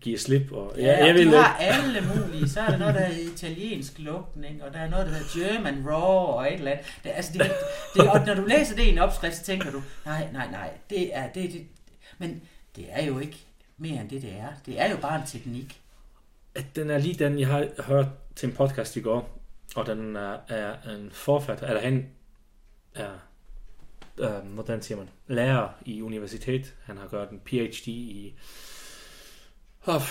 give 0.00 0.18
slip. 0.18 0.52
Og, 0.52 0.72
Ja, 0.76 0.82
ja, 0.82 1.06
jeg 1.06 1.14
vil 1.14 1.26
du 1.26 1.36
har 1.36 1.56
alle 1.56 2.00
mulige. 2.14 2.48
Så 2.48 2.60
er 2.60 2.70
der 2.70 2.76
noget, 2.78 2.94
der 2.94 3.04
hedder 3.04 3.32
italiensk 3.32 3.98
lugtning, 3.98 4.62
og 4.62 4.72
der 4.72 4.78
er 4.78 4.90
noget, 4.90 5.06
der 5.06 5.12
hedder 5.12 5.54
German 5.54 5.84
Raw, 5.88 6.26
og 6.36 6.46
et 6.48 6.54
eller 6.54 6.70
andet. 6.70 6.86
Det, 7.04 7.10
altså 7.14 7.32
det, 7.32 7.52
det, 7.94 8.10
og 8.10 8.26
når 8.26 8.34
du 8.34 8.44
læser 8.44 8.76
det 8.76 8.82
i 8.82 8.88
en 8.88 8.98
opskrift, 8.98 9.36
så 9.36 9.44
tænker 9.44 9.70
du, 9.70 9.82
nej, 10.04 10.28
nej, 10.32 10.50
nej, 10.50 10.70
det 10.90 11.16
er 11.16 11.28
det, 11.32 11.52
det. 11.52 11.66
Men 12.18 12.42
det 12.76 12.84
er 12.90 13.04
jo 13.04 13.18
ikke 13.18 13.36
mere 13.78 14.00
end 14.00 14.10
det, 14.10 14.22
det 14.22 14.32
er. 14.32 14.48
Det 14.66 14.80
er 14.80 14.90
jo 14.90 14.96
bare 14.96 15.20
en 15.20 15.26
teknik. 15.26 15.80
at 16.54 16.64
den 16.76 16.90
er 16.90 16.98
lige 16.98 17.24
den, 17.24 17.38
jeg 17.40 17.48
har 17.48 17.82
hørt 17.82 18.06
til 18.36 18.48
en 18.48 18.54
podcast 18.54 18.96
i 18.96 19.00
går, 19.00 19.38
og 19.76 19.86
den 19.86 20.16
er, 20.16 20.36
er 20.48 20.74
en 20.96 21.10
forfatter, 21.12 21.66
eller 21.66 21.80
han 21.82 22.06
er, 22.94 23.10
øh, 24.18 24.30
hvordan 24.54 24.82
siger 24.82 24.98
man, 24.98 25.08
lærer 25.26 25.68
i 25.84 26.02
universitet. 26.02 26.74
Han 26.84 26.96
har 26.98 27.08
gjort 27.08 27.30
en 27.30 27.40
PhD 27.40 27.88
i 27.88 28.34
oh, 29.86 30.02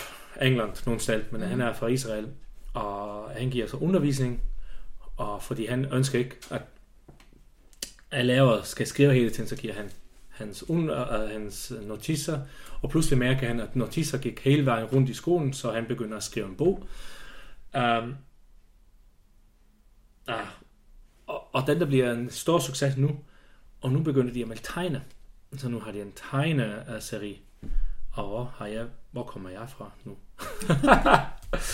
England, 0.41 0.85
nogle 0.85 1.01
sted, 1.01 1.23
men 1.31 1.41
mm. 1.41 1.47
han 1.47 1.61
er 1.61 1.73
fra 1.73 1.87
Israel, 1.87 2.27
og 2.73 3.29
han 3.29 3.49
giver 3.49 3.67
så 3.67 3.77
undervisning, 3.77 4.41
og 5.17 5.43
fordi 5.43 5.65
han 5.65 5.85
ønsker 5.85 6.19
ikke, 6.19 6.35
at 6.51 6.61
at 8.11 8.25
lærer 8.25 8.61
skal 8.63 8.87
skrive 8.87 9.13
hele 9.13 9.29
tiden, 9.29 9.49
så 9.49 9.55
giver 9.55 9.73
han 9.73 9.91
hans, 10.29 10.69
un, 10.69 10.89
uh, 10.89 11.29
hans 11.31 11.73
notiser, 11.81 12.41
og 12.81 12.89
pludselig 12.89 13.19
mærker 13.19 13.47
han, 13.47 13.59
at 13.59 13.75
notiser 13.75 14.17
gik 14.17 14.39
hele 14.39 14.65
vejen 14.65 14.85
rundt 14.85 15.09
i 15.09 15.13
skolen, 15.13 15.53
så 15.53 15.71
han 15.71 15.85
begynder 15.85 16.17
at 16.17 16.23
skrive 16.23 16.47
en 16.47 16.55
bog. 16.55 16.87
Um, 17.73 18.15
ah, 20.27 20.47
og, 21.27 21.55
og 21.55 21.67
den 21.67 21.79
der 21.79 21.85
bliver 21.85 22.11
en 22.11 22.29
stor 22.29 22.59
succes 22.59 22.97
nu, 22.97 23.19
og 23.81 23.91
nu 23.91 24.03
begynder 24.03 24.33
de 24.33 24.41
at 24.41 24.47
melde 24.47 24.63
tegne. 24.63 25.03
Så 25.57 25.69
nu 25.69 25.79
har 25.79 25.91
de 25.91 26.01
en 26.01 26.13
tegneserie. 26.15 27.37
Og 28.11 28.47
har 28.47 28.65
jeg, 28.65 28.87
hvor 29.15 29.23
kommer 29.23 29.49
jeg 29.49 29.69
fra 29.69 29.91
nu? 30.03 30.15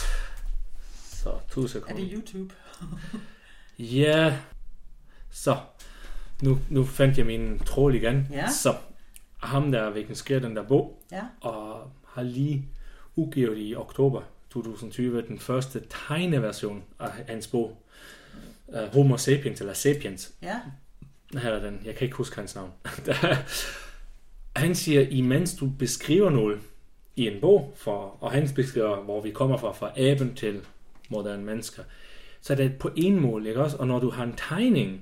så, 1.23 1.33
to 1.51 1.61
Er 1.63 1.67
sekunder. 1.67 2.01
det 2.03 2.09
YouTube? 2.13 2.53
Ja, 3.79 4.37
så 5.31 5.57
nu, 6.41 6.59
nu 6.69 6.85
fandt 6.85 7.17
jeg 7.17 7.25
min 7.25 7.59
tråd 7.59 7.93
igen. 7.93 8.27
Ja. 8.31 8.49
Så 8.49 8.75
ham 9.37 9.71
der, 9.71 9.89
hvilken 9.89 10.15
skrev 10.15 10.41
den 10.41 10.55
der 10.55 10.63
bog, 10.63 11.03
Ja. 11.11 11.21
og 11.41 11.91
har 12.07 12.23
lige 12.23 12.65
udgivet 13.15 13.55
i 13.57 13.75
oktober 13.75 14.21
2020 14.49 15.21
den 15.27 15.39
første 15.39 15.83
tegneversion 16.07 16.83
af 16.99 17.11
hans 17.27 17.47
bog, 17.47 17.83
uh, 18.67 18.93
Homo 18.93 19.17
sapiens, 19.17 19.59
eller 19.61 19.73
Sapiens. 19.73 20.33
Ja. 20.41 20.59
Her 21.33 21.49
er 21.51 21.63
den, 21.63 21.81
jeg 21.85 21.95
kan 21.95 22.05
ikke 22.05 22.17
huske 22.17 22.35
hans 22.35 22.55
navn. 22.55 22.71
Han 24.55 24.75
siger, 24.75 25.01
imens 25.09 25.53
du 25.55 25.69
beskriver 25.79 26.29
noget 26.29 26.59
i 27.15 27.27
en 27.27 27.41
bog, 27.41 27.73
for, 27.75 28.17
og 28.19 28.31
han 28.31 28.49
beskriver, 28.55 28.95
hvor 28.95 29.21
vi 29.21 29.31
kommer 29.31 29.57
fra, 29.57 29.71
fra 29.71 29.91
aben 29.97 30.35
til 30.35 30.61
moderne 31.09 31.43
mennesker, 31.43 31.83
så 32.41 32.53
er 32.53 32.57
det 32.57 32.77
på 32.79 32.89
en 32.95 33.19
mål, 33.19 33.47
ikke 33.47 33.63
også? 33.63 33.77
Og 33.77 33.87
når 33.87 33.99
du 33.99 34.09
har 34.09 34.23
en 34.23 34.33
tegning, 34.49 35.01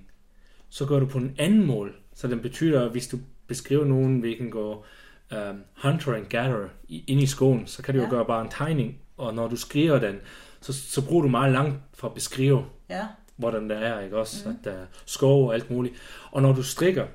så 0.69 0.85
gør 0.85 0.99
du 0.99 1.05
på 1.05 1.17
en 1.17 1.35
anden 1.37 1.65
mål. 1.65 1.95
Så 2.15 2.27
det 2.27 2.41
betyder, 2.41 2.85
at 2.85 2.91
hvis 2.91 3.07
du 3.07 3.17
beskriver 3.47 3.85
nogen, 3.85 4.19
hvilken 4.19 4.51
går 4.51 4.85
um, 5.31 5.63
hunter 5.83 6.13
and 6.15 6.25
gatherer 6.25 6.67
ind 6.89 7.21
i 7.21 7.25
skoven, 7.25 7.67
så 7.67 7.81
kan 7.83 7.93
du. 7.95 7.99
Ja. 7.99 8.05
jo 8.05 8.11
gøre 8.11 8.25
bare 8.25 8.41
en 8.41 8.49
tegning, 8.51 8.97
og 9.17 9.33
når 9.33 9.47
du 9.47 9.55
skriver 9.55 9.99
den, 9.99 10.15
så, 10.61 10.73
så 10.73 11.05
bruger 11.07 11.21
du 11.23 11.29
meget 11.29 11.51
langt 11.51 11.75
for 11.93 12.07
at 12.07 12.13
beskrive, 12.13 12.65
Ja. 12.89 13.05
hvordan 13.35 13.69
der 13.69 13.75
er, 13.77 13.99
ikke 14.01 14.17
også? 14.17 14.49
Mm. 14.49 14.55
At 14.59 14.65
der 14.65 14.71
er 14.71 14.85
skov 15.05 15.47
og 15.47 15.53
alt 15.53 15.71
muligt. 15.71 15.95
Og 16.31 16.41
når 16.41 16.53
du 16.53 16.63
strikker, 16.63 17.05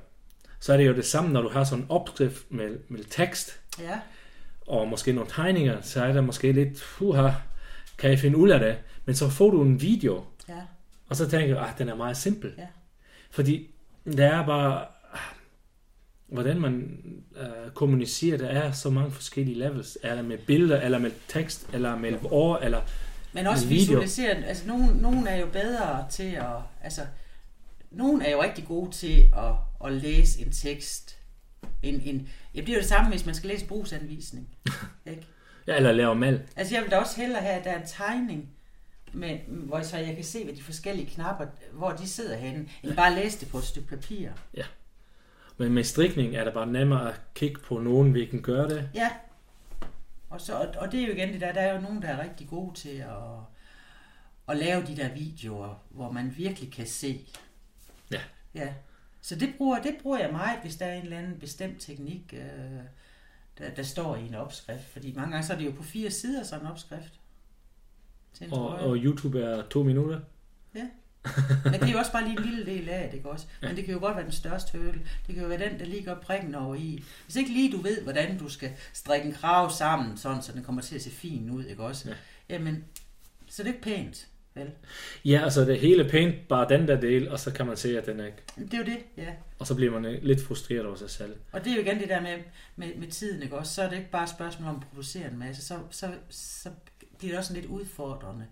så 0.59 0.73
er 0.73 0.77
det 0.77 0.87
jo 0.87 0.93
det 0.95 1.05
samme, 1.05 1.31
når 1.33 1.41
du 1.41 1.49
har 1.49 1.63
sådan 1.63 1.83
en 1.83 1.91
opskrift 1.91 2.45
med, 2.51 2.77
med 2.89 3.03
tekst, 3.09 3.59
Ja. 3.79 3.99
Og 4.67 4.87
måske 4.87 5.13
nogle 5.13 5.29
tegninger, 5.33 5.81
så 5.81 6.03
er 6.03 6.13
der 6.13 6.21
måske 6.21 6.51
lidt, 6.51 6.83
puha, 6.97 7.29
kan 7.97 8.09
jeg 8.09 8.19
finde 8.19 8.37
ud 8.37 8.49
af 8.49 8.59
det? 8.59 8.77
Men 9.05 9.15
så 9.15 9.29
får 9.29 9.49
du 9.49 9.61
en 9.61 9.81
video, 9.81 10.23
Ja. 10.49 10.61
og 11.09 11.15
så 11.15 11.29
tænker 11.29 11.55
jeg, 11.55 11.65
at 11.67 11.77
den 11.77 11.89
er 11.89 11.95
meget 11.95 12.17
simpel. 12.17 12.53
Ja. 12.57 12.67
Fordi 13.31 13.69
der 14.17 14.27
er 14.27 14.45
bare, 14.45 14.85
hvordan 16.27 16.61
man 16.61 16.97
øh, 17.37 17.71
kommunicerer, 17.73 18.37
der 18.37 18.47
er 18.47 18.71
så 18.71 18.89
mange 18.89 19.11
forskellige 19.11 19.59
levels. 19.59 19.97
Er 20.03 20.15
det 20.15 20.25
med 20.25 20.37
billeder, 20.37 20.81
eller 20.81 20.99
med 20.99 21.11
tekst, 21.27 21.67
eller 21.73 21.95
med 21.97 22.13
ord, 22.23 22.59
eller... 22.63 22.81
Men 23.33 23.47
også 23.47 23.67
video. 23.67 23.79
visualisere, 23.81 24.29
altså 24.45 24.67
nogen, 24.67 24.95
nogen 24.95 25.27
er 25.27 25.35
jo 25.35 25.45
bedre 25.45 26.05
til 26.09 26.31
at, 26.31 26.45
altså 26.83 27.01
nogen 27.91 28.21
er 28.21 28.31
jo 28.31 28.41
rigtig 28.43 28.65
gode 28.67 28.91
til 28.91 29.19
at, 29.37 29.51
at 29.85 29.93
læse 29.93 30.41
en 30.45 30.51
tekst. 30.51 31.17
En, 31.85 32.01
en, 32.01 32.29
ja, 32.55 32.59
det 32.59 32.69
er 32.69 32.73
jo 32.73 32.79
det 32.79 32.87
samme, 32.89 33.09
hvis 33.09 33.25
man 33.25 33.35
skal 33.35 33.49
læse 33.49 33.65
brugsanvisning. 33.65 34.47
Ikke? 35.11 35.27
Ja, 35.67 35.75
eller 35.75 35.91
lave 35.91 36.15
mal. 36.15 36.41
Altså 36.55 36.75
jeg 36.75 36.83
vil 36.83 36.91
da 36.91 36.97
også 36.97 37.21
hellere 37.21 37.41
have, 37.41 37.53
at 37.53 37.63
der 37.63 37.71
er 37.71 37.81
en 37.81 37.87
tegning, 37.87 38.49
med, 39.13 39.39
hvor 39.47 39.81
så 39.81 39.97
jeg 39.97 40.15
kan 40.15 40.23
se, 40.23 40.43
hvad 40.43 40.53
de 40.53 40.63
forskellige 40.63 41.09
knapper, 41.09 41.45
hvor 41.73 41.91
de 41.91 42.07
sidder 42.07 42.37
henne, 42.37 42.69
end 42.83 42.95
bare 42.95 43.15
læse 43.15 43.39
det 43.39 43.49
på 43.49 43.57
et 43.57 43.63
stykke 43.63 43.87
papir. 43.87 44.29
Men 45.57 45.73
med 45.73 45.83
strikning 45.83 46.35
er 46.35 46.43
det 46.43 46.53
bare 46.53 46.67
nemmere 46.67 47.09
at 47.09 47.21
kigge 47.35 47.61
på 47.61 47.79
nogen, 47.79 48.13
vi 48.13 48.25
kan 48.25 48.41
gøre 48.41 48.69
det. 48.69 48.89
Ja. 48.93 49.11
Og, 50.29 50.41
så, 50.41 50.53
og, 50.53 50.67
og 50.77 50.91
det 50.91 51.01
er 51.01 51.07
jo 51.07 51.13
igen 51.13 51.33
det 51.33 51.41
der, 51.41 51.53
der 51.53 51.61
er 51.61 51.75
jo 51.75 51.81
nogen, 51.81 52.01
der 52.01 52.07
er 52.07 52.23
rigtig 52.23 52.47
gode 52.47 52.75
til 52.75 52.97
at, 52.97 53.39
at 54.47 54.57
lave 54.57 54.85
de 54.85 54.97
der 54.97 55.13
videoer, 55.13 55.83
hvor 55.89 56.11
man 56.11 56.33
virkelig 56.37 56.73
kan 56.73 56.87
se. 56.87 57.25
Ja. 58.11 58.21
Ja. 58.55 58.73
Så 59.25 59.35
det 59.35 59.53
bruger, 59.57 59.81
det 59.81 59.95
bruger 60.01 60.19
jeg 60.19 60.31
meget, 60.31 60.59
hvis 60.61 60.75
der 60.75 60.85
er 60.85 60.93
en 60.95 61.03
eller 61.03 61.17
anden 61.17 61.39
bestemt 61.39 61.81
teknik, 61.81 62.33
øh, 62.33 62.39
der, 63.57 63.69
der 63.75 63.83
står 63.83 64.15
i 64.15 64.27
en 64.27 64.35
opskrift. 64.35 64.83
Fordi 64.83 65.13
mange 65.13 65.31
gange 65.31 65.47
så 65.47 65.53
er 65.53 65.57
det 65.57 65.65
jo 65.65 65.71
på 65.71 65.83
fire 65.83 66.11
sider 66.11 66.43
sådan 66.43 66.65
en 66.65 66.71
opskrift. 66.71 67.19
En 68.41 68.51
Og, 68.51 68.57
trøje. 68.57 68.83
og 68.83 68.95
YouTube 68.95 69.41
er 69.41 69.63
to 69.69 69.83
minutter. 69.83 70.19
Men 71.63 71.73
det 71.73 71.83
er 71.83 71.91
jo 71.91 71.97
også 71.97 72.11
bare 72.11 72.23
lige 72.23 72.37
en 72.39 72.45
lille 72.45 72.65
del 72.65 72.89
af 72.89 73.09
det, 73.09 73.17
ikke 73.17 73.29
også? 73.29 73.45
Men 73.61 73.75
det 73.75 73.85
kan 73.85 73.93
jo 73.93 73.99
godt 73.99 74.15
være 74.15 74.23
den 74.25 74.31
største 74.31 74.77
hurdle. 74.77 75.01
Det 75.27 75.35
kan 75.35 75.43
jo 75.43 75.49
være 75.49 75.69
den, 75.69 75.79
der 75.79 75.85
lige 75.85 76.03
gør 76.03 76.15
prikken 76.19 76.55
over 76.55 76.75
i. 76.75 77.03
Hvis 77.25 77.35
ikke 77.35 77.53
lige 77.53 77.71
du 77.71 77.77
ved, 77.77 78.01
hvordan 78.01 78.37
du 78.37 78.49
skal 78.49 78.71
strikke 78.93 79.27
en 79.27 79.33
krav 79.33 79.69
sammen, 79.71 80.17
sådan, 80.17 80.41
så 80.41 80.51
den 80.51 80.63
kommer 80.63 80.81
til 80.81 80.95
at 80.95 81.01
se 81.01 81.11
fin 81.11 81.49
ud, 81.49 81.65
ikke 81.65 81.83
også? 81.83 82.09
Ja. 82.09 82.15
Jamen, 82.49 82.85
så 83.47 83.63
det 83.63 83.69
er 83.69 83.73
ikke 83.73 83.83
pænt, 83.83 84.27
vel? 84.55 84.71
Ja, 85.25 85.41
altså 85.43 85.65
det 85.65 85.79
hele 85.79 86.09
pænt, 86.09 86.47
bare 86.47 86.69
den 86.69 86.87
der 86.87 86.99
del, 87.01 87.31
og 87.31 87.39
så 87.39 87.53
kan 87.53 87.65
man 87.67 87.77
se, 87.77 87.97
at 87.97 88.05
den 88.05 88.19
er 88.19 88.25
ikke. 88.25 88.37
Det 88.55 88.73
er 88.73 88.77
jo 88.77 88.83
det, 88.83 88.97
ja. 89.17 89.33
Og 89.59 89.67
så 89.67 89.75
bliver 89.75 89.99
man 89.99 90.19
lidt 90.21 90.41
frustreret 90.41 90.85
over 90.85 90.95
sig 90.95 91.09
selv. 91.09 91.35
Og 91.51 91.63
det 91.63 91.71
er 91.71 91.75
jo 91.75 91.81
igen 91.81 91.99
det 91.99 92.09
der 92.09 92.21
med, 92.21 92.37
med, 92.75 92.95
med 92.95 93.07
tiden, 93.07 93.43
ikke 93.43 93.57
også? 93.57 93.73
Så 93.73 93.81
er 93.83 93.89
det 93.89 93.97
ikke 93.97 94.11
bare 94.11 94.23
et 94.23 94.29
spørgsmål 94.29 94.69
om 94.69 94.75
at 94.75 94.87
producere 94.89 95.31
en 95.31 95.39
masse. 95.39 95.65
Så, 95.65 95.79
så, 95.91 96.11
så 96.29 96.69
bliver 97.17 97.31
det 97.31 97.39
også 97.39 97.53
lidt 97.53 97.65
udfordrende 97.65 98.45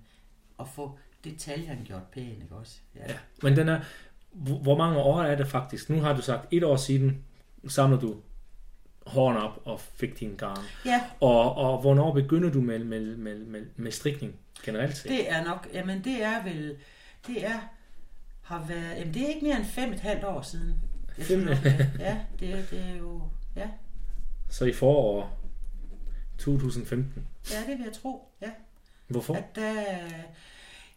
at 0.60 0.68
få 0.76 1.00
detaljerne 1.24 1.86
gjort 1.86 2.04
pæne, 2.12 2.44
ikke 2.44 2.56
også? 2.56 2.78
Ja. 2.96 3.14
Men 3.44 3.58
den 3.58 3.70
er, 3.70 3.80
hvor 4.34 4.78
mange 4.78 4.98
år 4.98 5.22
er 5.22 5.36
det 5.36 5.48
faktisk? 5.48 5.90
Nu 5.90 6.00
har 6.00 6.16
du 6.16 6.22
sagt, 6.22 6.48
et 6.52 6.64
år 6.64 6.76
siden 6.76 7.24
samler 7.68 8.00
du 8.00 8.16
hården 9.06 9.38
op 9.42 9.62
og 9.66 9.80
fik 9.80 10.20
din 10.20 10.36
garn. 10.36 10.64
ja 10.86 11.02
Og, 11.20 11.56
og 11.56 11.82
hvornår 11.82 12.14
begynder 12.14 12.52
du 12.52 12.62
med, 12.62 12.80
med, 12.84 13.18
med, 13.18 13.40
med, 13.40 13.66
med 13.76 13.92
strikning 13.92 14.36
generelt 14.64 14.98
set? 14.98 15.10
Det 15.12 15.32
er 15.32 15.44
nok, 15.44 15.68
jamen 15.74 16.04
det 16.04 16.24
er 16.24 16.44
vel, 16.44 16.78
det 17.28 17.46
er, 17.46 17.60
har 18.42 18.66
været, 18.68 18.96
jamen 18.98 19.14
det 19.14 19.22
er 19.24 19.28
ikke 19.28 19.46
mere 19.46 19.56
end 19.58 19.66
fem 19.66 19.94
et 19.94 20.00
halvt 20.00 20.24
år 20.24 20.42
siden. 20.42 20.74
Jeg 21.18 21.26
Fem- 21.26 21.46
det- 21.48 21.90
Ja, 22.00 22.20
det, 22.40 22.52
er- 22.54 22.66
det 22.72 22.80
er 22.94 22.98
jo, 22.98 23.22
ja, 23.56 23.70
Så 24.50 24.66
i 24.66 24.74
forår 24.74 25.40
2015. 26.40 27.28
ja, 27.52 27.60
det 27.60 27.78
vil 27.78 27.84
jeg 27.86 27.94
tro, 27.94 28.28
ja. 28.42 28.50
Hvorfor? 29.08 29.36
At 29.36 29.56
der, 29.56 29.74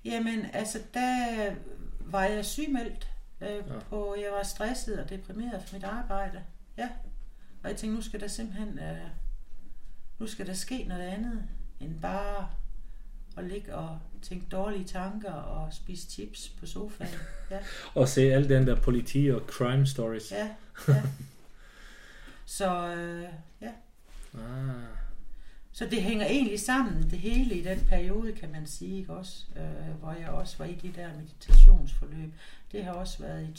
jamen 0.04 0.46
altså, 0.52 0.78
der 0.94 1.50
var 2.00 2.24
jeg 2.24 2.44
sygemeldt 2.44 3.08
øh, 3.40 3.48
ja. 3.48 3.60
på, 3.90 4.14
jeg 4.18 4.32
var 4.32 4.42
stresset 4.42 5.00
og 5.00 5.10
deprimeret 5.10 5.62
for 5.66 5.74
mit 5.76 5.84
arbejde, 5.84 6.40
ja. 6.78 6.88
Og 7.66 7.70
jeg 7.72 7.78
tænkte, 7.78 7.96
nu 7.96 8.02
skal 8.02 8.20
der 8.20 8.28
simpelthen, 8.28 8.78
øh, 8.78 8.98
nu 10.18 10.26
skal 10.26 10.46
der 10.46 10.52
ske 10.54 10.84
noget 10.88 11.02
andet, 11.02 11.42
end 11.80 12.00
bare 12.00 12.48
at 13.36 13.44
ligge 13.44 13.74
og 13.74 13.98
tænke 14.22 14.46
dårlige 14.46 14.84
tanker 14.84 15.32
og 15.32 15.72
spise 15.72 16.10
chips 16.10 16.48
på 16.48 16.66
sofaen. 16.66 17.10
Ja. 17.50 17.58
Og 17.94 18.08
se 18.08 18.20
alle 18.20 18.48
den 18.48 18.66
der 18.66 18.74
politi 18.80 19.30
og 19.32 19.40
crime 19.46 19.86
stories. 19.86 20.32
Ja, 20.32 20.50
ja. 20.88 21.02
Så 22.44 22.94
øh, 22.94 23.28
ja, 23.60 23.70
Ah. 24.34 24.74
så 25.72 25.86
det 25.90 26.02
hænger 26.02 26.26
egentlig 26.26 26.60
sammen, 26.60 27.10
det 27.10 27.18
hele 27.18 27.54
i 27.54 27.62
den 27.62 27.80
periode, 27.88 28.32
kan 28.32 28.52
man 28.52 28.66
sige, 28.66 28.98
ikke 28.98 29.12
også? 29.12 29.44
Øh, 29.56 29.94
hvor 30.00 30.12
jeg 30.12 30.28
også 30.28 30.58
var 30.58 30.64
i 30.64 30.74
de 30.74 30.92
der 30.92 31.08
meditationsforløb. 31.16 32.32
Det 32.72 32.84
har 32.84 32.92
også 32.92 33.18
været 33.18 33.48
i 33.48 33.52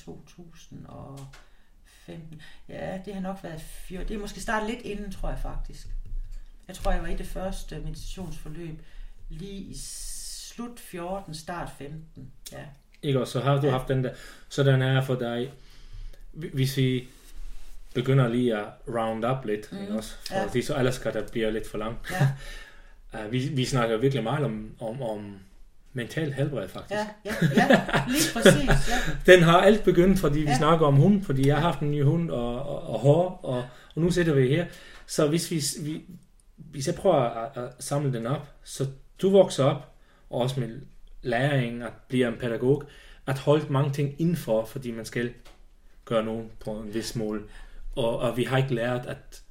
2015. 2.08 2.42
Ja, 2.70 3.00
det 3.06 3.14
har 3.14 3.22
nok 3.22 3.38
været 3.44 3.62
fjor. 3.62 4.04
Det 4.04 4.16
er 4.16 4.20
måske 4.20 4.42
startet 4.42 4.70
lidt 4.70 4.82
inden, 4.82 5.12
tror 5.12 5.30
jeg 5.30 5.40
faktisk. 5.40 5.88
Jeg 6.68 6.76
tror, 6.76 6.92
jeg 6.92 7.02
var 7.02 7.08
i 7.08 7.16
det 7.16 7.28
første 7.28 7.80
meditationsforløb 7.80 8.82
lige 9.30 9.52
i 9.62 9.76
slut 9.78 10.80
14, 10.80 11.34
start 11.36 11.70
15. 11.78 12.32
Ja, 12.52 12.58
Ikke 13.02 13.20
også? 13.20 13.32
Så 13.34 13.40
har 13.40 13.56
du 13.62 13.66
Ja. 13.68 13.72
haft 13.72 13.88
den 13.88 14.04
der. 14.04 14.14
Så 14.50 14.64
den 14.64 14.82
er 14.82 15.02
for 15.02 15.16
dig, 15.16 15.52
hvis 16.32 16.78
vi 16.78 17.08
begynder 17.94 18.28
lige 18.28 18.58
at 18.58 18.66
round 18.88 19.26
up 19.26 19.46
lidt, 19.46 19.70
ikke 19.82 19.94
også? 19.94 20.14
For 20.28 20.36
Ja. 20.56 20.62
så 20.62 20.78
ellers 20.78 21.00
kan 21.00 21.14
det 21.14 21.32
blive 21.32 21.52
lidt 21.52 21.70
for 21.70 21.78
langt. 21.78 22.12
ja, 22.12 22.28
Uh, 23.26 23.32
vi, 23.32 23.48
vi 23.48 23.66
snakker 23.66 23.98
virkelig 23.98 24.24
meget 24.24 24.46
om, 24.46 24.72
om, 24.80 25.02
om 25.02 25.40
mental 25.98 26.34
helbred, 26.34 26.68
faktisk. 26.70 26.92
ja, 26.92 27.08
ja, 27.26 27.34
ja 27.56 28.04
lige 28.08 28.24
præcis. 28.34 28.90
Ja. 28.90 28.98
Den 29.34 29.44
har 29.44 29.62
alt 29.62 29.84
begyndt, 29.84 30.20
fordi 30.20 30.40
vi 30.40 30.46
Ja. 30.46 30.58
snakker 30.58 30.86
om 30.86 30.96
hund, 30.96 31.24
fordi 31.24 31.48
jeg 31.48 31.56
har 31.56 31.62
haft 31.64 31.80
en 31.80 31.92
ny 31.92 32.04
hund 32.04 32.30
og, 32.32 32.62
og, 32.64 32.90
og 32.94 33.00
hår, 33.00 33.40
og, 33.44 33.58
og 33.96 34.02
nu 34.02 34.12
sidder 34.12 34.34
vi 34.34 34.48
her. 34.48 34.66
Så 35.08 35.28
hvis, 35.28 35.52
vi, 35.52 35.64
vi, 35.86 36.02
hvis 36.58 36.88
jeg 36.88 36.96
prøver 36.96 37.16
at, 37.16 37.58
at 37.64 37.70
samle 37.80 38.14
den 38.14 38.26
op, 38.28 38.48
så 38.64 38.86
du 39.22 39.30
vokser 39.30 39.64
op, 39.64 39.92
og 40.30 40.42
også 40.42 40.60
med 40.60 40.70
læring, 41.22 41.84
at 41.84 41.92
blive 42.08 42.28
en 42.28 42.34
pædagog, 42.40 42.84
at 43.28 43.38
holde 43.40 43.66
mange 43.70 43.92
ting 43.94 44.16
indenfor, 44.22 44.66
fordi 44.66 44.92
man 44.92 45.06
skal 45.06 45.34
gøre 46.06 46.24
nogen 46.26 46.52
på 46.60 46.72
en 46.72 46.94
vis 46.94 47.16
mål. 47.16 47.50
Og, 47.96 48.20
og 48.20 48.38
vi 48.38 48.44
har 48.44 48.58
ikke 48.58 48.74
lært 48.76 49.06
at 49.06 49.42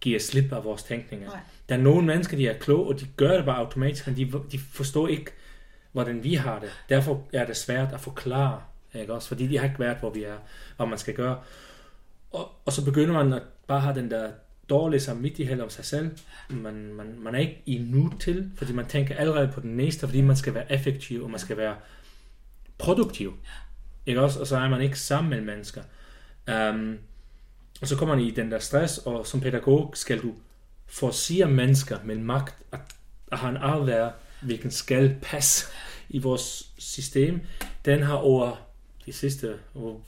give 0.00 0.20
slip 0.20 0.52
af 0.52 0.64
vores 0.64 0.82
tænkninger. 0.82 1.28
Nej. 1.28 1.38
Der 1.68 1.74
er 1.74 1.78
nogle 1.80 2.06
mennesker, 2.06 2.36
de 2.36 2.48
er 2.48 2.58
kloge, 2.58 2.86
og 2.88 3.00
de 3.00 3.06
gør 3.16 3.36
det 3.36 3.44
bare 3.44 3.56
automatisk, 3.58 4.06
men 4.06 4.16
de, 4.16 4.32
de 4.52 4.58
forstår 4.58 5.08
ikke, 5.08 5.30
hvordan 5.92 6.24
vi 6.24 6.34
har 6.34 6.58
det. 6.58 6.70
Derfor 6.88 7.22
er 7.32 7.46
det 7.46 7.56
svært 7.56 7.92
at 7.92 8.00
forklare, 8.00 8.60
ikke 8.94 9.14
også? 9.14 9.28
Fordi 9.28 9.46
de 9.46 9.58
har 9.58 9.64
ikke 9.64 9.78
været, 9.80 9.98
hvor 9.98 10.10
vi 10.10 10.24
er, 10.24 10.36
hvad 10.76 10.86
man 10.86 10.98
skal 10.98 11.14
gøre. 11.14 11.38
Og, 12.32 12.52
og 12.64 12.72
så 12.72 12.84
begynder 12.84 13.24
man 13.24 13.32
at 13.32 13.42
bare 13.66 13.80
have 13.80 13.94
den 13.94 14.10
der 14.10 14.30
dårlige 14.70 15.00
samvittighed 15.00 15.60
om 15.60 15.70
sig 15.70 15.84
selv. 15.84 16.10
Man, 16.50 16.74
man, 16.94 17.18
man 17.18 17.34
er 17.34 17.38
ikke 17.38 17.62
i 17.66 17.78
nu 17.78 18.12
til, 18.20 18.50
fordi 18.56 18.72
man 18.72 18.86
tænker 18.86 19.16
allerede 19.16 19.50
på 19.54 19.60
den 19.60 19.76
næste, 19.76 20.06
fordi 20.06 20.20
man 20.20 20.36
skal 20.36 20.54
være 20.54 20.72
effektiv, 20.72 21.24
og 21.24 21.30
man 21.30 21.40
skal 21.40 21.56
være 21.56 21.76
produktiv. 22.78 23.34
ikke 24.06 24.20
også? 24.20 24.40
Og 24.40 24.46
så 24.46 24.56
er 24.56 24.68
man 24.68 24.80
ikke 24.80 24.98
sammen 24.98 25.30
med 25.30 25.40
mennesker. 25.40 25.82
Um, 26.48 26.98
og 27.80 27.88
så 27.88 27.96
kommer 27.96 28.14
man 28.14 28.24
i 28.24 28.30
den 28.30 28.50
der 28.50 28.58
stress, 28.58 28.98
og 28.98 29.26
som 29.26 29.40
pædagog 29.40 29.92
skal 29.94 30.22
du 30.22 30.34
forcere 30.86 31.48
mennesker 31.48 31.98
med 32.04 32.16
magt 32.16 32.56
at, 32.72 32.80
at 33.32 33.38
have 33.38 33.50
en 33.50 33.56
afvær, 33.56 34.10
hvilken 34.42 34.70
skal 34.70 35.16
passe 35.22 35.66
i 36.08 36.18
vores 36.18 36.72
system. 36.78 37.40
Den 37.84 38.02
har 38.02 38.16
over 38.16 38.56
de 39.06 39.12
sidste 39.12 39.58
over 39.74 39.98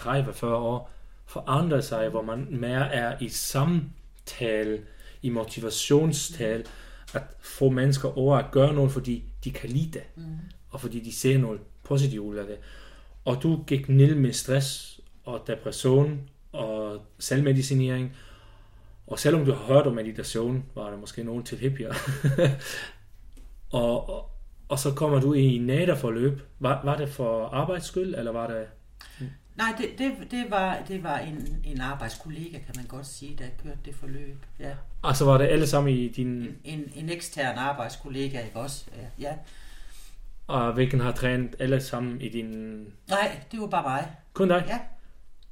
30-40 0.00 0.46
år 0.46 0.90
forandret 1.26 1.84
sig, 1.84 2.08
hvor 2.08 2.22
man 2.22 2.46
mere 2.50 2.94
er 2.94 3.16
i 3.20 3.28
samtale, 3.28 4.80
i 5.22 5.28
motivationstal, 5.28 6.66
at 7.14 7.22
få 7.40 7.70
mennesker 7.70 8.18
over 8.18 8.36
at 8.36 8.50
gøre 8.50 8.74
noget, 8.74 8.92
fordi 8.92 9.24
de 9.44 9.50
kan 9.50 9.70
lide 9.70 9.90
det, 9.90 10.02
mm. 10.16 10.38
og 10.70 10.80
fordi 10.80 11.00
de 11.00 11.12
ser 11.12 11.38
noget 11.38 11.60
positivt 11.82 12.22
ud 12.22 12.36
af 12.36 12.46
det. 12.46 12.56
Og 13.24 13.42
du 13.42 13.64
gik 13.66 13.88
ned 13.88 14.14
med 14.14 14.32
stress 14.32 15.00
og 15.24 15.44
depression 15.46 16.20
og 16.52 17.02
selvmedicinering, 17.18 18.16
og 19.06 19.18
selvom 19.18 19.44
du 19.44 19.52
har 19.52 19.74
hørt 19.74 19.86
om 19.86 19.94
meditation, 19.94 20.64
var 20.74 20.90
der 20.90 20.96
måske 20.96 21.24
nogen 21.24 21.42
til 21.42 21.58
hippier. 21.58 21.94
og, 23.70 24.10
og, 24.10 24.30
og 24.68 24.78
så 24.78 24.94
kommer 24.94 25.20
du 25.20 25.32
i 25.32 25.58
naderforløb. 25.58 26.42
Var, 26.58 26.80
var 26.84 26.96
det 26.96 27.08
for 27.08 27.46
arbejdsskyld, 27.46 28.14
eller 28.14 28.32
var 28.32 28.46
det... 28.46 28.66
Nej, 29.56 29.74
det, 29.78 29.88
det, 29.98 30.30
det, 30.30 30.50
var, 30.50 30.78
det 30.88 31.02
var 31.02 31.18
en, 31.18 31.56
en 31.64 31.80
arbejdskollega, 31.80 32.58
kan 32.58 32.74
man 32.76 32.84
godt 32.86 33.06
sige, 33.06 33.36
der 33.38 33.44
kørte 33.62 33.78
det 33.84 33.94
forløb. 33.94 34.46
Ja. 34.58 34.72
Og 35.02 35.16
så 35.16 35.24
var 35.24 35.38
det 35.38 35.46
alle 35.46 35.66
sammen 35.66 35.94
i 35.94 36.08
din... 36.08 36.28
En, 36.28 36.56
en, 36.64 36.92
en 36.94 37.10
ekstern 37.10 37.58
arbejdskollega, 37.58 38.40
ikke 38.40 38.56
også? 38.56 38.84
Ja. 38.96 39.28
ja. 39.28 39.34
Og 40.46 40.72
hvilken 40.72 41.00
har 41.00 41.12
trænet 41.12 41.56
alle 41.58 41.80
sammen 41.80 42.20
i 42.20 42.28
din... 42.28 42.48
Nej, 43.08 43.40
det 43.52 43.60
var 43.60 43.66
bare 43.66 43.82
mig. 43.82 44.10
Kun 44.32 44.48
dig? 44.48 44.64
Ja. 44.68 44.78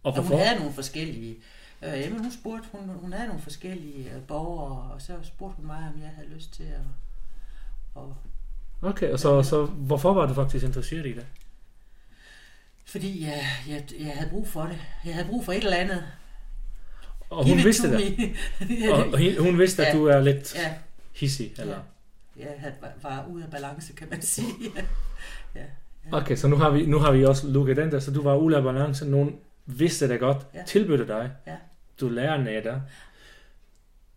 Og, 0.03 0.13
og 0.13 0.23
hun 0.23 0.39
havde 0.39 0.59
nogle 0.59 0.73
forskellige... 0.73 1.37
Øh, 1.83 2.01
jamen, 2.01 2.21
hun 2.21 2.33
spurgte, 2.33 2.69
hun, 2.73 2.89
hun 2.89 3.13
havde 3.13 3.27
nogle 3.27 3.43
forskellige 3.43 4.11
øh, 4.15 4.23
borgere, 4.23 4.93
og 4.93 5.03
så 5.03 5.13
spurgte 5.23 5.57
hun 5.57 5.67
mig, 5.67 5.91
om 5.95 6.03
jeg 6.03 6.11
havde 6.17 6.29
lyst 6.29 6.53
til 6.55 6.63
at... 6.63 6.81
Og, 7.99 8.17
okay, 8.83 9.11
og 9.11 9.21
så, 9.21 9.37
ja. 9.37 9.43
så 9.43 9.65
hvorfor 9.65 10.13
var 10.13 10.27
du 10.27 10.35
faktisk 10.35 10.65
interesseret 10.65 11.07
i 11.07 11.13
det? 11.13 11.27
Fordi 12.85 13.25
jeg, 13.25 13.43
jeg, 13.69 13.85
jeg 13.99 14.13
havde 14.15 14.31
brug 14.31 14.49
for 14.49 14.63
det. 14.63 14.79
Jeg 15.05 15.15
havde 15.15 15.29
brug 15.29 15.45
for 15.45 15.53
et 15.53 15.65
eller 15.65 15.77
andet. 15.77 16.05
Og 17.31 17.49
hun 17.49 17.65
vidste 17.65 17.93
det? 17.93 18.37
og 18.93 19.43
hun 19.43 19.59
vidste, 19.59 19.87
at 19.87 19.95
ja. 19.95 19.99
du 19.99 20.07
er 20.07 20.21
lidt 20.21 20.55
ja. 20.55 20.75
hissig? 21.15 21.55
Eller? 21.59 21.79
Ja, 22.39 22.45
jeg 22.45 22.73
var, 22.81 22.93
var 23.03 23.27
ude 23.31 23.45
af 23.45 23.51
balance, 23.51 23.93
kan 23.93 24.09
man 24.11 24.23
sige. 24.23 24.55
ja. 25.55 25.61
Ja. 26.11 26.17
Okay, 26.17 26.37
så 26.37 26.49
nu 26.49 26.57
har 26.57 26.71
vi, 26.71 26.87
nu 26.87 26.99
har 26.99 27.13
vi 27.13 27.25
også 27.25 27.49
lukket 27.49 27.77
den 27.77 27.91
der, 27.91 28.01
så 28.01 28.11
du 28.11 28.23
var 28.23 28.37
ude 28.37 28.57
af 28.57 28.63
balance. 28.63 29.09
Nogen 29.09 29.37
vidste 29.67 30.09
det 30.09 30.21
godt, 30.21 30.47
ja. 30.55 30.63
tilbød 30.67 31.07
dig. 31.07 31.31
Ja. 31.47 31.57
Du 32.01 32.09
lærer 32.09 32.43
natter. 32.43 32.81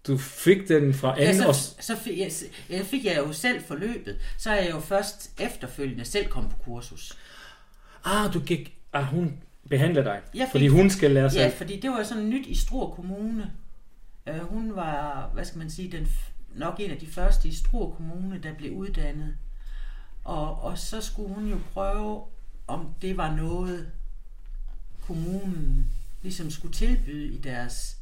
Du 0.07 0.17
fik 0.17 0.67
den 0.67 0.93
fra 0.93 1.21
anden 1.21 1.41
ja, 1.41 1.53
så, 1.53 1.75
så 1.79 1.95
fik, 1.95 2.19
jeg, 2.19 2.31
jeg 2.69 2.85
fik 2.85 3.05
jeg 3.05 3.17
jo 3.17 3.33
selv 3.33 3.63
forløbet. 3.63 4.17
Så 4.37 4.51
er 4.51 4.61
jeg 4.61 4.71
jo 4.71 4.79
først 4.79 5.31
efterfølgende 5.39 6.05
selv 6.05 6.27
kommet 6.27 6.51
på 6.51 6.57
kursus. 6.57 7.17
Ah, 8.05 8.33
du 8.33 8.39
gik... 8.39 8.77
Ah, 8.93 9.03
hun 9.03 9.43
behandler 9.69 10.03
dig, 10.03 10.21
fik, 10.31 10.41
fordi 10.51 10.67
hun 10.67 10.89
skal 10.89 11.11
lære 11.11 11.29
sig... 11.29 11.39
Ja, 11.39 11.51
fordi 11.57 11.79
det 11.79 11.89
var 11.89 12.03
sådan 12.03 12.29
nyt 12.29 12.47
i 12.47 12.55
Struer 12.55 12.95
Kommune. 12.95 13.51
Uh, 14.29 14.39
hun 14.39 14.75
var, 14.75 15.29
hvad 15.33 15.45
skal 15.45 15.59
man 15.59 15.69
sige, 15.69 15.91
den, 15.91 16.07
nok 16.55 16.79
en 16.79 16.91
af 16.91 16.97
de 16.97 17.07
første 17.07 17.47
i 17.47 17.53
Struer 17.53 17.95
Kommune, 17.95 18.39
der 18.43 18.53
blev 18.53 18.71
uddannet. 18.71 19.35
Og, 20.23 20.61
og 20.61 20.77
så 20.77 21.01
skulle 21.01 21.33
hun 21.35 21.47
jo 21.49 21.57
prøve, 21.73 22.23
om 22.67 22.95
det 23.01 23.17
var 23.17 23.35
noget, 23.35 23.91
kommunen 25.01 25.87
ligesom 26.21 26.51
skulle 26.51 26.73
tilbyde 26.73 27.33
i 27.33 27.37
deres 27.37 28.00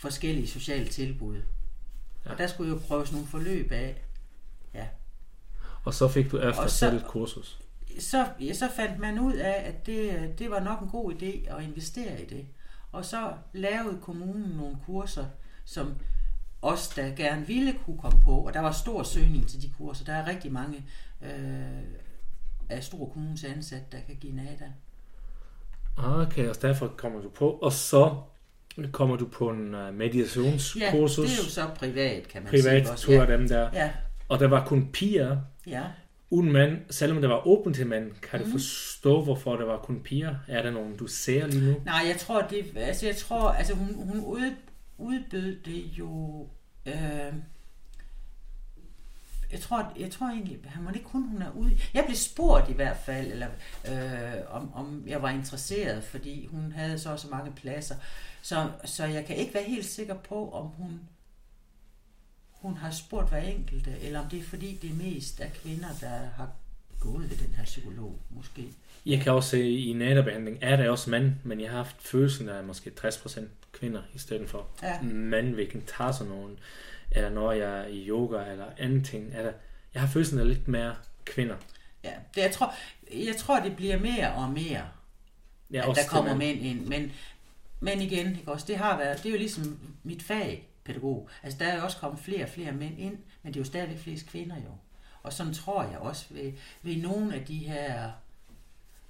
forskellige 0.00 0.48
sociale 0.48 0.88
tilbud. 0.88 1.42
Ja. 2.24 2.30
Og 2.30 2.38
der 2.38 2.46
skulle 2.46 2.70
jo 2.70 2.80
prøves 2.86 3.12
nogle 3.12 3.26
forløb 3.26 3.72
af. 3.72 4.02
Ja. 4.74 4.86
Og 5.84 5.94
så 5.94 6.08
fik 6.08 6.30
du 6.30 6.38
efter 6.38 6.66
så, 6.66 6.76
selv 6.76 6.96
et 6.96 7.04
kursus? 7.06 7.60
Så, 7.98 8.26
ja, 8.40 8.52
så 8.52 8.68
fandt 8.76 8.98
man 8.98 9.18
ud 9.18 9.34
af, 9.34 9.62
at 9.68 9.86
det, 9.86 10.38
det 10.38 10.50
var 10.50 10.60
nok 10.60 10.80
en 10.80 10.88
god 10.88 11.12
idé 11.12 11.54
at 11.56 11.62
investere 11.62 12.22
i 12.22 12.26
det. 12.26 12.46
Og 12.92 13.04
så 13.04 13.32
lavede 13.52 13.98
kommunen 14.02 14.56
nogle 14.56 14.76
kurser, 14.86 15.26
som 15.64 15.94
os, 16.62 16.88
der 16.88 17.14
gerne 17.14 17.46
ville 17.46 17.78
kunne 17.84 17.98
komme 17.98 18.20
på, 18.24 18.46
og 18.46 18.54
der 18.54 18.60
var 18.60 18.72
stor 18.72 19.02
søgning 19.02 19.48
til 19.48 19.62
de 19.62 19.70
kurser. 19.78 20.04
Der 20.04 20.12
er 20.12 20.26
rigtig 20.26 20.52
mange 20.52 20.84
øh, 21.22 21.82
af 22.68 22.84
Stor 22.84 23.08
Kommunes 23.08 23.44
ansatte, 23.44 23.86
der 23.92 24.00
kan 24.06 24.16
give 24.16 24.32
NADA. 24.32 24.72
Okay, 25.96 26.48
og 26.48 26.62
derfor 26.62 26.88
kommer 26.88 27.20
du 27.20 27.28
på, 27.28 27.50
og 27.50 27.72
så 27.72 28.22
kommer 28.92 29.16
du 29.16 29.26
på 29.26 29.48
en 29.48 29.74
uh, 29.74 29.94
meditationskursus. 29.94 31.18
Ja, 31.18 31.22
det 31.22 31.38
er 31.38 31.44
jo 31.44 31.50
så 31.50 31.66
privat, 31.76 32.28
kan 32.28 32.42
man 32.42 32.50
privat 32.50 32.62
sige. 32.62 32.82
Privat 32.82 32.98
tur 32.98 33.20
af 33.20 33.38
dem 33.38 33.48
der. 33.48 33.70
Ja. 33.74 33.90
Og 34.28 34.38
der 34.40 34.48
var 34.48 34.66
kun 34.66 34.88
piger. 34.92 35.36
Ja. 35.66 35.82
Uden 36.30 36.52
mand, 36.52 36.78
selvom 36.90 37.20
det 37.20 37.30
var 37.30 37.46
åbent 37.46 37.76
til 37.76 37.86
mænd, 37.86 38.10
kan 38.22 38.40
mm. 38.40 38.44
du 38.44 38.50
forstå, 38.50 39.22
hvorfor 39.22 39.56
der 39.56 39.64
var 39.64 39.78
kun 39.78 40.00
piger? 40.00 40.34
Er 40.48 40.62
der 40.62 40.70
nogen, 40.70 40.96
du 40.96 41.06
ser 41.06 41.46
lige 41.46 41.64
nu? 41.64 41.76
Nej, 41.84 42.02
jeg 42.06 42.16
tror, 42.18 42.40
det, 42.42 42.64
altså 42.76 43.06
jeg 43.06 43.16
tror, 43.16 43.50
altså 43.50 43.74
hun, 43.74 43.94
hun 43.94 44.20
ud, 44.20 44.52
udbød 44.98 45.56
det 45.64 45.84
jo, 45.98 46.46
øh, 46.86 47.32
jeg 49.52 49.60
tror, 49.60 49.92
jeg 49.98 50.10
tror 50.10 50.26
egentlig, 50.26 50.58
han 50.64 50.82
må 50.82 50.90
ikke 50.90 51.06
kun 51.06 51.28
hun 51.28 51.42
er 51.42 51.50
ude. 51.50 51.78
Jeg 51.94 52.04
blev 52.04 52.16
spurgt 52.16 52.70
i 52.70 52.72
hvert 52.72 52.96
fald, 52.96 53.32
eller, 53.32 53.48
øh, 53.88 54.54
om, 54.54 54.74
om 54.74 55.04
jeg 55.06 55.22
var 55.22 55.30
interesseret, 55.30 56.04
fordi 56.04 56.46
hun 56.46 56.72
havde 56.72 56.98
så 56.98 57.16
så 57.16 57.28
mange 57.28 57.52
pladser. 57.52 57.94
Så, 58.42 58.70
så 58.84 59.04
jeg 59.04 59.26
kan 59.26 59.36
ikke 59.36 59.54
være 59.54 59.64
helt 59.64 59.86
sikker 59.86 60.14
på, 60.14 60.50
om 60.50 60.66
hun, 60.66 61.00
hun 62.50 62.76
har 62.76 62.90
spurgt 62.90 63.28
hver 63.28 63.42
enkelte, 63.42 63.90
eller 64.00 64.20
om 64.20 64.28
det 64.28 64.38
er 64.38 64.42
fordi, 64.42 64.78
det 64.82 64.90
er 64.90 64.94
mest 64.94 65.40
af 65.40 65.52
kvinder, 65.52 65.88
der 66.00 66.08
har 66.36 66.50
gået 67.00 67.30
ved 67.30 67.36
den 67.36 67.54
her 67.54 67.64
psykolog, 67.64 68.18
måske. 68.30 68.68
Jeg 69.06 69.20
kan 69.20 69.32
også 69.32 69.50
se, 69.50 69.70
i 69.70 69.92
naderbehandling 69.92 70.58
er 70.60 70.76
der 70.76 70.90
også 70.90 71.10
mænd, 71.10 71.32
men 71.44 71.60
jeg 71.60 71.70
har 71.70 71.76
haft 71.76 71.96
følelsen 72.02 72.48
af 72.48 72.64
måske 72.64 72.92
60% 73.00 73.44
kvinder 73.72 74.02
i 74.14 74.18
stedet 74.18 74.50
for 74.50 74.66
ja. 74.82 75.02
mænd, 75.02 75.54
hvilken 75.54 75.82
tager 75.82 76.12
sådan 76.12 76.32
nogen 76.32 76.58
eller 77.10 77.30
når 77.30 77.52
jeg 77.52 77.80
er 77.80 77.86
i 77.86 78.08
yoga, 78.08 78.50
eller 78.50 78.66
anden 78.78 79.04
ting. 79.04 79.34
Eller, 79.34 79.52
jeg 79.94 80.02
har 80.02 80.08
følelsen 80.08 80.38
af 80.38 80.48
lidt 80.48 80.68
mere 80.68 80.96
kvinder. 81.24 81.56
Ja, 82.04 82.12
det, 82.34 82.40
jeg, 82.40 82.52
tror, 82.52 82.74
jeg 83.12 83.36
tror, 83.36 83.60
det 83.60 83.76
bliver 83.76 83.98
mere 83.98 84.32
og 84.32 84.50
mere, 84.50 84.88
ja, 85.70 85.90
at 85.90 85.96
der 85.96 86.06
kommer 86.08 86.36
mænd 86.36 86.60
ind. 86.60 86.86
Men, 86.86 87.12
men 87.80 88.00
igen, 88.00 88.36
ikke 88.36 88.52
også, 88.52 88.66
det 88.66 88.76
har 88.76 88.98
været, 88.98 89.18
det 89.18 89.26
er 89.26 89.30
jo 89.30 89.38
ligesom 89.38 89.78
mit 90.02 90.22
fag, 90.22 90.68
pædagog. 90.84 91.28
Altså, 91.42 91.58
der 91.58 91.66
er 91.66 91.76
jo 91.76 91.84
også 91.84 91.96
kommet 91.96 92.20
flere 92.20 92.42
og 92.42 92.48
flere 92.48 92.72
mænd 92.72 92.98
ind, 92.98 93.18
men 93.42 93.54
det 93.54 93.60
er 93.60 93.60
jo 93.60 93.64
stadigvæk 93.64 93.98
flest 93.98 94.26
kvinder 94.26 94.56
jo. 94.56 94.70
Og 95.22 95.32
sådan 95.32 95.54
tror 95.54 95.82
jeg 95.82 95.98
også 95.98 96.26
ved, 96.30 96.52
ved 96.82 96.96
nogle 96.96 97.34
af 97.34 97.44
de 97.44 97.58
her, 97.58 98.10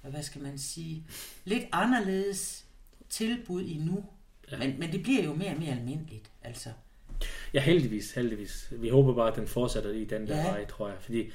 hvad 0.01 0.23
skal 0.23 0.41
man 0.41 0.57
sige, 0.57 1.05
lidt 1.45 1.63
anderledes 1.71 2.65
tilbud 3.09 3.63
endnu. 3.67 4.05
Ja. 4.51 4.57
Men, 4.57 4.79
men 4.79 4.91
det 4.91 5.03
bliver 5.03 5.23
jo 5.23 5.33
mere 5.33 5.51
og 5.51 5.59
mere 5.59 5.71
almindeligt, 5.71 6.31
altså. 6.43 6.69
Ja, 7.53 7.59
heldigvis, 7.59 8.13
heldigvis. 8.13 8.67
Vi 8.71 8.89
håber 8.89 9.13
bare, 9.13 9.31
at 9.31 9.35
den 9.35 9.47
fortsætter 9.47 9.89
i 9.89 10.03
den 10.03 10.27
der 10.27 10.37
ja. 10.37 10.51
vej, 10.51 10.65
tror 10.65 10.87
jeg. 10.87 10.97
Fordi 10.99 11.31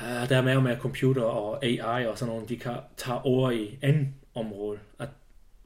uh, 0.00 0.28
der 0.28 0.36
er 0.36 0.42
mere 0.42 0.56
og 0.56 0.62
mere 0.62 0.78
computer 0.78 1.22
og 1.22 1.64
AI 1.64 2.06
og 2.06 2.18
sådan 2.18 2.34
noget, 2.34 2.48
de 2.48 2.58
kan 2.58 2.76
tage 2.96 3.18
over 3.18 3.50
i 3.50 3.78
en 3.82 4.14
område, 4.34 4.78
at 4.98 5.08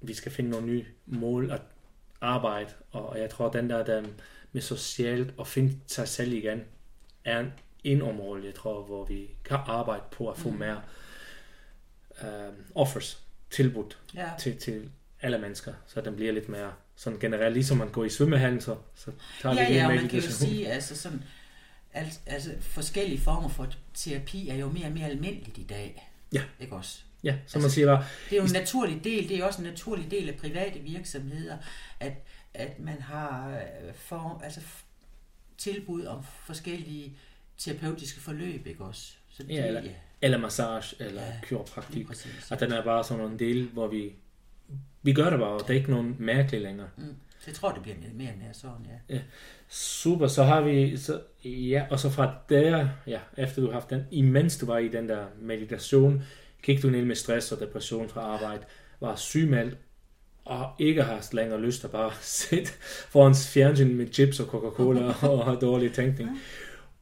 vi 0.00 0.14
skal 0.14 0.32
finde 0.32 0.50
nogle 0.50 0.66
nye 0.66 0.84
mål 1.06 1.50
at 1.50 1.60
arbejde, 2.20 2.70
og 2.90 3.18
jeg 3.18 3.30
tror, 3.30 3.46
at 3.46 3.52
den 3.52 3.70
der, 3.70 3.84
der 3.84 4.02
med 4.52 4.62
socialt 4.62 5.34
og 5.36 5.46
finde 5.46 5.78
sig 5.86 6.08
selv 6.08 6.32
igen, 6.32 6.64
er 7.24 7.44
en 7.84 8.02
område, 8.02 8.46
jeg 8.46 8.54
tror, 8.54 8.82
hvor 8.82 9.04
vi 9.04 9.30
kan 9.44 9.58
arbejde 9.66 10.02
på 10.10 10.30
at 10.30 10.38
få 10.38 10.50
mm. 10.50 10.56
mere 10.56 10.82
uh, 12.22 12.54
offers, 12.74 13.24
tilbudt 13.50 13.98
ja. 14.14 14.30
til, 14.38 14.58
til 14.58 14.90
alle 15.20 15.38
mennesker, 15.38 15.72
så 15.86 16.00
den 16.00 16.16
bliver 16.16 16.32
lidt 16.32 16.48
mere 16.48 16.72
sådan 16.98 17.18
generelt, 17.18 17.54
ligesom 17.54 17.76
man 17.76 17.88
går 17.88 18.04
i 18.04 18.08
svømmehallen, 18.08 18.60
så, 18.60 18.76
så 18.94 19.10
tager 19.42 19.54
ja, 19.54 19.68
vi 19.68 19.74
det 19.74 19.80
ja, 19.80 19.88
med 19.88 19.96
man 19.96 20.08
kan 20.08 20.20
jo 20.20 20.30
sige, 20.30 20.68
altså 20.68 20.96
sådan, 20.96 21.24
altså, 21.92 22.20
altså 22.26 22.50
forskellige 22.60 23.20
former 23.20 23.48
for 23.48 23.68
terapi 23.94 24.48
er 24.48 24.54
jo 24.54 24.70
mere 24.70 24.86
og 24.86 24.92
mere 24.92 25.06
almindeligt 25.06 25.58
i 25.58 25.62
dag. 25.62 26.10
Ja. 26.32 26.42
Ikke 26.60 26.76
også? 26.76 26.98
Ja, 27.24 27.30
som 27.30 27.38
altså, 27.40 27.58
man 27.58 27.70
siger 27.70 27.86
bare... 27.86 28.04
Det 28.30 28.38
er 28.38 28.40
jo 28.42 28.46
en 28.46 28.52
naturlig 28.52 29.04
del, 29.04 29.28
det 29.28 29.38
er 29.38 29.44
også 29.44 29.62
en 29.62 29.68
naturlig 29.68 30.10
del 30.10 30.28
af 30.28 30.36
private 30.36 30.78
virksomheder, 30.78 31.56
at, 32.00 32.12
at 32.54 32.80
man 32.80 33.02
har 33.02 33.50
øh, 33.50 33.94
for, 33.94 34.40
altså, 34.44 34.60
tilbud 35.58 36.04
om 36.04 36.24
forskellige 36.44 37.18
terapeutiske 37.58 38.20
forløb, 38.20 38.66
ikke 38.66 38.84
også? 38.84 39.12
Så 39.30 39.42
det, 39.42 39.54
ja, 39.54 39.66
eller, 39.66 39.82
ja. 39.82 39.90
eller 40.22 40.38
massage, 40.38 40.96
eller 41.00 41.22
ja, 41.22 41.32
kiropraktik. 41.42 42.06
At 42.50 42.60
den 42.60 42.72
er 42.72 42.84
bare 42.84 43.04
sådan 43.04 43.24
en 43.24 43.38
del, 43.38 43.68
hvor 43.68 43.86
vi 43.86 44.12
vi 45.08 45.12
gør 45.12 45.30
det 45.30 45.38
bare, 45.38 45.48
og 45.48 45.60
det 45.60 45.70
er 45.70 45.74
ikke 45.74 45.90
nogen 45.90 46.16
mærkeligt 46.18 46.62
længere. 46.62 46.88
Mm. 46.96 47.16
Så 47.38 47.44
jeg 47.46 47.54
tror, 47.54 47.72
det 47.72 47.82
bliver 47.82 47.96
mere 48.14 48.28
og 48.30 48.38
mere 48.38 48.54
sådan, 48.54 48.86
ja. 49.08 49.14
ja. 49.14 49.20
Super, 49.68 50.26
så 50.26 50.44
har 50.44 50.60
vi, 50.60 50.96
så, 50.96 51.20
ja, 51.44 51.84
og 51.90 52.00
så 52.00 52.10
fra 52.10 52.34
der, 52.48 52.88
ja, 53.06 53.20
efter 53.36 53.62
du 53.62 53.66
har 53.66 53.72
haft 53.72 53.90
den, 53.90 54.04
imens 54.10 54.58
du 54.58 54.66
var 54.66 54.78
i 54.78 54.88
den 54.88 55.08
der 55.08 55.24
meditation, 55.40 56.22
gik 56.62 56.82
du 56.82 56.90
ned 56.90 57.04
med 57.04 57.16
stress 57.16 57.52
og 57.52 57.60
depression 57.60 58.08
fra 58.08 58.20
arbejde, 58.20 58.62
var 59.00 59.16
sygemeldt, 59.16 59.76
og 60.44 60.70
ikke 60.78 61.02
har 61.02 61.28
længere 61.32 61.60
lyst 61.60 61.84
at 61.84 61.90
bare 61.90 62.12
sidde 62.40 62.66
foran 63.08 63.34
fjernsyn 63.34 63.96
med 63.96 64.06
chips 64.12 64.40
og 64.40 64.46
Coca-Cola 64.46 65.26
og 65.28 65.60
dårlig 65.60 65.92
tænkning, 65.92 66.30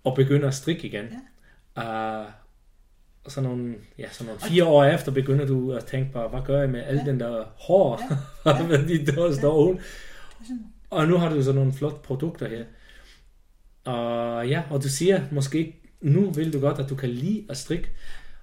og 0.04 0.14
begynde 0.14 0.46
at 0.46 0.54
strikke 0.54 0.86
igen. 0.86 1.06
Ja. 1.76 2.20
Uh, 2.22 2.26
og 3.26 3.32
så 3.32 3.40
nogle, 3.40 3.74
ja, 3.98 4.08
så 4.10 4.24
nogle 4.24 4.40
fire 4.40 4.64
år 4.64 4.84
efter 4.84 5.12
begynder 5.12 5.46
du 5.46 5.72
at 5.72 5.84
tænke 5.84 6.12
bare, 6.12 6.28
hvad 6.28 6.40
gør 6.44 6.60
jeg 6.60 6.70
med 6.70 6.82
alle 6.82 7.00
ja. 7.00 7.10
den 7.10 7.20
der 7.20 7.44
hår, 7.56 8.00
ja. 8.44 8.50
ja. 8.70 8.76
de 8.76 9.06
der 9.06 9.34
står 9.34 9.68
ja. 9.68 9.76
Og 10.90 11.08
nu 11.08 11.16
har 11.16 11.28
du 11.28 11.42
så 11.42 11.52
nogle 11.52 11.72
flotte 11.72 11.98
produkter 12.02 12.48
her. 12.48 12.64
Og 13.84 14.48
ja, 14.48 14.62
og 14.70 14.82
du 14.82 14.88
siger 14.88 15.20
måske, 15.32 15.76
nu 16.00 16.30
vil 16.30 16.52
du 16.52 16.60
godt, 16.60 16.78
at 16.78 16.88
du 16.88 16.94
kan 16.94 17.08
lide 17.08 17.46
at 17.48 17.56
strikke, 17.56 17.90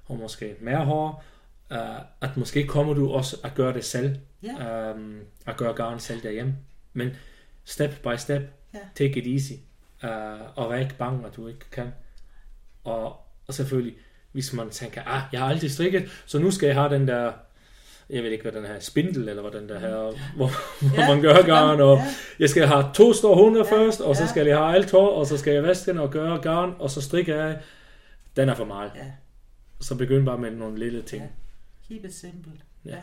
og 0.06 0.18
måske 0.18 0.56
mere 0.62 0.86
hår, 0.86 1.24
uh, 1.72 1.78
at 2.22 2.38
måske 2.38 2.68
kommer 2.68 2.94
du 2.94 3.12
også 3.12 3.38
at 3.44 3.56
gøre 3.56 3.74
det 3.74 3.86
selv, 3.86 4.16
ja. 4.44 4.92
um, 4.92 5.20
at 5.46 5.58
gøre 5.58 5.74
garn 5.74 6.00
selv 6.00 6.24
derhjemme. 6.24 6.56
Men 6.94 7.10
step 7.66 7.92
by 8.04 8.16
step, 8.18 8.42
ja. 8.74 8.80
take 8.96 9.20
it 9.20 9.34
easy, 9.34 9.54
uh, 10.04 10.58
og 10.58 10.70
vær 10.70 10.78
ikke 10.78 10.96
bange, 10.98 11.28
at 11.28 11.36
du 11.36 11.48
ikke 11.48 11.70
kan. 11.72 11.92
Og, 12.84 13.18
og 13.48 13.54
selvfølgelig, 13.54 13.96
hvis 14.34 14.54
man 14.54 14.70
tænker, 14.70 15.02
ah, 15.04 15.22
jeg 15.32 15.40
har 15.40 15.48
aldrig 15.48 15.72
strikket, 15.72 16.24
så 16.26 16.40
nu 16.40 16.52
skal 16.52 16.68
jeg 16.68 16.76
have 16.76 16.94
den 16.94 17.08
der, 17.08 17.32
jeg 18.10 18.24
ved 18.24 18.32
ikke, 18.32 18.42
hvad 18.42 18.52
den 18.52 18.66
her 18.66 18.80
spindel, 18.80 19.30
eller 19.30 19.42
hvad 19.42 19.62
den 19.62 19.70
der 19.70 19.80
her, 19.80 19.96
hvor, 20.36 20.50
hvor 20.88 21.02
ja, 21.02 21.08
man 21.08 21.22
gør 21.22 21.42
garn, 21.42 21.82
og 21.82 21.98
ja. 21.98 22.06
jeg 22.40 22.50
skal 22.50 22.68
have 22.68 22.86
to 22.94 23.14
store 23.14 23.36
hunde 23.36 23.60
ja, 23.60 23.78
først, 23.78 24.02
og 24.02 24.16
så 24.16 24.28
skal 24.28 24.48
jeg 24.48 24.58
have 24.58 24.76
alt 24.76 24.92
hår, 24.92 25.10
og 25.10 25.28
så 25.28 25.38
skal 25.38 25.54
jeg 25.54 25.64
vaske 25.64 25.92
den 25.92 26.00
og 26.00 26.12
gøre 26.12 26.42
garn, 26.42 26.76
og 26.80 26.90
så 26.90 27.02
strikker 27.02 27.36
jeg. 27.36 27.60
Den 28.36 28.50
er 28.50 28.56
for 28.56 28.66
meget. 28.66 28.92
Ja. 28.96 29.12
Så 29.82 29.96
begynd 29.96 30.26
bare 30.26 30.38
med 30.38 30.52
nogle 30.52 30.80
lille 30.80 31.02
ting. 31.02 31.22
Ja. 31.22 31.28
Keep 31.88 32.06
it 32.06 32.14
simple. 32.14 32.52
Ja. 32.86 32.92
ja. 32.92 32.98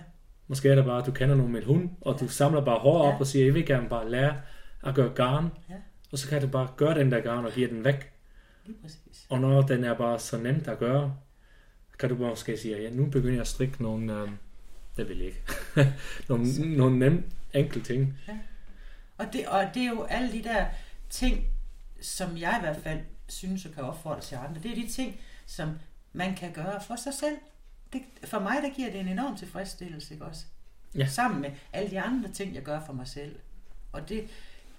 Måske 0.49 0.69
er 0.69 0.75
det 0.75 0.85
bare, 0.85 0.99
at 0.99 1.07
du 1.07 1.13
kender 1.13 1.35
nogen 1.35 1.53
med 1.53 1.61
en 1.61 1.67
hund, 1.67 1.91
og 2.01 2.17
ja. 2.21 2.27
du 2.27 2.31
samler 2.31 2.65
bare 2.65 2.79
hår 2.79 3.03
op 3.03 3.13
ja. 3.13 3.19
og 3.19 3.27
siger, 3.27 3.45
jeg 3.45 3.55
vil 3.55 3.67
gerne 3.67 3.89
bare 3.89 4.11
lære 4.11 4.35
at 4.83 4.95
gøre 4.95 5.11
garn, 5.15 5.51
ja. 5.71 5.75
og 6.13 6.19
så 6.19 6.29
kan 6.29 6.41
du 6.41 6.47
bare 6.47 6.69
gøre 6.77 6.95
den 6.95 7.13
der 7.13 7.21
garn 7.21 7.45
og 7.45 7.53
give 7.53 7.69
den 7.69 7.85
væk. 7.85 8.13
Lige 8.67 8.79
præcis. 8.83 9.27
Og 9.29 9.41
når 9.41 9.63
den 9.63 9.85
er 9.85 9.95
bare 9.95 10.19
så 10.19 10.39
nemt 10.39 10.69
at 10.69 10.79
gøre, 10.79 11.17
kan 11.99 12.09
du 12.09 12.17
måske 12.17 12.57
sige, 12.57 12.83
ja, 12.83 12.91
nu 12.91 13.07
begynder 13.07 13.35
jeg 13.35 13.41
at 13.41 13.47
strikke 13.47 13.83
nogle, 13.83 14.15
øh, 14.15 14.29
det 14.97 15.09
vil 15.09 15.19
jeg 15.19 15.27
ikke, 15.27 15.45
nogle, 16.29 16.77
nogle 16.77 16.99
nemme, 16.99 17.23
enkle 17.55 17.83
ting. 17.83 18.19
Ja. 18.29 18.39
Og, 19.19 19.27
det, 19.33 19.49
og 19.49 19.65
det 19.75 19.83
er 19.83 19.91
jo 19.91 20.03
alle 20.03 20.33
de 20.33 20.43
der 20.43 20.67
ting, 21.11 21.47
som 22.01 22.39
jeg 22.39 22.57
i 22.59 22.61
hvert 22.61 22.83
fald 22.83 23.01
synes 23.29 23.67
og 23.67 23.73
kan 23.73 23.83
opfordre 23.83 24.21
til 24.21 24.35
andre. 24.35 24.63
Det 24.63 24.71
er 24.71 24.75
de 24.75 24.89
ting, 24.89 25.21
som 25.47 25.79
man 26.13 26.35
kan 26.35 26.53
gøre 26.53 26.81
for 26.87 26.97
sig 26.97 27.15
selv. 27.15 27.37
Det, 27.93 28.03
for 28.25 28.39
mig, 28.39 28.57
der 28.63 28.75
giver 28.75 28.91
det 28.91 29.01
en 29.01 29.09
enorm 29.09 29.37
tilfredsstillelse, 29.37 30.15
ikke 30.15 30.25
også? 30.25 30.45
Ja. 30.95 31.07
Sammen 31.07 31.41
med 31.41 31.51
alle 31.73 31.91
de 31.91 32.01
andre 32.01 32.31
ting, 32.31 32.55
jeg 32.55 32.63
gør 32.63 32.81
for 32.87 32.93
mig 32.93 33.09
selv. 33.09 33.39
Og 33.93 34.09
det, 34.09 34.29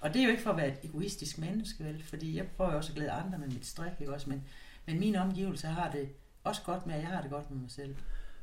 og 0.01 0.13
det 0.13 0.19
er 0.19 0.23
jo 0.23 0.31
ikke 0.31 0.43
for 0.43 0.49
at 0.49 0.57
være 0.57 0.67
et 0.67 0.77
egoistisk 0.83 1.37
menneske, 1.37 1.83
vel? 1.83 2.03
Fordi 2.03 2.37
jeg 2.37 2.45
prøver 2.57 2.71
også 2.71 2.91
at 2.91 2.95
glæde 2.95 3.11
andre 3.11 3.37
med 3.37 3.47
mit 3.47 3.65
strik, 3.65 3.91
ikke 3.99 4.13
også? 4.13 4.29
Men, 4.29 4.43
men 4.85 4.99
min 4.99 5.15
omgivelse 5.15 5.67
har 5.67 5.91
det 5.91 6.09
også 6.43 6.61
godt 6.65 6.87
med, 6.87 6.95
at 6.95 7.01
jeg 7.01 7.09
har 7.09 7.21
det 7.21 7.31
godt 7.31 7.51
med 7.51 7.59
mig 7.59 7.71
selv. 7.71 7.95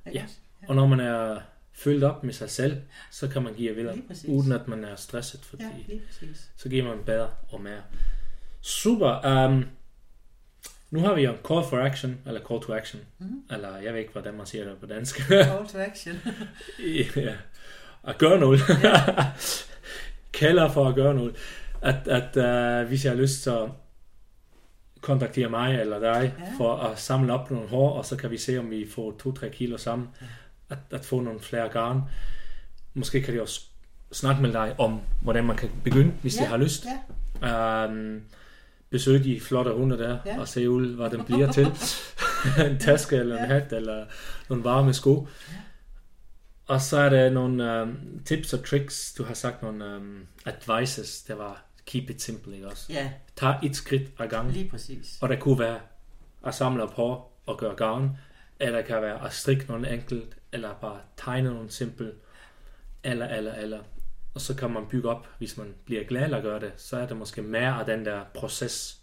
Ikke 0.07 0.19
ja. 0.19 0.27
ja, 0.63 0.69
og 0.69 0.75
når 0.75 0.87
man 0.87 1.01
er 1.01 1.41
fyldt 1.73 2.05
op 2.05 2.25
med 2.25 2.33
sig 2.33 2.51
selv, 2.51 2.83
så 3.11 3.29
kan 3.29 3.43
man 3.43 3.55
give 3.55 3.75
videre, 3.75 3.99
uden 4.29 4.53
at 4.53 4.69
man 4.69 4.85
er 4.85 4.97
stresset, 4.97 5.41
fordi 5.45 5.63
ja, 5.63 5.71
lige 5.89 6.03
præcis. 6.07 6.51
så 6.57 6.69
giver 6.69 6.85
man 6.85 7.05
bedre 7.05 7.31
og 7.49 7.61
mere. 7.61 7.83
Super. 8.61 9.47
Um, 9.47 9.67
nu 10.91 11.01
har 11.01 11.15
vi 11.15 11.23
jo 11.23 11.31
call 11.31 11.65
for 11.71 11.79
action, 11.79 12.19
eller 12.27 12.41
call 12.49 12.61
to 12.61 12.75
action, 12.75 13.03
mm. 13.19 13.43
eller 13.51 13.77
jeg 13.77 13.93
ved 13.93 14.01
ikke, 14.01 14.13
hvordan 14.13 14.35
man 14.35 14.47
siger 14.47 14.65
det 14.65 14.79
på 14.79 14.87
dansk. 14.87 15.21
call 15.29 15.69
to 15.69 15.79
action. 15.79 16.17
ja, 17.17 17.35
at 18.03 18.19
gøre 18.19 18.39
noget. 18.39 18.61
Kalder 20.39 20.73
for 20.73 20.89
at 20.89 20.95
gøre 20.95 21.15
noget. 21.15 21.37
At, 21.83 22.09
at 22.09 22.37
uh, 22.83 22.89
hvis 22.89 23.05
jeg 23.05 23.13
har 23.13 23.17
lyst, 23.17 23.43
så 23.43 23.69
kontaktere 25.01 25.49
mig 25.49 25.81
eller 25.81 25.99
dig 25.99 26.35
ja. 26.39 26.45
for 26.59 26.77
at 26.77 26.99
samle 26.99 27.33
op 27.33 27.51
nogle 27.51 27.69
hår, 27.69 27.91
og 27.91 28.05
så 28.05 28.17
kan 28.17 28.31
vi 28.31 28.39
se, 28.39 28.59
om 28.59 28.71
vi 28.71 28.87
får 28.91 29.39
2-3 29.45 29.49
kilo 29.49 29.77
sammen, 29.77 30.09
ja. 30.21 30.27
at, 30.71 30.79
at 30.91 31.05
få 31.05 31.21
nogle 31.21 31.41
flere 31.41 31.69
garn. 31.69 32.03
Måske 32.95 33.23
kan 33.23 33.35
de 33.35 33.43
også 33.43 33.61
snakke 34.13 34.43
med 34.43 34.53
dig 34.53 34.75
om, 34.79 35.01
hvordan 35.21 35.45
man 35.45 35.57
kan 35.57 35.71
begynde, 35.85 36.13
hvis 36.23 36.39
ja. 36.39 36.45
de 36.45 36.49
har 36.49 36.57
lyst. 36.57 36.87
Ja. 37.43 37.87
Um, 37.87 38.23
besøge 38.91 39.25
de 39.25 39.41
flotte 39.41 39.71
hunde 39.71 39.99
der, 39.99 40.19
ja. 40.27 40.41
og 40.41 40.49
se 40.49 40.71
ud, 40.71 40.95
hvad 40.97 41.11
den 41.11 41.25
bliver 41.25 41.53
til. 41.53 41.67
en 42.71 42.79
taske 42.79 43.17
eller 43.17 43.39
en 43.39 43.47
hat, 43.47 43.73
eller 43.73 44.05
nogle 44.49 44.65
varme 44.65 44.95
sko. 44.95 45.29
Ja. 45.49 45.55
Og 46.69 46.81
så 46.81 46.97
er 46.97 47.09
der 47.09 47.31
nogle 47.31 47.83
um, 47.83 48.21
tips 48.25 48.53
og 48.53 48.65
tricks, 48.65 49.15
du 49.19 49.25
har 49.25 49.35
sagt 49.35 49.63
nogle 49.63 49.97
um, 49.97 50.27
advices, 50.47 51.23
der 51.23 51.35
var 51.35 51.65
keep 51.87 52.11
it 52.11 52.23
simple, 52.23 52.55
ikke 52.55 52.69
også? 52.69 52.93
Ja. 52.93 53.11
Tag 53.37 53.55
et 53.63 53.77
skridt 53.77 54.11
ad 54.19 54.29
gangen. 54.29 54.53
Lige 54.53 54.71
præcis. 54.71 55.19
Og 55.21 55.29
der 55.29 55.37
kunne 55.37 55.59
være 55.59 55.81
at 56.47 56.55
samle 56.55 56.87
hår 56.87 57.41
og 57.47 57.59
gøre 57.59 57.75
garn, 57.75 58.17
eller 58.61 58.83
kan 58.83 59.03
være 59.03 59.27
at 59.27 59.33
strikke 59.33 59.65
nogle 59.69 59.93
enkelt, 59.93 60.37
eller 60.53 60.75
bare 60.75 61.01
tegne 61.17 61.55
nogle 61.55 61.71
simpel, 61.71 62.13
eller, 63.05 63.29
eller, 63.29 63.55
eller. 63.55 63.81
Og 64.35 64.41
så 64.41 64.55
kan 64.55 64.71
man 64.71 64.87
bygge 64.91 65.09
op, 65.09 65.29
hvis 65.39 65.57
man 65.57 65.75
bliver 65.85 66.05
glad 66.05 66.33
at 66.33 66.43
gøre 66.43 66.61
det, 66.61 66.73
så 66.77 66.97
er 66.97 67.07
det 67.07 67.17
måske 67.17 67.43
mere 67.43 67.81
af 67.81 67.87
den 67.87 68.05
der 68.05 68.25
proces, 68.35 69.01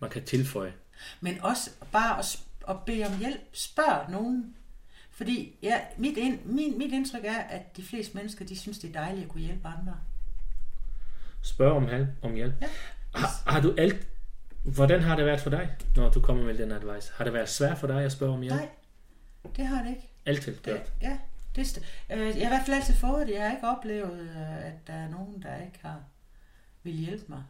man 0.00 0.10
kan 0.10 0.24
tilføje. 0.24 0.72
Men 1.20 1.40
også 1.42 1.70
bare 1.92 2.18
at, 2.18 2.38
at 2.68 2.76
bede 2.86 3.04
om 3.04 3.18
hjælp. 3.18 3.40
Spørg 3.52 4.10
nogen. 4.10 4.55
Fordi 5.16 5.58
ja, 5.62 5.80
mit, 5.96 6.16
ind, 6.16 6.44
min, 6.44 6.78
mit 6.78 6.92
indtryk 6.92 7.24
er, 7.24 7.38
at 7.38 7.76
de 7.76 7.82
fleste 7.82 8.16
mennesker, 8.16 8.44
de 8.44 8.58
synes, 8.58 8.78
det 8.78 8.88
er 8.88 8.92
dejligt 8.92 9.24
at 9.24 9.30
kunne 9.30 9.42
hjælpe 9.42 9.68
andre. 9.68 9.96
Spørg 11.42 11.72
om 11.72 11.88
hjælp. 11.88 12.08
Om 12.22 12.34
hjælp. 12.34 12.54
Ja. 12.62 12.68
Har, 13.14 13.50
har 13.50 13.60
du 13.60 13.74
alt... 13.78 14.06
Hvordan 14.62 15.00
har 15.00 15.16
det 15.16 15.26
været 15.26 15.40
for 15.40 15.50
dig, 15.50 15.76
når 15.96 16.10
du 16.10 16.20
kommer 16.20 16.44
med 16.44 16.58
den 16.58 16.72
advice? 16.72 17.12
Har 17.16 17.24
det 17.24 17.32
været 17.32 17.48
svært 17.48 17.78
for 17.78 17.86
dig 17.86 18.04
at 18.04 18.12
spørge 18.12 18.34
om 18.34 18.40
hjælp? 18.40 18.56
Nej, 18.56 18.68
det 19.56 19.66
har 19.66 19.82
det 19.82 19.90
ikke. 19.90 20.08
Altid 20.26 20.56
gjort? 20.56 20.92
Ja, 21.02 21.18
det, 21.56 21.78
øh, 22.10 22.18
jeg 22.18 22.26
har 22.26 22.32
i 22.32 22.48
hvert 22.48 22.66
fald 22.66 22.76
altid 22.76 22.94
fået 22.94 23.26
det. 23.26 23.34
Jeg 23.34 23.42
har 23.42 23.56
ikke 23.56 23.68
oplevet, 23.68 24.20
øh, 24.20 24.66
at 24.66 24.86
der 24.86 24.92
er 24.92 25.08
nogen, 25.08 25.42
der 25.42 25.56
ikke 25.56 25.78
har 25.82 26.02
vil 26.82 26.92
hjælpe 26.92 27.24
mig. 27.28 27.42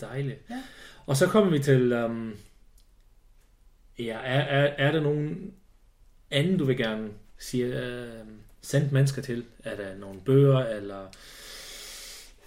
Dejligt. 0.00 0.50
Ja. 0.50 0.62
Og 1.06 1.16
så 1.16 1.26
kommer 1.26 1.50
vi 1.50 1.58
til, 1.58 1.92
um, 1.92 2.36
ja, 3.98 4.18
er, 4.18 4.40
er, 4.40 4.74
er 4.78 4.92
der 4.92 5.00
nogen 5.00 5.54
anden, 6.32 6.58
du 6.58 6.64
vil 6.64 6.76
gerne 6.76 7.10
sige, 7.38 7.66
uh, 7.66 8.28
sende 8.62 8.88
mennesker 8.92 9.22
til? 9.22 9.44
Er 9.64 9.76
der 9.76 9.96
nogle 9.96 10.20
bøger, 10.20 10.58
eller 10.58 11.06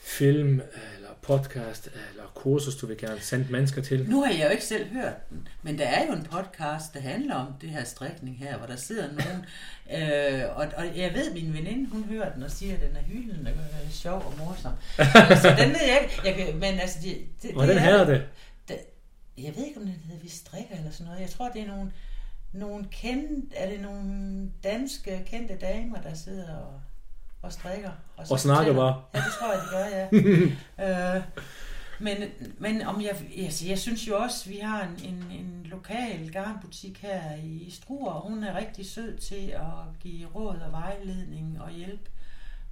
film, 0.06 0.62
eller 0.96 1.10
podcast, 1.22 1.88
eller 2.12 2.24
kursus, 2.36 2.76
du 2.76 2.88
vil 2.88 2.98
gerne 2.98 3.20
sende 3.20 3.46
mennesker 3.50 3.82
til? 3.82 4.10
Nu 4.10 4.24
har 4.24 4.32
jeg 4.32 4.46
jo 4.46 4.50
ikke 4.50 4.64
selv 4.64 4.88
hørt 4.94 5.30
den, 5.30 5.48
men 5.64 5.78
der 5.80 5.86
er 5.86 6.06
jo 6.06 6.14
en 6.14 6.24
podcast, 6.24 6.94
der 6.94 7.00
handler 7.00 7.36
om 7.36 7.54
det 7.62 7.70
her 7.70 7.84
strikning 7.84 8.38
her, 8.38 8.58
hvor 8.58 8.68
der 8.68 8.76
sidder 8.76 9.08
nogen, 9.08 9.46
øh, 9.96 10.58
og, 10.58 10.68
og 10.78 10.98
jeg 10.98 11.14
ved, 11.14 11.34
min 11.34 11.54
veninde, 11.54 11.90
hun 11.90 12.04
hører 12.04 12.34
den 12.34 12.44
og 12.44 12.52
siger, 12.52 12.74
at 12.74 12.82
den 12.82 12.96
er 12.96 13.04
hyldende, 13.04 13.52
og 13.52 13.92
sjov 13.92 14.24
og 14.26 14.34
morsom. 14.38 14.74
så 15.42 15.56
den 15.60 15.70
ved 15.70 15.88
jeg 15.88 16.00
ikke, 16.04 16.22
jeg 16.26 16.36
kan, 16.36 16.56
men 16.56 16.80
altså... 16.80 17.00
Det, 17.04 17.18
det, 17.42 17.52
Hvordan 17.54 17.76
det 17.76 17.84
er, 17.84 18.06
det? 18.06 18.24
det? 18.68 18.80
Jeg 19.38 19.54
ved 19.56 19.66
ikke, 19.66 19.80
om 19.80 19.86
det 19.86 19.96
hedder, 20.08 20.22
vi 20.22 20.30
strikker 20.30 20.76
eller 20.78 20.92
sådan 20.92 21.06
noget. 21.06 21.22
Jeg 21.22 21.30
tror, 21.30 21.50
det 21.50 21.62
er 21.62 21.68
nogle, 21.68 21.92
nogle 22.56 22.88
kendte, 22.92 23.56
er 23.56 23.70
det 23.70 23.82
nogle 23.82 24.52
danske 24.64 25.26
kendte 25.26 25.58
damer, 25.58 26.02
der 26.02 26.14
sidder 26.14 26.56
og 26.56 26.80
og 27.46 27.54
strikker. 27.54 27.92
Og, 28.18 28.26
og 28.30 28.40
snakker 28.40 28.74
bare. 28.74 29.02
Ja, 29.14 29.20
det 29.20 29.32
tror 29.40 29.52
jeg, 29.54 29.62
de 29.62 29.68
gør, 29.72 29.86
ja. 29.98 31.16
øh, 31.18 31.24
men, 32.00 32.18
men 32.58 32.82
om 32.82 33.02
jeg, 33.02 33.16
jeg, 33.38 33.52
jeg 33.70 33.80
synes 33.80 34.08
jo 34.08 34.18
også, 34.18 34.50
vi 34.50 34.58
har 34.58 34.84
en, 34.84 35.14
en, 35.14 35.32
en 35.32 35.62
lokal 35.66 36.32
garnbutik 36.32 37.02
her 37.02 37.36
i 37.36 37.70
Struer, 37.70 38.12
og 38.12 38.30
hun 38.30 38.44
er 38.44 38.58
rigtig 38.58 38.86
sød 38.86 39.18
til 39.18 39.50
at 39.56 40.00
give 40.00 40.28
råd 40.28 40.56
og 40.56 40.72
vejledning 40.72 41.62
og 41.62 41.72
hjælp. 41.72 42.10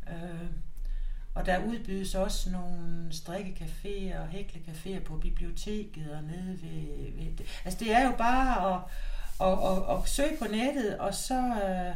Øh, 0.10 0.50
og 1.34 1.46
der 1.46 1.66
udbydes 1.66 2.16
også 2.16 2.50
nogle 2.52 3.12
strikkecaféer 3.12 4.20
og 4.20 4.28
hæklecaféer 4.30 5.00
på 5.00 5.18
biblioteket 5.18 6.12
og 6.12 6.24
nede 6.24 6.60
ved, 6.62 7.12
ved... 7.16 7.46
Altså 7.66 7.80
det 7.80 7.94
er 7.94 8.06
jo 8.06 8.12
bare 8.18 8.74
at, 8.74 8.82
at, 9.44 9.58
at, 9.72 9.98
at 9.98 10.10
søge 10.10 10.38
på 10.40 10.46
nettet, 10.46 10.98
og 10.98 11.14
så... 11.14 11.40
Øh, 11.40 11.96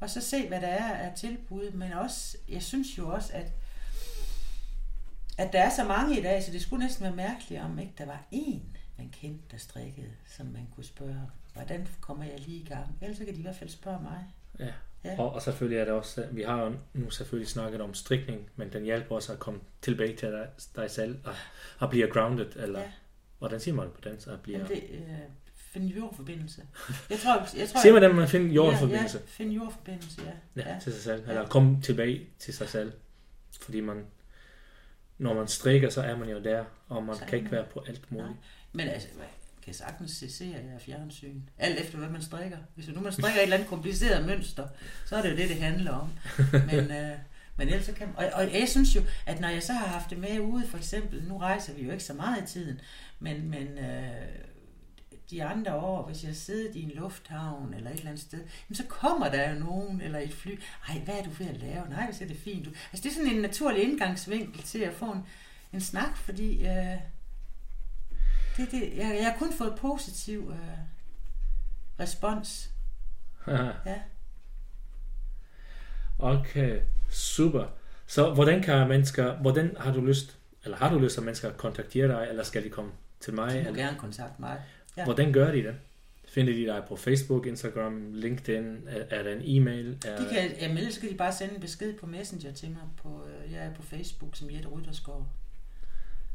og 0.00 0.10
så 0.10 0.20
se, 0.20 0.48
hvad 0.48 0.60
der 0.60 0.66
er 0.66 0.94
af 0.94 1.12
tilbud. 1.16 1.70
Men 1.70 1.92
også, 1.92 2.36
jeg 2.48 2.62
synes 2.62 2.98
jo 2.98 3.08
også, 3.08 3.32
at, 3.32 3.52
at 5.38 5.52
der 5.52 5.60
er 5.60 5.70
så 5.70 5.84
mange 5.84 6.18
i 6.18 6.22
dag, 6.22 6.42
så 6.42 6.52
det 6.52 6.62
skulle 6.62 6.84
næsten 6.84 7.04
være 7.04 7.16
mærkeligt, 7.16 7.62
om 7.62 7.78
ikke 7.78 7.92
der 7.98 8.06
var 8.06 8.26
én, 8.32 8.60
man 8.98 9.08
kendte, 9.12 9.44
der 9.50 9.56
strikkede, 9.56 10.10
som 10.36 10.46
man 10.46 10.68
kunne 10.74 10.84
spørge, 10.84 11.20
hvordan 11.54 11.88
kommer 12.00 12.24
jeg 12.24 12.40
lige 12.40 12.62
i 12.62 12.64
gang? 12.64 12.98
Ellers 13.00 13.18
kan 13.18 13.26
de 13.26 13.38
i 13.38 13.42
hvert 13.42 13.56
fald 13.56 13.70
spørge 13.70 14.02
mig. 14.02 14.24
Ja, 14.58 14.72
ja. 15.04 15.20
Og, 15.20 15.32
og 15.32 15.42
selvfølgelig 15.42 15.80
er 15.80 15.84
det 15.84 15.94
også, 15.94 16.26
vi 16.32 16.42
har 16.42 16.62
jo 16.62 16.74
nu 16.94 17.10
selvfølgelig 17.10 17.48
snakket 17.48 17.80
om 17.80 17.94
strikning, 17.94 18.50
men 18.56 18.72
den 18.72 18.84
hjælper 18.84 19.14
også 19.14 19.32
at 19.32 19.38
komme 19.38 19.60
tilbage 19.82 20.16
til 20.16 20.28
dig, 20.28 20.48
dig 20.76 20.90
selv 20.90 21.18
og 21.24 21.34
at 21.82 21.90
blive 21.90 22.10
grounded, 22.10 22.56
eller 22.56 22.80
ja. 22.80 22.92
hvordan 23.38 23.60
siger 23.60 23.74
man 23.74 23.88
på 23.94 24.00
den? 24.00 24.18
At 24.26 24.40
blive... 24.40 24.58
Jamen 24.58 24.72
det, 24.72 24.82
øh, 24.90 25.18
finde 25.76 25.94
jordforbindelse. 25.96 26.62
Jeg 27.10 27.18
tror, 27.18 27.58
jeg 27.58 27.68
tror, 27.68 27.80
Siger 27.80 27.92
man, 27.92 28.02
at 28.04 28.14
man 28.14 28.28
finder 28.28 28.54
jordforbindelse? 28.54 29.18
Ja, 29.18 29.22
ja, 29.24 29.30
finde 29.30 29.54
jordforbindelse, 29.54 30.20
ja. 30.26 30.62
Ja, 30.62 30.72
Ja. 30.74 30.78
til 30.80 30.92
sig 30.92 31.02
selv. 31.02 31.22
Ja. 31.24 31.30
Eller 31.30 31.46
komme 31.46 31.82
tilbage 31.82 32.26
til 32.38 32.54
sig 32.54 32.68
selv. 32.68 32.92
Fordi 33.62 33.80
man, 33.80 34.04
når 35.18 35.34
man 35.34 35.48
strikker, 35.48 35.90
så 35.90 36.00
er 36.02 36.16
man 36.16 36.28
jo 36.28 36.42
der, 36.42 36.64
og 36.88 37.02
man 37.04 37.16
Så 37.16 37.24
kan 37.24 37.34
ikke 37.38 37.44
man- 37.44 37.52
være 37.52 37.64
på 37.72 37.84
alt 37.88 38.12
muligt. 38.12 38.28
Nej. 38.28 38.36
Men 38.72 38.88
altså, 38.88 39.08
man 39.18 39.26
kan 39.64 39.74
sagtens 39.74 40.10
se 40.10 40.30
serier 40.32 40.56
af 40.74 40.80
fjernsyn. 40.80 41.40
Alt 41.58 41.80
efter, 41.80 41.98
hvad 41.98 42.08
man 42.08 42.22
strikker. 42.22 42.58
Hvis 42.74 42.88
nu 42.88 43.00
man 43.00 43.12
strikker 43.12 43.38
et 43.38 43.42
eller 43.42 43.56
andet 43.56 43.68
kompliceret 43.70 44.26
mønster, 44.26 44.68
så 45.06 45.16
er 45.16 45.22
det 45.22 45.30
jo 45.30 45.36
det, 45.36 45.48
det 45.48 45.56
handler 45.56 45.92
om. 45.92 46.08
Men, 46.52 46.90
øh, 46.98 47.10
men 47.56 47.68
ellers 47.68 47.84
så 47.86 47.92
kan 47.92 48.08
og, 48.16 48.24
og 48.34 48.42
jeg 48.60 48.68
synes 48.68 48.96
jo, 48.96 49.00
at 49.26 49.40
når 49.40 49.48
jeg 49.48 49.62
så 49.62 49.72
har 49.72 49.86
haft 49.86 50.10
det 50.10 50.18
med 50.18 50.40
ude, 50.40 50.66
for 50.66 50.78
eksempel, 50.78 51.24
nu 51.28 51.38
rejser 51.38 51.74
vi 51.74 51.82
jo 51.84 51.92
ikke 51.92 52.04
så 52.04 52.12
meget 52.14 52.42
i 52.42 52.46
tiden, 52.52 52.80
men, 53.18 53.50
men 53.50 53.78
øh, 53.78 54.10
de 55.30 55.44
andre 55.44 55.74
år, 55.74 56.06
hvis 56.06 56.24
jeg 56.24 56.36
sidder 56.36 56.70
i 56.74 56.82
en 56.82 56.90
lufthavn 56.90 57.74
eller 57.74 57.90
et 57.90 57.96
eller 57.96 58.10
andet 58.10 58.22
sted, 58.22 58.38
jamen, 58.38 58.76
så 58.76 58.84
kommer 58.88 59.28
der 59.28 59.52
jo 59.52 59.58
nogen, 59.58 60.00
eller 60.00 60.18
et 60.18 60.34
fly, 60.34 60.60
ej, 60.88 60.98
hvad 61.04 61.14
er 61.14 61.22
du 61.22 61.30
ved 61.30 61.46
at 61.46 61.56
lave? 61.56 61.88
Nej, 61.88 62.06
det 62.06 62.16
ser 62.16 62.26
det 62.26 62.36
fint 62.36 62.66
ud. 62.66 62.72
Altså, 62.92 63.02
det 63.02 63.06
er 63.06 63.14
sådan 63.14 63.30
en 63.30 63.42
naturlig 63.42 63.82
indgangsvinkel 63.82 64.62
til 64.62 64.78
at 64.78 64.92
få 64.94 65.12
en, 65.12 65.26
en 65.72 65.80
snak, 65.80 66.16
fordi 66.16 66.66
øh, 66.66 66.98
det, 68.56 68.70
det, 68.70 68.96
jeg, 68.96 69.16
jeg 69.18 69.24
har 69.24 69.38
kun 69.38 69.52
fået 69.52 69.74
positiv 69.78 70.52
øh, 70.54 70.78
respons. 72.00 72.70
Ja. 73.86 73.94
okay, 76.18 76.80
super. 77.10 77.64
Så 78.06 78.34
hvordan 78.34 78.62
kan 78.62 78.88
mennesker, 78.88 79.36
hvordan 79.36 79.76
har 79.80 79.92
du 79.92 80.00
lyst, 80.00 80.38
eller 80.64 80.76
har 80.76 80.90
du 80.90 80.98
lyst, 80.98 81.18
at 81.18 81.24
mennesker 81.24 81.52
kontakterer 81.52 82.06
dig, 82.08 82.26
eller 82.28 82.42
skal 82.42 82.64
de 82.64 82.68
komme 82.70 82.90
til 83.20 83.34
mig? 83.34 83.50
De 83.50 83.54
må 83.54 83.68
Eller, 83.68 83.82
gerne 83.82 83.98
kontakte 83.98 84.40
mig. 84.40 84.62
Ja. 84.96 85.04
hvordan 85.04 85.32
gør 85.32 85.50
de 85.50 85.62
det? 85.62 85.74
Finder 86.28 86.52
de 86.52 86.66
dig 86.66 86.82
på 86.88 86.96
Facebook, 86.96 87.46
Instagram, 87.46 88.12
LinkedIn? 88.12 88.88
Er, 88.88 89.04
er 89.10 89.22
der 89.22 89.32
en 89.32 89.42
e-mail? 89.44 89.98
Er, 90.06 90.16
De 90.16 90.28
kan, 90.32 90.50
jamen, 90.60 90.76
ellers 90.78 90.98
kan 90.98 91.10
de 91.10 91.14
bare 91.14 91.32
sende 91.32 91.54
en 91.54 91.60
besked 91.60 91.98
på 91.98 92.06
Messenger 92.06 92.52
til 92.52 92.70
mig. 92.70 92.82
På, 93.02 93.26
øh, 93.26 93.52
jeg 93.52 93.66
er 93.66 93.74
på 93.74 93.82
Facebook 93.82 94.36
som 94.36 94.50
Jette 94.50 94.68
Rytterskov. 94.68 95.26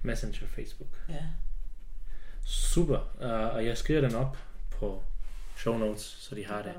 Messenger, 0.02 0.48
Facebook. 0.48 0.90
Ja. 1.10 1.24
Super. 2.46 2.98
Uh, 3.16 3.56
og 3.56 3.66
jeg 3.66 3.78
skriver 3.78 4.02
den 4.02 4.16
op 4.16 4.38
på 4.72 5.04
show 5.58 5.78
notes, 5.78 6.02
så 6.02 6.36
de 6.36 6.46
har 6.46 6.62
det. 6.62 6.74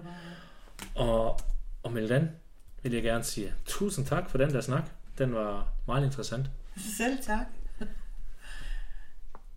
Og, 0.94 1.40
og 1.82 1.92
med 1.92 2.08
den 2.08 2.30
vil 2.82 2.92
jeg 2.92 3.02
gerne 3.02 3.24
sige 3.24 3.54
tusind 3.66 4.06
tak 4.06 4.30
for 4.30 4.38
den 4.38 4.50
der 4.50 4.60
snak. 4.60 4.90
Den 5.18 5.34
var 5.34 5.72
meget 5.86 6.04
interessant. 6.04 6.46
Selv 6.96 7.18
tak. 7.22 7.46